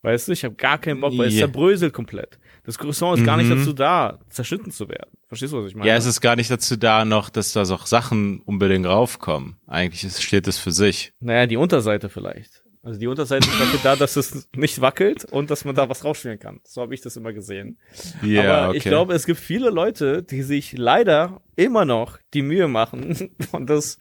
Weißt 0.03 0.29
du, 0.29 0.33
ich 0.33 0.45
habe 0.45 0.55
gar 0.55 0.79
keinen 0.79 1.01
Bock, 1.01 1.17
weil 1.19 1.29
es 1.29 1.37
zerbröselt 1.37 1.93
komplett. 1.93 2.39
Das 2.65 2.79
Croissant 2.79 3.19
ist 3.19 3.25
gar 3.27 3.37
nicht 3.37 3.49
Mhm. 3.51 3.59
dazu 3.59 3.73
da, 3.75 4.19
zerschnitten 4.31 4.71
zu 4.71 4.89
werden. 4.89 5.11
Verstehst 5.29 5.53
du, 5.53 5.59
was 5.63 5.69
ich 5.71 5.75
meine? 5.75 5.89
Ja, 5.89 5.97
es 5.97 6.07
ist 6.07 6.21
gar 6.21 6.37
nicht 6.37 6.51
dazu 6.51 6.77
da 6.77 7.05
noch, 7.05 7.29
dass 7.31 7.53
da 7.53 7.65
so 7.65 7.77
Sachen 7.85 8.41
unbedingt 8.41 8.87
raufkommen. 8.87 9.57
Eigentlich 9.67 10.05
ist, 10.05 10.23
steht 10.23 10.47
es 10.49 10.59
für 10.59 10.73
sich. 10.73 11.13
Naja, 11.21 11.47
die 11.47 11.57
Unterseite 11.57 12.09
vielleicht. 12.09 12.63
Also 12.83 12.99
die 12.99 13.09
Unterseite 13.09 13.47
ist 13.47 13.61
dafür 13.61 13.81
da, 13.83 13.95
dass 13.97 14.17
es 14.17 14.49
nicht 14.57 14.81
wackelt 14.81 15.27
und 15.27 15.51
dass 15.51 15.67
man 15.67 15.75
da 15.75 15.91
was 15.91 16.03
rausschmieren 16.03 16.39
kann. 16.41 16.61
So 16.65 16.81
habe 16.81 16.95
ich 16.95 17.03
das 17.03 17.15
immer 17.17 17.35
gesehen. 17.35 17.79
Ja, 18.23 18.43
Aber 18.63 18.69
okay. 18.71 18.79
ich 18.79 18.85
glaube, 18.85 19.13
es 19.13 19.27
gibt 19.27 19.39
viele 19.39 19.69
Leute, 19.69 20.23
die 20.23 20.43
sich 20.43 20.73
leider 20.79 21.43
immer 21.57 21.85
noch 21.85 22.17
die 22.33 22.41
Mühe 22.41 22.69
machen 22.69 23.31
und 23.53 23.69
das 23.69 23.99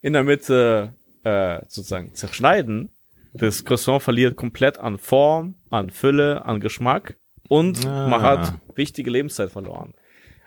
in 0.00 0.14
der 0.14 0.24
Mitte 0.24 0.94
äh, 1.24 1.58
sozusagen 1.68 2.14
zerschneiden. 2.14 2.90
Das 3.34 3.64
Croissant 3.64 4.02
verliert 4.02 4.36
komplett 4.36 4.78
an 4.78 4.98
Form, 4.98 5.54
an 5.70 5.90
Fülle, 5.90 6.44
an 6.44 6.60
Geschmack 6.60 7.16
und 7.48 7.86
Ah. 7.86 8.08
man 8.08 8.22
hat 8.22 8.54
wichtige 8.74 9.10
Lebenszeit 9.10 9.50
verloren. 9.50 9.94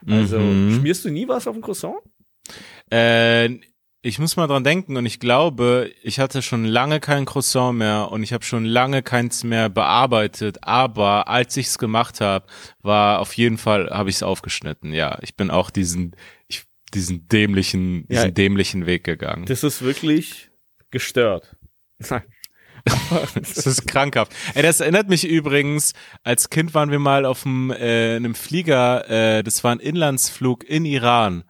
Also 0.08 0.38
Mhm. 0.40 0.76
schmierst 0.80 1.04
du 1.06 1.10
nie 1.10 1.28
was 1.28 1.48
auf 1.48 1.56
ein 1.56 1.62
Croissant? 1.62 1.96
Äh, 2.92 3.50
ich 4.04 4.20
muss 4.20 4.36
mal 4.38 4.46
dran 4.46 4.64
denken 4.64 4.98
und 4.98 5.06
ich 5.08 5.20
glaube, 5.20 5.92
ich 6.04 6.20
hatte 6.20 6.44
schon 6.44 6.64
lange 6.64 7.00
kein 7.00 7.26
Croissant 7.26 7.76
mehr 7.76 8.12
und 8.12 8.22
ich 8.22 8.34
habe 8.34 8.44
schon 8.46 8.64
lange 8.64 9.02
keins 9.02 9.44
mehr 9.44 9.68
bearbeitet. 9.70 10.60
Aber 10.62 11.28
als 11.28 11.58
ich's 11.58 11.80
gemacht 11.80 12.22
habe, 12.22 12.46
war 12.84 13.20
auf 13.20 13.34
jeden 13.34 13.58
Fall 13.58 13.90
habe 13.90 14.12
ich's 14.12 14.22
aufgeschnitten. 14.22 14.94
Ja, 14.94 15.18
ich 15.24 15.36
bin 15.36 15.50
auch 15.50 15.72
diesen, 15.72 16.16
ich, 16.48 16.66
diesen 16.94 17.28
dämlichen, 17.28 18.02
Ja. 18.02 18.22
diesen 18.22 18.34
dämlichen 18.36 18.86
Weg 18.86 19.04
gegangen. 19.06 19.46
Das 19.48 19.64
ist 19.64 19.82
wirklich 19.82 20.52
gestört. 20.92 21.56
Das 23.36 23.66
ist 23.66 23.88
krankhaft. 23.88 24.34
Ey, 24.54 24.64
das 24.64 24.80
erinnert 24.80 25.10
mich 25.10 25.28
übrigens, 25.28 25.94
als 26.24 26.50
Kind 26.50 26.74
waren 26.74 26.92
wir 26.92 27.00
mal 27.00 27.26
auf 27.26 27.46
einem, 27.46 27.72
äh, 27.72 28.16
einem 28.16 28.36
Flieger, 28.36 29.10
äh, 29.10 29.44
das 29.44 29.64
war 29.64 29.72
ein 29.72 29.80
Inlandsflug 29.80 30.64
in 30.64 30.86
Iran. 30.86 31.44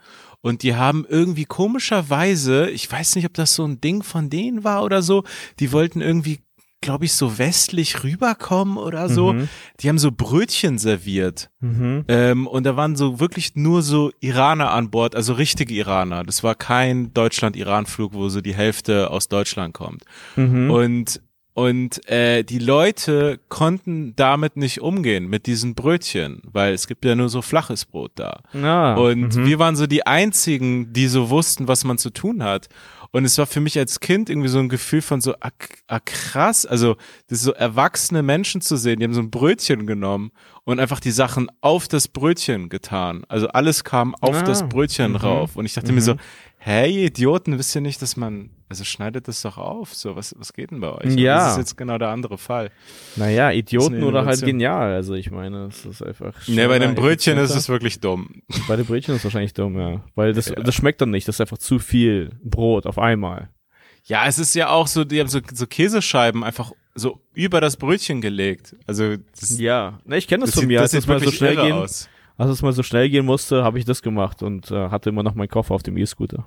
Und 0.45 0.61
die 0.61 0.75
haben 0.75 1.07
irgendwie 1.09 1.45
komischerweise, 1.45 2.69
ich 2.69 2.91
weiß 2.91 3.15
nicht, 3.15 3.25
ob 3.25 3.33
das 3.33 3.55
so 3.55 3.65
ein 3.65 3.81
Ding 3.81 4.03
von 4.03 4.29
denen 4.29 4.63
war 4.63 4.83
oder 4.83 5.01
so, 5.01 5.23
die 5.59 5.71
wollten 5.71 6.01
irgendwie, 6.01 6.41
glaube 6.81 7.05
ich, 7.05 7.13
so 7.13 7.39
westlich 7.39 8.03
rüberkommen 8.03 8.77
oder 8.77 9.09
so. 9.09 9.33
Mhm. 9.33 9.49
Die 9.79 9.89
haben 9.89 9.97
so 9.97 10.11
Brötchen 10.11 10.77
serviert. 10.77 11.49
Mhm. 11.61 12.05
Ähm, 12.07 12.45
und 12.45 12.63
da 12.63 12.77
waren 12.77 12.95
so 12.95 13.19
wirklich 13.19 13.55
nur 13.55 13.81
so 13.81 14.11
Iraner 14.19 14.69
an 14.69 14.91
Bord, 14.91 15.15
also 15.15 15.33
richtige 15.33 15.73
Iraner. 15.73 16.23
Das 16.23 16.43
war 16.43 16.53
kein 16.53 17.11
Deutschland-Iran-Flug, 17.11 18.13
wo 18.13 18.29
so 18.29 18.39
die 18.39 18.53
Hälfte 18.53 19.09
aus 19.09 19.27
Deutschland 19.29 19.73
kommt. 19.73 20.03
Mhm. 20.35 20.69
Und 20.69 21.21
und 21.55 22.05
äh, 22.09 22.43
die 22.43 22.59
Leute 22.59 23.39
konnten 23.47 24.13
damit 24.17 24.57
nicht 24.57 24.81
umgehen 24.81 25.27
mit 25.27 25.45
diesen 25.45 25.73
Brötchen, 25.73 26.41
weil 26.43 26.73
es 26.73 26.85
gibt 26.85 27.05
ja 27.05 27.15
nur 27.15 27.29
so 27.29 27.41
flaches 27.41 27.85
Brot 27.85 28.11
da. 28.15 28.41
Ah, 28.53 28.95
Und 28.95 29.37
mhm. 29.37 29.45
wir 29.45 29.57
waren 29.57 29.77
so 29.77 29.87
die 29.87 30.05
einzigen, 30.05 30.91
die 30.91 31.07
so 31.07 31.29
wussten, 31.29 31.69
was 31.69 31.85
man 31.85 31.97
zu 31.97 32.09
tun 32.09 32.43
hat. 32.43 32.67
Und 33.11 33.23
es 33.23 33.37
war 33.37 33.45
für 33.45 33.61
mich 33.61 33.77
als 33.77 34.01
Kind 34.01 34.29
irgendwie 34.29 34.49
so 34.49 34.59
ein 34.59 34.67
Gefühl 34.67 35.01
von 35.01 35.21
so, 35.21 35.33
ah, 35.39 35.51
ah 35.87 36.01
krass, 36.01 36.65
also 36.65 36.97
das 37.29 37.41
so 37.41 37.53
erwachsene 37.53 38.21
Menschen 38.21 38.59
zu 38.59 38.75
sehen, 38.75 38.99
die 38.99 39.05
haben 39.05 39.13
so 39.13 39.21
ein 39.21 39.31
Brötchen 39.31 39.87
genommen 39.87 40.31
und 40.65 40.81
einfach 40.81 40.99
die 40.99 41.11
Sachen 41.11 41.49
auf 41.61 41.87
das 41.87 42.09
Brötchen 42.09 42.67
getan. 42.67 43.23
Also 43.29 43.47
alles 43.47 43.85
kam 43.85 44.13
auf 44.15 44.35
Ah, 44.35 44.41
das 44.41 44.67
Brötchen 44.67 45.11
mhm. 45.11 45.15
rauf. 45.15 45.55
Und 45.55 45.65
ich 45.65 45.73
dachte 45.73 45.93
mir 45.93 46.01
so, 46.01 46.15
hey, 46.57 46.91
ihr 46.93 47.05
Idioten, 47.05 47.57
wisst 47.57 47.73
ihr 47.75 47.81
nicht, 47.81 48.01
dass 48.01 48.17
man, 48.17 48.49
also 48.67 48.83
schneidet 48.83 49.27
das 49.27 49.41
doch 49.43 49.57
auf. 49.57 49.93
So, 49.93 50.15
was, 50.15 50.33
was 50.37 50.53
geht 50.53 50.71
denn 50.71 50.79
bei 50.81 50.91
euch? 50.91 51.05
Und 51.05 51.17
Ja. 51.17 51.37
Das 51.37 51.51
ist 51.53 51.57
jetzt 51.59 51.77
genau 51.77 51.97
der 51.97 52.09
andere 52.09 52.37
Fall. 52.37 52.71
Naja, 53.15 53.51
Idioten 53.51 54.03
oder 54.03 54.25
halt 54.25 54.41
genial. 54.43 54.93
Also 54.93 55.13
ich 55.13 55.29
meine, 55.31 55.65
es 55.65 55.85
ist 55.85 56.01
einfach. 56.01 56.33
Ne, 56.47 56.67
bei 56.67 56.79
den 56.79 56.95
Brötchen 56.95 57.37
ist 57.37 57.55
es 57.55 57.69
wirklich 57.69 57.99
dumm. 57.99 58.41
Bei 58.67 58.75
den 58.75 58.85
Brötchen 58.85 59.13
ist 59.13 59.19
es 59.19 59.23
wahrscheinlich 59.25 59.53
dumm, 59.53 59.77
ja. 59.79 60.01
Weil 60.15 60.33
das, 60.33 60.49
Ja. 60.49 60.55
das 60.55 60.73
schmeckt 60.75 60.99
dann 61.01 61.11
nicht. 61.11 61.27
Das 61.27 61.35
ist 61.35 61.41
einfach 61.41 61.57
zu 61.59 61.79
viel 61.79 62.31
Brot 62.43 62.85
auf 62.87 62.97
einmal. 62.97 63.49
Ja, 64.03 64.27
es 64.27 64.37
ist 64.39 64.53
ja 64.55 64.69
auch 64.69 64.87
so, 64.87 65.03
die 65.03 65.19
haben 65.19 65.27
so, 65.27 65.39
so 65.53 65.65
Käsescheiben 65.67 66.43
einfach 66.43 66.71
so 66.93 67.19
über 67.33 67.59
das 67.61 67.75
Brötchen 67.77 68.21
gelegt. 68.21 68.75
Also 68.87 69.15
das, 69.39 69.57
Ja. 69.59 69.99
Ne, 70.05 70.17
ich 70.17 70.27
kenne 70.27 70.41
das, 70.45 70.51
das, 70.51 70.59
von 70.59 70.67
mir. 70.67 70.79
das 70.79 70.93
Als 70.93 70.93
es 70.93 71.01
sieht 71.03 71.09
mal 71.09 71.19
so 71.19 71.25
wirklich 71.25 71.37
schnell 71.37 71.53
irre 71.55 71.63
gehen, 71.65 71.73
aus. 71.73 72.09
als 72.37 72.49
es 72.51 72.61
mal 72.61 72.73
so 72.73 72.83
schnell 72.83 73.09
gehen 73.09 73.25
musste, 73.25 73.63
habe 73.63 73.79
ich 73.79 73.85
das 73.85 74.01
gemacht 74.01 74.41
und 74.43 74.71
äh, 74.71 74.89
hatte 74.89 75.09
immer 75.09 75.23
noch 75.23 75.35
meinen 75.35 75.49
Koffer 75.49 75.73
auf 75.75 75.83
dem 75.83 75.97
E-Scooter. 75.97 76.45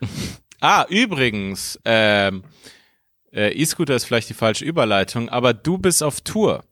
Ah, 0.62 0.86
übrigens, 0.88 1.76
ähm, 1.84 2.44
äh, 3.32 3.52
E-Scooter 3.52 3.96
ist 3.96 4.04
vielleicht 4.04 4.28
die 4.28 4.34
falsche 4.34 4.64
Überleitung, 4.64 5.28
aber 5.28 5.54
du 5.54 5.76
bist 5.76 6.04
auf 6.04 6.20
Tour 6.20 6.62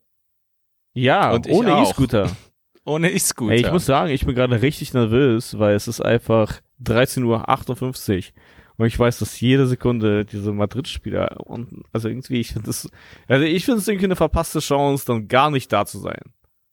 Ja, 0.93 1.33
Und 1.33 1.49
ohne. 1.49 1.83
E-Scooter. 1.83 2.31
ohne 2.85 3.11
E-Scooter. 3.11 3.53
Ey, 3.53 3.63
ich 3.63 3.73
muss 3.73 3.87
sagen, 3.87 4.13
ich 4.13 4.25
bin 4.25 4.37
gerade 4.37 4.63
richtig 4.63 4.95
nervös, 4.95 5.59
weil 5.59 5.75
es 5.75 5.89
ist 5.89 6.01
einfach 6.01 6.61
13.58 6.85 7.25
Uhr. 7.25 8.23
Und 8.77 8.87
ich 8.87 8.97
weiß, 8.97 9.19
dass 9.19 9.41
jede 9.41 9.67
Sekunde 9.67 10.25
diese 10.25 10.53
Madrid-Spieler 10.53 11.39
und 11.47 11.83
also 11.93 12.09
irgendwie, 12.09 12.39
ich 12.39 12.53
finde 12.53 12.69
das, 12.69 12.89
also 13.27 13.45
ich 13.45 13.65
finde 13.65 13.81
es 13.81 13.89
irgendwie 13.89 14.07
eine 14.07 14.17
verpasste 14.17 14.61
Chance, 14.61 15.05
dann 15.05 15.27
gar 15.27 15.51
nicht 15.51 15.73
da 15.73 15.85
zu 15.85 15.99
sein. 15.99 16.23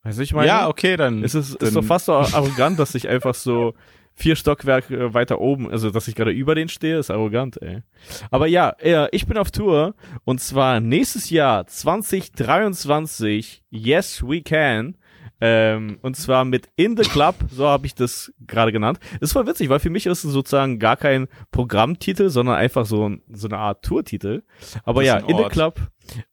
Weißt 0.04 0.20
du, 0.20 0.24
ich 0.24 0.34
meine? 0.34 0.48
ja, 0.48 0.68
okay, 0.70 0.96
dann. 0.98 1.24
Es 1.24 1.34
ist, 1.34 1.60
dann, 1.60 1.68
ist 1.68 1.76
doch 1.76 1.84
fast 1.84 2.06
so 2.06 2.14
arrogant, 2.14 2.78
dass 2.78 2.94
ich 2.94 3.10
einfach 3.10 3.34
so 3.34 3.74
vier 4.18 4.36
Stockwerke 4.36 5.14
weiter 5.14 5.40
oben, 5.40 5.70
also 5.70 5.92
dass 5.92 6.08
ich 6.08 6.16
gerade 6.16 6.32
über 6.32 6.56
den 6.56 6.70
stehe, 6.70 6.98
ist 6.98 7.12
arrogant, 7.12 7.62
ey. 7.62 7.84
Aber 8.32 8.48
ja, 8.48 8.72
äh, 8.80 9.08
ich 9.12 9.28
bin 9.28 9.38
auf 9.38 9.52
Tour 9.52 9.94
und 10.26 10.42
zwar 10.42 10.80
nächstes 10.80 11.30
Jahr 11.30 11.68
2023, 11.68 13.64
Yes 13.70 14.24
We 14.28 14.42
Can. 14.42 14.98
Ähm, 15.40 16.00
und 16.02 16.16
zwar 16.16 16.46
mit 16.46 16.68
In 16.76 16.98
the 16.98 17.04
Club, 17.08 17.36
so 17.52 17.68
habe 17.68 17.86
ich 17.86 17.94
das 17.96 18.34
gerade 18.48 18.72
genannt. 18.72 19.00
Ist 19.22 19.34
voll 19.34 19.46
witzig, 19.48 19.70
weil 19.70 19.80
für 19.80 19.90
mich 19.90 20.06
ist 20.08 20.24
es 20.24 20.32
sozusagen 20.32 20.80
gar 20.80 20.98
kein 20.98 21.28
Programmtitel, 21.52 22.30
sondern 22.30 22.56
einfach 22.56 22.86
so, 22.86 23.08
ein- 23.10 23.22
so 23.32 23.48
eine 23.48 23.58
Art 23.58 23.84
Tourtitel. 23.86 24.42
Aber 24.84 25.02
Das 25.04 25.08
ja, 25.08 25.18
In 25.28 25.38
the. 25.38 25.44
Club 25.44 25.80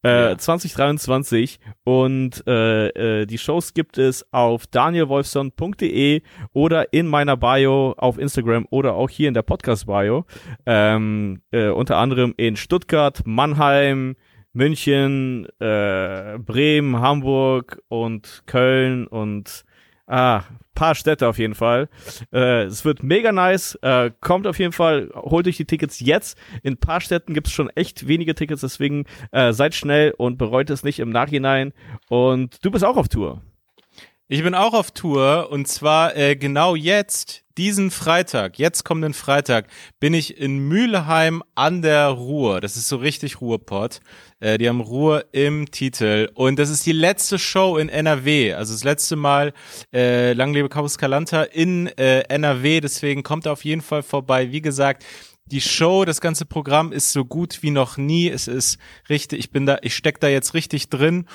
äh, 0.04 0.30
Ja. 0.30 0.38
2023 0.38 1.58
und 1.84 2.44
äh, 2.46 2.88
äh, 3.22 3.26
die 3.26 3.38
Shows 3.38 3.74
gibt 3.74 3.98
es 3.98 4.24
auf 4.32 4.66
danielwolfson.de 4.68 6.22
oder 6.52 6.92
in 6.92 7.06
meiner 7.06 7.36
Bio 7.36 7.92
auf 7.96 8.18
Instagram 8.18 8.66
oder 8.70 8.94
auch 8.94 9.10
hier 9.10 9.28
in 9.28 9.34
der 9.34 9.42
Podcast-Bio. 9.42 10.24
Ähm, 10.66 11.42
äh, 11.50 11.68
unter 11.68 11.96
anderem 11.98 12.34
in 12.36 12.56
Stuttgart, 12.56 13.22
Mannheim, 13.26 14.16
München, 14.54 15.46
äh, 15.60 16.38
Bremen, 16.38 17.00
Hamburg 17.00 17.82
und 17.88 18.44
Köln 18.46 19.06
und 19.06 19.64
ah, 20.06 20.42
paar 20.74 20.94
Städte 20.94 21.28
auf 21.28 21.38
jeden 21.38 21.54
Fall. 21.54 21.88
Äh, 22.32 22.64
es 22.64 22.84
wird 22.84 23.02
mega 23.02 23.32
nice. 23.32 23.76
Äh, 23.82 24.10
kommt 24.20 24.46
auf 24.46 24.58
jeden 24.58 24.72
Fall, 24.72 25.10
holt 25.14 25.46
euch 25.46 25.56
die 25.56 25.64
Tickets 25.64 26.00
jetzt. 26.00 26.38
In 26.62 26.76
paar 26.76 27.00
Städten 27.00 27.34
gibt 27.34 27.48
es 27.48 27.52
schon 27.52 27.70
echt 27.70 28.06
wenige 28.08 28.34
Tickets, 28.34 28.60
deswegen 28.60 29.04
äh, 29.32 29.52
seid 29.52 29.74
schnell 29.74 30.14
und 30.16 30.38
bereut 30.38 30.70
es 30.70 30.82
nicht 30.82 30.98
im 30.98 31.10
Nachhinein. 31.10 31.72
Und 32.08 32.64
du 32.64 32.70
bist 32.70 32.84
auch 32.84 32.96
auf 32.96 33.08
Tour. 33.08 33.42
Ich 34.26 34.42
bin 34.42 34.54
auch 34.54 34.72
auf 34.72 34.90
Tour 34.90 35.48
und 35.50 35.68
zwar 35.68 36.16
äh, 36.16 36.34
genau 36.34 36.74
jetzt, 36.74 37.42
diesen 37.58 37.90
Freitag, 37.90 38.58
jetzt 38.58 38.82
kommenden 38.82 39.12
Freitag, 39.12 39.66
bin 40.00 40.14
ich 40.14 40.38
in 40.38 40.60
Mülheim 40.60 41.42
an 41.54 41.82
der 41.82 42.08
Ruhr. 42.08 42.62
Das 42.62 42.76
ist 42.76 42.88
so 42.88 42.96
richtig 42.96 43.42
Ruhrpott. 43.42 44.00
Äh, 44.40 44.56
die 44.56 44.66
haben 44.66 44.80
Ruhr 44.80 45.26
im 45.32 45.70
Titel 45.70 46.30
und 46.32 46.58
das 46.58 46.70
ist 46.70 46.86
die 46.86 46.92
letzte 46.92 47.38
Show 47.38 47.76
in 47.76 47.90
NRW. 47.90 48.54
Also 48.54 48.72
das 48.72 48.82
letzte 48.82 49.16
Mal 49.16 49.52
äh, 49.92 50.32
Lang 50.32 50.54
lebe 50.54 50.70
Campus 50.70 50.96
Calanta 50.96 51.42
in 51.42 51.88
äh, 51.98 52.20
NRW. 52.20 52.80
Deswegen 52.80 53.24
kommt 53.24 53.46
auf 53.46 53.62
jeden 53.62 53.82
Fall 53.82 54.02
vorbei. 54.02 54.52
Wie 54.52 54.62
gesagt, 54.62 55.04
die 55.44 55.60
Show, 55.60 56.06
das 56.06 56.22
ganze 56.22 56.46
Programm 56.46 56.92
ist 56.92 57.12
so 57.12 57.26
gut 57.26 57.62
wie 57.62 57.70
noch 57.70 57.98
nie. 57.98 58.30
Es 58.30 58.48
ist 58.48 58.78
richtig, 59.10 59.38
ich 59.38 59.50
bin 59.50 59.66
da, 59.66 59.76
ich 59.82 59.94
steck 59.94 60.18
da 60.18 60.28
jetzt 60.28 60.54
richtig 60.54 60.88
drin 60.88 61.26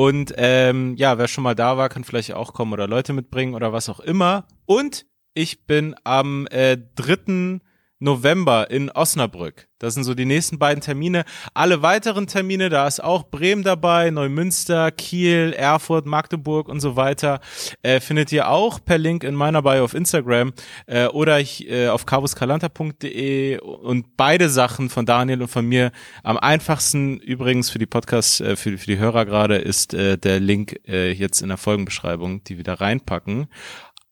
und 0.00 0.32
ähm, 0.38 0.96
ja, 0.96 1.18
wer 1.18 1.28
schon 1.28 1.44
mal 1.44 1.54
da 1.54 1.76
war, 1.76 1.90
kann 1.90 2.04
vielleicht 2.04 2.32
auch 2.32 2.54
kommen 2.54 2.72
oder 2.72 2.88
Leute 2.88 3.12
mitbringen 3.12 3.52
oder 3.52 3.74
was 3.74 3.90
auch 3.90 4.00
immer. 4.00 4.46
Und 4.64 5.04
ich 5.34 5.66
bin 5.66 5.94
am 6.04 6.46
äh, 6.46 6.78
3. 6.94 7.60
November 8.00 8.70
in 8.70 8.90
Osnabrück. 8.90 9.68
Das 9.78 9.94
sind 9.94 10.04
so 10.04 10.14
die 10.14 10.26
nächsten 10.26 10.58
beiden 10.58 10.82
Termine. 10.82 11.24
Alle 11.54 11.80
weiteren 11.80 12.26
Termine, 12.26 12.68
da 12.68 12.86
ist 12.86 13.02
auch 13.02 13.30
Bremen 13.30 13.62
dabei, 13.62 14.10
Neumünster, 14.10 14.90
Kiel, 14.90 15.54
Erfurt, 15.56 16.04
Magdeburg 16.04 16.68
und 16.68 16.80
so 16.80 16.96
weiter, 16.96 17.40
äh, 17.82 18.00
findet 18.00 18.30
ihr 18.32 18.48
auch 18.48 18.78
per 18.84 18.98
Link 18.98 19.24
in 19.24 19.34
meiner 19.34 19.62
Bio 19.62 19.84
auf 19.84 19.94
Instagram 19.94 20.52
äh, 20.86 21.06
oder 21.06 21.40
ich, 21.40 21.70
äh, 21.70 21.88
auf 21.88 22.04
carvuscalanta.de 22.04 23.58
und 23.58 24.16
beide 24.16 24.50
Sachen 24.50 24.90
von 24.90 25.06
Daniel 25.06 25.42
und 25.42 25.48
von 25.48 25.66
mir 25.66 25.92
am 26.22 26.36
einfachsten 26.36 27.18
übrigens 27.18 27.70
für 27.70 27.78
die 27.78 27.86
Podcast, 27.86 28.40
äh, 28.42 28.56
für, 28.56 28.76
für 28.76 28.86
die 28.86 28.98
Hörer 28.98 29.24
gerade 29.24 29.56
ist 29.56 29.94
äh, 29.94 30.18
der 30.18 30.40
Link 30.40 30.80
äh, 30.86 31.12
jetzt 31.12 31.40
in 31.40 31.48
der 31.48 31.58
Folgenbeschreibung, 31.58 32.44
die 32.44 32.58
wir 32.58 32.64
da 32.64 32.74
reinpacken. 32.74 33.46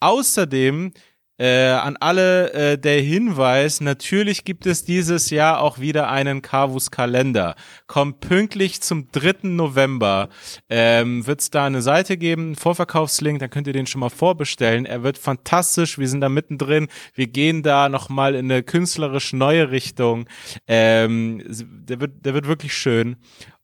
Außerdem 0.01 0.93
äh, 1.39 1.69
an 1.69 1.97
alle 1.97 2.53
äh, 2.53 2.79
der 2.79 3.01
Hinweis, 3.01 3.81
natürlich 3.81 4.45
gibt 4.45 4.67
es 4.67 4.85
dieses 4.85 5.31
Jahr 5.31 5.61
auch 5.61 5.79
wieder 5.79 6.11
einen 6.11 6.43
Carvus 6.43 6.91
Kalender. 6.91 7.55
Kommt 7.87 8.21
pünktlich 8.21 8.81
zum 8.81 9.11
3. 9.13 9.49
November. 9.49 10.29
Ähm, 10.69 11.27
Wird 11.27 11.41
es 11.41 11.51
da 11.51 11.67
eine 11.67 11.83
Seite 11.83 12.17
geben, 12.17 12.47
einen 12.47 12.57
Vorverkaufslink, 12.57 13.39
dann 13.39 13.51
könnt 13.51 13.67
ihr 13.67 13.73
den 13.73 13.87
schon 13.87 14.01
mal 14.01 14.11
vorbestellen. 14.11 14.85
Er 14.85 15.03
wird 15.03 15.17
fantastisch, 15.17 15.99
wir 15.99 16.09
sind 16.09 16.21
da 16.21 16.29
mittendrin. 16.29 16.89
Wir 17.15 17.29
gehen 17.29 17.63
da 17.63 17.89
nochmal 17.89 18.35
in 18.35 18.51
eine 18.51 18.63
künstlerisch 18.63 19.33
neue 19.33 19.71
Richtung. 19.71 20.29
Ähm, 20.67 21.43
der, 21.49 22.01
wird, 22.01 22.27
der 22.27 22.35
wird 22.35 22.49
wirklich 22.49 22.75
schön. 22.75 23.17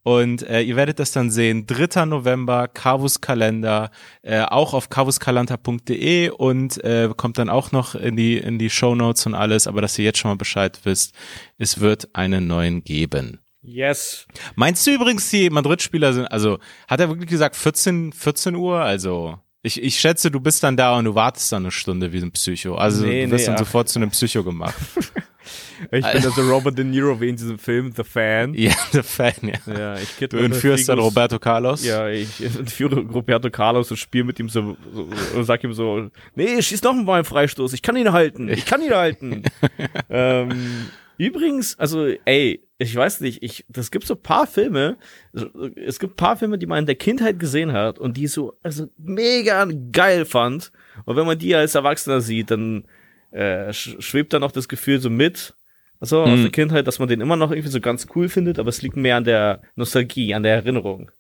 Und 0.05 0.43
äh, 0.43 0.61
ihr 0.61 0.77
werdet 0.77 0.99
das 0.99 1.13
dann 1.13 1.31
sehen. 1.31 1.67
3. 1.67 2.05
November, 2.05 2.69
Carvus 2.69 3.23
Kalender, 3.23 3.91
äh, 4.23 4.43
auch 4.43 4.75
auf 4.75 4.91
carvuskalanta.de 4.91 6.29
und 6.29 6.85
äh, 6.85 7.09
kommt 7.17 7.39
dann 7.39 7.49
auch 7.49 7.73
noch 7.73 7.95
in 7.95 8.15
die, 8.15 8.37
in 8.37 8.59
die 8.59 8.69
Show 8.69 8.95
Notes 8.95 9.25
und 9.25 9.35
alles, 9.35 9.67
aber 9.67 9.81
dass 9.81 9.99
ihr 9.99 10.05
jetzt 10.05 10.19
schon 10.19 10.31
mal 10.31 10.37
Bescheid 10.37 10.79
wisst, 10.85 11.15
es 11.57 11.81
wird 11.81 12.15
einen 12.15 12.47
neuen 12.47 12.85
geben. 12.85 13.41
Yes. 13.63 14.27
Meinst 14.57 14.87
du 14.87 14.91
übrigens, 14.91 15.31
die 15.31 15.49
Madrid-Spieler 15.49 16.13
sind, 16.13 16.27
also 16.27 16.59
hat 16.87 17.01
er 17.01 17.09
wirklich 17.09 17.31
gesagt 17.31 17.57
14, 17.57 18.13
14 18.13 18.57
Uhr? 18.57 18.81
Also 18.81 19.39
ich, 19.65 19.83
ich 19.83 19.99
schätze, 19.99 20.31
du 20.31 20.41
bist 20.41 20.63
dann 20.63 20.77
da 20.77 20.97
und 20.97 21.07
du 21.07 21.15
wartest 21.15 21.51
dann 21.51 21.63
eine 21.65 21.73
Stunde 21.73 22.13
wie 22.13 22.19
ein 22.19 22.31
Psycho. 22.33 22.75
Also 22.77 23.05
Nee, 23.07 23.25
du 23.25 23.33
wirst 23.33 23.43
nee, 23.43 23.47
dann 23.47 23.55
ach. 23.55 23.59
sofort 23.61 23.89
zu 23.89 23.99
einem 23.99 24.11
Psycho 24.11 24.45
gemacht. 24.45 24.75
Ich 25.91 26.05
bin 26.07 26.25
also 26.25 26.41
Robert 26.51 26.79
De 26.79 26.85
Niro 26.85 27.21
wie 27.21 27.29
in 27.29 27.37
diesem 27.37 27.59
Film 27.59 27.93
The 27.95 28.05
Fan. 28.05 28.55
ja, 28.55 28.73
der 28.95 29.05
Fan, 29.05 29.35
ja. 29.43 29.75
Ja, 29.75 29.97
ich 29.99 30.17
Du 30.29 30.39
entführst 30.39 30.89
dann 30.89 30.99
Roberto 30.99 31.39
Carlos. 31.39 31.85
Ja, 31.85 32.09
ich 32.09 32.43
entführe 32.43 33.01
Roberto 33.01 33.51
Carlos 33.51 33.91
und 33.91 33.99
spiele 33.99 34.25
mit 34.25 34.39
ihm 34.41 34.49
so, 34.49 34.77
so 34.95 35.09
und 35.35 35.45
sag 35.45 35.63
ihm 35.63 35.75
so, 35.75 36.09
nee, 36.37 36.63
schieß 36.63 36.83
noch 36.83 36.95
mal 36.95 37.17
einen 37.17 37.25
Freistoß, 37.25 37.75
ich 37.75 37.83
kann 37.83 37.97
ihn 37.97 38.13
halten, 38.13 38.49
ich 38.49 38.65
kann 38.65 38.81
ihn 38.81 38.95
halten. 38.95 39.43
ähm, 40.09 40.87
übrigens, 41.19 41.79
also, 41.79 42.07
ey, 42.25 42.61
ich 42.79 42.95
weiß 42.95 43.21
nicht, 43.21 43.43
ich, 43.43 43.65
das 43.69 43.91
gibt 43.91 44.07
so 44.07 44.17
paar 44.17 44.47
Filme, 44.47 44.97
es 45.77 45.99
gibt 45.99 46.17
paar 46.17 46.37
Filme, 46.37 46.59
die 46.59 46.67
man 46.67 46.81
in 46.81 46.87
der 46.87 46.97
Kindheit 46.97 47.39
gesehen 47.39 47.73
hat 47.73 47.99
und 47.99 48.17
die 48.17 48.27
so, 48.27 48.55
also 48.63 48.89
mega 48.99 49.67
geil 49.93 50.25
fand. 50.25 50.73
Und 51.05 51.17
wenn 51.17 51.27
man 51.27 51.39
die 51.39 51.55
als 51.55 51.75
Erwachsener 51.75 52.21
sieht, 52.21 52.51
dann 52.51 52.85
äh, 53.31 53.73
sch 53.73 53.97
schwebt 54.01 54.33
da 54.33 54.39
noch 54.39 54.53
das 54.53 54.69
Gefühl 54.69 55.01
so 55.01 55.09
mit, 55.11 55.55
also 56.01 56.23
aus 56.23 56.39
Mhm. 56.39 56.43
der 56.43 56.51
Kindheit, 56.53 56.87
dass 56.87 56.99
man 56.99 57.09
den 57.09 57.21
immer 57.21 57.37
noch 57.37 57.51
irgendwie 57.53 57.71
so 57.71 57.81
ganz 57.81 58.07
cool 58.15 58.29
findet, 58.29 58.59
aber 58.59 58.69
es 58.69 58.83
liegt 58.83 58.97
mehr 58.97 59.17
an 59.17 59.25
der 59.25 59.63
Nostalgie, 59.77 60.35
an 60.35 60.43
der 60.43 60.55
Erinnerung 60.55 61.11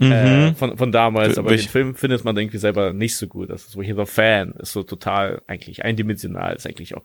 äh, 0.00 0.48
Mhm. 0.50 0.56
von, 0.56 0.76
von 0.78 0.92
damals, 0.92 1.38
aber 1.38 1.48
den 1.50 1.58
welch- 1.58 1.70
Film 1.70 1.94
findet 1.94 2.24
man 2.24 2.36
irgendwie 2.36 2.58
selber 2.58 2.92
nicht 2.92 3.16
so 3.16 3.26
gut. 3.26 3.50
Das 3.50 3.62
ist 3.64 3.72
so 3.72 3.82
hier 3.82 3.94
der 3.94 4.06
Fan, 4.06 4.52
ist 4.58 4.72
so 4.72 4.82
total 4.82 5.42
eigentlich 5.46 5.84
eindimensional, 5.84 6.54
ist 6.54 6.66
eigentlich 6.66 6.96
auch, 6.96 7.04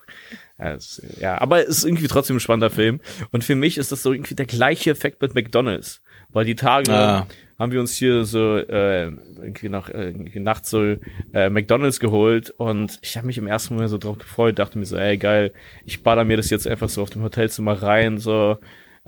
äh, 0.58 0.76
ist, 0.76 1.02
ja, 1.20 1.40
aber 1.42 1.62
es 1.64 1.80
ist 1.80 1.84
irgendwie 1.86 2.08
trotzdem 2.08 2.38
ein 2.38 2.40
spannender 2.42 2.70
Film. 2.70 3.00
Und 3.32 3.44
für 3.44 3.56
mich 3.56 3.78
ist 3.78 3.92
das 3.92 4.04
so 4.04 4.14
irgendwie 4.14 4.36
der 4.36 4.46
gleiche 4.46 4.92
Effekt 4.92 5.22
mit 5.22 5.36
McDonalds, 5.36 6.02
weil 6.32 6.46
die 6.46 6.56
Tage 6.56 6.92
Ah. 6.94 7.28
haben 7.58 7.72
wir 7.72 7.80
uns 7.80 7.96
hier 7.96 8.24
so 8.26 8.58
äh, 8.58 9.06
irgendwie 9.42 9.70
nach 9.70 9.90
äh, 9.90 10.10
irgendwie 10.10 10.40
nachts 10.40 10.70
so 10.70 10.96
äh, 11.34 11.50
McDonalds 11.50 12.00
geholt 12.00 12.52
und 12.58 13.00
ich 13.02 13.18
habe 13.18 13.28
mich 13.28 13.38
im 13.38 13.48
ersten 13.48 13.74
Moment 13.74 13.90
so 13.90 13.98
drauf 13.98 14.18
gefreut, 14.18 14.60
dachte 14.60 14.78
mir 14.80 14.86
so, 14.86 14.96
ey 14.98 15.18
geil, 15.18 15.52
ich 15.86 16.04
baller 16.04 16.24
mir 16.26 16.38
das 16.38 16.50
jetzt 16.50 16.68
einfach 16.68 16.90
so 16.90 17.02
auf 17.02 17.10
dem 17.10 17.24
Hotelzimmer 17.24 17.74
rein, 17.82 18.18
so 18.18 18.58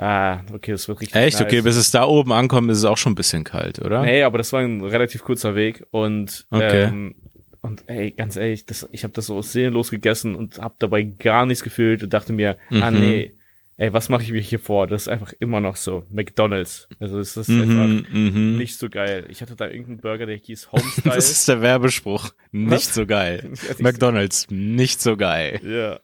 Ah, 0.02 0.42
okay, 0.52 0.72
das 0.72 0.88
wird 0.88 1.00
richtig 1.00 1.16
Echt? 1.16 1.40
nice. 1.40 1.46
Okay, 1.48 1.62
bis 1.62 1.76
es 1.76 1.92
da 1.92 2.06
oben 2.06 2.32
ankommt, 2.32 2.72
ist 2.72 2.80
es 2.80 2.86
auch 2.86 2.98
schon 2.98 3.12
ein 3.12 3.16
bisschen 3.16 3.44
kalt, 3.44 3.80
oder? 3.80 4.02
Nee, 4.02 4.24
aber 4.24 4.40
das 4.40 4.52
war 4.52 4.62
ein 4.62 4.82
relativ 4.84 5.24
kurzer 5.24 5.56
Weg 5.56 5.86
und 5.92 6.46
Okay. 6.50 6.84
ähm, 6.86 7.16
und 7.62 7.84
ey, 7.88 8.10
ganz 8.10 8.36
ehrlich, 8.36 8.66
das, 8.66 8.90
ich 8.92 9.04
habe 9.04 9.14
das 9.14 9.28
so 9.28 9.40
seelenlos 9.44 9.92
gegessen 9.92 10.34
und 10.34 10.58
habe 10.58 10.74
dabei 10.80 11.04
gar 11.04 11.46
nichts 11.46 11.64
gefühlt 11.64 12.02
und 12.02 12.12
dachte 12.12 12.34
mir, 12.34 12.58
ah 12.72 12.90
Mhm. 12.90 13.00
nee, 13.00 13.32
ey, 13.78 13.94
was 13.94 14.10
mache 14.10 14.24
ich 14.24 14.32
mir 14.32 14.42
hier 14.42 14.58
vor? 14.58 14.88
Das 14.88 15.04
ist 15.04 15.08
einfach 15.08 15.34
immer 15.40 15.60
noch 15.62 15.76
so 15.76 16.04
McDonald's. 16.10 16.88
Also 17.00 17.20
es 17.20 17.38
ist 17.38 17.52
einfach 17.52 17.86
Mhm, 17.86 18.06
mhm. 18.12 18.58
nicht 18.58 18.80
so 18.80 18.90
geil. 18.90 19.26
Ich 19.30 19.42
hatte 19.44 19.56
da 19.56 19.68
irgendeinen 19.68 20.00
Burger, 20.00 20.26
der 20.26 20.38
hieß 20.38 20.70
Homestyle. 20.72 21.14
Das 21.14 21.30
ist 21.30 21.48
der 21.48 21.62
Werbespruch. 21.62 22.30
Nicht 22.52 22.72
Was? 22.72 22.94
so 22.96 23.06
geil. 23.06 23.52
McDonalds, 23.78 24.48
nicht 24.50 25.00
so 25.00 25.16
geil. 25.16 25.60
ja. 25.64 26.00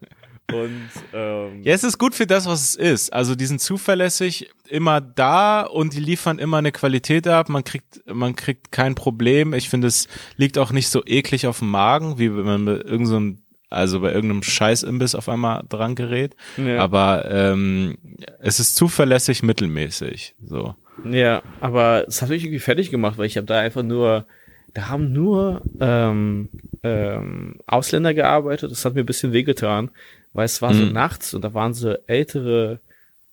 Und 0.51 0.89
ähm, 1.13 1.63
Ja, 1.63 1.73
es 1.73 1.83
ist 1.83 1.97
gut 1.97 2.15
für 2.15 2.25
das, 2.27 2.45
was 2.45 2.61
es 2.61 2.75
ist. 2.75 3.13
Also 3.13 3.35
die 3.35 3.45
sind 3.45 3.59
zuverlässig 3.59 4.49
immer 4.69 5.01
da 5.01 5.61
und 5.61 5.93
die 5.93 5.99
liefern 5.99 6.39
immer 6.39 6.57
eine 6.57 6.71
Qualität 6.71 7.27
ab. 7.27 7.49
Man 7.49 7.63
kriegt, 7.63 8.01
man 8.05 8.35
kriegt 8.35 8.71
kein 8.71 8.95
Problem. 8.95 9.53
Ich 9.53 9.69
finde, 9.69 9.87
es 9.87 10.07
liegt 10.37 10.57
auch 10.57 10.71
nicht 10.71 10.89
so 10.89 11.03
eklig 11.05 11.47
auf 11.47 11.59
dem 11.59 11.69
Magen, 11.69 12.17
wie 12.17 12.35
wenn 12.35 12.45
man 12.45 12.65
bei 12.65 12.75
irgendeinem, 12.75 13.39
also 13.69 13.99
bei 13.99 14.13
irgendeinem 14.13 14.43
Scheißimbiss 14.43 15.15
auf 15.15 15.27
einmal 15.27 15.63
dran 15.67 15.95
gerät. 15.95 16.35
ja. 16.57 16.79
Aber 16.79 17.29
ähm, 17.29 17.97
es 18.39 18.59
ist 18.61 18.75
zuverlässig 18.75 19.43
mittelmäßig. 19.43 20.35
So. 20.45 20.75
Ja, 21.09 21.41
aber 21.59 22.05
es 22.07 22.21
hat 22.21 22.29
mich 22.29 22.43
irgendwie 22.43 22.59
fertig 22.59 22.89
gemacht, 22.89 23.17
weil 23.17 23.25
ich 23.27 23.37
habe 23.37 23.47
da 23.47 23.59
einfach 23.59 23.83
nur, 23.83 24.25
da 24.73 24.87
haben 24.87 25.11
nur 25.11 25.61
ähm, 25.79 26.49
ähm, 26.83 27.59
Ausländer 27.67 28.13
gearbeitet. 28.13 28.71
Das 28.71 28.85
hat 28.85 28.95
mir 28.95 29.01
ein 29.01 29.05
bisschen 29.05 29.33
wehgetan, 29.33 29.91
weil 30.37 30.45
es 30.45 30.61
war 30.61 30.71
so 30.73 30.85
Mhm. 30.85 30.93
nachts 30.93 31.33
und 31.33 31.41
da 31.43 31.53
waren 31.55 31.73
so 31.73 31.95
ältere 32.05 32.79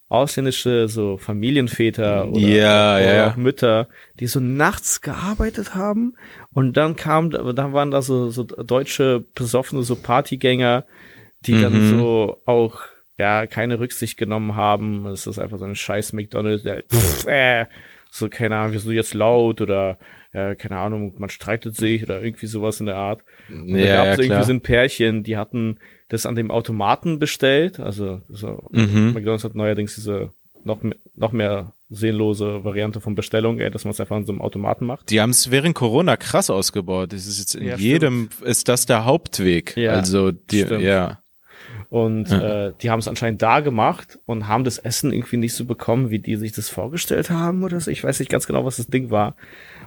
ausländische 0.08 0.88
so 0.88 1.18
Familienväter 1.18 2.28
oder, 2.28 2.40
Ja, 2.40 2.96
oder 2.96 3.04
ja, 3.14 3.34
Mütter, 3.36 3.88
die 4.20 4.26
so 4.26 4.40
nachts 4.40 5.00
gearbeitet 5.00 5.74
haben 5.74 6.14
und 6.52 6.76
dann 6.76 6.96
kam, 6.96 7.30
dann 7.30 7.72
waren 7.72 7.90
da 7.90 8.00
so, 8.02 8.30
so 8.30 8.44
deutsche 8.44 9.24
besoffene 9.34 9.82
so 9.82 9.96
Partygänger, 9.96 10.84
die 11.46 11.60
dann 11.60 11.74
Mhm. 11.74 11.80
so 11.90 12.40
auch 12.46 12.80
ja 13.18 13.46
keine 13.46 13.78
Rücksicht 13.80 14.16
genommen 14.16 14.56
haben. 14.56 15.06
Es 15.06 15.26
ist 15.26 15.38
einfach 15.38 15.58
so 15.58 15.64
ein 15.64 15.76
scheiß 15.76 16.12
McDonald's, 16.14 16.62
der 16.64 16.82
pff, 16.84 17.26
äh, 17.26 17.66
so 18.10 18.28
keine 18.28 18.56
Ahnung, 18.56 18.78
sind 18.78 18.92
jetzt 18.92 19.14
laut 19.14 19.60
oder 19.60 19.98
äh, 20.34 20.54
keine 20.56 20.76
Ahnung, 20.78 21.14
man 21.18 21.30
streitet 21.30 21.74
sich 21.76 22.02
oder 22.02 22.22
irgendwie 22.22 22.46
sowas 22.46 22.80
in 22.80 22.86
der 22.86 22.96
Art. 22.96 23.22
Und 23.48 23.72
da 23.72 23.78
Ja, 23.78 23.96
gab 23.96 24.04
ja, 24.06 24.12
es 24.12 24.18
irgendwie 24.18 24.26
klar. 24.28 24.44
so 24.44 24.52
ein 24.52 24.60
Pärchen, 24.60 25.22
die 25.24 25.36
hatten 25.38 25.78
das 26.10 26.26
an 26.26 26.34
dem 26.34 26.50
Automaten 26.50 27.18
bestellt. 27.18 27.80
Also 27.80 28.20
so, 28.28 28.68
Mhm. 28.70 29.12
McDonald's 29.14 29.44
hat 29.44 29.54
neuerdings 29.54 29.94
diese 29.94 30.32
noch, 30.64 30.80
noch 31.14 31.32
mehr 31.32 31.72
seelenlose 31.90 32.64
Variante 32.64 33.00
von 33.00 33.14
Bestellung, 33.14 33.58
ey, 33.60 33.70
dass 33.70 33.84
man 33.84 33.92
es 33.92 34.00
einfach 34.00 34.16
an 34.16 34.24
so 34.24 34.32
einem 34.32 34.40
Automaten 34.42 34.86
macht. 34.86 35.10
Die 35.10 35.20
haben 35.20 35.30
es 35.30 35.50
während 35.50 35.74
Corona 35.74 36.16
krass 36.16 36.50
ausgebaut. 36.50 37.12
Das 37.12 37.26
ist 37.26 37.38
jetzt 37.38 37.54
in 37.54 37.66
Ja, 37.66 37.76
jedem 37.76 38.30
ist 38.42 38.68
das 38.68 38.86
der 38.86 39.04
Hauptweg. 39.04 39.76
Ja, 39.76 39.92
also 39.92 40.32
die, 40.32 40.62
stimmt. 40.62 40.82
ja. 40.82 41.20
Und 41.90 42.30
äh, 42.32 42.72
die 42.82 42.90
haben 42.90 42.98
es 42.98 43.08
anscheinend 43.08 43.42
da 43.42 43.60
gemacht 43.60 44.18
und 44.26 44.48
haben 44.48 44.64
das 44.64 44.78
Essen 44.78 45.12
irgendwie 45.12 45.36
nicht 45.36 45.54
so 45.54 45.64
bekommen, 45.64 46.10
wie 46.10 46.18
die 46.18 46.36
sich 46.36 46.52
das 46.52 46.68
vorgestellt 46.68 47.30
haben 47.30 47.62
oder 47.62 47.78
so. 47.78 47.90
Ich 47.90 48.02
weiß 48.02 48.18
nicht 48.20 48.30
ganz 48.30 48.46
genau, 48.46 48.64
was 48.64 48.76
das 48.78 48.86
Ding 48.88 49.10
war. 49.10 49.36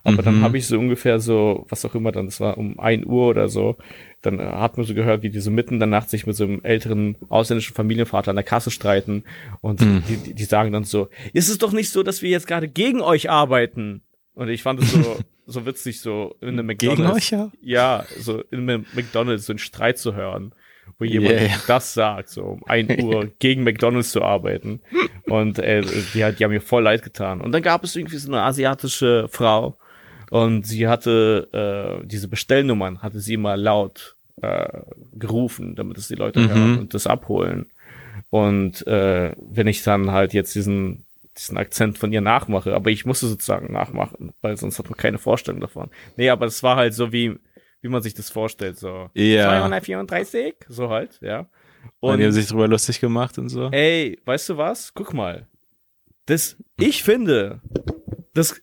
Aber 0.07 0.21
dann 0.23 0.37
Mhm. 0.39 0.43
habe 0.43 0.57
ich 0.57 0.65
so 0.67 0.79
ungefähr 0.79 1.19
so, 1.19 1.65
was 1.69 1.83
auch 1.83 1.93
immer 1.93 2.11
dann, 2.13 2.25
das 2.27 2.39
war 2.39 2.57
um 2.57 2.79
ein 2.79 3.05
Uhr 3.05 3.27
oder 3.27 3.49
so, 3.49 3.75
dann 4.21 4.39
äh, 4.39 4.43
hat 4.43 4.77
man 4.77 4.85
so 4.85 4.93
gehört, 4.93 5.21
wie 5.21 5.29
die 5.29 5.39
so 5.41 5.51
mitten 5.51 5.75
in 5.75 5.79
der 5.79 5.87
Nacht 5.87 6.09
sich 6.09 6.25
mit 6.25 6.35
so 6.35 6.45
einem 6.45 6.61
älteren 6.63 7.17
ausländischen 7.29 7.75
Familienvater 7.75 8.29
an 8.29 8.37
der 8.37 8.45
Kasse 8.45 8.71
streiten. 8.71 9.23
Und 9.61 9.81
Mhm. 9.81 10.03
die, 10.07 10.33
die, 10.33 10.43
sagen 10.45 10.71
dann 10.71 10.85
so, 10.85 11.09
ist 11.33 11.49
es 11.49 11.57
doch 11.57 11.73
nicht 11.73 11.89
so, 11.89 12.03
dass 12.03 12.21
wir 12.21 12.29
jetzt 12.29 12.47
gerade 12.47 12.69
gegen 12.69 13.01
euch 13.01 13.29
arbeiten? 13.29 14.01
Und 14.33 14.47
ich 14.49 14.63
fand 14.63 14.79
es 14.81 14.91
so, 14.91 15.17
so 15.45 15.65
witzig, 15.65 15.99
so 15.99 16.35
in 16.41 16.49
einem 16.49 16.67
Gegen 16.69 16.91
McDonalds. 16.93 17.17
euch 17.17 17.31
ja? 17.31 17.51
Ja, 17.61 18.05
so 18.17 18.41
in 18.49 18.61
einem 18.69 18.85
McDonalds 18.93 19.45
so 19.45 19.51
einen 19.53 19.59
Streit 19.59 19.97
zu 19.97 20.15
hören, 20.15 20.53
wo 20.99 21.05
jemand 21.05 21.33
Yeah. 21.41 21.49
das 21.67 21.93
sagt, 21.93 22.29
so 22.29 22.43
um 22.43 22.63
1 22.65 22.97
Uhr 23.03 23.29
gegen 23.39 23.63
McDonalds 23.63 24.11
zu 24.11 24.21
arbeiten. 24.21 24.79
Und 25.25 25.59
äh, 25.59 25.81
die, 25.81 26.23
die 26.37 26.43
haben 26.45 26.51
mir 26.51 26.61
voll 26.61 26.83
leid 26.83 27.03
getan. 27.03 27.41
Und 27.41 27.51
dann 27.51 27.61
gab 27.61 27.83
es 27.83 27.95
irgendwie 27.95 28.17
so 28.17 28.31
eine 28.31 28.41
asiatische 28.43 29.27
Frau 29.29 29.75
und 30.31 30.65
sie 30.65 30.87
hatte 30.87 31.99
äh, 32.01 32.05
diese 32.07 32.27
Bestellnummern, 32.27 33.01
hatte 33.01 33.19
sie 33.19 33.35
immer 33.35 33.57
laut 33.57 34.15
äh, 34.41 34.67
gerufen, 35.13 35.75
damit 35.75 35.97
es 35.97 36.07
die 36.07 36.15
Leute 36.15 36.39
Mhm. 36.41 36.49
hören 36.49 36.77
und 36.79 36.93
das 36.93 37.07
abholen. 37.07 37.71
Und 38.29 38.85
äh, 38.87 39.33
wenn 39.39 39.67
ich 39.67 39.83
dann 39.83 40.11
halt 40.11 40.33
jetzt 40.33 40.53
diesen 40.55 41.03
diesen 41.37 41.57
Akzent 41.57 41.99
von 41.99 42.11
ihr 42.11 42.21
nachmache, 42.21 42.73
aber 42.73 42.89
ich 42.89 43.05
musste 43.05 43.27
sozusagen 43.27 43.71
nachmachen, 43.71 44.33
weil 44.41 44.57
sonst 44.57 44.79
hat 44.79 44.89
man 44.89 44.97
keine 44.97 45.19
Vorstellung 45.19 45.61
davon. 45.61 45.91
Nee, 46.15 46.29
aber 46.31 46.47
es 46.47 46.63
war 46.63 46.75
halt 46.77 46.93
so 46.95 47.11
wie 47.11 47.37
wie 47.81 47.89
man 47.89 48.01
sich 48.01 48.15
das 48.15 48.31
vorstellt, 48.31 48.77
so 48.79 49.09
Ja. 49.13 49.43
234, 49.49 50.55
so 50.67 50.89
halt, 50.89 51.19
ja. 51.21 51.47
Und 51.99 52.13
Und 52.13 52.17
die 52.17 52.25
haben 52.25 52.31
sich 52.31 52.47
drüber 52.47 52.67
lustig 52.67 52.99
gemacht 52.99 53.37
und 53.37 53.49
so. 53.49 53.69
ey, 53.71 54.19
weißt 54.25 54.49
du 54.49 54.57
was? 54.57 54.93
Guck 54.95 55.13
mal. 55.13 55.47
Das, 56.25 56.57
ich 56.79 57.03
finde, 57.03 57.61
das, 58.33 58.59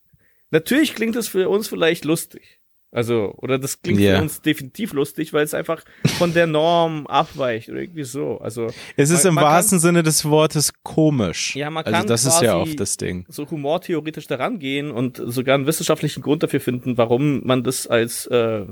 natürlich 0.54 0.94
klingt 0.94 1.16
das 1.16 1.28
für 1.28 1.48
uns 1.50 1.68
vielleicht 1.68 2.04
lustig. 2.06 2.60
Also, 2.90 3.34
oder 3.38 3.58
das 3.58 3.82
klingt 3.82 3.98
Ja. 3.98 4.16
für 4.18 4.22
uns 4.22 4.40
definitiv 4.40 4.92
lustig, 4.92 5.32
weil 5.32 5.42
es 5.42 5.52
einfach 5.52 5.82
von 6.16 6.32
der 6.32 6.46
Norm 6.46 7.06
abweicht 7.08 7.68
oder 7.68 7.80
irgendwie 7.80 8.04
so. 8.04 8.38
Also, 8.38 8.68
Es 8.96 9.10
ist 9.10 9.24
man- 9.24 9.30
im 9.30 9.34
man 9.34 9.44
kann- 9.44 9.52
wahrsten 9.52 9.78
Sinne 9.80 10.04
des 10.04 10.24
Wortes 10.26 10.72
komisch. 10.84 11.56
Ja, 11.56 11.70
man 11.70 11.84
also 11.84 11.96
kann 11.98 12.06
das 12.06 12.24
ist 12.24 12.40
ja 12.40 12.56
oft 12.56 12.78
das 12.78 12.96
Ding. 12.96 13.26
so 13.28 13.50
humortheoretisch 13.50 14.28
daran 14.28 14.60
gehen 14.60 14.92
und 14.92 15.20
sogar 15.26 15.56
einen 15.56 15.66
wissenschaftlichen 15.66 16.22
Grund 16.22 16.44
dafür 16.44 16.60
finden, 16.60 16.96
warum 16.96 17.44
man 17.44 17.64
das 17.64 17.88
als 17.88 18.26
äh, 18.26 18.64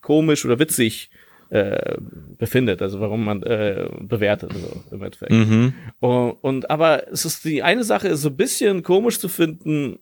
komisch 0.00 0.44
oder 0.44 0.58
witzig 0.58 1.10
äh, 1.50 1.98
befindet, 2.38 2.82
also 2.82 2.98
warum 2.98 3.24
man 3.24 3.44
äh, 3.44 3.88
bewertet, 4.00 4.52
so 4.54 4.82
im 4.96 5.02
Endeffekt. 5.04 5.30
Mhm. 5.30 5.74
Und, 6.00 6.30
und 6.40 6.68
aber 6.70 7.12
es 7.12 7.24
ist 7.24 7.44
die 7.44 7.62
eine 7.62 7.84
Sache 7.84 8.08
ist 8.08 8.22
so 8.22 8.30
ein 8.30 8.36
bisschen 8.36 8.82
komisch 8.82 9.20
zu 9.20 9.28
finden 9.28 10.00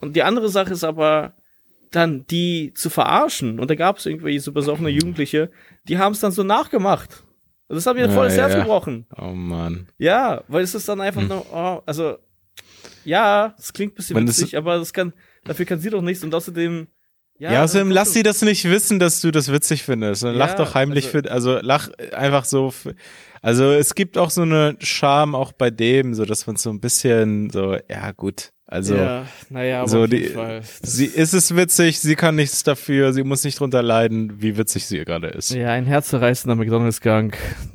und 0.00 0.16
die 0.16 0.22
andere 0.22 0.48
Sache 0.48 0.72
ist 0.72 0.84
aber 0.84 1.34
dann 1.90 2.24
die 2.26 2.72
zu 2.74 2.88
verarschen. 2.90 3.58
Und 3.58 3.68
da 3.70 3.74
gab 3.74 3.98
es 3.98 4.06
irgendwie 4.06 4.38
so 4.38 4.52
besoffene 4.52 4.90
Jugendliche, 4.90 5.50
die 5.88 5.98
haben 5.98 6.12
es 6.12 6.20
dann 6.20 6.32
so 6.32 6.42
nachgemacht. 6.42 7.24
Und 7.68 7.76
das 7.76 7.86
hat 7.86 7.96
mir 7.96 8.06
Ja, 8.06 8.12
voll 8.12 8.26
das 8.26 8.36
Herz 8.36 8.52
ja. 8.52 8.60
gebrochen. 8.60 9.06
Oh 9.16 9.32
Mann. 9.32 9.88
Ja, 9.98 10.42
weil 10.48 10.62
es 10.62 10.74
ist 10.74 10.88
dann 10.88 11.00
einfach 11.00 11.22
nur, 11.22 11.46
oh, 11.52 11.82
also, 11.86 12.16
ja, 13.04 13.54
es 13.58 13.72
klingt 13.72 13.92
ein 13.92 13.96
bisschen 13.96 14.14
Man, 14.14 14.26
das 14.26 14.38
witzig, 14.40 14.56
aber 14.56 14.78
das 14.78 14.92
kann, 14.92 15.12
dafür 15.44 15.66
kann 15.66 15.80
sie 15.80 15.90
doch 15.90 16.02
nichts 16.02 16.22
und 16.24 16.34
außerdem, 16.34 16.88
ja. 17.38 17.52
Ja, 17.52 17.64
außerdem 17.64 17.88
dann 17.88 17.94
lass 17.94 18.12
sie 18.12 18.22
das 18.22 18.42
nicht 18.42 18.64
wissen, 18.68 18.98
dass 18.98 19.20
du 19.20 19.30
das 19.30 19.50
witzig 19.50 19.82
findest. 19.82 20.24
Und 20.24 20.34
lach 20.34 20.54
doch 20.54 20.74
heimlich 20.74 21.06
also- 21.06 21.18
für, 21.22 21.30
also 21.30 21.58
lach 21.62 21.88
einfach 22.12 22.44
so. 22.44 22.70
Für, 22.70 22.94
also 23.40 23.70
es 23.72 23.94
gibt 23.94 24.18
auch 24.18 24.28
so 24.30 24.42
eine 24.42 24.76
Charme 24.80 25.34
auch 25.34 25.52
bei 25.52 25.70
dem, 25.70 26.12
so 26.14 26.26
dass 26.26 26.46
man 26.46 26.56
so 26.56 26.68
ein 26.70 26.80
bisschen 26.80 27.48
so, 27.50 27.76
ja 27.88 28.12
gut. 28.12 28.52
Also 28.72 28.94
ja, 28.94 29.26
naja, 29.48 29.80
aber 29.80 29.88
so 29.88 30.04
auf 30.04 30.12
jeden 30.12 30.32
die- 30.32 30.60
sie 30.86 31.06
ist 31.06 31.34
es 31.34 31.56
witzig, 31.56 31.98
sie 31.98 32.14
kann 32.14 32.36
nichts 32.36 32.62
dafür, 32.62 33.12
sie 33.12 33.24
muss 33.24 33.42
nicht 33.42 33.58
drunter 33.58 33.82
leiden, 33.82 34.40
wie 34.40 34.56
witzig 34.56 34.86
sie 34.86 35.04
gerade 35.04 35.26
ist. 35.26 35.50
ja, 35.50 35.70
ein 35.72 35.86
herzzerreißender 35.86 36.54
McDonalds-Gang, 36.54 37.34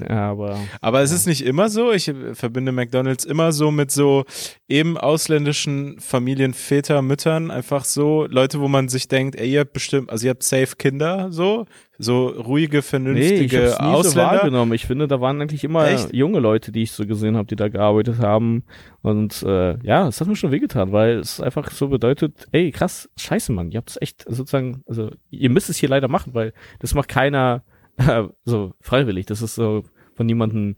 ja, 0.09 0.31
aber, 0.31 0.57
Aber 0.79 1.01
es 1.01 1.11
ist 1.11 1.27
nicht 1.27 1.45
immer 1.45 1.67
so. 1.67 1.91
Ich 1.91 2.09
verbinde 2.33 2.71
McDonalds 2.71 3.25
immer 3.25 3.51
so 3.51 3.71
mit 3.71 3.91
so 3.91 4.23
eben 4.69 4.97
ausländischen 4.97 5.99
Familien, 5.99 6.53
Väter, 6.53 7.01
Müttern, 7.01 7.51
einfach 7.51 7.83
so 7.83 8.25
Leute, 8.29 8.61
wo 8.61 8.69
man 8.69 8.87
sich 8.87 9.09
denkt, 9.09 9.35
ey, 9.35 9.51
ihr 9.51 9.59
habt 9.59 9.73
bestimmt, 9.73 10.09
also 10.09 10.25
ihr 10.27 10.29
habt 10.29 10.43
safe 10.43 10.77
Kinder, 10.77 11.27
so, 11.29 11.65
so 11.97 12.27
ruhige, 12.27 12.77
nee, 12.77 12.79
ich 12.79 12.85
vernünftige 12.85 13.57
hab's 13.71 13.79
nie 13.79 13.85
so 13.85 13.91
Ausländer. 13.97 14.31
wahrgenommen. 14.31 14.73
Ich 14.73 14.85
finde, 14.85 15.07
da 15.07 15.21
waren 15.21 15.41
eigentlich 15.41 15.63
immer 15.63 15.87
Echt? 15.87 16.13
junge 16.13 16.39
Leute, 16.39 16.71
die 16.71 16.83
ich 16.83 16.91
so 16.91 17.05
gesehen 17.05 17.37
habe, 17.37 17.47
die 17.47 17.55
da 17.55 17.67
gearbeitet 17.69 18.19
haben 18.19 18.63
und 19.01 19.43
äh, 19.43 19.77
ja, 19.85 20.07
es 20.07 20.19
hat 20.19 20.27
mir 20.27 20.35
schon 20.35 20.51
wehgetan, 20.51 20.91
weil 20.91 21.19
es 21.19 21.39
einfach 21.41 21.71
so 21.71 21.87
bedeutet, 21.87 22.47
ey, 22.51 22.71
krass, 22.71 23.09
scheiße, 23.17 23.51
Mann, 23.51 23.71
ihr 23.71 23.77
habt 23.77 23.89
es 23.91 24.01
echt 24.01 24.25
sozusagen, 24.27 24.83
also 24.87 25.11
ihr 25.29 25.49
müsst 25.49 25.69
es 25.69 25.77
hier 25.77 25.89
leider 25.89 26.07
machen, 26.07 26.33
weil 26.33 26.53
das 26.79 26.93
macht 26.93 27.07
keiner 27.09 27.63
äh, 27.97 28.23
so 28.45 28.73
freiwillig. 28.81 29.25
Das 29.27 29.41
ist 29.41 29.55
so 29.55 29.83
von 30.15 30.25
niemandem 30.25 30.75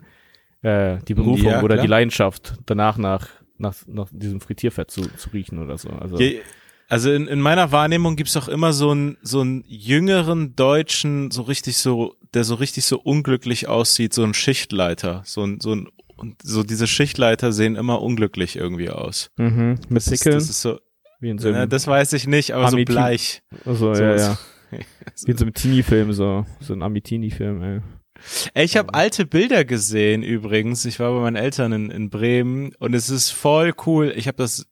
äh, 0.61 0.98
die 1.07 1.14
Berufung 1.14 1.49
Ja, 1.49 1.61
oder 1.64 1.77
die 1.77 1.88
Leidenschaft 1.88 2.56
danach 2.65 2.98
nach 2.98 3.27
nach, 3.60 3.73
nach 3.88 4.07
diesem 4.11 4.39
Frittierfett 4.39 4.91
zu, 4.91 5.02
zu 5.02 5.30
riechen 5.31 5.57
oder 5.57 5.80
so. 5.80 5.89
Also 5.89 6.18
Je- 6.19 6.41
Also 6.89 7.11
in, 7.11 7.27
in 7.27 7.41
meiner 7.41 7.72
Wahrnehmung 7.72 8.15
gibt's 8.15 8.38
auch 8.38 8.47
immer 8.47 8.72
so 8.73 8.91
einen 8.91 9.18
so 9.22 9.41
einen 9.41 9.64
jüngeren 9.68 10.55
Deutschen, 10.55 11.31
so 11.31 11.41
richtig 11.41 11.77
so, 11.77 12.15
der 12.34 12.43
so 12.45 12.55
richtig 12.55 12.85
so 12.85 12.99
unglücklich 12.99 13.68
aussieht, 13.68 14.14
so 14.14 14.23
ein 14.23 14.34
Schichtleiter, 14.34 15.22
so 15.26 15.43
ein 15.43 15.59
so 15.61 15.76
ein 15.76 15.89
und 16.15 16.41
so 16.41 16.64
diese 16.64 16.88
Schichtleiter 16.88 17.51
sehen 17.51 17.76
immer 17.76 18.01
unglücklich 18.01 18.55
irgendwie 18.55 18.89
aus. 18.89 19.30
mhm, 19.38 19.80
mit 19.89 19.97
Das 19.97 20.07
ist, 20.07 20.23
Pickeln, 20.23 20.39
das 20.39 20.49
ist 20.49 20.61
so, 20.61 20.80
wie 21.19 21.30
in 21.30 21.38
so 21.39 21.49
einem, 21.49 21.69
das 21.69 21.85
weiß 21.88 22.14
ich 22.14 22.26
nicht, 22.26 22.53
aber 22.53 22.69
so 22.69 22.77
Amitin- 22.77 22.85
bleich. 22.95 23.41
also, 23.65 23.93
so- 23.93 24.01
ja, 24.01 24.18
so- 24.18 24.23
ja. 24.31 24.38
Wie 25.26 25.31
in 25.31 25.38
so 25.38 25.45
einem 25.45 25.53
Teenie-Film, 25.53 26.11
so, 26.11 26.45
so 26.59 26.73
ein 26.73 26.81
Amitini-Film, 26.84 27.61
ey. 27.64 27.80
Ey, 28.53 28.65
ich 28.65 28.76
habe 28.76 28.93
alte 28.93 29.26
Bilder 29.26 29.64
gesehen 29.64 30.23
übrigens. 30.23 30.84
Ich 30.85 30.99
war 30.99 31.14
bei 31.14 31.22
meinen 31.22 31.38
Eltern 31.38 31.72
in, 31.72 31.89
in 31.91 32.09
Bremen 32.09 32.73
und 32.80 32.93
es 32.93 33.09
ist 33.09 33.30
voll 33.30 33.73
cool. 33.85 34.11
Ich 34.15 34.27
habe 34.27 34.35
das 34.38 34.65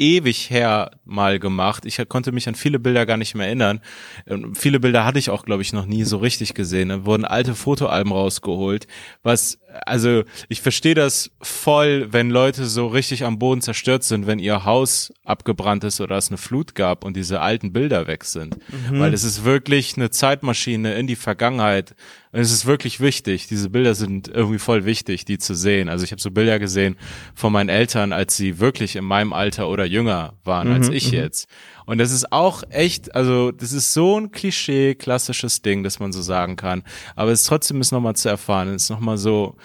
ewig 0.00 0.50
her 0.50 0.92
mal 1.04 1.38
gemacht. 1.38 1.84
Ich 1.84 2.00
konnte 2.08 2.32
mich 2.32 2.48
an 2.48 2.54
viele 2.54 2.78
Bilder 2.78 3.04
gar 3.06 3.18
nicht 3.18 3.34
mehr 3.34 3.46
erinnern. 3.46 3.80
Und 4.26 4.56
viele 4.56 4.80
Bilder 4.80 5.04
hatte 5.04 5.18
ich 5.18 5.30
auch, 5.30 5.44
glaube 5.44 5.62
ich, 5.62 5.72
noch 5.72 5.86
nie 5.86 6.04
so 6.04 6.16
richtig 6.16 6.54
gesehen. 6.54 6.88
Da 6.88 7.04
wurden 7.04 7.24
alte 7.24 7.54
Fotoalben 7.54 8.12
rausgeholt. 8.12 8.86
Was, 9.22 9.58
also 9.84 10.24
ich 10.48 10.62
verstehe 10.62 10.94
das 10.94 11.30
voll, 11.42 12.12
wenn 12.12 12.30
Leute 12.30 12.64
so 12.64 12.86
richtig 12.86 13.24
am 13.24 13.38
Boden 13.38 13.60
zerstört 13.60 14.02
sind, 14.02 14.26
wenn 14.26 14.38
ihr 14.38 14.64
Haus 14.64 15.12
abgebrannt 15.24 15.84
ist 15.84 16.00
oder 16.00 16.16
es 16.16 16.28
eine 16.28 16.38
Flut 16.38 16.74
gab 16.74 17.04
und 17.04 17.14
diese 17.14 17.40
alten 17.40 17.72
Bilder 17.72 18.06
weg 18.06 18.24
sind. 18.24 18.56
Weil 18.90 19.12
es 19.12 19.22
ist 19.22 19.44
wirklich 19.44 19.96
eine 19.96 20.10
Zeitmaschine 20.10 20.94
in 20.94 21.06
die 21.06 21.16
Vergangenheit. 21.16 21.94
Und 22.32 22.38
es 22.38 22.52
ist 22.52 22.64
wirklich 22.64 23.00
wichtig. 23.00 23.48
Diese 23.48 23.70
Bilder 23.70 23.96
sind 23.96 24.28
irgendwie 24.28 24.58
voll 24.58 24.84
wichtig, 24.84 25.24
die 25.24 25.38
zu 25.38 25.54
sehen. 25.54 25.88
Also 25.88 26.04
ich 26.04 26.12
habe 26.12 26.20
so 26.20 26.30
Bilder 26.30 26.60
gesehen 26.60 26.96
von 27.34 27.52
meinen 27.52 27.68
Eltern, 27.68 28.12
als 28.12 28.36
sie 28.36 28.60
wirklich 28.60 28.94
in 28.94 29.04
meinem 29.04 29.32
Alter 29.32 29.68
oder 29.68 29.84
jünger 29.84 30.34
waren 30.44 30.72
als 30.72 30.88
ich 30.88 31.10
jetzt. 31.10 31.48
Und 31.86 31.98
das 31.98 32.12
ist 32.12 32.30
auch 32.30 32.62
echt, 32.70 33.16
also 33.16 33.50
das 33.50 33.72
ist 33.72 33.92
so 33.92 34.20
ein 34.20 34.30
Klischee, 34.30 34.94
klassisches 34.94 35.62
Ding, 35.62 35.82
dass 35.82 35.98
man 35.98 36.12
so 36.12 36.22
sagen 36.22 36.54
kann. 36.54 36.84
Aber 37.16 37.32
es 37.32 37.40
ist 37.40 37.46
trotzdem 37.48 37.80
ist 37.80 37.90
nochmal 37.90 38.14
zu 38.14 38.28
erfahren. 38.28 38.68
Es 38.68 38.84
ist 38.84 38.90
nochmal 38.90 39.18
so, 39.18 39.56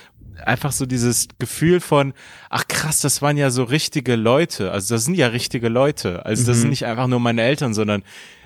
einfach 0.44 0.72
so 0.72 0.86
dieses 0.86 1.28
Gefühl 1.40 1.80
von, 1.80 2.14
ach 2.50 2.68
krass, 2.68 3.00
das 3.00 3.22
waren 3.22 3.38
ja 3.38 3.52
so 3.52 3.64
richtige 3.64 4.16
Leute. 4.16 4.72
Also 4.72 4.96
das 4.96 5.06
sind 5.06 5.16
ja 5.16 5.28
richtige 5.28 5.70
Leute. 5.70 6.26
Also 6.26 6.46
das 6.46 6.62
sind 6.62 6.70
nicht 6.70 6.86
einfach 6.86 7.08
nur 7.08 7.20
meine 7.20 7.44
Eltern, 7.44 7.74
sondern 7.74 8.04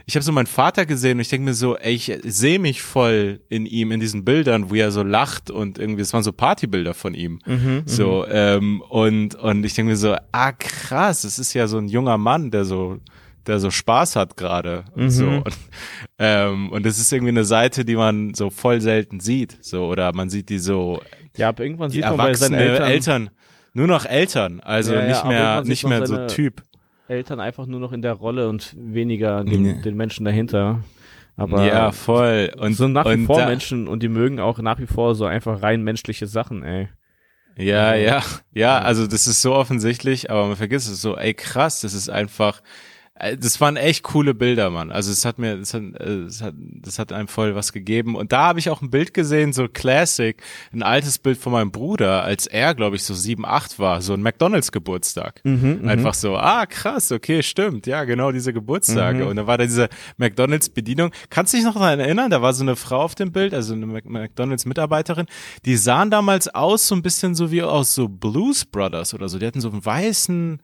ich 0.10 0.16
habe 0.16 0.24
so 0.24 0.32
meinen 0.32 0.48
Vater 0.48 0.88
gesehen 0.88 1.18
und 1.18 1.20
ich 1.20 1.30
denke 1.30 1.46
mir 1.46 1.54
so, 1.54 1.78
ey, 1.78 1.94
ich 1.94 2.12
sehe 2.24 2.58
mich 2.58 2.82
voll 2.82 3.42
in 3.48 3.68
ihm, 3.68 3.92
in 3.92 4.00
diesen 4.00 4.26
Bildern, 4.26 4.72
wo 4.72 4.74
er 4.74 4.90
so 4.90 5.04
lacht 5.04 5.52
und 5.52 5.78
irgendwie, 5.78 6.02
es 6.02 6.12
waren 6.14 6.24
so 6.24 6.32
Partybilder 6.32 6.96
von 6.96 7.14
ihm. 7.14 7.38
so, 7.86 8.26
ähm, 8.28 8.82
und, 8.90 9.36
und 9.36 9.64
ich 9.64 9.76
denke 9.76 9.92
mir 9.92 9.98
so, 9.98 10.16
ah 10.32 10.52
krass, 10.54 11.26
es 11.26 11.38
ist 11.38 11.54
ja 11.54 11.68
so 11.68 11.78
ein 11.78 11.88
junger 11.88 12.18
Mann, 12.18 12.50
der 12.50 12.66
so 12.66 12.98
der 13.46 13.60
so 13.60 13.70
Spaß 13.70 14.16
hat 14.16 14.36
gerade 14.36 14.84
und 14.96 15.12
so 15.12 15.28
und, 15.28 15.58
ähm, 16.18 16.72
und 16.72 16.86
das 16.88 16.98
ist 16.98 17.14
irgendwie 17.14 17.30
eine 17.30 17.46
Seite, 17.46 17.86
die 17.86 17.96
man 17.96 18.34
so 18.34 18.50
voll 18.50 18.82
selten 18.82 19.20
sieht, 19.20 19.60
so 19.62 19.86
oder 19.86 20.12
man 20.14 20.32
sieht 20.32 20.50
die 20.50 20.60
so 20.60 21.02
Ja, 21.38 21.50
aber 21.50 21.64
irgendwann 21.64 21.92
sieht 21.92 22.02
man 22.04 22.18
bei 22.18 22.34
seinen 22.34 22.56
Eltern, 22.56 22.90
Eltern, 22.90 23.30
nur 23.74 23.86
noch 23.86 24.06
Eltern, 24.06 24.60
also 24.60 24.94
Ja, 24.94 25.02
ja, 25.02 25.08
nicht 25.08 25.26
mehr 25.26 25.64
nicht 25.64 25.86
mehr 25.86 26.08
so 26.08 26.28
Typ. 26.28 26.64
Eltern 27.10 27.40
einfach 27.40 27.66
nur 27.66 27.80
noch 27.80 27.92
in 27.92 28.02
der 28.02 28.14
Rolle 28.14 28.50
und 28.50 28.76
weniger 28.78 29.44
den, 29.44 29.64
Nee. 29.64 29.82
den 29.82 29.96
Menschen 29.98 30.26
dahinter. 30.26 30.84
Aber 31.36 31.66
ja, 31.66 31.92
voll 31.92 32.52
und 32.58 32.74
so 32.74 32.88
nach 32.88 33.06
wie 33.06 33.26
vor 33.26 33.40
da- 33.40 33.46
Menschen 33.48 33.88
und 33.88 34.04
die 34.04 34.10
mögen 34.10 34.40
auch 34.40 34.60
nach 34.60 34.80
wie 34.80 34.88
vor 34.88 35.16
so 35.16 35.26
einfach 35.26 35.62
rein 35.62 35.84
menschliche 35.84 36.28
Sachen, 36.28 36.64
ey. 36.64 36.90
Ja, 37.58 37.94
ja, 37.96 38.22
ja, 38.54 38.80
also 38.80 39.06
das 39.08 39.28
ist 39.28 39.42
so 39.42 39.54
offensichtlich, 39.54 40.30
aber 40.32 40.48
man 40.48 40.56
vergisst 40.56 40.90
es 40.90 41.02
so, 41.02 41.18
ey 41.18 41.34
krass, 41.34 41.82
das 41.82 41.94
ist 41.94 42.10
einfach, 42.10 42.62
das 43.40 43.60
waren 43.60 43.76
echt 43.76 44.04
coole 44.04 44.34
Bilder, 44.34 44.70
Mann. 44.70 44.92
Also 44.92 45.12
es 45.12 45.26
hat 45.26 45.40
mir, 45.40 45.58
das 45.58 45.74
hat, 45.74 45.82
äh, 45.82 46.24
das 46.24 46.42
hat, 46.42 46.54
das 46.58 47.00
hat 47.00 47.12
einem 47.12 47.28
voll 47.28 47.54
was 47.56 47.74
gegeben. 47.74 48.16
Und 48.16 48.32
da 48.32 48.44
habe 48.44 48.60
ich 48.60 48.70
auch 48.70 48.82
ein 48.82 48.90
Bild 48.90 49.14
gesehen, 49.14 49.52
so 49.54 49.68
Classic, 49.68 50.42
ein 50.72 50.84
altes 50.84 51.18
Bild 51.18 51.38
von 51.38 51.52
meinem 51.52 51.72
Bruder, 51.72 52.24
als 52.24 52.48
er, 52.48 52.74
glaube 52.76 52.96
ich, 52.96 53.04
so 53.04 53.14
sieben, 53.14 53.46
acht 53.46 53.78
war, 53.80 54.02
so 54.02 54.14
ein 54.14 54.22
McDonalds-Geburtstag. 54.22 55.42
Einfach 55.88 56.14
so, 56.14 56.38
ah 56.38 56.66
krass, 56.66 57.12
okay, 57.12 57.44
stimmt, 57.44 57.88
ja, 57.88 58.04
genau 58.06 58.32
diese 58.32 58.54
Geburtstage. 58.54 59.28
Und 59.28 59.36
da 59.36 59.48
war 59.48 59.58
da 59.58 59.66
diese 59.66 59.90
McDonalds-Bedienung. 60.18 61.12
Kannst 61.30 61.54
du 61.54 61.58
dich 61.58 61.66
noch 61.66 61.74
daran 61.74 62.00
erinnern? 62.00 62.30
Da 62.32 62.42
war 62.42 62.54
so 62.54 62.64
eine 62.64 62.76
Frau 62.76 63.02
auf 63.02 63.16
dem 63.16 63.32
Bild, 63.32 63.54
also 63.54 63.74
eine 63.74 63.86
Mac- 63.86 64.06
McDonalds-Mitarbeiterin, 64.10 65.26
die 65.66 65.76
sahen 65.76 66.10
damals 66.10 66.48
aus 66.48 66.88
so 66.88 66.96
ein 66.96 67.02
bisschen 67.02 67.36
so 67.36 67.52
wie 67.52 67.64
aus 67.64 67.96
so 67.96 68.08
Blues 68.08 68.66
Brothers 68.66 69.14
oder 69.14 69.28
so. 69.30 69.40
Die 69.40 69.46
hatten 69.46 69.62
so 69.62 69.70
einen 69.70 69.86
weißen, 69.86 70.62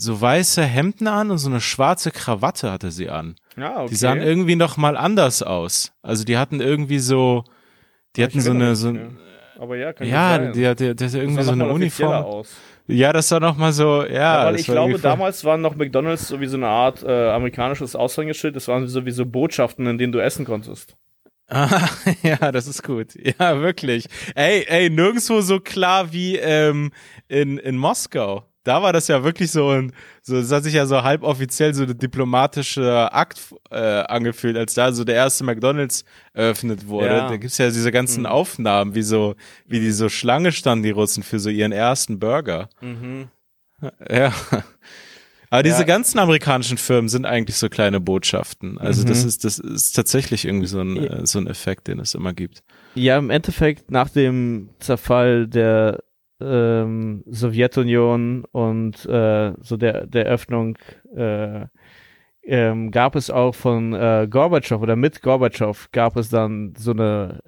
so 0.00 0.20
weiße 0.20 0.62
Hemden 0.62 1.08
an 1.08 1.30
und 1.30 1.38
so 1.38 1.50
eine 1.50 1.60
schwarze 1.60 2.10
Krawatte 2.10 2.72
hatte 2.72 2.90
sie 2.90 3.10
an. 3.10 3.36
Ja, 3.56 3.80
okay. 3.80 3.88
Die 3.90 3.96
sahen 3.96 4.22
irgendwie 4.22 4.56
noch 4.56 4.76
mal 4.76 4.96
anders 4.96 5.42
aus. 5.42 5.92
Also 6.02 6.24
die 6.24 6.38
hatten 6.38 6.60
irgendwie 6.60 6.98
so, 6.98 7.44
die 8.16 8.24
hatten 8.24 8.40
so 8.40 8.52
eine, 8.52 8.76
so, 8.76 8.92
ja. 8.92 9.08
Aber 9.58 9.76
ja, 9.76 9.92
kann 9.92 10.08
ja, 10.08 10.36
sein. 10.36 10.52
die 10.54 10.66
hatte, 10.66 10.94
die 10.94 11.04
hatte 11.04 11.18
irgendwie 11.18 11.42
so 11.42 11.48
sah 11.48 11.52
eine 11.52 11.68
Uniform. 11.68 12.24
Aus. 12.24 12.56
Ja, 12.86 13.12
das 13.12 13.30
war 13.30 13.40
noch 13.40 13.58
mal 13.58 13.72
so, 13.72 14.02
ja. 14.02 14.40
Ja, 14.40 14.46
weil 14.46 14.56
ich 14.56 14.66
glaube, 14.66 14.98
damals 14.98 15.44
waren 15.44 15.60
noch 15.60 15.76
McDonalds 15.76 16.28
so 16.28 16.40
wie 16.40 16.46
so 16.46 16.56
eine 16.56 16.68
Art 16.68 17.02
äh, 17.02 17.28
amerikanisches 17.28 17.94
Aushängeschild. 17.94 18.56
Das 18.56 18.68
waren 18.68 18.88
sowieso 18.88 19.26
Botschaften, 19.26 19.86
in 19.86 19.98
denen 19.98 20.12
du 20.12 20.18
essen 20.18 20.44
konntest. 20.44 20.96
Ah, 21.52 21.88
ja, 22.22 22.52
das 22.52 22.68
ist 22.68 22.84
gut. 22.84 23.16
Ja, 23.16 23.60
wirklich. 23.60 24.06
Ey, 24.36 24.64
ey, 24.68 24.88
nirgendwo 24.88 25.40
so 25.40 25.58
klar 25.58 26.12
wie 26.12 26.36
ähm, 26.36 26.92
in, 27.26 27.58
in 27.58 27.76
Moskau. 27.76 28.44
Da 28.62 28.82
war 28.82 28.92
das 28.92 29.08
ja 29.08 29.24
wirklich 29.24 29.50
so 29.50 29.70
ein, 29.70 29.92
so, 30.22 30.34
das 30.38 30.52
hat 30.52 30.64
sich 30.64 30.74
ja 30.74 30.84
so 30.84 31.02
halboffiziell 31.02 31.72
so 31.72 31.82
eine 31.84 31.94
diplomatische 31.94 33.10
Akt 33.12 33.40
äh, 33.70 33.76
angefühlt, 34.02 34.56
als 34.56 34.74
da 34.74 34.92
so 34.92 35.04
der 35.04 35.14
erste 35.14 35.44
McDonalds 35.44 36.04
eröffnet 36.34 36.86
wurde. 36.86 37.06
Ja. 37.06 37.28
Da 37.28 37.36
gibt's 37.38 37.56
ja 37.58 37.66
diese 37.70 37.90
ganzen 37.90 38.26
Aufnahmen, 38.26 38.94
wie 38.94 39.02
so, 39.02 39.34
wie 39.66 39.80
die 39.80 39.90
so 39.92 40.08
Schlange 40.10 40.52
standen, 40.52 40.82
die 40.84 40.90
Russen, 40.90 41.22
für 41.22 41.38
so 41.38 41.48
ihren 41.48 41.72
ersten 41.72 42.18
Burger. 42.18 42.68
Ja. 44.10 44.32
Aber 45.52 45.62
diese 45.64 45.78
Ja. 45.80 45.84
ganzen 45.84 46.18
amerikanischen 46.20 46.76
Firmen 46.78 47.08
sind 47.08 47.24
eigentlich 47.26 47.56
so 47.56 47.68
kleine 47.68 47.98
Botschaften. 47.98 48.78
Also 48.78 49.02
das 49.04 49.22
Mhm. 49.22 49.28
ist, 49.28 49.44
das 49.44 49.58
ist 49.58 49.92
tatsächlich 49.96 50.44
irgendwie 50.44 50.68
so 50.68 50.80
ein, 50.80 51.26
so 51.26 51.38
ein 51.40 51.46
Effekt, 51.48 51.88
den 51.88 51.98
es 51.98 52.14
immer 52.14 52.32
gibt. 52.34 52.62
Ja, 52.94 53.18
im 53.18 53.30
Endeffekt 53.30 53.90
nach 53.90 54.10
dem 54.10 54.68
Zerfall 54.78 55.48
der 55.48 56.00
ähm, 56.40 57.22
Sowjetunion 57.26 58.44
und 58.52 59.04
äh, 59.06 59.52
so 59.60 59.76
der, 59.76 60.06
der 60.06 60.24
Öffnung 60.26 60.78
äh, 61.14 61.66
ähm, 62.42 62.90
gab 62.90 63.16
es 63.16 63.30
auch 63.30 63.54
von 63.54 63.92
äh, 63.92 64.26
Gorbatschow 64.28 64.80
oder 64.80 64.96
mit 64.96 65.20
Gorbatschow 65.20 65.88
gab 65.92 66.16
es 66.16 66.30
dann 66.30 66.72
so 66.76 66.92
eine 66.92 67.40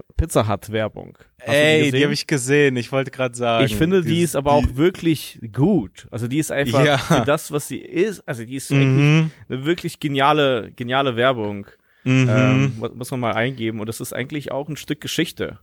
äh, 0.00 0.02
Pizza 0.16 0.48
Hut 0.48 0.72
Werbung. 0.72 1.18
Hast 1.40 1.48
Ey, 1.54 1.90
die 1.92 2.02
habe 2.02 2.14
ich 2.14 2.26
gesehen. 2.26 2.76
Ich 2.76 2.90
wollte 2.90 3.10
gerade 3.10 3.36
sagen. 3.36 3.66
Ich 3.66 3.76
finde, 3.76 4.02
die 4.02 4.22
ist 4.22 4.34
aber 4.36 4.52
auch 4.52 4.64
wirklich 4.74 5.38
gut. 5.54 6.08
Also 6.10 6.28
die 6.28 6.38
ist 6.38 6.50
einfach 6.50 6.84
Ja. 6.84 6.96
für 6.98 7.20
das, 7.26 7.52
was 7.52 7.68
sie 7.68 7.78
ist. 7.78 8.26
Also 8.26 8.44
die 8.44 8.56
ist 8.56 8.70
Mhm. 8.72 9.30
eine 9.48 9.64
wirklich 9.66 10.00
geniale, 10.00 10.72
geniale 10.74 11.14
Werbung. 11.14 11.66
Mhm. 12.04 12.28
Ähm, 12.30 12.72
mu- 12.78 12.88
muss 12.94 13.10
man 13.10 13.20
mal 13.20 13.34
eingeben. 13.34 13.80
Und 13.80 13.86
das 13.86 14.00
ist 14.00 14.14
eigentlich 14.14 14.50
auch 14.50 14.68
ein 14.68 14.76
Stück 14.76 15.00
Geschichte. 15.02 15.58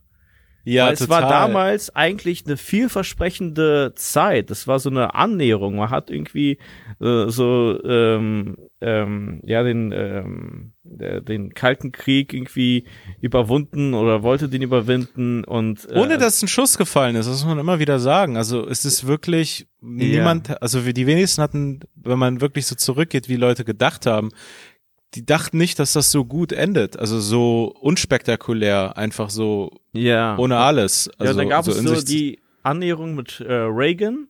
Ja, 0.66 0.86
Weil 0.86 0.94
es 0.94 0.98
total. 0.98 1.22
war 1.22 1.30
damals 1.30 1.94
eigentlich 1.94 2.44
eine 2.44 2.56
vielversprechende 2.56 3.92
Zeit. 3.94 4.50
Das 4.50 4.66
war 4.66 4.80
so 4.80 4.90
eine 4.90 5.14
Annäherung. 5.14 5.76
Man 5.76 5.90
hat 5.90 6.10
irgendwie 6.10 6.58
äh, 7.00 7.28
so 7.28 7.78
ähm, 7.84 8.56
ähm, 8.80 9.40
ja 9.44 9.62
den 9.62 9.92
ähm, 9.92 10.72
der, 10.82 11.20
den 11.20 11.54
Kalten 11.54 11.92
Krieg 11.92 12.34
irgendwie 12.34 12.84
überwunden 13.20 13.94
oder 13.94 14.24
wollte 14.24 14.48
den 14.48 14.62
überwinden 14.62 15.44
und 15.44 15.88
äh, 15.88 16.00
Ohne 16.00 16.18
dass 16.18 16.42
ein 16.42 16.48
Schuss 16.48 16.76
gefallen 16.78 17.14
ist, 17.14 17.26
das 17.28 17.36
muss 17.36 17.46
man 17.46 17.60
immer 17.60 17.78
wieder 17.78 18.00
sagen. 18.00 18.36
Also 18.36 18.66
es 18.66 18.84
ist 18.84 19.06
wirklich 19.06 19.68
niemand, 19.80 20.60
also 20.60 20.84
wie 20.84 20.92
die 20.92 21.06
wenigsten 21.06 21.42
hatten, 21.42 21.80
wenn 21.94 22.18
man 22.18 22.40
wirklich 22.40 22.66
so 22.66 22.74
zurückgeht, 22.74 23.28
wie 23.28 23.36
Leute 23.36 23.64
gedacht 23.64 24.04
haben, 24.04 24.30
die 25.16 25.26
dachten 25.26 25.56
nicht, 25.58 25.78
dass 25.78 25.92
das 25.94 26.10
so 26.12 26.24
gut 26.24 26.52
endet. 26.52 26.98
Also 26.98 27.18
so 27.20 27.74
unspektakulär, 27.80 28.96
einfach 28.96 29.30
so 29.30 29.70
ja 29.92 30.36
ohne 30.38 30.58
alles. 30.58 31.10
Also 31.18 31.32
ja, 31.32 31.38
dann 31.38 31.48
gab 31.48 31.64
so 31.64 31.72
es 31.72 31.78
so 31.78 32.00
die 32.04 32.38
Annäherung 32.62 33.14
mit 33.14 33.40
äh, 33.40 33.52
Reagan. 33.52 34.28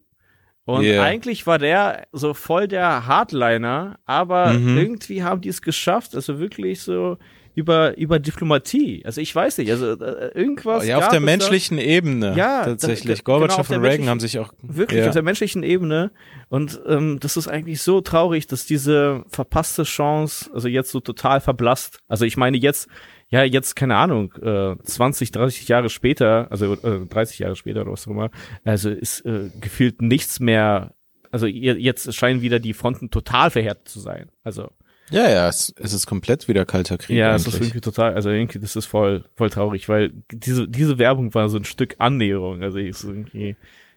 Und 0.65 0.83
Yeah. 0.83 1.05
eigentlich 1.05 1.47
war 1.47 1.59
der 1.59 2.07
so 2.13 2.35
voll 2.35 2.67
der 2.67 3.07
Hardliner, 3.07 3.99
aber 4.05 4.53
Mhm. 4.55 4.77
irgendwie 4.77 5.23
haben 5.23 5.41
die 5.41 5.49
es 5.49 5.63
geschafft, 5.63 6.15
also 6.17 6.39
wirklich 6.41 6.83
so 6.83 7.19
über, 7.57 7.97
über 7.97 8.19
Diplomatie. 8.19 9.03
Also 9.07 9.23
ich 9.23 9.35
weiß 9.35 9.57
nicht, 9.57 9.71
also 9.71 9.93
äh, 9.93 10.29
irgendwas. 10.35 10.87
ja, 10.87 10.99
auf 10.99 11.09
der 11.09 11.21
menschlichen 11.21 11.79
Ebene. 11.79 12.35
Ja, 12.37 12.65
tatsächlich. 12.67 13.23
da- 13.23 13.25
genau, 13.25 13.39
Gorbatschow 13.39 13.67
der 13.67 13.79
und 13.79 13.85
Reagan 13.85 14.09
haben 14.11 14.21
sich 14.21 14.39
auch 14.39 14.53
Da, 14.61 14.77
wirklich 14.77 15.01
ja. 15.01 15.07
auf 15.07 15.15
der 15.15 15.23
menschlichen 15.23 15.63
Ebene. 15.63 16.11
Und 16.51 16.79
ähm, 16.87 17.19
das 17.19 17.39
ist 17.39 17.49
eigentlich 17.49 17.81
so 17.81 18.03
traurig, 18.03 18.47
dass 18.47 18.67
diese 18.67 19.25
verpasste 19.29 19.85
Chance, 19.85 20.51
also 20.53 20.69
jetzt 20.69 20.91
so 20.91 21.01
total 21.01 21.41
verblasst. 21.41 22.01
Also 22.09 22.27
ich 22.27 22.37
meine 22.37 22.59
jetzt, 22.59 22.89
ja, 23.31 23.43
jetzt, 23.43 23.75
keine 23.75 23.97
Ahnung, 23.97 24.35
äh, 24.35 24.77
20, 24.85 25.31
30 25.31 25.67
Jahre 25.67 25.89
später, 25.89 26.49
also 26.51 26.75
äh, 26.75 27.07
30 27.09 27.39
Jahre 27.39 27.57
später 27.57 27.81
oder 27.81 27.93
was 27.93 28.07
auch 28.07 28.11
immer, 28.11 28.31
also 28.65 28.91
ist 28.91 29.25
äh, 29.25 29.49
gefühlt 29.63 30.03
nichts 30.03 30.41
mehr, 30.41 30.93
also 31.33 31.47
jetzt 31.47 32.15
scheinen 32.15 32.43
wieder 32.43 32.59
die 32.61 32.75
Fronten 32.75 33.11
total 33.11 33.51
verhärtet 33.51 33.89
zu 33.89 33.99
sein. 33.99 34.31
Also 34.45 34.69
ja, 35.11 35.29
ja, 35.29 35.49
es, 35.49 35.73
es 35.79 35.93
ist 35.93 36.07
komplett 36.07 36.49
wieder 36.49 36.65
kalter 36.65 36.99
Krieg. 36.99 37.17
ja, 37.17 37.35
es 37.35 37.43
ist 37.43 37.49
eigentlich. 37.49 37.63
irgendwie 37.63 37.81
total, 37.81 38.15
also 38.15 38.31
irgendwie, 38.31 38.59
das 38.59 38.77
ist 38.77 38.87
voll, 38.87 39.25
voll 39.37 39.51
traurig, 39.51 39.89
weil 39.89 40.13
diese, 40.33 40.69
diese 40.69 40.99
Werbung 40.99 41.35
war 41.35 41.49
so 41.49 41.59
ein 41.59 41.65
Stück 41.65 41.97
Annäherung, 41.99 42.63
also 42.63 42.79
ich 42.79 42.97
so 42.97 43.09
irgendwie. 43.09 43.57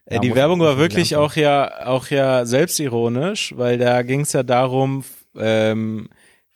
Ja, 0.09 0.19
die 0.19 0.33
Werbung 0.33 0.59
war 0.59 0.77
wirklich 0.77 1.15
auch 1.15 1.35
ja 1.35 1.85
auch 1.85 2.07
ja 2.07 2.45
selbstironisch, 2.45 3.53
weil 3.55 3.77
da 3.77 4.01
ging 4.01 4.21
es 4.21 4.33
ja 4.33 4.41
darum, 4.41 5.03
ähm, 5.37 6.09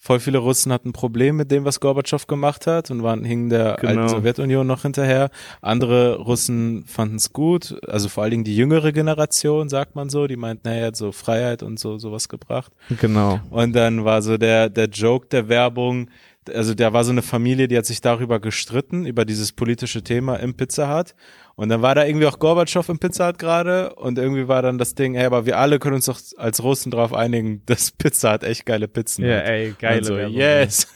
voll 0.05 0.19
viele 0.19 0.39
Russen 0.39 0.73
hatten 0.73 0.89
ein 0.89 0.93
Problem 0.93 1.37
mit 1.37 1.49
dem, 1.49 1.63
was 1.63 1.79
Gorbatschow 1.79 2.27
gemacht 2.27 2.67
hat 2.67 2.91
und 2.91 3.03
waren 3.03 3.23
hingen 3.23 3.49
der 3.49 3.77
Genau. 3.79 4.01
alten 4.01 4.09
Sowjetunion 4.09 4.67
noch 4.67 4.81
hinterher. 4.81 5.29
Andere 5.61 6.17
Russen 6.17 6.83
fanden 6.85 7.15
es 7.15 7.31
gut, 7.31 7.77
also 7.87 8.09
vor 8.09 8.23
allen 8.23 8.31
Dingen 8.31 8.43
die 8.43 8.55
jüngere 8.55 8.91
Generation, 8.91 9.69
sagt 9.69 9.95
man 9.95 10.09
so, 10.09 10.27
die 10.27 10.35
meinten, 10.35 10.67
naja, 10.67 10.87
hat 10.87 10.97
so 10.97 11.13
Freiheit 11.13 11.63
und 11.63 11.79
so 11.79 11.97
sowas 11.99 12.27
gebracht. 12.27 12.73
Genau. 12.99 13.39
Und 13.49 13.73
dann 13.77 14.03
war 14.03 14.21
so 14.21 14.37
der, 14.37 14.69
der 14.69 14.87
Joke 14.89 15.27
der 15.27 15.47
Werbung, 15.47 16.09
also 16.53 16.73
da 16.73 16.93
war 16.93 17.03
so 17.03 17.11
eine 17.11 17.21
Familie, 17.21 17.67
die 17.67 17.77
hat 17.77 17.85
sich 17.85 18.01
darüber 18.01 18.39
gestritten, 18.39 19.05
über 19.05 19.25
dieses 19.25 19.51
politische 19.51 20.03
Thema 20.03 20.35
im 20.37 20.55
Pizza 20.55 20.95
Hut. 20.97 21.13
Und 21.55 21.69
dann 21.69 21.83
war 21.83 21.93
da 21.93 22.03
irgendwie 22.05 22.25
auch 22.25 22.39
Gorbatschow 22.39 22.87
im 22.89 22.97
Pizza 22.97 23.27
Hut 23.27 23.37
gerade 23.37 23.93
und 23.95 24.17
irgendwie 24.17 24.47
war 24.47 24.61
dann 24.63 24.79
das 24.79 24.95
Ding, 24.95 25.13
hey, 25.13 25.25
aber 25.25 25.45
wir 25.45 25.59
alle 25.59 25.77
können 25.77 25.95
uns 25.95 26.05
doch 26.05 26.19
als 26.37 26.63
Russen 26.63 26.91
drauf 26.91 27.13
einigen, 27.13 27.61
dass 27.67 27.91
Pizza 27.91 28.33
Hut 28.33 28.43
echt 28.43 28.65
geile 28.65 28.87
Pizzen 28.87 29.23
Ja, 29.25 29.37
hat. 29.37 29.45
ey, 29.49 29.75
geile 29.79 29.97
und 29.99 30.03
so, 30.05 30.17
Werbung. 30.17 30.35
Yes. 30.35 30.87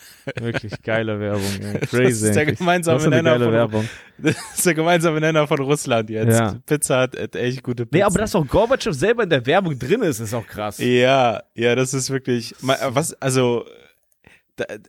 Wirklich 0.41 0.73
geile 0.83 1.19
Werbung. 1.21 1.43
Ey. 1.61 1.79
Das 1.79 1.89
Crazy. 1.91 2.27
ist 2.27 2.35
der 2.35 2.45
gemeinsame 2.47 2.95
das 2.97 3.05
ist 3.05 3.13
eine 3.13 3.23
Nenner 3.23 3.43
von- 3.45 3.53
Werbung. 3.53 3.89
Das 4.19 4.35
ist 4.55 4.65
der 4.65 4.73
gemeinsame 4.73 5.21
Nenner 5.21 5.47
von 5.47 5.59
Russland 5.59 6.09
jetzt. 6.09 6.37
Ja. 6.39 6.55
Pizza 6.65 7.03
Hut 7.03 7.17
hat 7.21 7.35
echt 7.35 7.61
gute 7.61 7.85
Pizzen. 7.85 7.99
Nee, 7.99 8.03
aber 8.03 8.17
dass 8.17 8.33
auch 8.35 8.45
Gorbatschow 8.47 8.93
selber 8.95 9.23
in 9.23 9.29
der 9.29 9.45
Werbung 9.45 9.77
drin 9.77 10.01
ist, 10.01 10.19
ist 10.19 10.33
auch 10.33 10.45
krass. 10.47 10.79
Ja, 10.79 11.43
ja, 11.53 11.75
das 11.75 11.93
ist 11.93 12.09
wirklich, 12.09 12.55
was, 12.61 13.13
also, 13.21 13.63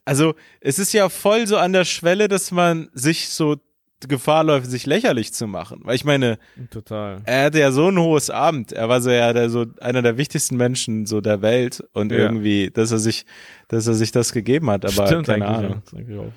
also, 0.04 0.34
es 0.60 0.78
ist 0.78 0.92
ja 0.92 1.08
voll 1.08 1.46
so 1.46 1.56
an 1.56 1.72
der 1.72 1.84
Schwelle, 1.84 2.28
dass 2.28 2.50
man 2.50 2.88
sich 2.92 3.28
so 3.28 3.56
Gefahr 4.06 4.44
läuft, 4.44 4.70
sich 4.70 4.86
lächerlich 4.86 5.32
zu 5.32 5.48
machen. 5.48 5.80
Weil 5.82 5.96
ich 5.96 6.04
meine, 6.04 6.38
Total. 6.70 7.20
er 7.24 7.46
hatte 7.46 7.58
ja 7.58 7.72
so 7.72 7.88
ein 7.88 7.98
hohes 7.98 8.30
Abend. 8.30 8.70
Er 8.70 8.88
war 8.88 9.00
so 9.00 9.10
ja 9.10 9.32
der, 9.32 9.50
so 9.50 9.66
einer 9.80 10.02
der 10.02 10.16
wichtigsten 10.16 10.56
Menschen 10.56 11.04
so 11.04 11.20
der 11.20 11.42
Welt 11.42 11.82
und 11.94 12.12
Ja. 12.12 12.18
irgendwie, 12.18 12.70
dass 12.70 12.92
er 12.92 12.98
sich, 12.98 13.26
dass 13.66 13.88
er 13.88 13.94
sich 13.94 14.12
das 14.12 14.30
gegeben 14.32 14.70
hat. 14.70 14.84
Aber 14.84 15.06
Stimmt 15.08 15.26
keine 15.26 15.46
Ahnung. 15.48 15.70
ja. 15.70 15.76
Das 15.82 15.92
ist 15.92 15.98
eigentlich 15.98 16.18
auch- 16.18 16.32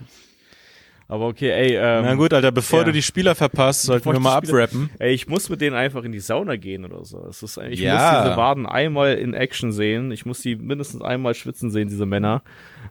Aber 1.11 1.27
okay, 1.27 1.49
ey, 1.49 1.75
ähm, 1.75 2.05
Na 2.05 2.15
gut, 2.15 2.31
Alter, 2.33 2.53
bevor 2.53 2.79
ja. 2.79 2.85
du 2.85 2.93
die 2.93 3.01
Spieler 3.01 3.35
verpasst, 3.35 3.81
sollten 3.81 4.03
Bevor 4.03 4.13
wir 4.13 4.19
mal 4.21 4.37
abrappen. 4.37 4.89
ey, 4.97 5.11
ich 5.11 5.27
muss 5.27 5.49
mit 5.49 5.59
denen 5.59 5.75
einfach 5.75 6.05
in 6.05 6.13
die 6.13 6.21
Sauna 6.21 6.55
gehen 6.55 6.85
oder 6.85 7.03
so. 7.03 7.25
Es 7.27 7.43
ist, 7.43 7.57
ich 7.57 7.81
Ja. 7.81 7.93
muss 8.13 8.23
diese 8.23 8.37
Waden 8.37 8.65
einmal 8.65 9.15
in 9.15 9.33
Action 9.33 9.73
sehen. 9.73 10.11
Ich 10.13 10.25
muss 10.25 10.39
die 10.39 10.55
mindestens 10.55 11.01
einmal 11.01 11.33
schwitzen 11.33 11.69
sehen, 11.69 11.89
diese 11.89 12.05
Männer. 12.05 12.43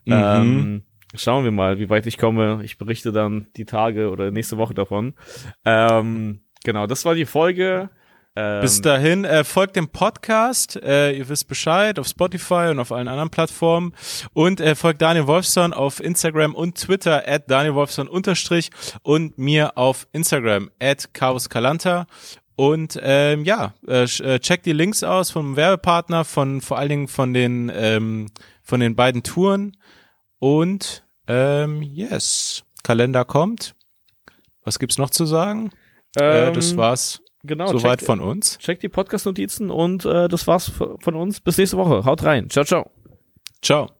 Mhm. 0.05 0.13
Ähm, 0.13 0.83
schauen 1.15 1.45
wir 1.45 1.51
mal, 1.51 1.79
wie 1.79 1.89
weit 1.89 2.07
ich 2.07 2.19
komme. 2.19 2.61
Ich 2.63 2.77
berichte 2.77 3.11
dann 3.11 3.47
die 3.57 3.65
Tage 3.65 4.11
oder 4.11 4.31
nächste 4.31 4.59
Woche 4.59 4.75
davon. 4.75 5.15
Ähm, 5.65 6.41
genau, 6.63 6.87
das 6.87 7.07
war 7.07 7.15
die 7.15 7.25
Folge. 7.25 7.89
Ähm, 8.41 8.63
Bis 8.63 8.81
dahin, 8.81 9.25
äh, 9.27 9.45
folgt 9.45 9.77
dem 9.77 9.89
Podcast, 9.89 10.77
äh, 10.83 11.13
ihr 11.13 11.29
wisst 11.29 11.47
Bescheid, 11.47 11.99
auf 11.99 12.07
Spotify 12.07 12.69
und 12.71 12.79
auf 12.79 12.91
allen 12.91 13.07
anderen 13.07 13.29
Plattformen. 13.29 13.93
Und 14.33 14.61
äh, 14.61 14.75
folgt 14.75 15.03
Daniel 15.03 15.27
Wolfson 15.27 15.75
auf 15.75 16.01
Instagram 16.01 16.55
und 16.55 16.79
Twitter 16.79 17.23
at 17.29 17.51
Daniel 17.51 17.75
Wolfson 17.75 18.09
unterstrich 18.09 18.71
und 19.03 19.37
mir 19.37 19.77
auf 19.77 20.07
Instagram 20.13 20.71
at 20.81 21.13
Chaos 21.13 21.51
Kalanta. 21.51 22.07
Und 22.57 22.99
ähm, 23.03 23.45
ja, 23.45 23.75
äh, 23.87 24.05
äh, 24.05 24.39
checkt 24.39 24.65
die 24.65 24.73
Links 24.73 25.03
aus 25.03 25.31
vom 25.31 25.57
Werbepartner, 25.57 26.25
von 26.25 26.63
vor 26.63 26.79
allen 26.79 26.89
Dingen 26.89 27.09
von 27.09 27.35
den 27.35 27.71
ähm, 27.75 28.31
von 28.63 28.81
den 28.81 28.97
beiden 28.97 29.23
Touren. 29.23 29.77
Und 30.39 31.05
ähm, 31.27 31.83
yes, 31.83 32.65
Kalender 32.83 33.27
kommt. 33.27 33.75
Was 34.65 34.79
gibt's 34.79 34.97
noch 34.99 35.11
zu 35.11 35.27
sagen? 35.27 35.73
äh, 36.19 36.49
ähm, 36.49 36.55
das 36.55 36.77
war's 36.77 37.21
genau, 37.43 37.67
soweit 37.69 38.03
von 38.03 38.21
uns. 38.21 38.59
checkt 38.59 38.83
die 38.83 38.89
Podcast-Notizen 38.89 39.71
und 39.71 40.05
äh, 40.05 40.29
das 40.29 40.47
war's 40.47 40.71
von 40.71 41.15
uns. 41.15 41.41
Bis 41.41 41.59
nächste 41.59 41.77
Woche. 41.77 42.05
Haut 42.05 42.23
rein. 42.25 42.51
Ciao, 42.51 42.65
ciao. 42.65 42.91
Ciao. 43.63 43.91